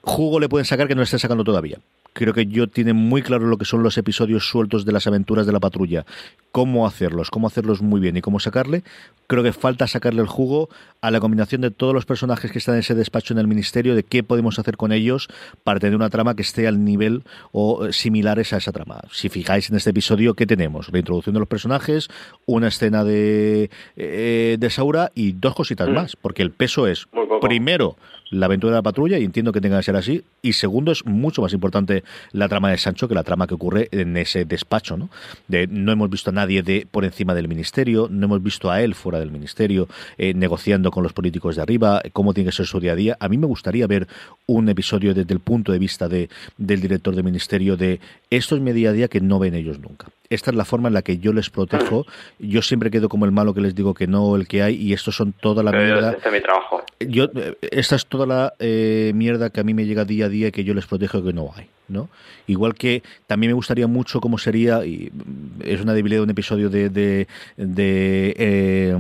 jugo 0.01 0.41
le 0.41 0.49
pueden 0.49 0.65
sacar 0.65 0.89
que 0.89 0.95
no 0.95 1.03
esté 1.03 1.19
sacando 1.19 1.45
todavía. 1.45 1.79
Creo 2.15 2.33
que 2.33 2.47
yo 2.47 2.69
tiene 2.69 2.93
muy 2.93 3.23
claro 3.23 3.47
lo 3.47 3.59
que 3.59 3.65
son 3.65 3.83
los 3.83 3.99
episodios 3.99 4.49
sueltos 4.49 4.85
de 4.85 4.93
las 4.93 5.09
aventuras 5.09 5.47
de 5.47 5.53
la 5.53 5.59
patrulla, 5.59 6.07
cómo 6.53 6.87
hacerlos, 6.87 7.29
cómo 7.29 7.49
hacerlos 7.49 7.83
muy 7.83 8.01
bien 8.01 8.17
y 8.17 8.21
cómo 8.21 8.39
sacarle. 8.39 8.85
Creo 9.27 9.43
que 9.43 9.53
falta 9.53 9.89
sacarle 9.89 10.23
el 10.23 10.29
jugo 10.29 10.69
a 11.01 11.11
la 11.11 11.19
combinación 11.19 11.61
de 11.61 11.73
todos 11.73 11.93
los 11.93 12.07
personajes 12.07 12.53
que 12.53 12.59
están 12.59 12.77
en 12.77 12.81
ese 12.81 12.95
despacho 12.95 13.35
en 13.35 13.41
el 13.41 13.49
ministerio, 13.49 13.97
de 13.97 14.05
qué 14.05 14.23
podemos 14.23 14.61
hacer 14.61 14.77
con 14.77 14.93
ellos 14.93 15.27
para 15.65 15.81
tener 15.81 15.97
una 15.97 16.09
trama 16.09 16.37
que 16.37 16.43
esté 16.43 16.69
al 16.69 16.85
nivel 16.85 17.25
o 17.51 17.91
similares 17.91 18.53
a 18.53 18.59
esa 18.59 18.71
trama. 18.71 19.01
Si 19.11 19.29
fijáis 19.29 19.69
en 19.71 19.77
este 19.77 19.91
episodio, 19.91 20.35
¿qué 20.35 20.47
tenemos? 20.47 20.93
La 20.93 21.01
introducción 21.01 21.35
de 21.35 21.41
los 21.41 21.49
personajes, 21.49 22.09
una 22.47 22.69
escena 22.69 23.03
de, 23.03 23.71
eh, 23.97 24.57
de 24.61 24.71
Saura 24.71 25.11
y 25.17 25.33
dos 25.33 25.57
cositas 25.57 25.89
mm. 25.89 25.93
más, 25.93 26.15
porque 26.15 26.43
el 26.43 26.53
peso 26.53 26.87
es, 26.87 27.09
primero, 27.41 27.97
la 28.31 28.47
aventura 28.47 28.73
de 28.73 28.79
la 28.79 28.83
patrulla, 28.83 29.19
y 29.19 29.25
entiendo 29.25 29.53
que 29.53 29.61
tenga 29.61 29.79
que 29.79 29.83
ser 29.83 29.97
así. 29.97 30.25
Y 30.43 30.55
segundo, 30.55 30.93
es 30.93 31.05
mucho 31.05 31.43
más 31.43 31.53
importante 31.53 32.05
la 32.33 32.49
trama 32.49 32.71
de 32.71 32.79
Sancho 32.79 33.09
que 33.09 33.15
la 33.15 33.23
trama 33.23 33.47
que 33.47 33.55
ocurre 33.55 33.89
en 33.93 34.17
ese 34.17 34.45
despacho, 34.45 34.97
¿no? 34.97 35.11
De 35.49 35.67
no 35.67 35.93
hemos 35.93 36.11
visto 36.11 36.31
a 36.31 36.33
nadie 36.33 36.63
de 36.63 36.87
por 36.91 37.05
encima 37.05 37.35
del 37.35 37.49
ministerio, 37.49 38.09
no 38.11 38.27
hemos 38.27 38.43
visto 38.43 38.71
a 38.71 38.83
él 38.83 38.95
fuera 38.95 39.19
del 39.19 39.31
ministerio, 39.31 39.89
eh, 40.19 40.35
negociando 40.35 40.91
con 40.91 41.03
los 41.03 41.13
políticos 41.13 41.57
de 41.57 41.63
arriba, 41.63 42.03
cómo 42.13 42.35
tiene 42.35 42.51
que 42.51 42.57
ser 42.57 42.67
su 42.67 42.81
día 42.81 42.93
a 42.93 42.97
día. 42.97 43.17
A 43.21 43.29
mí 43.29 43.39
me 43.39 43.47
gustaría 43.47 43.87
ver 43.87 44.09
un 44.47 44.69
episodio 44.69 45.15
desde 45.15 45.33
el 45.33 45.41
punto 45.41 45.73
de 45.73 45.79
vista 45.79 46.09
de, 46.09 46.29
del 46.57 46.81
director 46.81 47.15
del 47.15 47.25
ministerio 47.25 47.77
de 47.77 48.01
esto 48.31 48.57
es 48.57 48.61
mi 48.61 48.73
día 48.73 48.91
a 48.91 48.93
día 48.93 49.09
que 49.09 49.21
no 49.21 49.39
ven 49.39 49.55
ellos 49.55 49.79
nunca 49.79 50.09
esta 50.31 50.51
es 50.51 50.57
la 50.57 50.65
forma 50.65 50.89
en 50.89 50.95
la 50.95 51.03
que 51.03 51.19
yo 51.19 51.33
les 51.33 51.51
protejo. 51.51 52.07
Yo 52.39 52.63
siempre 52.63 52.91
quedo 52.91 53.09
como 53.09 53.25
el 53.25 53.33
malo 53.33 53.55
que 53.55 53.61
les 53.61 53.75
digo 53.75 53.95
que 53.95 54.07
no, 54.07 54.37
el 54.37 54.49
que 54.49 54.63
hay, 54.63 54.75
y 54.75 54.93
esto 54.93 55.13
son 55.13 55.33
toda 55.33 55.63
la 55.63 55.71
mierda. 55.71 56.13
Este 56.13 56.29
es 56.29 56.35
mi 56.35 56.41
trabajo. 56.41 56.83
Yo, 57.01 57.25
eh, 57.35 57.57
esta 57.71 57.97
es 57.97 58.07
toda 58.15 58.27
la 58.27 58.55
eh, 58.59 59.13
mierda 59.15 59.51
que 59.51 59.61
a 59.61 59.65
mí 59.65 59.75
me 59.75 59.85
llega 59.85 60.05
día 60.05 60.27
a 60.27 60.29
día 60.29 60.49
y 60.49 60.53
que 60.53 60.65
yo 60.65 60.73
les 60.75 60.87
protejo 60.87 61.23
que 61.23 61.33
no 61.33 61.51
hay. 61.55 61.67
¿no? 61.89 62.09
Igual 62.47 62.75
que 62.75 63.03
también 63.27 63.51
me 63.51 63.55
gustaría 63.55 63.87
mucho 63.87 64.21
cómo 64.21 64.39
sería, 64.39 64.87
y 64.87 65.13
es 65.61 65.81
una 65.81 65.93
debilidad 65.93 66.21
de 66.21 66.25
un 66.25 66.31
episodio 66.31 66.71
de, 66.71 66.89
de, 66.89 67.27
de 67.57 68.35
eh, 68.39 68.97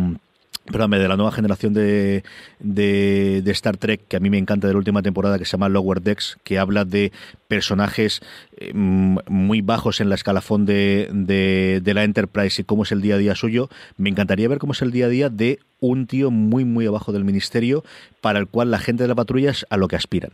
perdóname, 0.64 0.98
de 0.98 1.08
la 1.08 1.16
nueva 1.16 1.32
generación 1.32 1.74
de, 1.74 2.24
de, 2.58 3.42
Star 3.52 3.76
Trek, 3.76 4.00
que 4.08 4.16
a 4.16 4.20
mí 4.20 4.30
me 4.30 4.38
encanta 4.38 4.66
de 4.66 4.72
la 4.72 4.78
última 4.78 5.02
temporada, 5.02 5.38
que 5.38 5.44
se 5.44 5.52
llama 5.52 5.68
Lower 5.68 6.00
Decks, 6.00 6.38
que 6.42 6.58
habla 6.58 6.84
de 6.84 7.12
personajes 7.48 8.22
eh, 8.56 8.72
muy 8.74 9.60
bajos 9.60 10.00
en 10.00 10.08
la 10.08 10.14
escalafón 10.14 10.64
de, 10.64 11.08
de, 11.12 11.80
de, 11.82 11.94
la 11.94 12.04
Enterprise 12.04 12.62
y 12.62 12.64
cómo 12.64 12.84
es 12.84 12.92
el 12.92 13.02
día 13.02 13.16
a 13.16 13.18
día 13.18 13.34
suyo. 13.34 13.68
Me 13.96 14.08
encantaría 14.08 14.48
ver 14.48 14.58
cómo 14.58 14.72
es 14.72 14.82
el 14.82 14.90
día 14.90 15.06
a 15.06 15.10
día 15.10 15.28
de 15.28 15.58
un 15.80 16.06
tío 16.06 16.30
muy, 16.30 16.64
muy 16.64 16.86
abajo 16.86 17.12
del 17.12 17.24
ministerio, 17.24 17.84
para 18.20 18.38
el 18.38 18.46
cual 18.46 18.70
la 18.70 18.78
gente 18.78 19.04
de 19.04 19.08
la 19.08 19.14
patrulla 19.14 19.50
es 19.50 19.66
a 19.68 19.76
lo 19.76 19.88
que 19.88 19.96
aspiran 19.96 20.30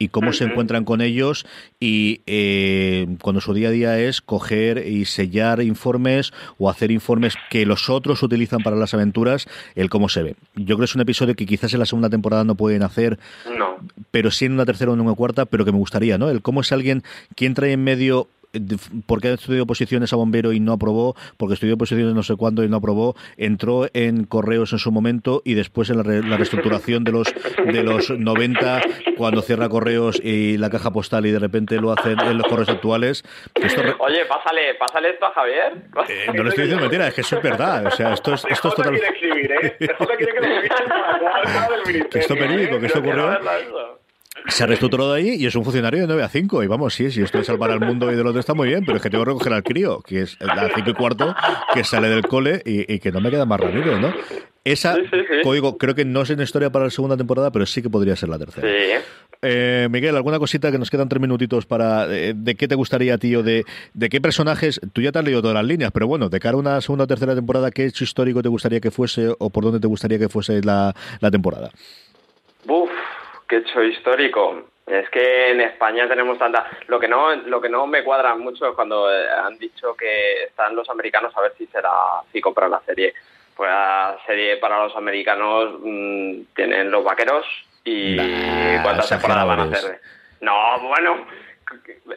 y 0.00 0.08
cómo 0.08 0.32
se 0.32 0.44
encuentran 0.44 0.84
con 0.84 1.02
ellos 1.02 1.46
y 1.78 2.22
eh, 2.26 3.06
cuando 3.20 3.42
su 3.42 3.52
día 3.52 3.68
a 3.68 3.70
día 3.70 4.00
es 4.00 4.22
coger 4.22 4.88
y 4.88 5.04
sellar 5.04 5.62
informes 5.62 6.32
o 6.58 6.70
hacer 6.70 6.90
informes 6.90 7.34
que 7.50 7.66
los 7.66 7.90
otros 7.90 8.22
utilizan 8.22 8.62
para 8.62 8.76
las 8.76 8.94
aventuras, 8.94 9.46
el 9.74 9.90
cómo 9.90 10.08
se 10.08 10.22
ve. 10.22 10.36
Yo 10.56 10.76
creo 10.76 10.78
que 10.78 10.84
es 10.86 10.94
un 10.94 11.02
episodio 11.02 11.36
que 11.36 11.44
quizás 11.44 11.74
en 11.74 11.80
la 11.80 11.86
segunda 11.86 12.08
temporada 12.08 12.44
no 12.44 12.54
pueden 12.54 12.82
hacer, 12.82 13.18
pero 14.10 14.30
sí 14.30 14.46
en 14.46 14.52
una 14.52 14.64
tercera 14.64 14.90
o 14.90 14.94
en 14.94 15.00
una 15.02 15.14
cuarta, 15.14 15.44
pero 15.44 15.66
que 15.66 15.72
me 15.72 15.78
gustaría, 15.78 16.16
¿no? 16.16 16.30
El 16.30 16.40
cómo 16.40 16.62
es 16.62 16.72
alguien 16.72 17.02
que 17.36 17.44
entra 17.44 17.68
en 17.68 17.84
medio 17.84 18.28
porque 19.06 19.28
ha 19.28 19.34
estudiado 19.34 19.66
posiciones 19.66 20.12
a 20.12 20.16
bombero 20.16 20.52
y 20.52 20.60
no 20.60 20.72
aprobó, 20.72 21.14
porque 21.36 21.54
estudió 21.54 21.76
posiciones 21.78 22.14
no 22.14 22.22
sé 22.22 22.36
cuándo 22.36 22.64
y 22.64 22.68
no 22.68 22.76
aprobó, 22.76 23.14
entró 23.36 23.86
en 23.92 24.24
correos 24.24 24.72
en 24.72 24.78
su 24.78 24.90
momento 24.92 25.42
y 25.44 25.54
después 25.54 25.90
en 25.90 25.98
la, 25.98 26.02
reestructuración 26.02 27.04
de 27.04 27.12
los 27.12 27.32
de 27.64 27.82
los 27.82 28.10
90, 28.10 28.82
cuando 29.16 29.42
cierra 29.42 29.68
correos 29.68 30.20
y 30.22 30.56
la 30.58 30.70
caja 30.70 30.92
postal 30.92 31.26
y 31.26 31.30
de 31.30 31.38
repente 31.38 31.76
lo 31.76 31.92
hacen 31.92 32.18
en 32.18 32.38
los 32.38 32.46
correos 32.46 32.68
actuales. 32.68 33.24
Oye, 33.98 34.24
pásale, 34.26 34.74
pásale 34.74 35.10
esto 35.10 35.26
a 35.26 35.32
Javier. 35.32 35.72
Eh, 36.08 36.26
no 36.34 36.42
le 36.42 36.48
estoy 36.48 36.64
diciendo 36.64 36.82
mentira, 36.82 37.08
es 37.08 37.14
que 37.14 37.20
eso 37.20 37.36
es 37.36 37.42
verdad. 37.42 37.86
O 37.86 37.90
sea, 37.90 38.14
esto 38.14 38.34
es, 38.34 38.44
esto 38.48 38.68
es 38.68 38.74
total... 38.74 38.94
¿eh? 38.96 39.76
que 42.10 42.18
esto 42.18 42.34
periódico, 42.34 42.80
que 42.80 42.86
esto 42.86 42.98
ocurrió 42.98 43.38
se 44.48 44.64
ha 44.64 44.66
reestructurado 44.66 45.12
ahí 45.12 45.34
y 45.34 45.46
es 45.46 45.54
un 45.54 45.64
funcionario 45.64 46.00
de 46.00 46.06
9 46.06 46.22
a 46.22 46.28
5. 46.28 46.64
Y 46.64 46.66
vamos, 46.66 46.94
sí, 46.94 47.10
si 47.10 47.22
esto 47.22 47.38
es 47.38 47.46
salvar 47.46 47.70
al 47.70 47.80
mundo 47.80 48.10
y 48.12 48.16
del 48.16 48.26
otro 48.26 48.40
está 48.40 48.54
muy 48.54 48.68
bien, 48.68 48.84
pero 48.84 48.96
es 48.96 49.02
que 49.02 49.10
tengo 49.10 49.24
que 49.24 49.30
recoger 49.30 49.52
al 49.52 49.62
crío, 49.62 50.00
que 50.00 50.22
es 50.22 50.36
a 50.40 50.68
5 50.74 50.90
y 50.90 50.94
cuarto, 50.94 51.34
que 51.72 51.84
sale 51.84 52.08
del 52.08 52.26
cole 52.26 52.62
y, 52.64 52.98
que 52.98 53.12
no 53.12 53.20
me 53.20 53.30
queda 53.30 53.44
más 53.44 53.60
rápido, 53.60 53.98
¿no? 53.98 54.12
Esa, 54.62 54.96
código, 55.42 55.78
creo 55.78 55.94
que 55.94 56.04
no 56.04 56.20
es 56.20 56.30
una 56.30 56.42
historia 56.42 56.70
para 56.70 56.84
la 56.84 56.90
segunda 56.90 57.16
temporada, 57.16 57.50
pero 57.50 57.64
sí 57.64 57.80
que 57.80 57.88
podría 57.88 58.14
ser 58.14 58.28
la 58.28 58.38
tercera. 58.38 58.68
Eh, 59.42 59.88
Miguel, 59.90 60.14
¿alguna 60.16 60.38
cosita 60.38 60.70
que 60.70 60.78
nos 60.78 60.90
quedan 60.90 61.08
tres 61.08 61.20
minutitos 61.20 61.64
para 61.64 62.06
eh, 62.14 62.34
de, 62.36 62.54
qué 62.56 62.68
te 62.68 62.74
gustaría, 62.74 63.16
tío? 63.16 63.42
De, 63.42 63.64
de 63.94 64.08
qué 64.10 64.20
personajes, 64.20 64.78
tú 64.92 65.00
ya 65.00 65.12
te 65.12 65.18
has 65.18 65.24
leído 65.24 65.40
todas 65.40 65.54
las 65.54 65.64
líneas, 65.64 65.90
pero 65.92 66.06
bueno, 66.06 66.28
de 66.28 66.38
cara 66.40 66.56
a 66.56 66.58
una 66.58 66.80
segunda 66.82 67.04
o 67.04 67.06
tercera 67.06 67.34
temporada, 67.34 67.70
¿qué 67.70 67.86
hecho 67.86 68.04
histórico 68.04 68.42
te 68.42 68.50
gustaría 68.50 68.80
que 68.80 68.90
fuese 68.90 69.34
o 69.38 69.48
por 69.48 69.64
dónde 69.64 69.80
te 69.80 69.86
gustaría 69.86 70.18
que 70.18 70.28
fuese 70.28 70.60
la, 70.62 70.94
la 71.20 71.30
temporada? 71.30 71.70
Qué 73.50 73.56
hecho 73.56 73.82
histórico. 73.82 74.62
Es 74.86 75.10
que 75.10 75.50
en 75.50 75.60
España 75.60 76.08
tenemos 76.08 76.38
tanta... 76.38 76.66
Lo 76.86 76.98
que 76.98 77.08
no 77.08 77.34
lo 77.34 77.60
que 77.60 77.68
no 77.68 77.86
me 77.86 78.02
cuadra 78.02 78.34
mucho 78.36 78.68
es 78.68 78.74
cuando 78.74 79.12
eh, 79.12 79.26
han 79.28 79.58
dicho 79.58 79.94
que 79.94 80.44
están 80.44 80.74
los 80.74 80.88
americanos 80.88 81.36
a 81.36 81.42
ver 81.42 81.52
si 81.58 81.66
será 81.66 81.90
si 82.32 82.40
comprar 82.40 82.70
la 82.70 82.80
serie. 82.80 83.12
Pues 83.56 83.68
la 83.68 84.16
serie 84.24 84.56
para 84.56 84.82
los 84.84 84.96
americanos 84.96 85.80
mm, 85.82 86.40
tienen 86.54 86.90
los 86.90 87.04
vaqueros 87.04 87.44
y 87.84 88.16
cuántas 88.82 89.08
temporadas 89.08 89.46
van 89.46 89.60
a 89.60 89.62
hacer. 89.64 90.00
No, 90.40 90.80
bueno, 90.80 91.26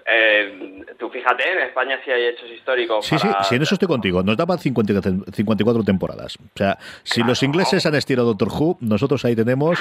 eh, 0.06 0.86
tú 0.98 1.10
fíjate, 1.10 1.52
en 1.52 1.60
España 1.60 2.00
sí 2.04 2.12
hay 2.12 2.26
hechos 2.26 2.50
históricos. 2.50 3.06
Sí, 3.06 3.18
sí, 3.18 3.28
sí, 3.44 3.56
en 3.56 3.62
eso 3.62 3.76
estoy 3.76 3.88
contigo. 3.88 4.24
Nos 4.24 4.38
daban 4.38 4.60
54 4.60 5.84
temporadas. 5.84 6.38
O 6.38 6.58
sea, 6.58 6.78
si 7.04 7.24
los 7.24 7.44
ingleses 7.44 7.86
han 7.86 7.96
estirado 7.96 8.34
Doctor 8.34 8.50
Who, 8.50 8.78
nosotros 8.82 9.24
ahí 9.26 9.36
tenemos 9.36 9.80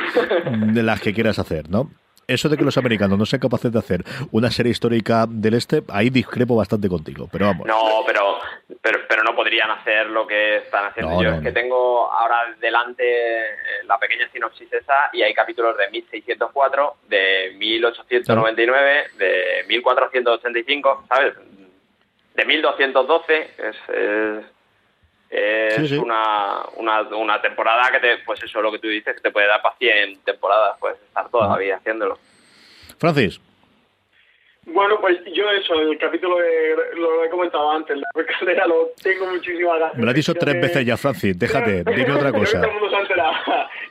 de 0.72 0.82
las 0.82 1.00
que 1.00 1.12
quieras 1.12 1.38
hacer, 1.38 1.68
¿no? 1.70 1.90
Eso 2.28 2.48
de 2.48 2.56
que 2.56 2.64
los 2.64 2.78
americanos 2.78 3.18
no 3.18 3.26
sean 3.26 3.40
capaces 3.40 3.72
de 3.72 3.78
hacer 3.78 4.04
una 4.30 4.50
serie 4.50 4.70
histórica 4.70 5.26
del 5.28 5.54
este, 5.54 5.82
ahí 5.88 6.08
discrepo 6.08 6.54
bastante 6.54 6.88
contigo, 6.88 7.28
pero 7.30 7.46
vamos. 7.46 7.66
No, 7.66 8.04
pero, 8.06 8.38
pero, 8.80 9.00
pero 9.08 9.22
no 9.22 9.34
podrían 9.34 9.70
hacer 9.70 10.06
lo 10.06 10.26
que 10.26 10.58
están 10.58 10.86
haciendo. 10.86 11.22
Yo 11.22 11.30
es 11.30 11.42
que 11.42 11.52
tengo 11.52 12.10
ahora 12.10 12.54
delante 12.60 13.04
eh, 13.04 13.84
la 13.84 13.98
pequeña 13.98 14.28
sinopsis 14.30 14.72
esa 14.72 15.10
y 15.12 15.22
hay 15.22 15.34
capítulos 15.34 15.76
de 15.76 15.90
1604, 15.90 16.96
de 17.08 17.54
1899, 17.56 19.04
de 19.18 19.64
1485, 19.68 21.04
¿sabes? 21.08 21.34
De 22.34 22.44
1212, 22.44 23.50
es, 23.58 23.76
es 23.88 24.44
es 25.32 25.92
Una, 25.92 26.62
una, 26.76 27.00
una, 27.16 27.40
temporada 27.40 27.90
que 27.90 28.00
te, 28.00 28.18
pues 28.18 28.42
eso, 28.42 28.60
lo 28.60 28.70
que 28.70 28.78
tú 28.78 28.88
dices, 28.88 29.14
que 29.14 29.22
te 29.22 29.30
puede 29.30 29.46
dar 29.46 29.62
para 29.62 29.74
100 29.76 30.18
temporadas, 30.24 30.76
puedes 30.78 31.00
estar 31.00 31.30
toda 31.30 31.48
la 31.48 31.56
vida 31.56 31.76
haciéndolo. 31.76 32.18
Francis. 32.98 33.40
Bueno, 34.66 35.00
pues 35.00 35.18
yo 35.34 35.50
eso, 35.50 35.74
el 35.74 35.98
capítulo 35.98 36.36
de, 36.38 36.76
lo 36.96 37.24
he 37.24 37.28
comentado 37.30 37.70
antes, 37.72 37.96
la 37.96 38.24
caldera 38.24 38.66
lo 38.66 38.90
tengo 39.02 39.26
muchísimas 39.26 39.80
ganas. 39.80 39.96
Me 39.96 40.04
lo 40.04 40.10
has 40.10 40.14
dicho 40.14 40.34
tres 40.34 40.60
veces 40.60 40.86
ya, 40.86 40.96
Francis, 40.96 41.36
déjate, 41.36 41.82
dime 41.96 42.12
otra 42.12 42.32
cosa. 42.32 42.62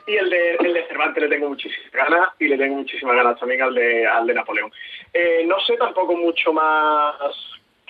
Y 0.04 0.16
el 0.16 0.30
de, 0.30 0.56
el 0.56 0.74
de 0.74 0.84
Cervantes 0.88 1.22
le 1.22 1.28
tengo 1.28 1.48
muchísimas 1.48 1.92
ganas 1.92 2.30
y 2.40 2.48
le 2.48 2.58
tengo 2.58 2.76
muchísimas 2.76 3.14
ganas 3.14 3.38
también 3.38 3.62
al 3.62 3.72
de, 3.72 4.04
al 4.04 4.26
de 4.26 4.34
Napoleón. 4.34 4.72
Eh, 5.12 5.44
no 5.46 5.60
sé 5.60 5.76
tampoco 5.76 6.16
mucho 6.16 6.52
más 6.52 7.14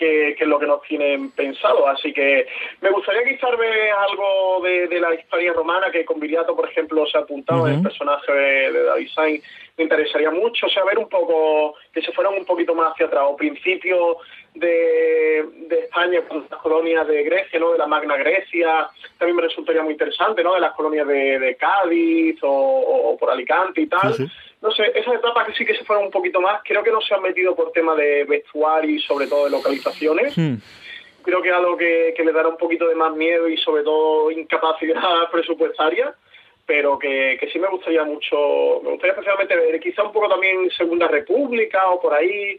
que, 0.03 0.37
es 0.39 0.49
lo 0.49 0.59
que 0.59 0.67
nos 0.67 0.83
tienen 0.83 1.31
pensado. 1.31 1.87
Así 1.87 2.13
que 2.13 2.47
me 2.81 2.91
gustaría 2.91 3.23
quizás 3.25 3.57
ver 3.57 3.91
algo 3.91 4.61
de, 4.63 5.01
la 5.01 5.15
historia 5.15 5.53
romana, 5.53 5.91
que 5.91 6.05
con 6.05 6.19
Viriato, 6.19 6.57
por 6.57 6.69
ejemplo, 6.69 7.07
se 7.07 7.19
ha 7.19 7.21
apuntado 7.21 7.69
en 7.69 7.75
el 7.75 7.83
personaje 7.83 8.33
de, 8.33 8.83
David 8.83 9.09
Sainz. 9.15 9.45
Me 9.77 9.85
interesaría 9.85 10.31
mucho 10.31 10.69
saber 10.69 10.99
un 10.99 11.09
poco, 11.09 11.75
que 11.93 12.03
se 12.03 12.13
fueran 12.13 12.35
un 12.35 12.45
poquito 12.45 12.75
más 12.75 12.93
hacia 12.93 13.07
atrás, 13.07 13.25
o 13.27 13.37
principio 13.37 14.19
de, 14.55 15.41
España 15.71 16.23
con 16.29 16.47
las 16.51 16.61
colonias 16.61 17.07
de 17.07 17.23
Grecia, 17.23 17.59
¿no? 17.59 17.73
de 17.73 17.79
la 17.79 17.87
Magna 17.87 18.17
Grecia, 18.17 18.89
también 19.19 19.37
me 19.37 19.43
resultaría 19.43 19.83
muy 19.83 19.93
interesante, 19.93 20.43
¿no? 20.43 20.55
de 20.55 20.61
las 20.61 20.73
colonias 20.75 21.07
de, 21.07 21.57
Cádiz 21.59 22.39
o, 22.43 23.17
por 23.19 23.31
Alicante 23.31 23.83
y 23.83 23.87
tal 23.87 24.15
no 24.63 24.71
sé, 24.71 24.93
esas 24.95 25.15
etapas 25.15 25.47
que 25.47 25.55
sí 25.55 25.65
que 25.65 25.75
se 25.75 25.85
fueron 25.85 26.07
un 26.07 26.11
poquito 26.11 26.41
más, 26.41 26.61
creo 26.65 26.85
que 26.85 26.93
no 26.93 27.01
se 27.01 27.15
han 27.15 27.23
metido 27.23 27.55
por 27.55 27.73
tema 27.73 27.97
de 27.97 28.25
vestuario 28.25 28.95
y 28.95 29.01
sobre 29.01 29.27
todo 29.27 29.45
de 29.45 29.51
localizaciones. 29.51 30.39
Hmm. 30.39 30.55
Creo 31.23 31.43
que 31.43 31.51
algo 31.51 31.77
que, 31.77 32.15
le 32.17 32.33
dará 32.33 32.49
un 32.49 32.57
poquito 32.57 32.87
de 32.87 32.95
más 32.95 33.15
miedo 33.15 33.49
y 33.49 33.57
sobre 33.57 33.83
todo 33.83 34.31
incapacidad 34.31 35.03
presupuestaria, 35.33 36.15
pero 36.65 36.97
que, 36.97 37.39
sí 37.53 37.59
me 37.59 37.69
gustaría 37.69 38.05
mucho, 38.05 38.81
me 38.85 38.91
gustaría 38.91 39.15
especialmente 39.15 39.57
ver 39.57 39.81
quizá 39.81 40.05
un 40.05 40.13
poco 40.13 40.29
también 40.29 40.71
Segunda 40.71 41.09
República 41.09 41.91
o 41.91 42.01
por 42.01 42.15
ahí. 42.15 42.59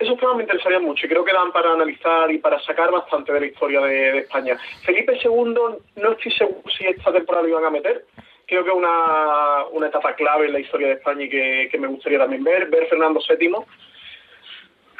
Esos 0.00 0.18
temas 0.18 0.36
me 0.36 0.42
interesarían 0.42 0.82
mucho 0.82 1.06
y 1.06 1.08
creo 1.08 1.24
que 1.24 1.32
dan 1.32 1.52
para 1.52 1.72
analizar 1.72 2.30
y 2.32 2.38
para 2.38 2.58
sacar 2.60 2.90
bastante 2.90 3.32
de 3.32 3.40
la 3.40 3.46
historia 3.46 3.80
de, 3.82 4.12
de 4.12 4.18
España. 4.18 4.58
Felipe 4.82 5.18
II, 5.22 5.54
no 5.96 6.12
estoy 6.12 6.32
seguro 6.32 6.62
si 6.76 6.86
esta 6.86 7.12
temporada 7.12 7.42
lo 7.42 7.50
iban 7.50 7.66
a 7.66 7.70
meter, 7.70 8.06
creo 8.50 8.64
que 8.64 8.70
una, 8.72 9.64
una 9.70 9.86
etapa 9.86 10.14
clave 10.14 10.46
en 10.46 10.52
la 10.52 10.58
historia 10.58 10.88
de 10.88 10.94
España 10.94 11.24
y 11.24 11.28
que, 11.28 11.78
me 11.78 11.86
gustaría 11.86 12.18
también 12.18 12.42
ver, 12.42 12.68
ver 12.68 12.86
Fernando 12.88 13.20
VII. 13.26 13.52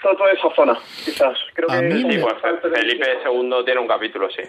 Toda, 0.00 0.32
esa 0.32 0.54
zona, 0.54 0.78
quizás. 1.04 1.36
Creo 1.52 1.68
que 1.68 2.20
pues, 2.22 2.72
Felipe 2.72 3.06
II 3.26 3.64
tiene 3.64 3.80
un 3.80 3.88
capítulo, 3.88 4.30
sí. 4.30 4.42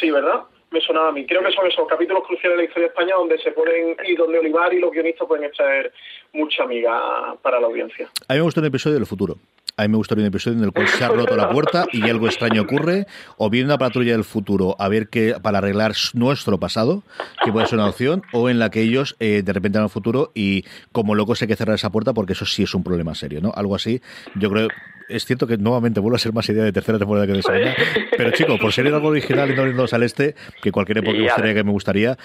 Sí, 0.00 0.10
¿verdad? 0.10 0.40
Me 0.70 0.80
sonaba 0.80 1.10
a 1.10 1.12
mí. 1.12 1.24
Creo 1.24 1.42
que 1.42 1.52
son 1.52 1.66
esos 1.68 1.86
capítulos 1.86 2.24
cruciales 2.26 2.56
de 2.56 2.62
la 2.62 2.68
historia 2.68 2.88
de 2.88 2.92
España 2.94 3.14
donde 3.14 3.38
se 3.38 3.52
pueden 3.52 3.96
y 4.04 4.16
donde 4.16 4.38
Olivar 4.38 4.72
y 4.72 4.80
los 4.80 4.90
guionistas 4.90 5.28
pueden 5.28 5.44
extraer 5.44 5.92
mucha 6.32 6.64
amiga 6.64 7.36
para 7.42 7.60
la 7.60 7.66
audiencia. 7.66 8.08
A 8.26 8.32
mí 8.32 8.38
me 8.38 8.44
gusta 8.44 8.60
un 8.60 8.66
episodio 8.66 8.96
del 8.96 9.06
futuro. 9.06 9.36
A 9.78 9.82
mí 9.82 9.88
me 9.88 9.98
gustaría 9.98 10.24
un 10.24 10.28
episodio 10.28 10.56
en 10.56 10.64
el 10.64 10.72
cual 10.72 10.88
se 10.88 11.04
ha 11.04 11.08
roto 11.08 11.36
la 11.36 11.50
puerta 11.50 11.84
y 11.92 12.08
algo 12.08 12.28
extraño 12.28 12.62
ocurre, 12.62 13.06
o 13.36 13.50
viene 13.50 13.66
una 13.66 13.76
patrulla 13.76 14.12
del 14.12 14.24
futuro 14.24 14.74
a 14.78 14.88
ver 14.88 15.10
qué 15.10 15.34
para 15.42 15.58
arreglar 15.58 15.92
nuestro 16.14 16.58
pasado, 16.58 17.02
que 17.44 17.52
puede 17.52 17.66
ser 17.66 17.78
una 17.78 17.90
opción, 17.90 18.22
o 18.32 18.48
en 18.48 18.58
la 18.58 18.70
que 18.70 18.80
ellos 18.80 19.16
eh, 19.20 19.42
de 19.44 19.52
repente 19.52 19.76
van 19.76 19.84
al 19.84 19.90
futuro 19.90 20.32
y 20.34 20.64
como 20.92 21.14
locos 21.14 21.42
hay 21.42 21.48
que 21.48 21.56
cerrar 21.56 21.74
esa 21.74 21.90
puerta 21.90 22.14
porque 22.14 22.32
eso 22.32 22.46
sí 22.46 22.62
es 22.62 22.74
un 22.74 22.84
problema 22.84 23.14
serio, 23.14 23.42
¿no? 23.42 23.52
Algo 23.54 23.74
así, 23.74 24.00
yo 24.34 24.48
creo 24.48 24.68
es 25.08 25.24
cierto 25.24 25.46
que 25.46 25.56
nuevamente 25.56 26.00
vuelve 26.00 26.16
a 26.16 26.18
ser 26.18 26.32
más 26.32 26.48
idea 26.48 26.64
de 26.64 26.72
tercera 26.72 26.98
temporada 26.98 27.26
que 27.26 27.34
de 27.34 27.42
segunda. 27.42 27.74
Pero 28.16 28.30
chico, 28.32 28.58
por 28.58 28.72
ser 28.72 28.86
algo 28.86 29.08
original 29.08 29.50
y 29.50 29.54
no 29.54 29.66
irnos 29.66 29.92
al 29.92 30.02
este, 30.02 30.34
que 30.62 30.72
cualquier 30.72 30.98
época 30.98 31.18
gustaría 31.18 31.54
que 31.54 31.64
me 31.64 31.70
gustaría, 31.70 32.16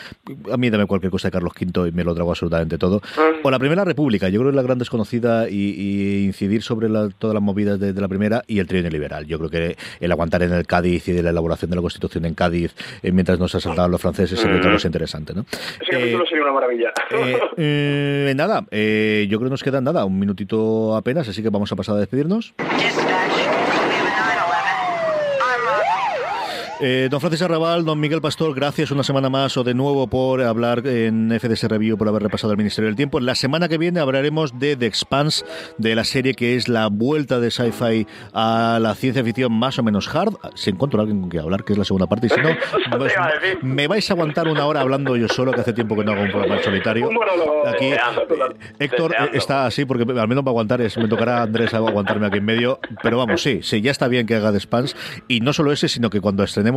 a 0.52 0.58
mí 0.58 0.70
dame 0.70 0.86
cualquier 0.86 1.12
cosa 1.12 1.28
de 1.28 1.32
Carlos 1.32 1.54
V 1.60 1.90
y 1.90 1.92
me 1.92 2.04
lo 2.04 2.14
trago 2.14 2.32
absolutamente 2.32 2.78
todo. 2.78 2.98
Mm. 2.98 3.46
O 3.46 3.52
la 3.52 3.60
Primera 3.60 3.84
República, 3.84 4.30
yo 4.30 4.40
creo 4.40 4.52
que 4.52 4.56
es 4.56 4.56
la 4.56 4.62
gran 4.62 4.78
desconocida 4.78 5.50
y, 5.50 6.26
incidir 6.26 6.62
sobre 6.64 6.88
todas 7.18 7.34
las 7.34 7.44
movidas 7.44 7.80
de, 7.80 7.94
la 7.94 8.08
primera 8.08 8.44
y 8.48 8.60
el 8.60 8.68
trío 8.68 8.82
liberal. 8.90 9.26
Yo 9.26 9.38
creo 9.38 9.50
que 9.50 9.78
el 10.00 10.12
aguantar 10.12 10.44
en 10.44 10.54
el 10.54 10.66
Cádiz 10.66 11.08
y 11.08 11.12
de 11.12 11.24
la 11.24 11.30
elaboración 11.30 11.70
de 11.70 11.76
la 11.76 11.82
Constitución 11.82 12.26
en 12.26 12.34
Cádiz 12.34 12.74
eh, 13.04 13.12
mientras 13.12 13.40
nos 13.40 13.54
asaltaban 13.54 13.92
los 13.92 14.02
franceses 14.02 14.40
sería 14.40 14.58
otra 14.58 14.72
cosa 14.74 14.88
interesante. 14.88 15.34
¿no? 15.34 15.46
Ese 15.80 15.92
capítulo 15.92 16.24
eh, 16.24 16.28
sería 16.28 16.44
una 16.44 16.54
maravilla. 16.54 16.92
Eh, 17.58 18.34
nada, 18.36 18.62
yo 18.62 18.68
creo 19.38 19.44
que 19.44 19.50
nos 19.50 19.64
queda 19.64 19.82
nada, 19.82 20.06
un 20.06 20.20
minutito 20.20 20.96
apenas, 20.96 21.28
así 21.28 21.44
que 21.44 21.50
vamos 21.50 21.72
a 21.72 21.76
pasar 21.76 21.96
a 21.96 22.00
despedirnos. 22.00 22.54
Dispatch. 22.80 23.31
Eh, 26.84 27.10
don 27.12 27.20
Francis 27.20 27.44
Arrabal, 27.44 27.86
don 27.86 28.00
Miguel 28.00 28.22
Pastor, 28.22 28.56
gracias 28.56 28.90
una 28.90 29.04
semana 29.04 29.30
más 29.30 29.56
o 29.56 29.64
de 29.64 29.76
nuevo 29.76 30.08
por 30.08 30.42
hablar 30.42 30.88
en 30.88 31.30
FDS 31.40 31.66
Review, 31.66 31.96
por 31.96 32.08
haber 32.08 32.24
repasado 32.24 32.54
el 32.54 32.58
Ministerio 32.58 32.88
del 32.88 32.96
Tiempo. 32.96 33.20
La 33.20 33.36
semana 33.36 33.70
que 33.70 33.78
viene 33.78 34.00
hablaremos 34.00 34.58
de 34.58 34.76
The 34.76 34.88
Expanse, 34.88 35.46
de 35.78 35.94
la 35.94 36.04
serie 36.04 36.34
que 36.34 36.56
es 36.56 36.68
la 36.68 36.88
vuelta 36.88 37.40
de 37.40 37.52
sci-fi 37.52 38.08
a 38.34 38.80
la 38.82 38.96
ciencia 38.96 39.24
ficción 39.24 39.54
más 39.54 39.78
o 39.78 39.84
menos 39.84 40.08
hard. 40.08 40.34
Si 40.56 40.72
encuentro 40.72 41.00
a 41.00 41.04
alguien 41.04 41.22
con 41.22 41.30
quien 41.30 41.44
hablar, 41.44 41.64
que 41.64 41.74
es 41.74 41.78
la 41.78 41.86
segunda 41.86 42.08
parte, 42.08 42.26
y 42.26 42.30
si 42.32 42.42
no, 42.42 42.50
pues, 42.98 43.14
me 43.62 43.88
vais 43.88 44.10
a 44.10 44.14
aguantar 44.16 44.48
una 44.48 44.66
hora 44.66 44.82
hablando 44.82 45.16
yo 45.16 45.28
solo, 45.28 45.52
que 45.52 45.62
hace 45.62 45.74
tiempo 45.74 45.96
que 45.96 46.04
no 46.04 46.14
hago 46.14 46.24
un 46.24 46.32
programa 46.32 46.58
en 46.58 46.64
solitario. 46.64 47.10
Aquí, 47.68 47.92
eh, 47.92 48.00
Héctor 48.80 49.14
está 49.34 49.68
así, 49.68 49.86
porque 49.86 50.02
al 50.20 50.28
menos 50.28 50.44
va 50.44 50.50
a 50.50 50.54
aguantar, 50.54 50.82
es, 50.82 50.98
me 50.98 51.08
tocará 51.08 51.44
Andrés 51.44 51.76
aguantarme 51.76 52.26
aquí 52.26 52.40
en 52.40 52.46
medio, 52.46 52.80
pero 53.04 53.20
vamos, 53.20 53.44
sí, 53.44 53.60
sí, 53.62 53.82
ya 53.82 53.92
está 53.92 54.08
bien 54.08 54.26
que 54.26 54.34
haga 54.34 54.50
The 54.50 54.58
Expanse, 54.58 54.96
y 55.28 55.42
no 55.42 55.54
solo 55.54 55.72
ese, 55.72 55.88
sino 55.88 56.10
que 56.10 56.20
cuando 56.20 56.44
estrenemos 56.44 56.71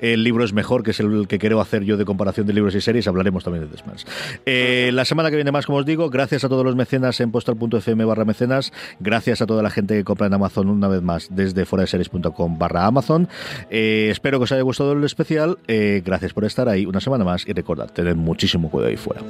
el 0.00 0.24
libro 0.24 0.44
es 0.44 0.52
mejor, 0.52 0.82
que 0.82 0.90
es 0.92 1.00
el 1.00 1.26
que 1.28 1.38
quiero 1.38 1.60
hacer 1.60 1.84
yo 1.84 1.96
de 1.96 2.04
comparación 2.04 2.46
de 2.46 2.52
libros 2.52 2.74
y 2.74 2.80
series, 2.80 3.06
hablaremos 3.08 3.44
también 3.44 3.64
de 3.64 3.70
Desmans. 3.70 4.06
Eh, 4.46 4.90
la 4.92 5.04
semana 5.04 5.30
que 5.30 5.36
viene 5.36 5.52
más, 5.52 5.66
como 5.66 5.78
os 5.78 5.86
digo, 5.86 6.10
gracias 6.10 6.44
a 6.44 6.48
todos 6.48 6.64
los 6.64 6.76
mecenas 6.76 7.20
en 7.20 7.30
postal.fm 7.30 8.04
barra 8.04 8.24
mecenas, 8.24 8.72
gracias 9.00 9.42
a 9.42 9.46
toda 9.46 9.62
la 9.62 9.70
gente 9.70 9.94
que 9.96 10.04
compra 10.04 10.26
en 10.26 10.34
Amazon 10.34 10.68
una 10.68 10.88
vez 10.88 11.02
más 11.02 11.28
desde 11.30 11.64
foradeseries.com 11.64 12.58
barra 12.58 12.86
Amazon. 12.86 13.28
Eh, 13.70 14.08
espero 14.10 14.38
que 14.38 14.44
os 14.44 14.52
haya 14.52 14.62
gustado 14.62 14.92
el 14.92 15.04
especial, 15.04 15.58
eh, 15.66 16.02
gracias 16.04 16.32
por 16.32 16.44
estar 16.44 16.68
ahí 16.68 16.86
una 16.86 17.00
semana 17.00 17.24
más 17.24 17.46
y 17.46 17.52
recordad, 17.52 17.90
tened 17.90 18.16
muchísimo 18.16 18.70
cuidado 18.70 18.90
ahí 18.90 18.96
fuera. 18.96 19.22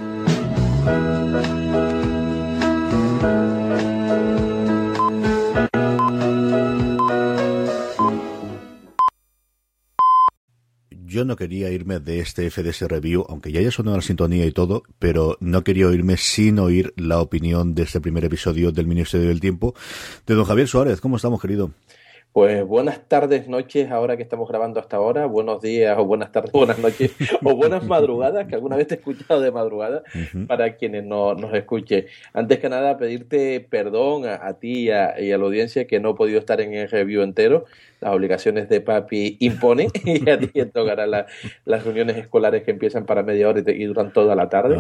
Yo 11.09 11.25
no 11.25 11.37
quería 11.37 11.71
irme 11.71 12.01
de 12.01 12.21
este 12.21 12.51
FDS 12.51 12.83
Review, 12.83 13.25
aunque 13.29 13.51
ya 13.51 13.61
haya 13.61 13.71
sonado 13.71 13.97
la 13.97 14.03
sintonía 14.03 14.45
y 14.45 14.53
todo, 14.53 14.83
pero 14.99 15.39
no 15.41 15.65
quería 15.65 15.87
irme 15.87 16.19
sin 16.19 16.59
oír 16.59 16.93
la 16.97 17.21
opinión 17.21 17.75
de 17.75 17.85
este 17.85 18.01
primer 18.01 18.27
episodio 18.27 18.73
del 18.73 18.87
Ministerio 18.87 19.29
del 19.29 19.41
Tiempo 19.41 19.75
de 20.27 20.35
don 20.35 20.45
Javier 20.45 20.69
Suárez. 20.69 21.01
¿Cómo 21.01 21.17
estamos, 21.17 21.41
querido? 21.41 21.71
Pues 22.33 22.65
buenas 22.65 23.09
tardes, 23.09 23.49
noches, 23.49 23.91
ahora 23.91 24.17
que 24.17 24.23
estamos 24.23 24.49
grabando 24.49 24.79
hasta 24.79 24.99
ahora, 24.99 25.25
buenos 25.25 25.63
días 25.63 25.97
o 25.99 26.05
buenas 26.05 26.31
tardes, 26.31 26.53
buenas 26.53 26.79
noches 26.79 27.11
o 27.43 27.57
buenas 27.57 27.85
madrugadas, 27.85 28.47
que 28.47 28.55
alguna 28.55 28.77
vez 28.77 28.87
te 28.87 28.95
he 28.95 28.99
escuchado 28.99 29.41
de 29.41 29.51
madrugada, 29.51 30.03
para 30.47 30.77
quienes 30.77 31.05
no, 31.05 31.35
nos 31.35 31.53
escuchen. 31.55 32.05
Antes 32.35 32.59
que 32.59 32.69
nada, 32.69 32.99
pedirte 32.99 33.67
perdón 33.69 34.27
a, 34.27 34.53
ti 34.55 34.85
y 34.85 34.91
a, 34.91 35.17
la 35.19 35.45
audiencia 35.45 35.87
que 35.87 36.01
no 36.01 36.11
he 36.11 36.15
podido 36.15 36.39
estar 36.39 36.61
en 36.61 36.75
el 36.75 36.89
review 36.91 37.23
entero, 37.23 37.65
las 38.01 38.15
obligaciones 38.15 38.69
de 38.69 38.81
papi 38.81 39.37
imponen 39.41 39.91
y 40.05 40.29
a 40.29 40.39
ti 40.39 40.49
te 40.49 40.67
tocará 40.67 41.07
las 41.07 41.85
reuniones 41.85 42.17
escolares 42.17 42.63
que 42.63 42.71
empiezan 42.71 43.07
para 43.07 43.23
media 43.23 43.49
hora 43.49 43.63
y, 43.67 43.85
duran 43.85 44.13
toda 44.13 44.35
la 44.35 44.49
tarde. 44.49 44.77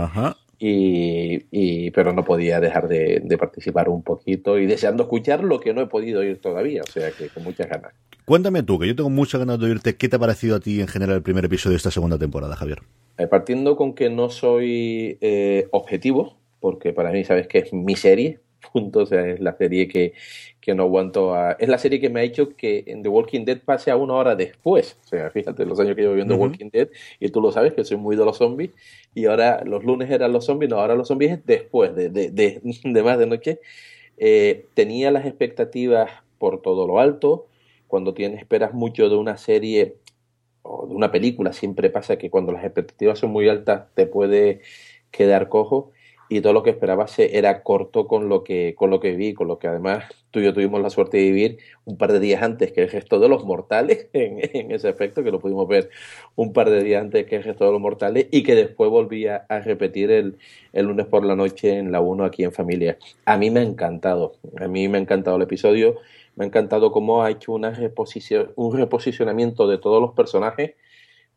Y, 0.60 1.90
pero 1.92 2.12
no 2.12 2.24
podía 2.24 2.60
dejar 2.60 2.88
de, 2.88 3.36
participar 3.38 3.88
un 3.88 4.02
poquito 4.02 4.58
y 4.58 4.66
deseando 4.66 5.04
escuchar 5.04 5.44
lo 5.44 5.60
que 5.60 5.72
no 5.72 5.82
he 5.82 5.86
podido 5.86 6.20
oír 6.20 6.40
todavía, 6.40 6.82
o 6.82 6.90
sea 6.90 7.10
que 7.12 7.28
con 7.28 7.44
muchas 7.44 7.68
ganas. 7.68 7.92
Cuéntame 8.24 8.62
tú, 8.62 8.78
que 8.78 8.88
yo 8.88 8.94
tengo 8.96 9.08
muchas 9.08 9.38
ganas 9.38 9.58
de 9.58 9.66
oírte, 9.66 9.96
¿qué 9.96 10.08
te 10.08 10.16
ha 10.16 10.18
parecido 10.18 10.56
a 10.56 10.60
ti 10.60 10.80
en 10.80 10.88
general 10.88 11.16
el 11.16 11.22
primer 11.22 11.44
episodio 11.44 11.72
de 11.72 11.78
esta 11.78 11.90
segunda 11.90 12.18
temporada, 12.18 12.56
Javier? 12.56 12.80
Eh, 13.16 13.26
partiendo 13.26 13.76
con 13.76 13.94
que 13.94 14.10
no 14.10 14.28
soy 14.28 15.16
eh, 15.20 15.66
objetivo, 15.70 16.36
porque 16.60 16.92
para 16.92 17.10
mí 17.10 17.24
sabes 17.24 17.46
que 17.46 17.58
es 17.58 17.72
mi 17.72 17.96
serie, 17.96 18.40
punto, 18.72 19.00
o 19.00 19.06
sea, 19.06 19.26
es 19.26 19.40
la 19.40 19.56
serie 19.56 19.88
que, 19.88 20.14
que 20.60 20.74
no 20.74 20.84
aguanto 20.84 21.34
a... 21.34 21.52
Es 21.52 21.68
la 21.68 21.78
serie 21.78 22.00
que 22.00 22.10
me 22.10 22.20
ha 22.20 22.22
hecho 22.22 22.56
que 22.56 22.84
en 22.86 23.02
The 23.02 23.08
Walking 23.08 23.44
Dead 23.44 23.60
pase 23.60 23.90
a 23.90 23.96
una 23.96 24.14
hora 24.14 24.36
después. 24.36 24.98
O 25.04 25.08
sea, 25.08 25.30
fíjate, 25.30 25.64
los 25.64 25.80
años 25.80 25.96
que 25.96 26.02
llevo 26.02 26.14
viendo 26.14 26.34
The 26.34 26.40
Walking 26.40 26.70
Dead, 26.70 26.88
y 27.20 27.28
tú 27.30 27.40
lo 27.40 27.52
sabes 27.52 27.72
que 27.74 27.84
soy 27.84 27.96
muy 27.96 28.16
de 28.16 28.24
los 28.24 28.38
zombies, 28.38 28.70
y 29.14 29.26
ahora 29.26 29.62
los 29.64 29.84
lunes 29.84 30.10
eran 30.10 30.32
los 30.32 30.44
zombies, 30.44 30.70
no, 30.70 30.80
ahora 30.80 30.94
los 30.94 31.08
zombies 31.08 31.32
es 31.32 31.46
después 31.46 31.94
de, 31.94 32.10
de, 32.10 32.30
de, 32.30 32.60
más 33.02 33.18
de 33.18 33.26
noche. 33.26 33.60
Eh, 34.16 34.66
tenía 34.74 35.10
las 35.10 35.26
expectativas 35.26 36.10
por 36.38 36.62
todo 36.62 36.86
lo 36.86 37.00
alto, 37.00 37.46
cuando 37.86 38.14
tienes, 38.14 38.40
esperas 38.40 38.74
mucho 38.74 39.08
de 39.08 39.16
una 39.16 39.36
serie 39.38 39.96
o 40.62 40.86
de 40.86 40.94
una 40.94 41.10
película, 41.10 41.52
siempre 41.52 41.90
pasa 41.90 42.18
que 42.18 42.30
cuando 42.30 42.52
las 42.52 42.64
expectativas 42.64 43.18
son 43.18 43.30
muy 43.30 43.48
altas 43.48 43.86
te 43.94 44.06
puede 44.06 44.60
quedar 45.10 45.48
cojo 45.48 45.92
y 46.28 46.40
todo 46.40 46.52
lo 46.52 46.62
que 46.62 46.70
esperaba 46.70 47.06
era 47.18 47.62
corto 47.62 48.06
con 48.06 48.28
lo 48.28 48.44
que 48.44 48.74
con 48.76 48.90
lo 48.90 49.00
que 49.00 49.16
vi, 49.16 49.34
con 49.34 49.48
lo 49.48 49.58
que 49.58 49.68
además 49.68 50.04
tú 50.30 50.40
y 50.40 50.44
yo 50.44 50.52
tuvimos 50.52 50.80
la 50.82 50.90
suerte 50.90 51.16
de 51.16 51.24
vivir 51.24 51.58
un 51.84 51.96
par 51.96 52.12
de 52.12 52.20
días 52.20 52.42
antes 52.42 52.72
que 52.72 52.82
el 52.82 52.90
gesto 52.90 53.18
de 53.18 53.28
los 53.28 53.44
mortales, 53.44 54.08
en, 54.12 54.70
ese 54.70 54.88
efecto, 54.88 55.22
que 55.22 55.30
lo 55.30 55.40
pudimos 55.40 55.66
ver 55.68 55.90
un 56.36 56.52
par 56.52 56.70
de 56.70 56.82
días 56.82 57.02
antes 57.02 57.26
que 57.26 57.36
el 57.36 57.42
gesto 57.42 57.64
de 57.64 57.72
los 57.72 57.80
mortales, 57.80 58.26
y 58.30 58.42
que 58.42 58.54
después 58.54 58.90
volvía 58.90 59.46
a 59.48 59.60
repetir 59.60 60.10
el, 60.10 60.36
el 60.72 60.86
lunes 60.86 61.06
por 61.06 61.24
la 61.24 61.36
noche 61.36 61.78
en 61.78 61.92
la 61.92 62.00
1 62.00 62.24
aquí 62.24 62.44
en 62.44 62.52
familia. 62.52 62.98
A 63.24 63.36
mí 63.36 63.50
me 63.50 63.60
ha 63.60 63.62
encantado, 63.62 64.34
a 64.60 64.68
mí 64.68 64.88
me 64.88 64.98
ha 64.98 65.00
encantado 65.00 65.36
el 65.36 65.42
episodio, 65.42 65.96
me 66.36 66.44
ha 66.44 66.48
encantado 66.48 66.92
cómo 66.92 67.22
ha 67.22 67.30
hecho 67.30 67.52
una 67.52 67.70
reposición, 67.70 68.52
un 68.56 68.76
reposicionamiento 68.76 69.66
de 69.66 69.78
todos 69.78 70.00
los 70.00 70.12
personajes, 70.12 70.74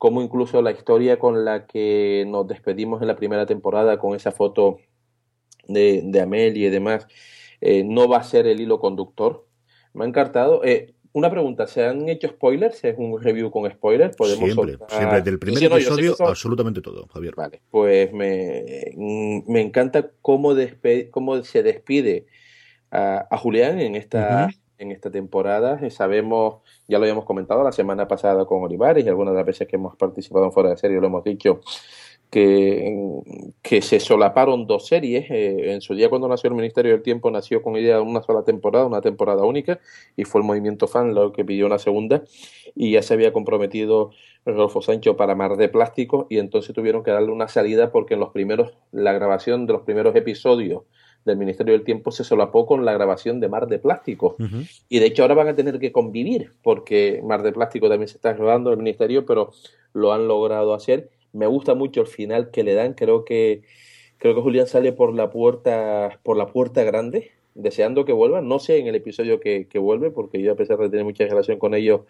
como 0.01 0.23
incluso 0.23 0.63
la 0.63 0.71
historia 0.71 1.19
con 1.19 1.45
la 1.45 1.67
que 1.67 2.25
nos 2.27 2.47
despedimos 2.47 3.03
en 3.03 3.07
la 3.07 3.15
primera 3.15 3.45
temporada 3.45 3.99
con 3.99 4.15
esa 4.15 4.31
foto 4.31 4.79
de, 5.67 6.01
de 6.03 6.21
Amelie 6.21 6.69
y 6.69 6.71
demás, 6.71 7.05
eh, 7.61 7.83
no 7.83 8.07
va 8.07 8.17
a 8.17 8.23
ser 8.23 8.47
el 8.47 8.59
hilo 8.59 8.79
conductor. 8.79 9.45
Me 9.93 10.03
ha 10.03 10.07
encantado. 10.07 10.63
Eh, 10.63 10.95
una 11.11 11.29
pregunta, 11.29 11.67
¿se 11.67 11.85
han 11.85 12.09
hecho 12.09 12.29
spoilers? 12.29 12.83
¿Es 12.83 12.95
un 12.97 13.21
review 13.21 13.51
con 13.51 13.69
spoilers? 13.69 14.15
¿Podemos 14.15 14.51
siempre, 14.51 14.79
siempre. 14.89 15.21
Del 15.21 15.37
primer 15.37 15.65
episodio, 15.65 16.15
absolutamente 16.17 16.81
todo, 16.81 17.05
Javier. 17.13 17.35
Vale, 17.35 17.61
pues 17.69 18.11
me, 18.11 18.95
me 18.97 19.61
encanta 19.61 20.09
cómo, 20.23 20.55
cómo 21.11 21.43
se 21.43 21.61
despide 21.61 22.25
a, 22.89 23.37
Julián 23.37 23.79
en 23.79 23.95
esta, 23.95 24.49
en 24.81 24.91
esta 24.91 25.11
temporada. 25.11 25.79
Sabemos, 25.89 26.61
ya 26.87 26.97
lo 26.97 27.03
habíamos 27.03 27.25
comentado 27.25 27.63
la 27.63 27.71
semana 27.71 28.07
pasada 28.07 28.45
con 28.45 28.63
Olivares 28.63 29.05
y 29.05 29.09
algunas 29.09 29.33
de 29.33 29.37
las 29.37 29.45
veces 29.45 29.67
que 29.67 29.75
hemos 29.75 29.95
participado 29.95 30.45
en 30.45 30.51
Fuera 30.51 30.71
de 30.71 30.77
Serie 30.77 30.99
lo 30.99 31.07
hemos 31.07 31.23
dicho, 31.23 31.61
que, 32.29 33.21
que 33.61 33.81
se 33.81 33.99
solaparon 33.99 34.65
dos 34.65 34.87
series. 34.87 35.29
Eh, 35.29 35.73
en 35.73 35.81
su 35.81 35.93
día 35.93 36.09
cuando 36.09 36.27
nació 36.27 36.49
el 36.49 36.55
Ministerio 36.55 36.91
del 36.91 37.03
Tiempo 37.03 37.29
nació 37.29 37.61
con 37.61 37.73
de 37.73 37.99
una 37.99 38.21
sola 38.23 38.43
temporada, 38.43 38.85
una 38.85 39.01
temporada 39.01 39.43
única, 39.43 39.79
y 40.15 40.25
fue 40.25 40.41
el 40.41 40.47
movimiento 40.47 40.87
fan 40.87 41.13
lo 41.13 41.31
que 41.31 41.45
pidió 41.45 41.67
una 41.67 41.79
segunda, 41.79 42.23
y 42.75 42.93
ya 42.93 43.03
se 43.03 43.13
había 43.13 43.33
comprometido 43.33 44.11
Rodolfo 44.45 44.81
Sancho 44.81 45.15
para 45.15 45.35
Mar 45.35 45.57
de 45.57 45.69
Plástico, 45.69 46.25
y 46.29 46.39
entonces 46.39 46.73
tuvieron 46.73 47.03
que 47.03 47.11
darle 47.11 47.31
una 47.31 47.47
salida 47.47 47.91
porque 47.91 48.15
en 48.15 48.21
los 48.21 48.29
primeros, 48.29 48.73
la 48.91 49.13
grabación 49.13 49.67
de 49.67 49.73
los 49.73 49.83
primeros 49.83 50.15
episodios 50.15 50.83
del 51.25 51.37
Ministerio 51.37 51.73
del 51.73 51.83
Tiempo 51.83 52.11
se 52.11 52.23
solapó 52.23 52.65
con 52.65 52.85
la 52.85 52.93
grabación 52.93 53.39
de 53.39 53.49
Mar 53.49 53.67
de 53.67 53.79
Plástico. 53.79 54.35
Y 54.89 54.99
de 54.99 55.05
hecho 55.05 55.21
ahora 55.21 55.35
van 55.35 55.49
a 55.49 55.55
tener 55.55 55.79
que 55.79 55.91
convivir, 55.91 56.53
porque 56.63 57.21
Mar 57.23 57.43
de 57.43 57.51
Plástico 57.51 57.89
también 57.89 58.07
se 58.07 58.17
está 58.17 58.33
grabando 58.33 58.71
el 58.71 58.77
Ministerio, 58.77 59.25
pero 59.25 59.51
lo 59.93 60.13
han 60.13 60.27
logrado 60.27 60.73
hacer. 60.73 61.09
Me 61.33 61.47
gusta 61.47 61.75
mucho 61.75 62.01
el 62.01 62.07
final 62.07 62.51
que 62.51 62.63
le 62.63 62.73
dan, 62.73 62.93
creo 62.93 63.23
que 63.23 63.61
creo 64.17 64.35
que 64.35 64.41
Julián 64.41 64.67
sale 64.67 64.93
por 64.93 65.13
la 65.13 65.31
puerta 65.31 66.19
por 66.23 66.37
la 66.37 66.47
puerta 66.47 66.83
grande, 66.83 67.31
deseando 67.55 68.05
que 68.05 68.13
vuelva. 68.13 68.41
No 68.41 68.59
sé 68.59 68.77
en 68.77 68.87
el 68.87 68.95
episodio 68.95 69.39
que, 69.39 69.67
que 69.67 69.79
vuelve, 69.79 70.11
porque 70.11 70.41
yo 70.41 70.51
a 70.51 70.55
pesar 70.55 70.77
de 70.77 70.89
tener 70.89 71.05
mucha 71.05 71.25
relación 71.25 71.59
con 71.59 71.73
ellos, 71.73 72.01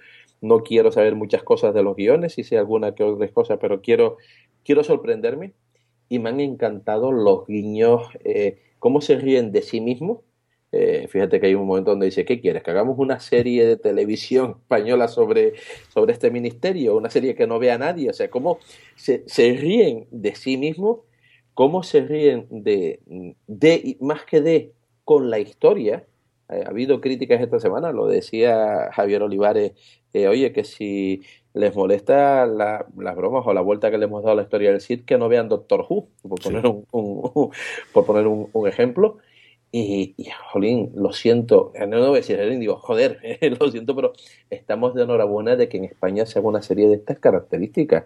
no 0.41 0.63
quiero 0.63 0.91
saber 0.91 1.15
muchas 1.15 1.43
cosas 1.43 1.73
de 1.73 1.83
los 1.83 1.95
guiones, 1.95 2.37
y 2.37 2.43
sé 2.43 2.57
alguna 2.57 2.95
que 2.95 3.03
otras 3.03 3.31
cosas, 3.31 3.59
pero 3.61 3.81
quiero, 3.81 4.17
quiero 4.63 4.83
sorprenderme. 4.83 5.53
Y 6.09 6.19
me 6.19 6.29
han 6.29 6.41
encantado 6.41 7.13
los 7.13 7.47
guiños. 7.47 8.03
Eh, 8.25 8.57
cómo 8.81 8.99
se 8.99 9.15
ríen 9.15 9.51
de 9.51 9.61
sí 9.61 9.79
mismos. 9.79 10.21
Eh, 10.71 11.07
fíjate 11.07 11.39
que 11.39 11.45
hay 11.45 11.53
un 11.53 11.67
momento 11.67 11.91
donde 11.91 12.07
dice, 12.07 12.25
¿qué 12.25 12.41
quieres? 12.41 12.63
¿Que 12.63 12.71
hagamos 12.71 12.97
una 12.97 13.19
serie 13.19 13.63
de 13.63 13.77
televisión 13.77 14.55
española 14.61 15.07
sobre, 15.07 15.53
sobre 15.89 16.13
este 16.13 16.31
ministerio? 16.31 16.97
Una 16.97 17.11
serie 17.11 17.35
que 17.35 17.45
no 17.45 17.59
vea 17.59 17.77
nadie. 17.77 18.09
O 18.09 18.13
sea, 18.13 18.31
cómo 18.31 18.57
se, 18.95 19.23
se 19.27 19.53
ríen 19.53 20.07
de 20.09 20.33
sí 20.33 20.57
mismos, 20.57 21.01
cómo 21.53 21.83
se 21.83 22.01
ríen 22.01 22.47
de, 22.49 23.01
de, 23.45 23.97
más 23.99 24.25
que 24.25 24.41
de, 24.41 24.73
con 25.05 25.29
la 25.29 25.37
historia. 25.37 26.07
Eh, 26.49 26.63
ha 26.65 26.69
habido 26.69 27.01
críticas 27.01 27.39
esta 27.39 27.59
semana, 27.59 27.91
lo 27.91 28.07
decía 28.07 28.89
Javier 28.93 29.21
Olivares, 29.21 29.73
eh, 30.13 30.27
oye, 30.27 30.51
que 30.53 30.63
si 30.63 31.21
les 31.53 31.75
molesta 31.75 32.45
la, 32.45 32.85
las 32.97 33.15
bromas 33.15 33.45
o 33.45 33.53
la 33.53 33.61
vuelta 33.61 33.91
que 33.91 33.97
le 33.97 34.05
hemos 34.05 34.23
dado 34.23 34.33
a 34.33 34.35
la 34.35 34.43
historia 34.43 34.71
del 34.71 34.81
Cid, 34.81 35.03
que 35.05 35.17
no 35.17 35.29
vean 35.29 35.49
Doctor 35.49 35.85
Who, 35.87 36.07
por 36.27 36.41
poner, 36.41 36.65
un, 36.65 36.85
por 37.93 38.05
poner 38.05 38.27
un, 38.27 38.67
ejemplo. 38.67 39.17
Y, 39.73 40.15
y, 40.17 40.27
jolín, 40.51 40.91
lo 40.95 41.13
siento, 41.13 41.71
no, 41.79 41.87
no 41.87 42.07
voy 42.09 42.17
a 42.17 42.21
decir, 42.21 42.37
digo, 42.59 42.75
joder, 42.75 43.19
lo 43.59 43.71
siento, 43.71 43.95
pero 43.95 44.11
estamos 44.49 44.93
de 44.95 45.03
enhorabuena 45.03 45.55
de 45.55 45.69
que 45.69 45.77
en 45.77 45.85
España 45.85 46.25
se 46.25 46.39
haga 46.39 46.49
una 46.49 46.61
serie 46.61 46.89
de 46.89 46.95
estas 46.95 47.19
características. 47.19 48.05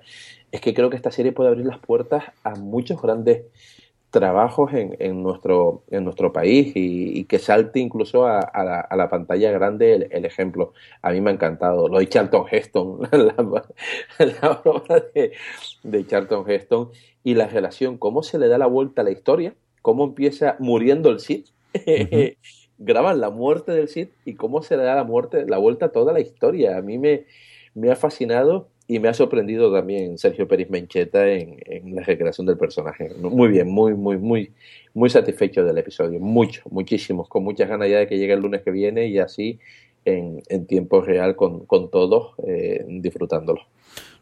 Es 0.51 0.61
que 0.61 0.73
creo 0.75 0.91
que 0.91 0.95
esta 0.95 1.11
serie 1.11 1.31
puede 1.31 1.49
abrir 1.49 1.65
las 1.65 1.79
puertas 1.79 2.25
a 2.43 2.55
muchos 2.55 3.01
grandes 3.01 3.45
trabajos 4.16 4.72
en, 4.74 4.95
en, 4.99 5.22
nuestro, 5.22 5.84
en 5.89 6.05
nuestro 6.05 6.32
país 6.32 6.72
y, 6.74 7.26
que 7.26 7.38
salte 7.38 7.82
incluso 7.82 8.26
a, 8.26 8.39
a, 8.39 8.95
la, 8.95 9.09
pantalla 9.09 9.51
grande 9.51 10.07
el, 10.09 10.24
ejemplo. 10.24 10.72
A 11.01 11.11
mí 11.11 11.20
me 11.20 11.32
ha 11.32 11.34
encantado. 11.34 11.89
Lo 11.89 11.99
de 11.99 12.07
Charlton 12.07 12.45
Heston, 12.49 13.01
la, 13.11 13.66
la 14.20 14.61
obra 14.63 15.03
de, 15.13 15.34
de, 15.84 16.07
Charlton 16.07 16.49
Heston 16.49 16.91
y 17.26 17.34
la 17.34 17.47
relación, 17.47 17.97
cómo 17.97 18.24
se 18.24 18.39
le 18.39 18.47
da 18.47 18.57
la 18.57 18.68
vuelta 18.68 19.01
a 19.01 19.03
la 19.03 19.11
historia, 19.11 19.53
cómo 19.82 20.05
empieza 20.05 20.55
muriendo 20.59 21.09
el 21.09 21.20
Cid. 21.20 21.47
Graban 22.78 23.20
la 23.20 23.32
muerte 23.32 23.74
del 23.74 23.89
Cid 23.89 24.07
y 24.24 24.36
cómo 24.36 24.61
se 24.61 24.78
le 24.78 24.84
da 24.84 24.95
la 24.95 25.03
muerte, 25.03 25.45
la 25.45 25.57
vuelta 25.57 25.88
a 25.88 25.91
toda 25.91 26.13
la 26.13 26.22
historia. 26.22 26.78
A 26.78 26.82
mí 26.82 26.97
me, 26.97 27.26
me 27.74 27.91
ha 27.91 27.97
fascinado 27.97 28.70
y 28.88 28.99
me 28.99 29.07
ha 29.07 29.13
sorprendido 29.13 29.73
también 29.73 30.17
Sergio 30.17 30.47
Pérez 30.47 30.69
Mencheta 30.69 31.27
en, 31.27 31.95
la 31.95 32.03
recreación 32.03 32.45
del 32.45 32.57
personaje. 32.57 33.09
Muy 33.19 33.49
bien, 33.49 33.67
muy, 33.67 33.93
muy, 33.95 34.17
muy, 34.17 34.51
muy 34.93 35.09
satisfecho 35.09 35.63
del 35.63 35.77
episodio. 35.77 36.19
Mucho, 36.19 36.61
muchísimos, 36.69 37.27
con 37.27 37.43
muchas 37.43 37.67
ganas 37.67 37.89
ya 37.89 37.99
de 37.99 38.07
que 38.07 38.17
llegue 38.17 38.33
el 38.33 38.41
lunes 38.41 38.61
que 38.61 38.71
viene 38.71 39.07
y 39.07 39.17
así 39.17 39.59
en, 40.05 40.43
en 40.49 40.67
tiempo 40.67 41.01
real 41.01 41.36
con, 41.36 41.65
con 41.65 41.89
todos 41.89 42.33
eh, 42.45 42.86
disfrutándolo. 42.88 43.61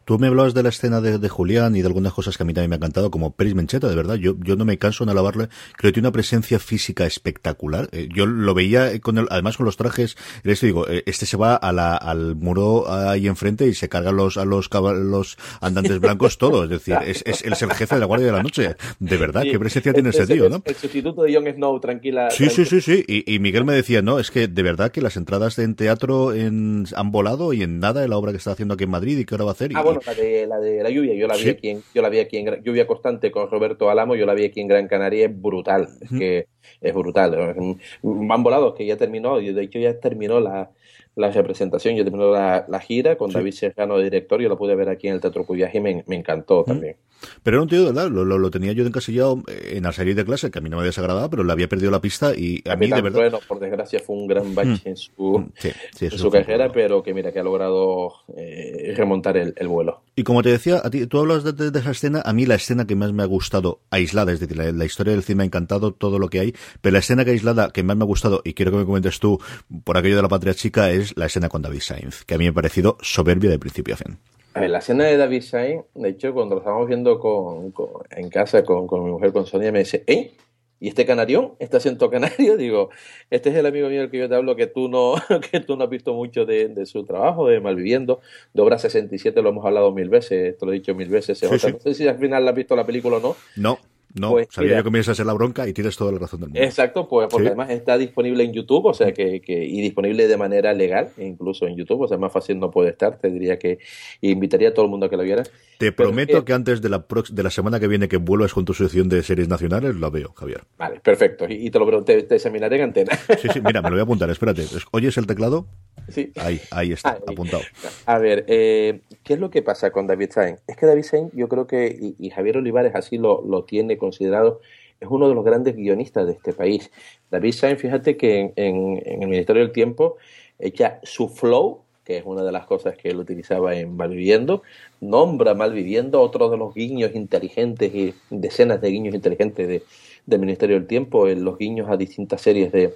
Tú 0.05 0.19
me 0.19 0.27
hablabas 0.27 0.53
de 0.53 0.63
la 0.63 0.69
escena 0.69 1.01
de, 1.01 1.29
Julián 1.29 1.75
y 1.75 1.81
de 1.81 1.87
algunas 1.87 2.13
cosas 2.13 2.37
que 2.37 2.43
a 2.43 2.45
mí 2.45 2.53
también 2.53 2.69
me 2.69 2.75
ha 2.75 2.77
encantado, 2.77 3.09
como 3.09 3.35
Peris 3.35 3.55
Mencheta, 3.55 3.87
de 3.87 3.95
verdad. 3.95 4.15
Yo, 4.15 4.35
yo 4.39 4.55
no 4.55 4.65
me 4.65 4.77
canso 4.77 5.03
en 5.03 5.09
alabarle. 5.09 5.47
Creo 5.77 5.89
que 5.89 5.93
tiene 5.93 6.07
una 6.07 6.13
presencia 6.13 6.59
física 6.59 7.05
espectacular. 7.05 7.89
Eh, 7.91 8.09
yo 8.13 8.25
lo 8.25 8.53
veía 8.53 8.99
con 8.99 9.17
el, 9.17 9.27
además 9.29 9.57
con 9.57 9.65
los 9.65 9.77
trajes. 9.77 10.17
Este 10.43 10.67
digo, 10.67 10.87
eh, 10.87 11.03
este 11.05 11.25
se 11.25 11.37
va 11.37 11.55
a 11.55 11.71
la, 11.71 11.95
al 11.95 12.35
muro 12.35 12.91
ahí 12.91 13.27
enfrente 13.27 13.67
y 13.67 13.73
se 13.73 13.89
carga 13.89 14.11
los, 14.11 14.37
a 14.37 14.45
los, 14.45 14.69
los 14.71 15.37
andantes 15.61 15.99
blancos 15.99 16.37
todo. 16.37 16.63
Es 16.65 16.69
decir, 16.69 16.97
es, 17.05 17.23
es, 17.25 17.43
es 17.43 17.61
el 17.61 17.71
jefe 17.73 17.95
de 17.95 17.99
la 17.99 18.05
Guardia 18.05 18.27
de 18.27 18.33
la 18.33 18.43
Noche. 18.43 18.75
De 18.99 19.17
verdad, 19.17 19.43
qué 19.43 19.59
presencia 19.59 19.93
tiene 19.93 20.09
ese 20.09 20.27
tío, 20.27 20.49
¿no? 20.49 20.61
El 20.65 20.75
sustituto 20.75 21.23
de 21.23 21.33
Jon 21.33 21.45
Snow, 21.45 21.79
tranquila. 21.79 22.29
Sí, 22.31 22.49
sí, 22.49 22.65
sí, 22.65 22.81
sí. 22.81 23.03
Y, 23.07 23.33
y, 23.33 23.39
Miguel 23.39 23.65
me 23.65 23.73
decía, 23.73 24.01
no, 24.01 24.19
es 24.19 24.31
que 24.31 24.47
de 24.47 24.63
verdad 24.63 24.91
que 24.91 25.01
las 25.01 25.17
entradas 25.17 25.57
en 25.59 25.75
teatro 25.75 26.33
en, 26.33 26.85
han 26.95 27.11
volado 27.11 27.53
y 27.53 27.63
en 27.63 27.79
nada 27.79 28.03
en 28.03 28.09
la 28.09 28.17
obra 28.17 28.31
que 28.31 28.37
está 28.37 28.51
haciendo 28.51 28.75
aquí 28.75 28.83
en 28.83 28.89
Madrid 28.89 29.17
y 29.17 29.25
que 29.25 29.35
ahora 29.35 29.45
va 29.45 29.51
a 29.51 29.53
hacer. 29.53 29.71
ah, 29.75 29.81
bueno, 29.81 29.92
la 30.05 30.13
de, 30.13 30.47
la 30.47 30.59
de 30.59 30.83
la 30.83 30.89
lluvia, 30.89 31.13
yo 31.13 31.27
la 31.27 31.35
vi 31.35 31.49
aquí 31.49 31.69
en, 31.69 31.83
yo 31.93 32.01
la 32.01 32.09
vi 32.09 32.19
aquí 32.19 32.37
en 32.37 32.63
Lluvia 32.63 32.87
Constante 32.87 33.31
con 33.31 33.49
Roberto 33.49 33.89
Alamo, 33.89 34.15
yo 34.15 34.25
la 34.25 34.33
vi 34.33 34.45
aquí 34.45 34.61
en 34.61 34.67
Gran 34.67 34.87
Canaria, 34.87 35.25
es 35.25 35.41
brutal, 35.41 35.87
es 36.01 36.09
que 36.09 36.47
es 36.81 36.93
brutal. 36.93 37.55
Van 38.01 38.43
volados 38.43 38.75
que 38.75 38.85
ya 38.85 38.97
terminó, 38.97 39.37
de 39.39 39.61
hecho 39.61 39.79
ya 39.79 39.99
terminó 39.99 40.39
la, 40.39 40.71
la 41.15 41.31
representación, 41.31 41.95
yo 41.95 42.03
terminó 42.03 42.31
la, 42.31 42.65
la 42.67 42.79
gira 42.79 43.17
con 43.17 43.31
David 43.31 43.53
Serrano 43.53 43.97
de 43.97 44.05
director, 44.05 44.41
yo 44.41 44.49
lo 44.49 44.57
pude 44.57 44.75
ver 44.75 44.89
aquí 44.89 45.07
en 45.07 45.15
el 45.15 45.21
Teatro 45.21 45.45
Cuyaje 45.45 45.77
y 45.77 45.81
me, 45.81 46.03
me 46.07 46.15
encantó 46.15 46.63
también. 46.63 46.95
Pero 47.43 47.57
era 47.57 47.63
un 47.63 47.69
tío, 47.69 47.85
¿verdad? 47.85 48.09
Lo, 48.09 48.25
lo, 48.25 48.51
tenía 48.51 48.71
yo 48.73 48.85
encasillado 48.85 49.41
en 49.47 49.83
la 49.83 49.91
serie 49.91 50.15
de 50.15 50.25
clase, 50.25 50.51
que 50.51 50.59
a 50.59 50.61
mí 50.61 50.69
no 50.69 50.77
me 50.77 50.83
desagradaba, 50.83 51.29
pero 51.29 51.43
le 51.43 51.51
había 51.51 51.67
perdido 51.67 51.91
la 51.91 52.01
pista 52.01 52.33
y 52.35 52.61
a, 52.69 52.75
mí, 52.75 52.87
de 52.87 53.01
verdad. 53.01 53.19
Bueno, 53.19 53.39
por 53.47 53.59
desgracia 53.59 53.99
fue 53.99 54.15
un 54.15 54.27
gran 54.27 54.53
bache 54.55 54.81
en 54.85 54.97
su, 54.97 55.51
en 55.99 56.11
su 56.11 56.29
carrera, 56.29 56.71
pero 56.71 57.03
que 57.03 57.13
mira, 57.13 57.31
que 57.31 57.39
ha 57.39 57.43
logrado 57.43 58.13
eh, 58.37 58.93
remontar 58.95 59.37
el, 59.37 59.53
el, 59.57 59.67
vuelo. 59.67 60.03
Y 60.15 60.23
como 60.23 60.41
te 60.43 60.49
decía, 60.49 60.81
a 60.83 60.89
ti, 60.89 61.07
tú 61.07 61.19
hablas 61.19 61.43
de, 61.43 61.71
de, 61.71 61.79
esa 61.79 61.91
escena, 61.91 62.21
a 62.25 62.33
mí 62.33 62.45
la 62.45 62.55
escena 62.55 62.85
que 62.85 62.95
más 62.95 63.13
me 63.13 63.23
ha 63.23 63.27
gustado, 63.27 63.81
aislada, 63.89 64.31
es 64.31 64.39
decir, 64.39 64.57
la, 64.57 64.71
la, 64.71 64.85
historia 64.85 65.13
del 65.13 65.23
cine 65.23 65.37
me 65.37 65.43
ha 65.43 65.45
encantado 65.47 65.93
todo 65.93 66.19
lo 66.19 66.29
que 66.29 66.39
hay, 66.39 66.53
pero 66.81 66.93
la 66.93 66.99
escena 66.99 67.25
que 67.25 67.31
aislada 67.31 67.71
que 67.71 67.83
más 67.83 67.97
me 67.97 68.03
ha 68.03 68.07
gustado, 68.07 68.41
y 68.43 68.53
quiero 68.53 68.71
que 68.71 68.77
me 68.77 68.85
comentes 68.85 69.19
tú, 69.19 69.39
por 69.83 69.97
aquello 69.97 70.15
de 70.15 70.21
la 70.21 70.29
patria 70.29 70.53
chica, 70.53 70.91
es 70.91 71.15
la 71.17 71.25
escena 71.25 71.49
con 71.49 71.61
David 71.61 71.81
Sainz, 71.81 72.23
que 72.25 72.35
a 72.35 72.37
mí 72.37 72.45
me 72.45 72.49
ha 72.49 72.53
parecido 72.53 72.97
soberbia 73.01 73.49
de 73.49 73.59
principio 73.59 73.95
a 73.95 73.97
fin. 73.97 74.17
A 74.53 74.59
ver, 74.59 74.69
la 74.69 74.79
escena 74.79 75.05
de 75.05 75.17
David 75.17 75.41
Sainz, 75.41 75.85
de 75.95 76.09
hecho, 76.09 76.33
cuando 76.33 76.55
lo 76.55 76.61
estábamos 76.61 76.87
viendo 76.87 77.19
con, 77.19 77.71
con, 77.71 77.89
en 78.11 78.29
casa 78.29 78.63
con, 78.63 78.85
con, 78.85 79.03
mi 79.03 79.09
mujer, 79.09 79.33
con 79.33 79.47
Sonia, 79.47 79.71
me 79.71 79.79
dice, 79.79 80.03
¿eh? 80.05 80.35
¿Y 80.79 80.89
este 80.89 81.05
canarión? 81.05 81.53
¿Este 81.59 81.77
acento 81.77 82.09
canario? 82.09 82.57
Digo, 82.57 82.89
este 83.29 83.49
es 83.49 83.55
el 83.55 83.65
amigo 83.65 83.87
mío 83.87 84.01
del 84.01 84.11
que 84.11 84.17
yo 84.19 84.27
te 84.27 84.35
hablo, 84.35 84.55
que 84.55 84.67
tú 84.67 84.89
no, 84.89 85.15
que 85.51 85.61
tú 85.61 85.77
no 85.77 85.85
has 85.85 85.89
visto 85.89 86.13
mucho 86.13 86.45
de, 86.45 86.67
de 86.67 86.85
su 86.85 87.05
trabajo, 87.05 87.47
de 87.47 87.61
Malviviendo. 87.61 88.19
De 88.53 88.61
Obra 88.61 88.77
67 88.77 89.41
lo 89.41 89.49
hemos 89.49 89.65
hablado 89.65 89.91
mil 89.93 90.09
veces, 90.09 90.57
te 90.57 90.65
lo 90.65 90.73
he 90.73 90.75
dicho 90.75 90.93
mil 90.93 91.07
veces. 91.07 91.39
Sí, 91.39 91.47
sí. 91.57 91.71
No 91.71 91.79
sé 91.79 91.93
si 91.93 92.07
al 92.07 92.17
final 92.17 92.47
has 92.47 92.53
visto 92.53 92.75
la 92.75 92.85
película 92.85 93.17
o 93.17 93.19
no. 93.21 93.35
No. 93.55 93.79
No, 94.13 94.31
pues, 94.31 94.47
sabía 94.51 94.69
mira, 94.69 94.79
yo 94.79 94.83
que 94.83 94.91
me 94.91 94.97
ibas 94.99 95.09
a 95.09 95.11
hacer 95.13 95.25
la 95.25 95.33
bronca 95.33 95.67
y 95.67 95.73
tienes 95.73 95.97
toda 95.97 96.11
la 96.11 96.19
razón 96.19 96.39
del 96.41 96.49
mundo. 96.49 96.63
Exacto, 96.63 97.07
pues 97.07 97.27
porque 97.29 97.45
¿Sí? 97.45 97.47
además 97.47 97.71
está 97.71 97.97
disponible 97.97 98.43
en 98.43 98.53
YouTube, 98.53 98.85
o 98.85 98.93
sea 98.93 99.11
que, 99.11 99.41
que, 99.41 99.65
y 99.65 99.81
disponible 99.81 100.27
de 100.27 100.37
manera 100.37 100.73
legal, 100.73 101.09
incluso 101.17 101.65
en 101.65 101.75
YouTube, 101.75 102.01
o 102.01 102.07
sea, 102.07 102.17
más 102.17 102.31
fácil 102.31 102.59
no 102.59 102.69
puede 102.69 102.91
estar, 102.91 103.17
te 103.17 103.29
diría 103.29 103.57
que 103.57 103.79
invitaría 104.21 104.69
a 104.69 104.73
todo 104.73 104.85
el 104.85 104.91
mundo 104.91 105.07
a 105.07 105.09
que 105.09 105.17
lo 105.17 105.23
viera. 105.23 105.43
Te 105.77 105.91
prometo 105.91 106.39
que, 106.39 106.45
que, 106.45 106.53
antes 106.53 106.81
de 106.81 106.89
la, 106.89 107.05
de 107.31 107.43
la 107.43 107.49
semana 107.49 107.79
que 107.79 107.87
viene 107.87 108.07
que 108.07 108.17
vuelvas 108.17 108.53
con 108.53 108.65
tu 108.65 108.73
sección 108.73 109.09
de 109.09 109.23
series 109.23 109.47
nacionales, 109.47 109.95
la 109.95 110.09
veo, 110.09 110.33
Javier. 110.33 110.61
Vale, 110.77 110.99
perfecto, 110.99 111.45
y, 111.47 111.67
y 111.67 111.69
te 111.69 111.79
lo 111.79 112.03
te, 112.03 112.23
te, 112.23 112.35
examinaré 112.35 112.77
en 112.77 112.83
antena. 112.83 113.17
Sí, 113.41 113.47
sí, 113.53 113.61
mira, 113.61 113.81
me 113.81 113.89
lo 113.89 113.95
voy 113.95 114.01
a 114.01 114.03
apuntar, 114.03 114.29
espérate. 114.29 114.65
¿Oyes 114.91 115.17
el 115.17 115.27
teclado? 115.27 115.67
Sí. 116.09 116.31
Ahí, 116.35 116.59
ahí 116.71 116.91
está, 116.91 117.13
ahí. 117.13 117.19
apuntado. 117.27 117.63
A 118.05 118.17
ver, 118.17 118.45
eh, 118.47 119.01
¿qué 119.23 119.33
es 119.33 119.39
lo 119.39 119.49
que 119.49 119.61
pasa 119.61 119.91
con 119.91 120.07
David 120.07 120.31
Sainz? 120.31 120.59
Es 120.67 120.75
que 120.77 120.85
David 120.85 121.03
Sainz, 121.03 121.31
yo 121.33 121.47
creo 121.47 121.67
que, 121.67 121.87
y, 121.87 122.15
y 122.19 122.29
Javier 122.29 122.57
Olivares 122.57 122.95
así 122.95 123.17
lo, 123.17 123.41
lo 123.45 123.63
tiene 123.63 123.97
considerado, 123.97 124.61
es 124.99 125.07
uno 125.09 125.27
de 125.27 125.35
los 125.35 125.43
grandes 125.43 125.75
guionistas 125.75 126.25
de 126.25 126.33
este 126.33 126.53
país. 126.53 126.91
David 127.29 127.51
Sainz, 127.53 127.79
fíjate 127.79 128.17
que 128.17 128.39
en, 128.39 128.53
en, 128.55 129.01
en, 129.05 129.23
el 129.23 129.29
Ministerio 129.29 129.61
del 129.61 129.71
Tiempo 129.71 130.17
echa 130.59 130.99
su 131.03 131.29
flow, 131.29 131.83
que 132.03 132.17
es 132.17 132.23
una 132.25 132.43
de 132.43 132.51
las 132.51 132.65
cosas 132.65 132.97
que 132.97 133.09
él 133.09 133.17
utilizaba 133.17 133.75
en 133.75 133.95
Malviviendo, 133.95 134.63
nombra 134.99 135.53
Malviviendo 135.53 136.21
otro 136.21 136.49
de 136.49 136.57
los 136.57 136.73
guiños 136.73 137.15
inteligentes 137.15 137.93
y 137.93 138.13
decenas 138.29 138.81
de 138.81 138.89
guiños 138.89 139.15
inteligentes 139.15 139.67
de, 139.67 139.83
del 140.25 140.39
Ministerio 140.39 140.75
del 140.75 140.87
Tiempo, 140.87 141.27
en 141.27 141.43
los 141.43 141.57
guiños 141.57 141.89
a 141.89 141.97
distintas 141.97 142.41
series 142.41 142.71
de, 142.71 142.93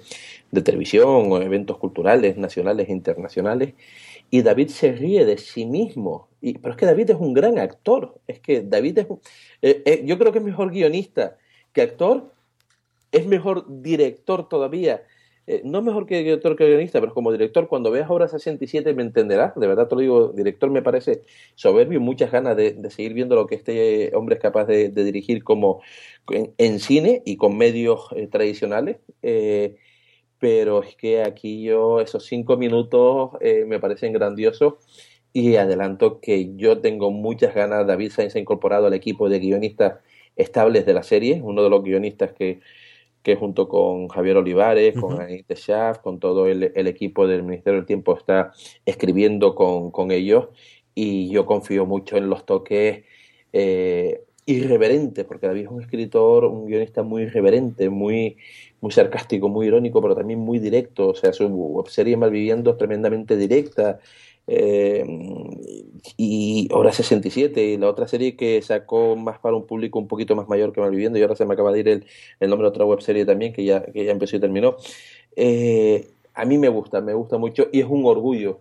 de 0.50 0.62
televisión 0.62 1.30
o 1.30 1.40
eventos 1.40 1.78
culturales 1.78 2.36
nacionales 2.36 2.88
e 2.88 2.92
internacionales. 2.92 3.74
Y 4.30 4.42
David 4.42 4.68
se 4.68 4.92
ríe 4.92 5.24
de 5.24 5.38
sí 5.38 5.64
mismo. 5.64 6.28
Y, 6.40 6.58
pero 6.58 6.72
es 6.72 6.78
que 6.78 6.86
David 6.86 7.10
es 7.10 7.16
un 7.18 7.32
gran 7.32 7.58
actor. 7.58 8.20
Es 8.26 8.40
que 8.40 8.60
David 8.62 8.98
es 8.98 9.06
eh, 9.62 9.82
eh, 9.84 10.02
yo 10.04 10.18
creo 10.18 10.32
que 10.32 10.38
es 10.38 10.44
mejor 10.44 10.70
guionista 10.70 11.36
que 11.72 11.82
actor. 11.82 12.32
Es 13.10 13.26
mejor 13.26 13.64
director 13.82 14.48
todavía. 14.48 15.02
Eh, 15.50 15.62
no 15.64 15.82
mejor 15.82 16.06
que 16.06 16.18
director 16.18 16.56
que 16.56 16.66
guionista, 16.66 17.00
pero 17.00 17.14
como 17.14 17.32
director, 17.32 17.68
cuando 17.68 17.90
veas 17.90 18.10
Obra 18.10 18.28
67 18.28 18.94
me 18.94 19.02
entenderás. 19.02 19.54
De 19.56 19.66
verdad 19.66 19.88
te 19.88 19.94
lo 19.94 20.00
digo, 20.02 20.28
director 20.28 20.70
me 20.70 20.82
parece 20.82 21.22
soberbio, 21.54 22.00
muchas 22.00 22.30
ganas 22.30 22.56
de, 22.56 22.76
seguir 22.90 23.14
viendo 23.14 23.34
lo 23.34 23.46
que 23.46 23.54
este 23.56 24.14
hombre 24.14 24.36
es 24.36 24.40
capaz 24.42 24.66
de, 24.66 24.90
dirigir 24.90 25.42
como 25.44 25.80
en, 26.58 26.80
cine 26.80 27.22
y 27.24 27.36
con 27.36 27.56
medios 27.56 28.08
tradicionales 28.30 28.98
pero 30.38 30.82
es 30.82 30.96
que 30.96 31.22
aquí 31.22 31.62
yo 31.62 32.00
esos 32.00 32.24
cinco 32.26 32.56
minutos 32.56 33.32
eh, 33.40 33.64
me 33.66 33.80
parecen 33.80 34.12
grandiosos 34.12 34.74
y 35.32 35.56
adelanto 35.56 36.20
que 36.20 36.54
yo 36.56 36.80
tengo 36.80 37.10
muchas 37.10 37.54
ganas. 37.54 37.86
David 37.86 38.12
Sainz 38.12 38.36
ha 38.36 38.38
incorporado 38.38 38.86
al 38.86 38.94
equipo 38.94 39.28
de 39.28 39.40
guionistas 39.40 40.00
estables 40.36 40.86
de 40.86 40.94
la 40.94 41.02
serie, 41.02 41.40
uno 41.42 41.62
de 41.62 41.70
los 41.70 41.82
guionistas 41.82 42.32
que, 42.32 42.60
que 43.28 43.36
junto 43.36 43.68
con 43.68 44.08
Javier 44.08 44.38
Olivares, 44.38 44.98
con 44.98 45.20
Anita 45.20 45.54
Schaff, 45.54 45.98
con 45.98 46.18
todo 46.18 46.46
el, 46.46 46.62
equipo 46.86 47.26
del 47.26 47.42
Ministerio 47.42 47.80
del 47.80 47.84
Tiempo 47.84 48.16
está 48.16 48.52
escribiendo 48.86 49.54
con, 49.54 49.90
con 49.90 50.10
ellos 50.12 50.48
y 50.94 51.28
yo 51.28 51.44
confío 51.44 51.84
mucho 51.84 52.16
en 52.16 52.30
los 52.30 52.46
toques 52.46 53.04
eh, 53.52 54.22
irreverentes, 54.46 55.26
porque 55.26 55.46
David 55.46 55.64
es 55.64 55.68
un 55.68 55.82
escritor, 55.82 56.46
un 56.46 56.64
guionista 56.68 57.02
muy 57.02 57.24
irreverente, 57.24 57.90
muy 57.90 58.38
muy 58.80 58.92
sarcástico, 58.92 59.50
muy 59.50 59.66
irónico, 59.66 60.00
pero 60.00 60.14
también 60.14 60.38
muy 60.38 60.58
directo. 60.58 61.08
O 61.08 61.14
sea, 61.14 61.34
su 61.34 61.84
serie 61.88 62.16
Malviviendo 62.16 62.70
es 62.70 62.76
tremendamente 62.78 63.36
directa. 63.36 63.98
Eh, 64.46 65.04
y 66.16 66.68
Hora 66.72 66.92
67, 66.92 67.64
y 67.64 67.76
la 67.76 67.88
otra 67.88 68.08
serie 68.08 68.36
que 68.36 68.60
sacó 68.62 69.16
más 69.16 69.38
para 69.38 69.56
un 69.56 69.66
público 69.66 69.98
un 69.98 70.08
poquito 70.08 70.36
más 70.36 70.48
mayor 70.48 70.72
que 70.72 70.80
Malviviendo, 70.80 71.18
y 71.18 71.22
ahora 71.22 71.36
se 71.36 71.46
me 71.46 71.54
acaba 71.54 71.72
de 71.72 71.80
ir 71.80 71.88
el, 71.88 72.06
el 72.40 72.50
nombre 72.50 72.66
de 72.66 72.70
otra 72.70 72.84
webserie 72.84 73.24
también, 73.24 73.52
que 73.52 73.64
ya, 73.64 73.82
que 73.84 74.04
ya 74.04 74.12
empezó 74.12 74.36
y 74.36 74.40
terminó. 74.40 74.76
Eh, 75.36 76.08
a 76.34 76.44
mí 76.44 76.56
me 76.56 76.68
gusta, 76.68 77.00
me 77.00 77.14
gusta 77.14 77.36
mucho 77.36 77.68
y 77.72 77.80
es 77.80 77.86
un 77.86 78.04
orgullo, 78.06 78.60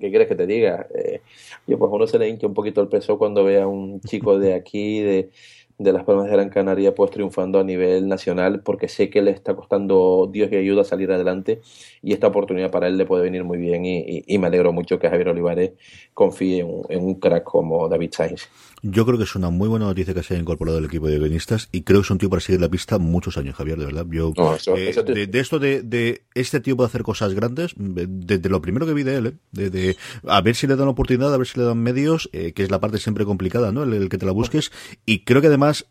¿qué 0.00 0.10
quieres 0.10 0.28
que 0.28 0.36
te 0.36 0.46
diga? 0.46 0.86
Eh, 0.94 1.22
yo 1.66 1.76
pues 1.76 1.90
uno 1.92 2.06
se 2.06 2.20
le 2.20 2.28
hincha 2.28 2.46
un 2.46 2.54
poquito 2.54 2.80
el 2.80 2.88
peso 2.88 3.18
cuando 3.18 3.42
ve 3.42 3.60
a 3.60 3.66
un 3.66 4.00
chico 4.00 4.38
de 4.38 4.54
aquí, 4.54 5.00
de, 5.00 5.30
de 5.78 5.92
Las 5.92 6.04
Palmas 6.04 6.26
de 6.26 6.32
Gran 6.32 6.48
Canaria 6.48 6.94
pues 6.94 7.10
triunfando 7.10 7.60
a 7.60 7.64
nivel 7.64 8.08
nacional 8.08 8.60
porque 8.60 8.88
sé 8.88 9.10
que 9.10 9.20
le 9.20 9.30
está 9.30 9.54
costando 9.54 10.28
Dios 10.30 10.50
y 10.50 10.56
ayuda 10.56 10.82
a 10.82 10.84
salir 10.84 11.12
adelante 11.12 11.60
y 12.02 12.12
esta 12.12 12.28
oportunidad 12.28 12.70
para 12.70 12.86
él 12.88 12.96
le 12.96 13.04
puede 13.04 13.24
venir 13.24 13.44
muy 13.44 13.58
bien 13.58 13.84
y, 13.84 14.38
me 14.38 14.46
alegro 14.46 14.72
mucho 14.72 14.98
que 14.98 15.08
Javier 15.08 15.28
Olivares 15.28 15.72
confíe 16.14 16.60
en, 16.88 17.04
un 17.04 17.14
crack 17.14 17.44
como 17.44 17.88
David 17.88 18.10
Sainz. 18.12 18.48
Yo 18.82 19.06
creo 19.06 19.18
que 19.18 19.24
es 19.24 19.34
una 19.34 19.50
muy 19.50 19.68
buena 19.68 19.86
noticia 19.86 20.14
que 20.14 20.22
se 20.22 20.34
haya 20.34 20.42
incorporado 20.42 20.78
al 20.78 20.84
equipo 20.84 21.08
de 21.08 21.18
guionistas 21.18 21.68
y 21.72 21.82
creo 21.82 22.00
que 22.00 22.04
es 22.04 22.10
un 22.10 22.18
tío 22.18 22.30
para 22.30 22.40
seguir 22.40 22.60
la 22.60 22.68
pista 22.68 22.98
muchos 22.98 23.36
años, 23.38 23.54
Javier, 23.56 23.78
de 23.78 23.86
verdad. 23.86 24.06
Yo, 24.10 24.32
eh, 24.76 25.26
de, 25.28 25.40
esto 25.40 25.58
de, 25.58 26.22
este 26.34 26.60
tío 26.60 26.76
puede 26.76 26.88
hacer 26.88 27.02
cosas 27.02 27.34
grandes, 27.34 27.74
desde 27.76 28.48
lo 28.48 28.60
primero 28.60 28.86
que 28.86 28.92
vi 28.92 29.02
de 29.02 29.16
él, 29.16 29.26
¿eh? 29.26 29.70
de, 29.70 29.96
a 30.26 30.40
ver 30.40 30.54
si 30.54 30.66
le 30.66 30.76
dan 30.76 30.88
oportunidad, 30.88 31.32
a 31.32 31.36
ver 31.36 31.46
si 31.46 31.58
le 31.58 31.66
dan 31.66 31.78
medios, 31.78 32.28
eh, 32.32 32.52
que 32.52 32.62
es 32.62 32.70
la 32.70 32.80
parte 32.80 32.98
siempre 32.98 33.24
complicada, 33.24 33.72
¿no? 33.72 33.82
El, 33.82 34.08
que 34.08 34.18
te 34.18 34.26
la 34.26 34.32
busques. 34.32 34.70
Y 35.04 35.24
creo 35.24 35.40
que 35.40 35.48
además 35.48 35.86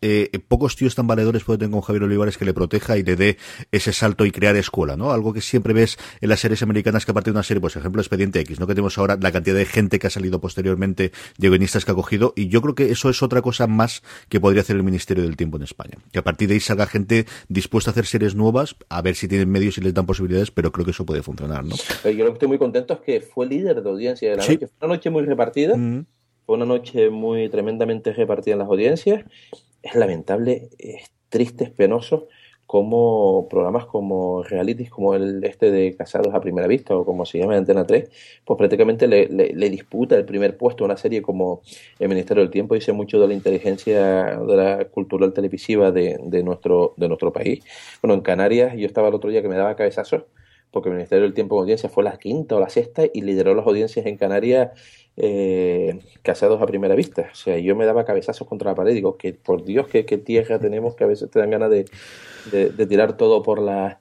pocos 0.48 0.76
tíos 0.76 0.94
tan 0.94 1.06
valedores 1.06 1.44
puede 1.44 1.58
tener 1.58 1.72
con 1.72 1.80
Javier 1.80 2.04
Olivares 2.04 2.38
que 2.38 2.44
le 2.44 2.54
proteja 2.54 2.96
y 2.96 3.02
le 3.02 3.16
dé 3.16 3.38
ese 3.72 3.92
salto 3.92 4.24
y 4.24 4.30
crear 4.30 4.56
escuela, 4.56 4.96
¿no? 4.96 5.12
Algo 5.12 5.32
que 5.32 5.40
siempre 5.40 5.74
ves 5.74 5.98
en 6.20 6.28
las 6.28 6.40
series 6.40 6.62
americanas 6.62 7.04
que 7.04 7.10
a 7.10 7.14
partir 7.14 7.32
de 7.32 7.38
una 7.38 7.42
serie, 7.42 7.60
pues 7.60 7.76
ejemplo 7.76 8.00
Expediente 8.00 8.40
X, 8.40 8.60
¿no? 8.60 8.66
Que 8.66 8.74
tenemos 8.74 8.96
ahora 8.98 9.18
la 9.20 9.32
cantidad 9.32 9.56
de 9.56 9.66
gente 9.66 9.98
que 9.98 10.06
ha 10.06 10.10
salido 10.10 10.40
posteriormente, 10.40 11.12
de 11.38 11.48
guionistas 11.48 11.84
que 11.84 11.90
ha 11.90 11.94
cogido, 11.94 12.32
y 12.36 12.48
yo 12.48 12.62
creo 12.62 12.74
que 12.74 12.85
eso 12.90 13.10
es 13.10 13.22
otra 13.22 13.42
cosa 13.42 13.66
más 13.66 14.02
que 14.28 14.40
podría 14.40 14.62
hacer 14.62 14.76
el 14.76 14.82
Ministerio 14.82 15.24
del 15.24 15.36
Tiempo 15.36 15.56
en 15.56 15.64
España. 15.64 15.98
Que 16.12 16.18
a 16.18 16.24
partir 16.24 16.48
de 16.48 16.54
ahí 16.54 16.60
salga 16.60 16.86
gente 16.86 17.26
dispuesta 17.48 17.90
a 17.90 17.92
hacer 17.92 18.06
series 18.06 18.34
nuevas, 18.34 18.76
a 18.88 19.02
ver 19.02 19.14
si 19.14 19.28
tienen 19.28 19.50
medios 19.50 19.78
y 19.78 19.80
les 19.80 19.94
dan 19.94 20.06
posibilidades, 20.06 20.50
pero 20.50 20.72
creo 20.72 20.84
que 20.84 20.90
eso 20.92 21.06
puede 21.06 21.22
funcionar, 21.22 21.64
¿no? 21.64 21.76
Yo 22.04 22.24
lo 22.24 22.26
que 22.26 22.32
estoy 22.32 22.48
muy 22.48 22.58
contento 22.58 22.94
es 22.94 23.00
que 23.00 23.20
fue 23.20 23.46
líder 23.46 23.82
de 23.82 23.90
audiencia 23.90 24.30
de 24.30 24.36
la 24.36 24.42
noche. 24.42 24.58
Fue 24.58 24.86
una 24.86 24.94
noche 24.94 25.10
muy 25.10 25.24
repartida, 25.24 25.76
mm. 25.76 26.06
fue 26.44 26.56
una 26.56 26.66
noche 26.66 27.10
muy 27.10 27.48
tremendamente 27.48 28.12
repartida 28.12 28.54
en 28.54 28.58
las 28.60 28.68
audiencias. 28.68 29.24
Es 29.82 29.94
lamentable, 29.94 30.70
es 30.78 31.10
triste, 31.28 31.64
es 31.64 31.70
penoso 31.70 32.28
como 32.66 33.48
programas 33.48 33.86
como 33.86 34.42
realities 34.42 34.90
como 34.90 35.14
el 35.14 35.44
este 35.44 35.70
de 35.70 35.94
Casados 35.96 36.34
a 36.34 36.40
Primera 36.40 36.66
Vista 36.66 36.96
o 36.96 37.04
como 37.04 37.24
se 37.24 37.38
llama 37.38 37.56
Antena 37.56 37.86
3, 37.86 38.10
pues 38.44 38.58
prácticamente 38.58 39.06
le, 39.06 39.28
le, 39.28 39.70
disputa 39.70 40.16
el 40.16 40.24
primer 40.24 40.56
puesto 40.56 40.84
a 40.84 40.86
una 40.86 40.96
serie 40.96 41.22
como 41.22 41.62
El 41.98 42.08
Ministerio 42.08 42.42
del 42.42 42.50
Tiempo, 42.50 42.74
dice 42.74 42.92
mucho 42.92 43.20
de 43.20 43.28
la 43.28 43.34
inteligencia 43.34 44.38
de 44.40 44.56
la 44.56 44.84
cultural 44.86 45.32
televisiva 45.32 45.92
de, 45.92 46.18
de, 46.22 46.42
nuestro, 46.42 46.94
de 46.96 47.08
nuestro 47.08 47.32
país. 47.32 47.64
Bueno, 48.02 48.14
en 48.14 48.20
Canarias 48.20 48.76
yo 48.76 48.86
estaba 48.86 49.08
el 49.08 49.14
otro 49.14 49.30
día 49.30 49.42
que 49.42 49.48
me 49.48 49.56
daba 49.56 49.76
cabezazos 49.76 50.22
porque 50.70 50.88
el 50.88 50.96
Ministerio 50.96 51.24
del 51.24 51.34
Tiempo 51.34 51.56
en 51.56 51.62
audiencia 51.62 51.88
fue 51.88 52.04
la 52.04 52.18
quinta 52.18 52.56
o 52.56 52.60
la 52.60 52.68
sexta 52.68 53.02
y 53.12 53.22
lideró 53.22 53.54
las 53.54 53.66
audiencias 53.66 54.06
en 54.06 54.16
Canarias 54.16 54.70
eh, 55.16 56.00
casados 56.22 56.60
a 56.60 56.66
primera 56.66 56.94
vista. 56.94 57.28
O 57.32 57.34
sea, 57.34 57.58
yo 57.58 57.74
me 57.74 57.86
daba 57.86 58.04
cabezazos 58.04 58.46
contra 58.46 58.70
la 58.70 58.74
pared. 58.74 58.92
Digo, 58.92 59.16
que 59.16 59.32
por 59.32 59.64
Dios, 59.64 59.86
qué, 59.88 60.02
tierra 60.04 60.58
tenemos 60.58 60.94
que 60.94 61.04
a 61.04 61.06
veces 61.06 61.30
te 61.30 61.38
dan 61.38 61.50
ganas 61.50 61.70
de, 61.70 61.86
de, 62.50 62.86
tirar 62.86 63.16
todo 63.16 63.42
por 63.42 63.60
la 63.60 64.00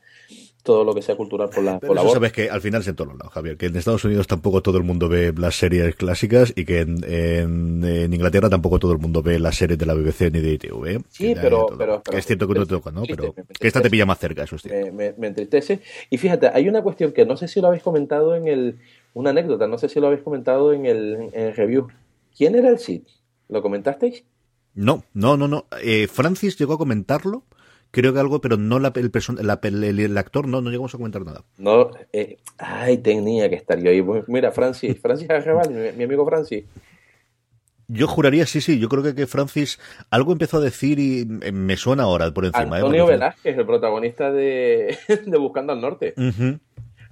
todo 0.65 0.83
lo 0.83 0.95
que 0.95 1.03
sea 1.03 1.15
cultural 1.15 1.49
por 1.49 1.63
la, 1.63 1.79
por 1.79 1.97
sabes 2.09 2.33
que 2.33 2.49
al 2.49 2.59
final 2.59 2.81
es 2.81 2.87
en 2.87 2.95
todos 2.95 3.15
lados, 3.15 3.31
Javier, 3.31 3.55
que 3.55 3.67
en 3.67 3.75
Estados 3.75 4.03
Unidos 4.03 4.25
tampoco 4.25 4.61
todo 4.63 4.79
el 4.79 4.83
mundo 4.83 5.07
ve 5.07 5.31
las 5.37 5.55
series 5.55 5.95
clásicas 5.95 6.51
y 6.55 6.65
que 6.65 6.79
en, 6.79 7.03
en, 7.03 8.13
Inglaterra 8.13 8.49
tampoco 8.49 8.79
todo 8.79 8.91
el 8.91 8.97
mundo 8.97 9.21
ve 9.21 9.37
las 9.37 9.55
series 9.55 9.77
de 9.77 9.85
la 9.85 9.93
BBC 9.93 10.31
ni 10.33 10.39
de 10.39 10.53
ITV. 10.53 10.87
¿eh? 10.87 10.99
Sí, 11.09 11.35
pero, 11.39 11.67
pero, 11.77 12.01
es 12.11 12.25
cierto 12.25 12.47
que 12.47 12.55
no 12.55 12.65
te 12.65 12.69
toca, 12.69 12.91
¿no? 12.91 13.03
Pero 13.07 13.33
que 13.33 13.67
esta 13.67 13.79
te 13.79 13.91
pilla 13.91 14.07
más 14.07 14.17
cerca, 14.17 14.43
eso 14.43 14.57
sí. 14.57 14.67
Me, 14.91 15.13
me, 15.15 15.27
entristece. 15.27 15.81
Y 16.09 16.17
fíjate, 16.17 16.49
hay 16.51 16.67
una 16.67 16.81
cuestión 16.81 17.11
que 17.11 17.25
no 17.27 17.37
sé 17.37 17.47
si 17.47 17.61
lo 17.61 17.67
habéis 17.67 17.83
comentado 17.83 18.35
en 18.35 18.47
el, 18.47 18.79
una 19.13 19.29
anécdota, 19.29 19.67
no 19.67 19.77
sé 19.77 19.87
si 19.87 19.99
lo 19.99 20.07
habéis 20.07 20.23
comentado 20.23 20.73
en 20.73 20.87
el, 20.87 21.29
en 21.31 21.45
el 21.45 21.55
review. 21.55 21.89
¿Quién 22.35 22.55
era 22.55 22.69
el 22.69 22.79
Cid? 22.79 23.03
¿Lo 23.49 23.61
comentasteis? 23.61 24.23
No, 24.73 25.03
no, 25.13 25.37
no, 25.37 25.47
no. 25.47 25.67
Eh, 25.83 26.07
Francis 26.07 26.57
llegó 26.57 26.73
a 26.73 26.77
comentarlo 26.79 27.43
creo 27.91 28.13
que 28.13 28.19
algo, 28.19 28.41
pero 28.41 28.57
no 28.57 28.79
la, 28.79 28.91
el, 28.95 29.99
el, 29.99 30.17
actor, 30.17 30.47
no, 30.47 30.61
no 30.61 30.69
llegamos 30.69 30.93
a 30.93 30.97
comentar 30.97 31.23
nada. 31.23 31.43
No, 31.57 31.91
eh, 32.11 32.37
ay, 32.57 32.97
tenía 32.97 33.49
que 33.49 33.55
estar 33.55 33.79
yo 33.81 33.89
ahí. 33.89 34.03
Mira, 34.27 34.51
Francis, 34.51 34.99
Francis 34.99 35.29
Arrabal, 35.29 35.93
mi, 35.95 36.03
amigo 36.03 36.25
Francis. 36.25 36.65
Yo 37.87 38.07
juraría, 38.07 38.45
sí, 38.47 38.61
sí, 38.61 38.79
yo 38.79 38.89
creo 38.89 39.03
que, 39.03 39.13
que 39.13 39.27
Francis 39.27 39.79
algo 40.09 40.31
empezó 40.31 40.57
a 40.57 40.61
decir 40.61 40.99
y 40.99 41.25
me 41.25 41.77
suena 41.77 42.03
ahora 42.03 42.31
por 42.31 42.45
encima. 42.45 42.77
¿eh? 42.77 42.81
Antonio 42.81 43.05
Velázquez, 43.05 43.57
el 43.57 43.65
protagonista 43.65 44.31
de, 44.31 44.97
de 45.25 45.37
Buscando 45.37 45.73
al 45.73 45.81
Norte. 45.81 46.15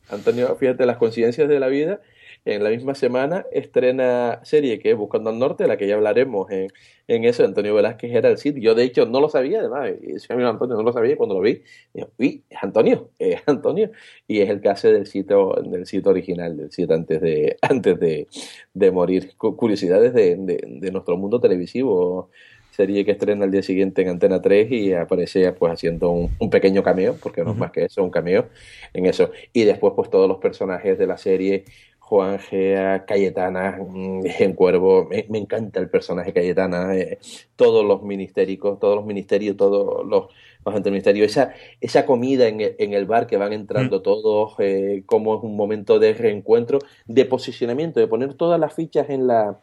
Antonio, 0.09 0.55
fíjate, 0.55 0.85
las 0.85 0.97
coincidencias 0.97 1.47
de 1.47 1.59
la 1.59 1.67
vida 1.67 2.01
en 2.45 2.63
la 2.63 2.69
misma 2.69 2.93
semana 2.93 3.45
estrena 3.51 4.41
serie 4.43 4.79
que 4.79 4.91
es 4.91 4.97
Buscando 4.97 5.29
al 5.29 5.39
Norte, 5.39 5.67
la 5.67 5.77
que 5.77 5.87
ya 5.87 5.95
hablaremos 5.95 6.51
en, 6.51 6.67
en 7.07 7.23
eso. 7.23 7.45
Antonio 7.45 7.73
Velázquez 7.73 8.11
era 8.13 8.29
el 8.29 8.37
sitio. 8.37 8.61
Yo, 8.61 8.75
de 8.75 8.83
hecho, 8.83 9.05
no 9.05 9.21
lo 9.21 9.29
sabía, 9.29 9.59
además. 9.59 9.91
Antonio 10.29 10.75
no 10.75 10.83
lo 10.83 10.91
sabía. 10.91 11.15
Cuando 11.15 11.35
lo 11.35 11.41
vi, 11.41 11.61
dije, 11.93 12.07
uy, 12.17 12.43
es 12.49 12.57
Antonio, 12.61 13.11
es 13.17 13.41
Antonio. 13.45 13.91
Y 14.27 14.41
es 14.41 14.49
el 14.49 14.61
que 14.61 14.69
hace 14.69 14.91
del 14.91 15.07
sitio, 15.07 15.53
del 15.63 15.85
sitio 15.85 16.11
original, 16.11 16.57
del 16.57 16.71
sitio 16.71 16.95
antes 16.95 17.21
de, 17.21 17.57
antes 17.61 17.99
de, 17.99 18.27
de 18.73 18.91
morir. 18.91 19.35
Curiosidades 19.37 20.13
de, 20.13 20.35
de, 20.37 20.91
nuestro 20.91 21.17
mundo 21.17 21.39
televisivo 21.39 22.29
serie 22.71 23.05
que 23.05 23.11
estrena 23.11 23.45
el 23.45 23.51
día 23.51 23.61
siguiente 23.61 24.01
en 24.01 24.09
Antena 24.09 24.41
3 24.41 24.71
y 24.71 24.93
aparece 24.93 25.51
pues 25.53 25.71
haciendo 25.71 26.09
un, 26.09 26.31
un 26.39 26.49
pequeño 26.49 26.81
cameo, 26.81 27.15
porque 27.21 27.43
no 27.43 27.51
es 27.51 27.57
más 27.57 27.71
que 27.71 27.85
eso, 27.85 28.03
un 28.03 28.09
cameo 28.09 28.47
en 28.93 29.05
eso. 29.05 29.31
Y 29.53 29.63
después 29.63 29.93
pues 29.95 30.09
todos 30.09 30.27
los 30.27 30.39
personajes 30.39 30.97
de 30.97 31.05
la 31.05 31.17
serie 31.17 31.65
Juan 32.05 32.37
Gea, 32.37 33.05
Cayetana, 33.05 33.79
mm, 33.79 34.23
en 34.39 34.53
Cuervo, 34.53 35.09
me, 35.09 35.39
encanta 35.39 35.79
el 35.79 35.89
personaje 35.89 36.33
Cayetana, 36.33 36.95
eh, 36.95 37.17
todos 37.55 37.85
los 37.85 38.03
ministéricos, 38.03 38.79
todos 38.79 38.97
los 38.97 39.05
ministerios, 39.05 39.55
todos 39.55 40.05
los, 40.05 40.27
los 40.65 40.85
ministerios, 40.85 41.31
esa, 41.31 41.53
esa 41.79 42.05
comida 42.05 42.47
en 42.47 42.61
el, 42.61 42.75
en 42.77 42.93
el 42.93 43.05
bar 43.05 43.25
que 43.25 43.37
van 43.37 43.53
entrando 43.53 43.99
mm. 43.99 44.03
todos, 44.03 44.53
eh, 44.59 45.03
como 45.05 45.37
es 45.37 45.43
un 45.43 45.55
momento 45.55 45.97
de 45.97 46.13
reencuentro, 46.13 46.79
de 47.07 47.25
posicionamiento, 47.25 47.99
de 47.99 48.07
poner 48.07 48.33
todas 48.33 48.59
las 48.59 48.73
fichas 48.73 49.09
en 49.09 49.27
la 49.27 49.59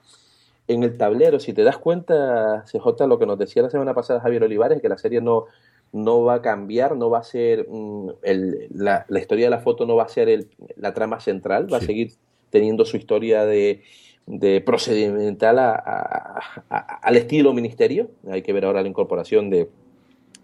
en 0.67 0.85
el 0.85 0.97
tablero. 0.97 1.41
Si 1.41 1.53
te 1.53 1.65
das 1.65 1.79
cuenta, 1.79 2.65
CJ, 2.71 3.07
lo 3.07 3.19
que 3.19 3.27
nos 3.27 3.39
decía 3.39 3.63
la 3.63 3.71
semana 3.71 3.93
pasada 3.93 4.21
Javier 4.21 4.45
Olivares, 4.45 4.81
que 4.81 4.89
la 4.89 4.99
serie 4.99 5.21
no, 5.21 5.47
no 5.93 6.23
va 6.23 6.35
a 6.35 6.43
cambiar, 6.43 6.97
no 6.97 7.11
va 7.11 7.19
a 7.19 7.25
ser 7.25 7.67
mm, 7.69 8.11
el, 8.23 8.69
la, 8.73 9.05
la, 9.09 9.21
historia 9.21 9.47
de 9.47 9.51
la 9.51 9.61
foto 9.61 9.85
no 9.85 9.97
va 9.97 10.05
a 10.05 10.09
ser 10.09 10.29
el, 10.29 10.49
la 10.77 10.95
trama 10.95 11.21
central, 11.21 11.73
va 11.73 11.79
a 11.79 11.81
seguir 11.81 12.13
teniendo 12.51 12.85
su 12.85 12.97
historia 12.97 13.47
de, 13.47 13.83
de 14.27 14.61
procedimental 14.61 15.59
al 15.59 17.17
estilo 17.17 17.53
ministerio. 17.53 18.11
Hay 18.31 18.43
que 18.43 18.53
ver 18.53 18.65
ahora 18.65 18.83
la 18.83 18.89
incorporación 18.89 19.51
de, 19.51 19.69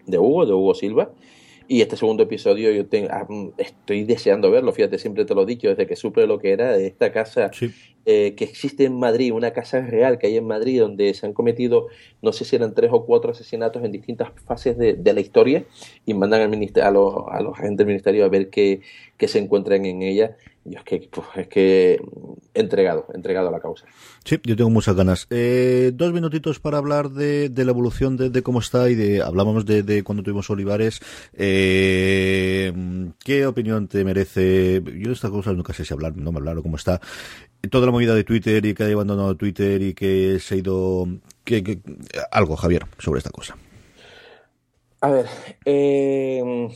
de 0.05 0.17
Hugo, 0.17 0.45
de 0.45 0.53
Hugo 0.53 0.73
Silva. 0.73 1.11
Y 1.69 1.81
este 1.81 1.97
segundo 1.97 2.23
episodio 2.23 2.71
yo 2.71 2.85
tengo, 2.87 3.09
ah, 3.11 3.27
estoy 3.57 4.05
deseando 4.05 4.49
verlo, 4.49 4.71
fíjate, 4.71 4.97
siempre 4.97 5.25
te 5.25 5.35
lo 5.35 5.43
he 5.43 5.45
dicho, 5.45 5.67
desde 5.67 5.85
que 5.85 5.97
supe 5.97 6.25
lo 6.25 6.39
que 6.39 6.51
era 6.51 6.77
de 6.77 6.87
esta 6.87 7.11
casa 7.11 7.51
eh, 8.09 8.35
que 8.35 8.45
existe 8.45 8.85
en 8.85 8.97
Madrid, 8.97 9.33
una 9.33 9.51
casa 9.51 9.81
real 9.81 10.17
que 10.17 10.27
hay 10.27 10.37
en 10.37 10.47
Madrid, 10.47 10.79
donde 10.79 11.13
se 11.13 11.25
han 11.25 11.33
cometido, 11.33 11.87
no 12.21 12.31
sé 12.31 12.45
si 12.45 12.55
eran 12.55 12.73
tres 12.73 12.89
o 12.93 13.05
cuatro 13.05 13.31
asesinatos 13.31 13.83
en 13.83 13.91
distintas 13.91 14.31
fases 14.45 14.77
de, 14.77 15.13
la 15.13 15.19
historia, 15.19 15.65
y 16.05 16.13
mandan 16.13 16.41
al 16.41 16.81
a, 16.81 16.91
los, 16.91 17.15
a 17.29 17.41
los 17.41 17.59
agentes 17.59 17.79
del 17.79 17.87
ministerio 17.87 18.23
a 18.23 18.29
ver 18.29 18.49
qué, 18.49 18.79
qué 19.17 19.27
se 19.27 19.39
encuentran 19.39 19.85
en 19.85 20.03
ella 20.03 20.37
yo 20.67 20.79
es 20.79 20.83
que, 20.83 21.09
pues, 21.09 21.27
es 21.35 21.47
que 21.47 22.01
entregado, 22.53 23.05
entregado 23.13 23.47
a 23.47 23.51
la 23.51 23.59
causa. 23.59 23.85
Sí, 24.25 24.37
yo 24.43 24.55
tengo 24.57 24.69
muchas 24.69 24.95
ganas. 24.95 25.25
Eh, 25.29 25.91
dos 25.93 26.11
minutitos 26.11 26.59
para 26.59 26.77
hablar 26.77 27.09
de, 27.09 27.49
la 27.55 27.71
evolución 27.71 28.17
de, 28.17 28.43
cómo 28.43 28.59
está 28.59 28.89
y 28.89 28.95
de 28.95 29.21
hablábamos 29.21 29.65
de, 29.65 30.03
cuando 30.03 30.23
tuvimos 30.23 30.49
Olivares. 30.49 30.99
Eh, 31.33 32.73
¿Qué 33.23 33.45
opinión 33.45 33.87
te 33.87 34.03
merece? 34.03 34.81
Yo 34.83 35.07
de 35.07 35.13
estas 35.13 35.31
cosas 35.31 35.55
nunca 35.55 35.73
sé 35.73 35.85
si 35.85 35.93
hablar, 35.93 36.17
no 36.17 36.31
me 36.33 36.39
hablar 36.39 36.57
o 36.57 36.63
cómo 36.63 36.75
está. 36.75 36.99
Toda 37.69 37.85
la 37.85 37.91
movida 37.91 38.15
de 38.15 38.23
Twitter 38.23 38.65
y 38.65 38.73
que 38.73 38.83
haya 38.83 38.93
abandonado 38.93 39.35
Twitter 39.35 39.81
y 39.81 39.93
que 39.93 40.39
se 40.39 40.55
ha 40.55 40.57
ido. 40.57 41.07
Que, 41.43 41.79
algo, 42.31 42.55
Javier, 42.55 42.83
sobre 42.97 43.19
esta 43.19 43.29
cosa. 43.29 43.57
A 45.01 45.11
ver, 45.11 45.25
eh 45.65 46.67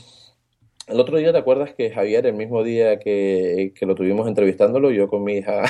el 0.92 1.00
otro 1.00 1.16
día, 1.16 1.32
¿te 1.32 1.38
acuerdas 1.38 1.72
que 1.74 1.90
Javier, 1.90 2.26
el 2.26 2.34
mismo 2.34 2.62
día 2.62 2.98
que, 2.98 3.72
lo 3.80 3.94
tuvimos 3.94 4.28
entrevistándolo, 4.28 4.90
yo 4.90 5.08
con 5.08 5.24
mi 5.24 5.38
hija 5.38 5.62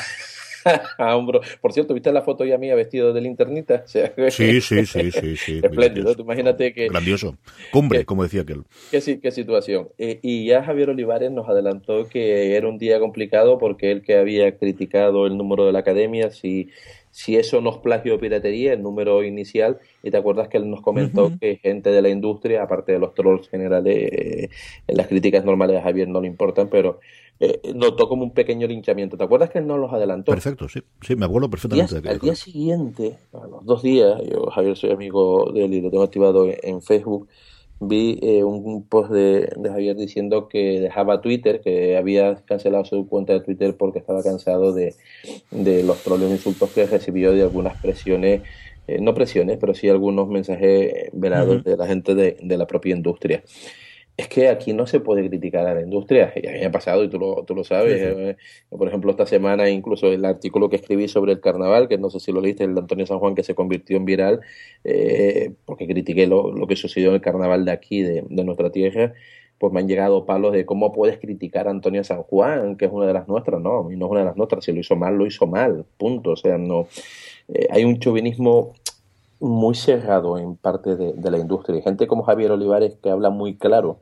a 0.99 1.17
hombro. 1.17 1.41
Por 1.61 1.73
cierto, 1.73 1.95
¿viste 1.95 2.13
la 2.13 2.23
foto 2.23 2.45
ya 2.45 2.59
mía 2.59 2.75
vestido 2.75 3.13
del 3.13 3.27
internita? 3.27 3.85
sí, 3.87 4.01
sí, 4.31 4.61
sí, 4.61 5.11
sí, 5.11 5.37
sí. 5.37 5.61
Espléndido, 5.63 6.15
imagínate 6.19 6.73
que... 6.73 6.89
Grandioso. 6.89 7.37
Cumbre, 7.71 8.05
como 8.05 8.23
decía 8.23 8.43
aquel. 8.43 8.65
Qué, 8.91 9.21
qué 9.21 9.31
situación. 9.31 9.89
Eh, 9.99 10.21
y 10.23 10.47
ya 10.47 10.63
Javier 10.63 10.91
Olivares 10.91 11.31
nos 11.31 11.49
adelantó 11.49 12.09
que 12.09 12.57
era 12.57 12.69
un 12.69 12.79
día 12.79 12.99
complicado 13.01 13.59
porque 13.59 13.91
él 13.91 14.03
que 14.03 14.17
había 14.17 14.57
criticado 14.57 15.27
el 15.27 15.37
número 15.37 15.67
de 15.67 15.73
la 15.73 15.81
academia, 15.81 16.31
si 16.31 16.69
si 17.13 17.37
eso 17.37 17.61
no 17.61 17.71
es 17.71 17.77
plagio 17.77 18.15
o 18.15 18.19
piratería, 18.19 18.73
el 18.73 18.83
número 18.83 19.23
inicial, 19.23 19.79
y 20.03 20.11
te 20.11 20.17
acuerdas 20.17 20.49
que 20.49 20.57
él 20.57 20.69
nos 20.69 20.81
comentó 20.81 21.31
que 21.39 21.57
gente 21.57 21.91
de 21.91 22.01
la 22.01 22.09
industria, 22.09 22.63
aparte 22.63 22.93
de 22.93 22.99
los 22.99 23.15
trolls 23.15 23.49
generales, 23.51 23.97
eh, 24.11 24.49
las 24.89 25.07
críticas 25.09 25.45
normales 25.45 25.77
a 25.77 25.83
Javier 25.83 26.09
no 26.09 26.23
le 26.23 26.27
importan, 26.27 26.69
pero 26.71 27.01
eh, 27.39 27.61
notó 27.75 28.09
como 28.09 28.25
un 28.25 28.33
pequeño 28.33 28.67
linchamiento. 28.67 29.19
¿Te 29.19 29.25
acuerdas 29.25 29.51
que 29.51 29.59
él 29.59 29.67
no 29.67 29.77
los 29.77 29.93
adelantó? 29.93 30.33
Perfecto, 30.33 30.71
sí, 30.71 30.81
sí, 31.03 31.15
me 31.15 31.27
acuerdo 31.27 31.51
perfectamente. 31.51 32.01
de 32.01 32.09
al 32.09 32.19
día 32.19 32.35
siguiente, 32.35 33.19
a 33.35 33.47
los 33.47 33.63
dos 33.67 33.83
días, 33.83 34.19
yo 34.27 34.47
Javier 34.47 34.77
soy 34.79 34.93
amigo 34.93 35.53
de 35.53 35.67
él 35.67 35.75
y 35.75 35.81
lo 35.83 35.91
tengo 35.91 36.05
activado 36.05 36.49
en 36.49 36.81
Facebook, 36.81 37.29
vi 37.89 38.19
eh, 38.23 38.45
un 38.45 38.87
post 38.87 39.11
de, 39.11 39.49
Javier 39.65 39.97
diciendo 39.97 40.49
que 40.49 40.81
dejaba 40.81 41.21
Twitter, 41.21 41.61
que 41.61 41.97
había 41.97 42.37
cancelado 42.45 42.85
su 42.85 43.07
cuenta 43.09 43.33
de 43.33 43.41
Twitter 43.41 43.77
porque 43.77 43.99
estaba 43.99 44.23
cansado 44.23 44.73
de, 44.73 44.95
los 45.51 46.03
trolls 46.03 46.31
insultos 46.31 46.71
que 46.71 46.87
recibió 46.87 47.33
de 47.33 47.43
algunas 47.43 47.81
presiones, 47.81 48.43
eh, 48.87 48.99
no 49.01 49.15
presiones, 49.15 49.59
pero 49.59 49.75
sí 49.75 49.89
algunos 49.89 50.29
mensajes 50.29 51.11
velados 51.13 51.65
de 51.65 51.77
la 51.77 51.87
gente 51.87 52.15
de, 52.15 52.37
de 52.43 52.57
la 52.57 52.67
propia 52.67 52.95
industria 52.97 53.43
es 54.17 54.29
que 54.29 54.49
aquí 54.49 54.73
no 54.73 54.87
se 54.87 55.01
puede 55.01 55.27
criticar 55.29 55.67
a 55.67 55.75
la 55.75 55.81
industria. 55.81 56.33
Y 56.37 56.47
a 56.47 56.53
mí 56.53 56.59
me 56.61 56.67
ha 56.67 56.71
pasado, 56.71 57.03
y 57.03 57.09
tú 57.09 57.19
lo, 57.19 57.45
tú 57.45 57.55
lo 57.55 57.65
sabes. 57.65 58.01
Eh, 58.01 58.37
por 58.71 58.87
ejemplo, 58.87 59.11
esta 59.11 59.27
semana, 59.27 59.69
incluso 59.71 60.13
el 60.13 60.25
artículo 60.25 60.69
que 60.69 60.77
escribí 60.77 61.09
sobre 61.09 61.33
el 61.33 61.41
carnaval, 61.41 61.89
que 61.89 61.99
no 61.99 62.11
sé 62.11 62.21
si 62.21 62.33
lo 62.33 62.41
leíste, 62.41 62.65
el 62.65 62.75
de 62.75 62.81
Antonio 62.81 63.07
San 63.07 63.19
Juan, 63.19 63.35
que 63.35 63.43
se 63.43 63.55
convirtió 63.55 63.97
en 63.97 64.05
viral, 64.05 64.41
eh, 64.85 65.53
porque 65.65 65.87
critiqué 65.87 66.27
lo, 66.27 66.53
lo, 66.53 66.67
que 66.67 66.77
sucedió 66.77 67.09
en 67.09 67.15
el 67.17 67.21
carnaval 67.21 67.65
de 67.65 67.73
aquí, 67.73 68.03
de, 68.03 68.25
de, 68.29 68.45
nuestra 68.45 68.71
tierra, 68.71 69.15
pues 69.59 69.73
me 69.73 69.81
han 69.81 69.89
llegado 69.89 70.27
palos 70.27 70.53
de 70.53 70.67
cómo 70.67 70.93
puedes 70.93 71.19
criticar 71.19 71.69
a 71.69 71.71
Antonio 71.71 72.05
San 72.05 72.23
Juan, 72.25 72.77
que 72.77 72.87
es 72.87 72.93
una 72.93 73.07
de 73.07 73.15
las 73.15 73.29
nuestras. 73.29 73.61
No, 73.61 73.91
y 73.91 73.97
no 73.97 74.07
es 74.07 74.11
una 74.11 74.21
de 74.21 74.27
las 74.27 74.37
nuestras. 74.37 74.65
Si 74.65 74.73
lo 74.73 74.81
hizo 74.81 74.97
mal, 74.97 75.17
lo 75.17 75.25
hizo 75.25 75.47
mal. 75.47 75.87
Punto. 75.97 76.33
O 76.33 76.37
sea, 76.37 76.59
no. 76.59 76.89
Eh, 77.49 77.69
hay 77.71 77.85
un 77.85 77.99
chauvinismo 78.01 78.73
muy 79.43 79.74
cerrado 79.74 80.39
en 80.39 80.56
parte 80.56 80.97
de, 80.97 81.12
de 81.14 81.31
la 81.31 81.39
industria. 81.39 81.77
Hay 81.77 81.82
gente 81.82 82.06
como 82.06 82.23
Javier 82.24 82.52
Olivares 82.52 82.97
que 83.02 83.10
habla 83.10 83.31
muy 83.31 83.56
claro 83.56 84.01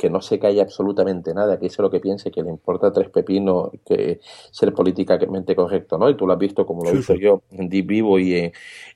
que 0.00 0.08
no 0.08 0.22
se 0.22 0.38
calle 0.38 0.62
absolutamente 0.62 1.34
nada, 1.34 1.58
que 1.58 1.66
dice 1.66 1.82
lo 1.82 1.90
que 1.90 2.00
piense, 2.00 2.30
que 2.30 2.42
le 2.42 2.48
importa 2.48 2.90
tres 2.90 3.10
pepinos, 3.10 3.68
que 3.84 4.20
ser 4.50 4.72
políticamente 4.72 5.54
correcto, 5.54 5.98
¿no? 5.98 6.08
Y 6.08 6.16
tú 6.16 6.26
lo 6.26 6.32
has 6.32 6.38
visto 6.38 6.64
como 6.64 6.82
lo 6.82 6.88
he 6.88 6.96
visto 6.96 7.14
yo 7.16 7.42
en 7.50 7.68
Deep 7.68 7.86
Vivo 7.86 8.18
y 8.18 8.34
en, 8.34 8.52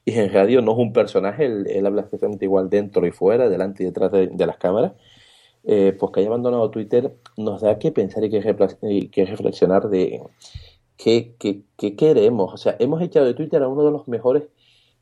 y 0.06 0.18
en 0.18 0.32
radio, 0.32 0.62
no 0.62 0.72
es 0.72 0.78
un 0.78 0.94
personaje, 0.94 1.44
él, 1.44 1.84
habla 1.84 2.00
exactamente 2.00 2.46
igual 2.46 2.70
dentro 2.70 3.06
y 3.06 3.10
fuera, 3.10 3.50
delante 3.50 3.82
y 3.82 3.86
detrás 3.86 4.12
de, 4.12 4.46
las 4.46 4.56
cámaras. 4.56 4.92
Eh, 5.64 5.94
pues 5.98 6.10
que 6.10 6.20
haya 6.20 6.30
abandonado 6.30 6.70
Twitter 6.70 7.14
nos 7.36 7.60
da 7.60 7.78
que 7.78 7.92
pensar 7.92 8.24
y 8.24 8.30
que, 8.30 9.08
que 9.10 9.26
reflexionar 9.26 9.90
de 9.90 10.22
qué, 10.96 11.34
qué, 11.38 11.64
qué 11.76 11.96
queremos. 11.96 12.54
O 12.54 12.56
sea, 12.56 12.76
hemos 12.78 13.02
echado 13.02 13.26
de 13.26 13.34
Twitter 13.34 13.62
a 13.62 13.68
uno 13.68 13.84
de 13.84 13.90
los 13.90 14.08
mejores 14.08 14.44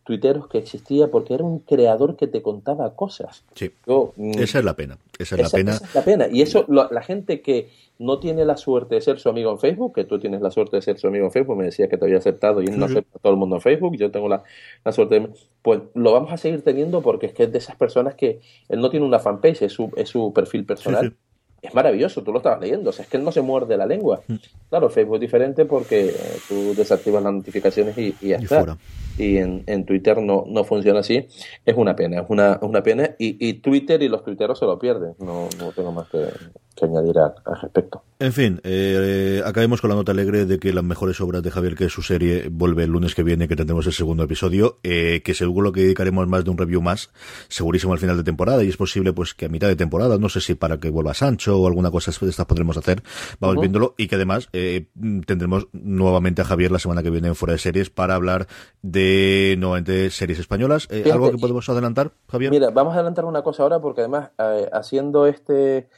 tuiteros 0.04 0.48
que 0.48 0.58
existía 0.58 1.08
porque 1.08 1.34
era 1.34 1.44
un 1.44 1.60
creador 1.60 2.16
que 2.16 2.26
te 2.26 2.42
contaba 2.42 2.94
cosas. 2.96 3.44
Sí. 3.54 3.70
Mm, 4.16 4.38
esa 4.38 4.58
es 4.58 4.64
la 4.64 4.74
pena. 4.74 4.98
Esa 5.18 5.36
es 5.36 5.42
la 5.42 5.48
pena. 5.48 5.72
Esa 5.72 5.84
es 5.84 5.94
la 5.94 6.02
pena. 6.02 6.28
Y 6.30 6.42
eso, 6.42 6.66
la 6.68 7.02
gente 7.02 7.40
que 7.40 7.70
no 7.98 8.18
tiene 8.18 8.44
la 8.44 8.56
suerte 8.56 8.96
de 8.96 9.00
ser 9.00 9.20
su 9.20 9.28
amigo 9.28 9.50
en 9.50 9.58
Facebook, 9.58 9.94
que 9.94 10.04
tú 10.04 10.18
tienes 10.18 10.40
la 10.40 10.50
suerte 10.50 10.76
de 10.76 10.82
ser 10.82 10.98
su 10.98 11.06
amigo 11.06 11.24
en 11.24 11.30
Facebook, 11.30 11.56
me 11.56 11.64
decía 11.64 11.88
que 11.88 11.96
te 11.96 12.04
había 12.04 12.18
aceptado 12.18 12.60
y 12.60 12.66
él 12.66 12.78
no 12.78 12.86
acepta 12.86 13.18
a 13.18 13.20
todo 13.20 13.32
el 13.32 13.38
mundo 13.38 13.56
en 13.56 13.62
Facebook, 13.62 13.96
yo 13.96 14.10
tengo 14.10 14.28
la, 14.28 14.42
la, 14.84 14.92
suerte 14.92 15.20
de... 15.20 15.28
Pues 15.62 15.80
lo 15.94 16.12
vamos 16.12 16.32
a 16.32 16.36
seguir 16.36 16.62
teniendo 16.62 17.02
porque 17.02 17.26
es 17.26 17.32
que 17.32 17.44
es 17.44 17.52
de 17.52 17.58
esas 17.58 17.76
personas 17.76 18.16
que 18.16 18.40
él 18.68 18.80
no 18.80 18.90
tiene 18.90 19.06
una 19.06 19.20
fanpage, 19.20 19.62
es 19.62 19.72
su, 19.72 19.92
es 19.96 20.08
su 20.08 20.32
perfil 20.32 20.64
personal 20.64 21.14
es 21.62 21.72
maravilloso, 21.74 22.22
tú 22.22 22.32
lo 22.32 22.38
estabas 22.38 22.60
leyendo, 22.60 22.90
o 22.90 22.92
sea, 22.92 23.04
es 23.04 23.10
que 23.10 23.16
él 23.16 23.24
no 23.24 23.30
se 23.30 23.40
muerde 23.40 23.76
la 23.76 23.86
lengua. 23.86 24.20
Mm. 24.26 24.34
Claro, 24.68 24.90
Facebook 24.90 25.14
es 25.14 25.20
diferente 25.20 25.64
porque 25.64 26.08
eh, 26.08 26.14
tú 26.48 26.74
desactivas 26.74 27.22
las 27.22 27.32
notificaciones 27.32 27.96
y, 27.96 28.16
y 28.20 28.28
ya 28.28 28.36
está. 28.36 28.76
Y 29.16 29.36
en, 29.36 29.62
en, 29.66 29.84
Twitter 29.84 30.20
no, 30.20 30.44
no 30.48 30.64
funciona 30.64 31.00
así. 31.00 31.28
Es 31.64 31.76
una 31.76 31.94
pena, 31.94 32.22
es 32.22 32.26
una, 32.28 32.58
una 32.62 32.82
pena. 32.82 33.14
Y, 33.18 33.46
y 33.46 33.54
Twitter 33.54 34.02
y 34.02 34.08
los 34.08 34.24
tuiteros 34.24 34.58
se 34.58 34.64
lo 34.64 34.78
pierden. 34.78 35.14
No, 35.18 35.48
no 35.58 35.70
tengo 35.72 35.92
más 35.92 36.08
que, 36.08 36.26
que 36.74 36.84
añadir 36.86 37.18
al, 37.18 37.34
respecto. 37.60 38.02
En 38.22 38.32
fin, 38.32 38.60
eh, 38.62 39.42
acabemos 39.44 39.80
con 39.80 39.90
la 39.90 39.96
nota 39.96 40.12
alegre 40.12 40.46
de 40.46 40.60
que 40.60 40.72
las 40.72 40.84
mejores 40.84 41.20
obras 41.20 41.42
de 41.42 41.50
Javier, 41.50 41.74
que 41.74 41.86
es 41.86 41.92
su 41.92 42.02
serie, 42.02 42.48
vuelve 42.52 42.84
el 42.84 42.90
lunes 42.90 43.16
que 43.16 43.24
viene, 43.24 43.48
que 43.48 43.56
tendremos 43.56 43.84
el 43.88 43.92
segundo 43.92 44.22
episodio, 44.22 44.78
eh, 44.84 45.22
que 45.24 45.34
seguro 45.34 45.72
que 45.72 45.80
dedicaremos 45.80 46.28
más 46.28 46.44
de 46.44 46.50
un 46.50 46.56
review 46.56 46.80
más, 46.80 47.10
segurísimo 47.48 47.94
al 47.94 47.98
final 47.98 48.16
de 48.16 48.22
temporada, 48.22 48.62
y 48.62 48.68
es 48.68 48.76
posible 48.76 49.12
pues 49.12 49.34
que 49.34 49.46
a 49.46 49.48
mitad 49.48 49.66
de 49.66 49.74
temporada, 49.74 50.18
no 50.18 50.28
sé 50.28 50.40
si 50.40 50.54
para 50.54 50.78
que 50.78 50.88
vuelva 50.88 51.14
Sancho 51.14 51.58
o 51.58 51.66
alguna 51.66 51.90
cosa 51.90 52.12
de 52.12 52.30
estas 52.30 52.46
podremos 52.46 52.76
hacer, 52.76 53.02
vamos 53.40 53.56
viéndolo, 53.58 53.96
y 53.98 54.06
que 54.06 54.14
además 54.14 54.48
eh, 54.52 54.86
tendremos 55.26 55.66
nuevamente 55.72 56.42
a 56.42 56.44
Javier 56.44 56.70
la 56.70 56.78
semana 56.78 57.02
que 57.02 57.10
viene 57.10 57.26
en 57.26 57.34
Fuera 57.34 57.54
de 57.54 57.58
Series 57.58 57.90
para 57.90 58.14
hablar 58.14 58.46
de 58.82 59.56
nuevamente 59.58 60.10
series 60.10 60.38
españolas. 60.38 60.86
Eh, 60.92 61.10
¿Algo 61.10 61.32
que 61.32 61.38
podemos 61.38 61.68
adelantar, 61.68 62.12
Javier? 62.28 62.52
Mira, 62.52 62.70
vamos 62.70 62.92
a 62.92 62.98
adelantar 62.98 63.24
una 63.24 63.42
cosa 63.42 63.64
ahora, 63.64 63.80
porque 63.80 64.02
además, 64.02 64.30
eh, 64.38 64.68
haciendo 64.72 65.26
este 65.26 65.88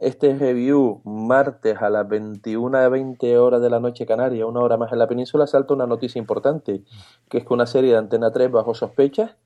este 0.00 0.34
review 0.34 1.02
martes 1.04 1.76
a 1.80 1.90
las 1.90 2.06
21.20 2.08 3.36
horas 3.36 3.60
de 3.60 3.70
la 3.70 3.80
noche 3.80 4.06
canaria, 4.06 4.46
una 4.46 4.60
hora 4.60 4.76
más 4.76 4.92
en 4.92 4.98
la 4.98 5.06
península, 5.06 5.46
salta 5.46 5.74
una 5.74 5.86
noticia 5.86 6.18
importante, 6.18 6.82
que 7.28 7.38
es 7.38 7.46
que 7.46 7.52
una 7.52 7.66
serie 7.66 7.92
de 7.92 7.98
Antena 7.98 8.32
3 8.32 8.50
bajo 8.50 8.74
sospecha 8.74 9.36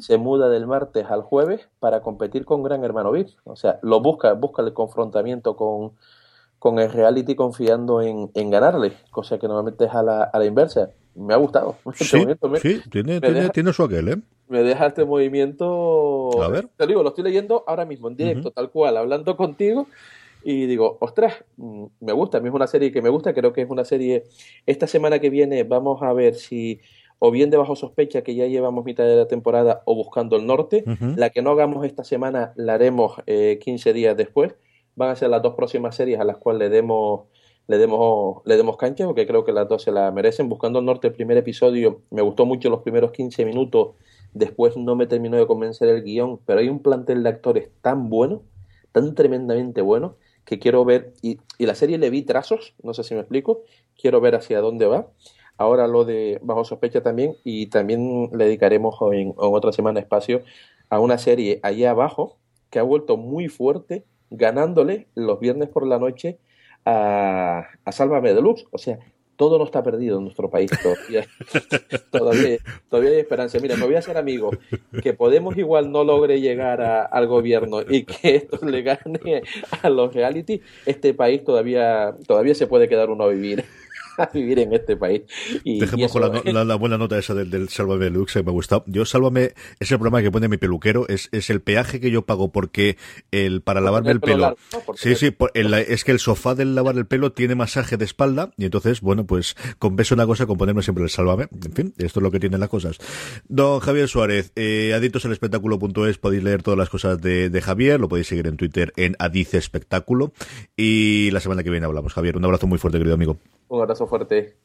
se 0.00 0.18
muda 0.18 0.48
del 0.48 0.66
martes 0.66 1.06
al 1.08 1.22
jueves 1.22 1.68
para 1.78 2.02
competir 2.02 2.44
con 2.44 2.64
Gran 2.64 2.82
Hermano 2.82 3.12
VIP. 3.12 3.28
O 3.44 3.54
sea, 3.54 3.78
lo 3.82 4.00
busca, 4.00 4.32
busca 4.32 4.62
el 4.62 4.72
confrontamiento 4.72 5.54
con, 5.54 5.92
con 6.60 6.78
el 6.78 6.92
reality 6.92 7.34
confiando 7.34 8.00
en, 8.00 8.30
en 8.34 8.50
ganarle, 8.50 8.92
cosa 9.10 9.38
que 9.38 9.48
normalmente 9.48 9.86
es 9.86 9.92
a 9.92 10.04
la, 10.04 10.22
a 10.22 10.38
la 10.38 10.44
inversa. 10.44 10.90
Me 11.16 11.34
ha 11.34 11.38
gustado. 11.38 11.76
Sí, 11.94 12.80
tiene, 12.90 13.20
tiene, 13.20 13.48
tiene 13.48 13.72
su 13.72 13.82
aquel, 13.82 14.08
¿eh? 14.08 14.16
me 14.50 14.62
deja 14.64 14.86
este 14.86 15.04
movimiento. 15.04 16.42
A 16.42 16.48
ver. 16.48 16.68
Te 16.76 16.86
digo, 16.86 17.02
lo 17.02 17.10
estoy 17.10 17.24
leyendo 17.24 17.64
ahora 17.66 17.84
mismo, 17.86 18.08
en 18.08 18.16
directo, 18.16 18.50
tal 18.50 18.70
cual, 18.70 18.96
hablando 18.96 19.36
contigo. 19.36 19.86
Y 20.42 20.66
digo, 20.66 20.98
ostras, 21.00 21.44
mm, 21.56 21.84
me 22.00 22.12
gusta, 22.12 22.38
a 22.38 22.40
mí 22.40 22.48
es 22.48 22.54
una 22.54 22.66
serie 22.66 22.90
que 22.90 23.00
me 23.00 23.10
gusta, 23.10 23.32
creo 23.32 23.52
que 23.52 23.62
es 23.62 23.70
una 23.70 23.84
serie. 23.84 24.24
Esta 24.66 24.86
semana 24.86 25.20
que 25.20 25.30
viene 25.30 25.62
vamos 25.62 26.02
a 26.02 26.12
ver 26.12 26.34
si, 26.34 26.80
o 27.20 27.30
bien 27.30 27.50
de 27.50 27.58
bajo 27.58 27.76
sospecha, 27.76 28.22
que 28.22 28.34
ya 28.34 28.46
llevamos 28.46 28.84
mitad 28.84 29.04
de 29.04 29.16
la 29.16 29.28
temporada, 29.28 29.82
o 29.84 29.94
buscando 29.94 30.36
el 30.36 30.46
norte. 30.46 30.84
La 31.16 31.30
que 31.30 31.42
no 31.42 31.50
hagamos 31.50 31.86
esta 31.86 32.02
semana 32.02 32.52
la 32.56 32.74
haremos 32.74 33.22
eh, 33.26 33.58
15 33.62 33.92
días 33.92 34.16
después. 34.16 34.54
Van 34.96 35.10
a 35.10 35.16
ser 35.16 35.30
las 35.30 35.42
dos 35.42 35.54
próximas 35.54 35.94
series 35.96 36.20
a 36.20 36.24
las 36.24 36.36
cuales 36.36 36.70
le 36.70 36.76
demos 36.76 37.22
le 37.66 37.78
demos, 37.78 38.42
le 38.46 38.56
demos 38.56 38.76
cancha, 38.76 39.06
porque 39.06 39.28
creo 39.28 39.44
que 39.44 39.52
las 39.52 39.68
dos 39.68 39.82
se 39.82 39.92
la 39.92 40.10
merecen. 40.10 40.48
Buscando 40.48 40.80
el 40.80 40.84
norte, 40.84 41.06
el 41.06 41.12
primer 41.14 41.36
episodio, 41.36 42.02
me 42.10 42.20
gustó 42.20 42.44
mucho 42.44 42.68
los 42.68 42.80
primeros 42.82 43.12
15 43.12 43.44
minutos 43.44 43.90
Después 44.32 44.76
no 44.76 44.94
me 44.94 45.06
terminó 45.06 45.36
de 45.36 45.46
convencer 45.46 45.88
el 45.88 46.02
guion, 46.02 46.38
pero 46.46 46.60
hay 46.60 46.68
un 46.68 46.80
plantel 46.80 47.22
de 47.22 47.28
actores 47.28 47.70
tan 47.82 48.08
bueno, 48.08 48.42
tan 48.92 49.14
tremendamente 49.14 49.82
bueno, 49.82 50.16
que 50.44 50.58
quiero 50.58 50.84
ver, 50.84 51.14
y, 51.20 51.38
la 51.58 51.74
serie 51.74 51.98
le 51.98 52.10
vi 52.10 52.22
trazos, 52.22 52.74
no 52.82 52.94
sé 52.94 53.02
si 53.02 53.14
me 53.14 53.20
explico, 53.20 53.62
quiero 54.00 54.20
ver 54.20 54.34
hacia 54.34 54.60
dónde 54.60 54.86
va. 54.86 55.10
Ahora 55.56 55.86
lo 55.88 56.04
de 56.04 56.38
Bajo 56.42 56.64
Sospecha 56.64 57.02
también, 57.02 57.36
y 57.44 57.66
también 57.66 58.30
le 58.32 58.44
dedicaremos 58.44 58.96
en, 59.12 59.34
otra 59.36 59.72
semana 59.72 60.00
espacio 60.00 60.42
a 60.88 61.00
una 61.00 61.18
serie 61.18 61.60
allá 61.62 61.90
abajo, 61.90 62.38
que 62.70 62.78
ha 62.78 62.82
vuelto 62.84 63.16
muy 63.16 63.48
fuerte 63.48 64.04
ganándole 64.30 65.08
los 65.14 65.40
viernes 65.40 65.68
por 65.68 65.86
la 65.86 65.98
noche 65.98 66.38
a, 66.84 67.66
a 67.84 67.92
Sálvame 67.92 68.34
Deluxe. 68.34 68.66
O 68.70 68.78
sea, 68.78 68.98
todo 69.40 69.56
no 69.56 69.64
está 69.64 69.82
perdido 69.82 70.18
en 70.18 70.24
nuestro 70.24 70.50
país 70.50 70.70
todavía. 70.82 71.26
todavía, 72.10 73.10
hay 73.10 73.20
esperanza. 73.20 73.58
Mira, 73.58 73.74
me 73.74 73.86
voy 73.86 73.94
a 73.94 74.00
hacer 74.00 74.18
amigo. 74.18 74.50
Que 75.02 75.14
Podemos 75.14 75.56
igual 75.56 75.90
no 75.90 76.04
logre 76.04 76.42
llegar 76.42 76.82
al 76.82 77.26
gobierno 77.26 77.80
y 77.80 78.04
que 78.04 78.36
esto 78.36 78.58
le 78.66 78.82
gane 78.82 79.40
a 79.82 79.88
los 79.88 80.12
reality. 80.12 80.60
Este 80.84 81.14
país 81.14 81.42
todavía, 81.42 82.14
todavía 82.26 82.54
se 82.54 82.66
puede 82.66 82.86
quedar 82.86 83.08
uno 83.08 83.24
a 83.24 83.28
vivir. 83.28 83.64
Vivir 84.32 84.58
en 84.58 84.72
este 84.72 84.96
país. 84.96 85.22
Y, 85.64 85.80
Dejemos 85.80 86.12
con 86.12 86.22
la, 86.22 86.76
buena 86.76 86.98
nota 86.98 87.18
esa 87.18 87.34
del, 87.34 87.50
del 87.50 87.68
Sálvame 87.68 88.10
Lux, 88.10 88.34
que 88.34 88.42
me 88.42 88.50
ha 88.50 88.52
gustado. 88.52 88.84
Yo, 88.86 89.04
Sálvame, 89.04 89.52
es 89.78 89.90
el 89.90 89.98
programa 89.98 90.22
que 90.22 90.30
pone 90.30 90.48
mi 90.48 90.56
peluquero, 90.56 91.06
es, 91.08 91.28
es 91.32 91.50
el 91.50 91.60
peaje 91.60 92.00
que 92.00 92.10
yo 92.10 92.22
pago 92.22 92.52
porque 92.52 92.96
el 93.30 93.62
para 93.62 93.80
lavarme 93.80 94.12
el 94.12 94.20
pelo. 94.20 94.56
Sí, 94.94 95.14
sí, 95.14 95.34
es 95.54 96.04
que 96.04 96.12
el 96.12 96.18
sofá 96.18 96.54
del 96.54 96.74
lavar 96.74 96.96
el 96.96 97.06
pelo 97.06 97.32
tiene 97.32 97.54
masaje 97.54 97.96
de 97.96 98.04
espalda 98.04 98.52
y 98.56 98.64
entonces, 98.64 99.00
bueno, 99.00 99.26
pues 99.26 99.56
compensa 99.78 100.14
una 100.14 100.26
cosa 100.26 100.46
con 100.46 100.56
ponerme 100.56 100.82
siempre 100.82 101.04
el 101.04 101.10
Sálvame. 101.10 101.48
En 101.64 101.72
fin, 101.72 101.94
esto 101.98 102.20
es 102.20 102.22
lo 102.22 102.30
que 102.30 102.40
tienen 102.40 102.60
las 102.60 102.68
cosas. 102.68 102.98
Don 103.48 103.80
Javier 103.80 104.08
Suárez, 104.08 104.52
eh, 104.56 104.92
adictos 104.94 105.24
al 105.24 105.32
espectáculo.es, 105.32 106.18
podéis 106.18 106.42
leer 106.42 106.62
todas 106.62 106.78
las 106.78 106.88
cosas 106.88 107.20
de, 107.20 107.50
de 107.50 107.60
Javier, 107.60 108.00
lo 108.00 108.08
podéis 108.08 108.28
seguir 108.28 108.46
en 108.46 108.56
Twitter 108.56 108.92
en 108.96 109.16
Adice 109.18 109.58
Espectáculo 109.58 110.32
y 110.76 111.30
la 111.30 111.40
semana 111.40 111.62
que 111.62 111.70
viene 111.70 111.86
hablamos. 111.86 112.14
Javier, 112.14 112.36
un 112.36 112.44
abrazo 112.44 112.66
muy 112.66 112.78
fuerte, 112.78 112.98
querido 112.98 113.14
amigo. 113.14 113.38
Un 113.70 113.80
abrazo 113.80 114.06
fuerte. 114.06 114.58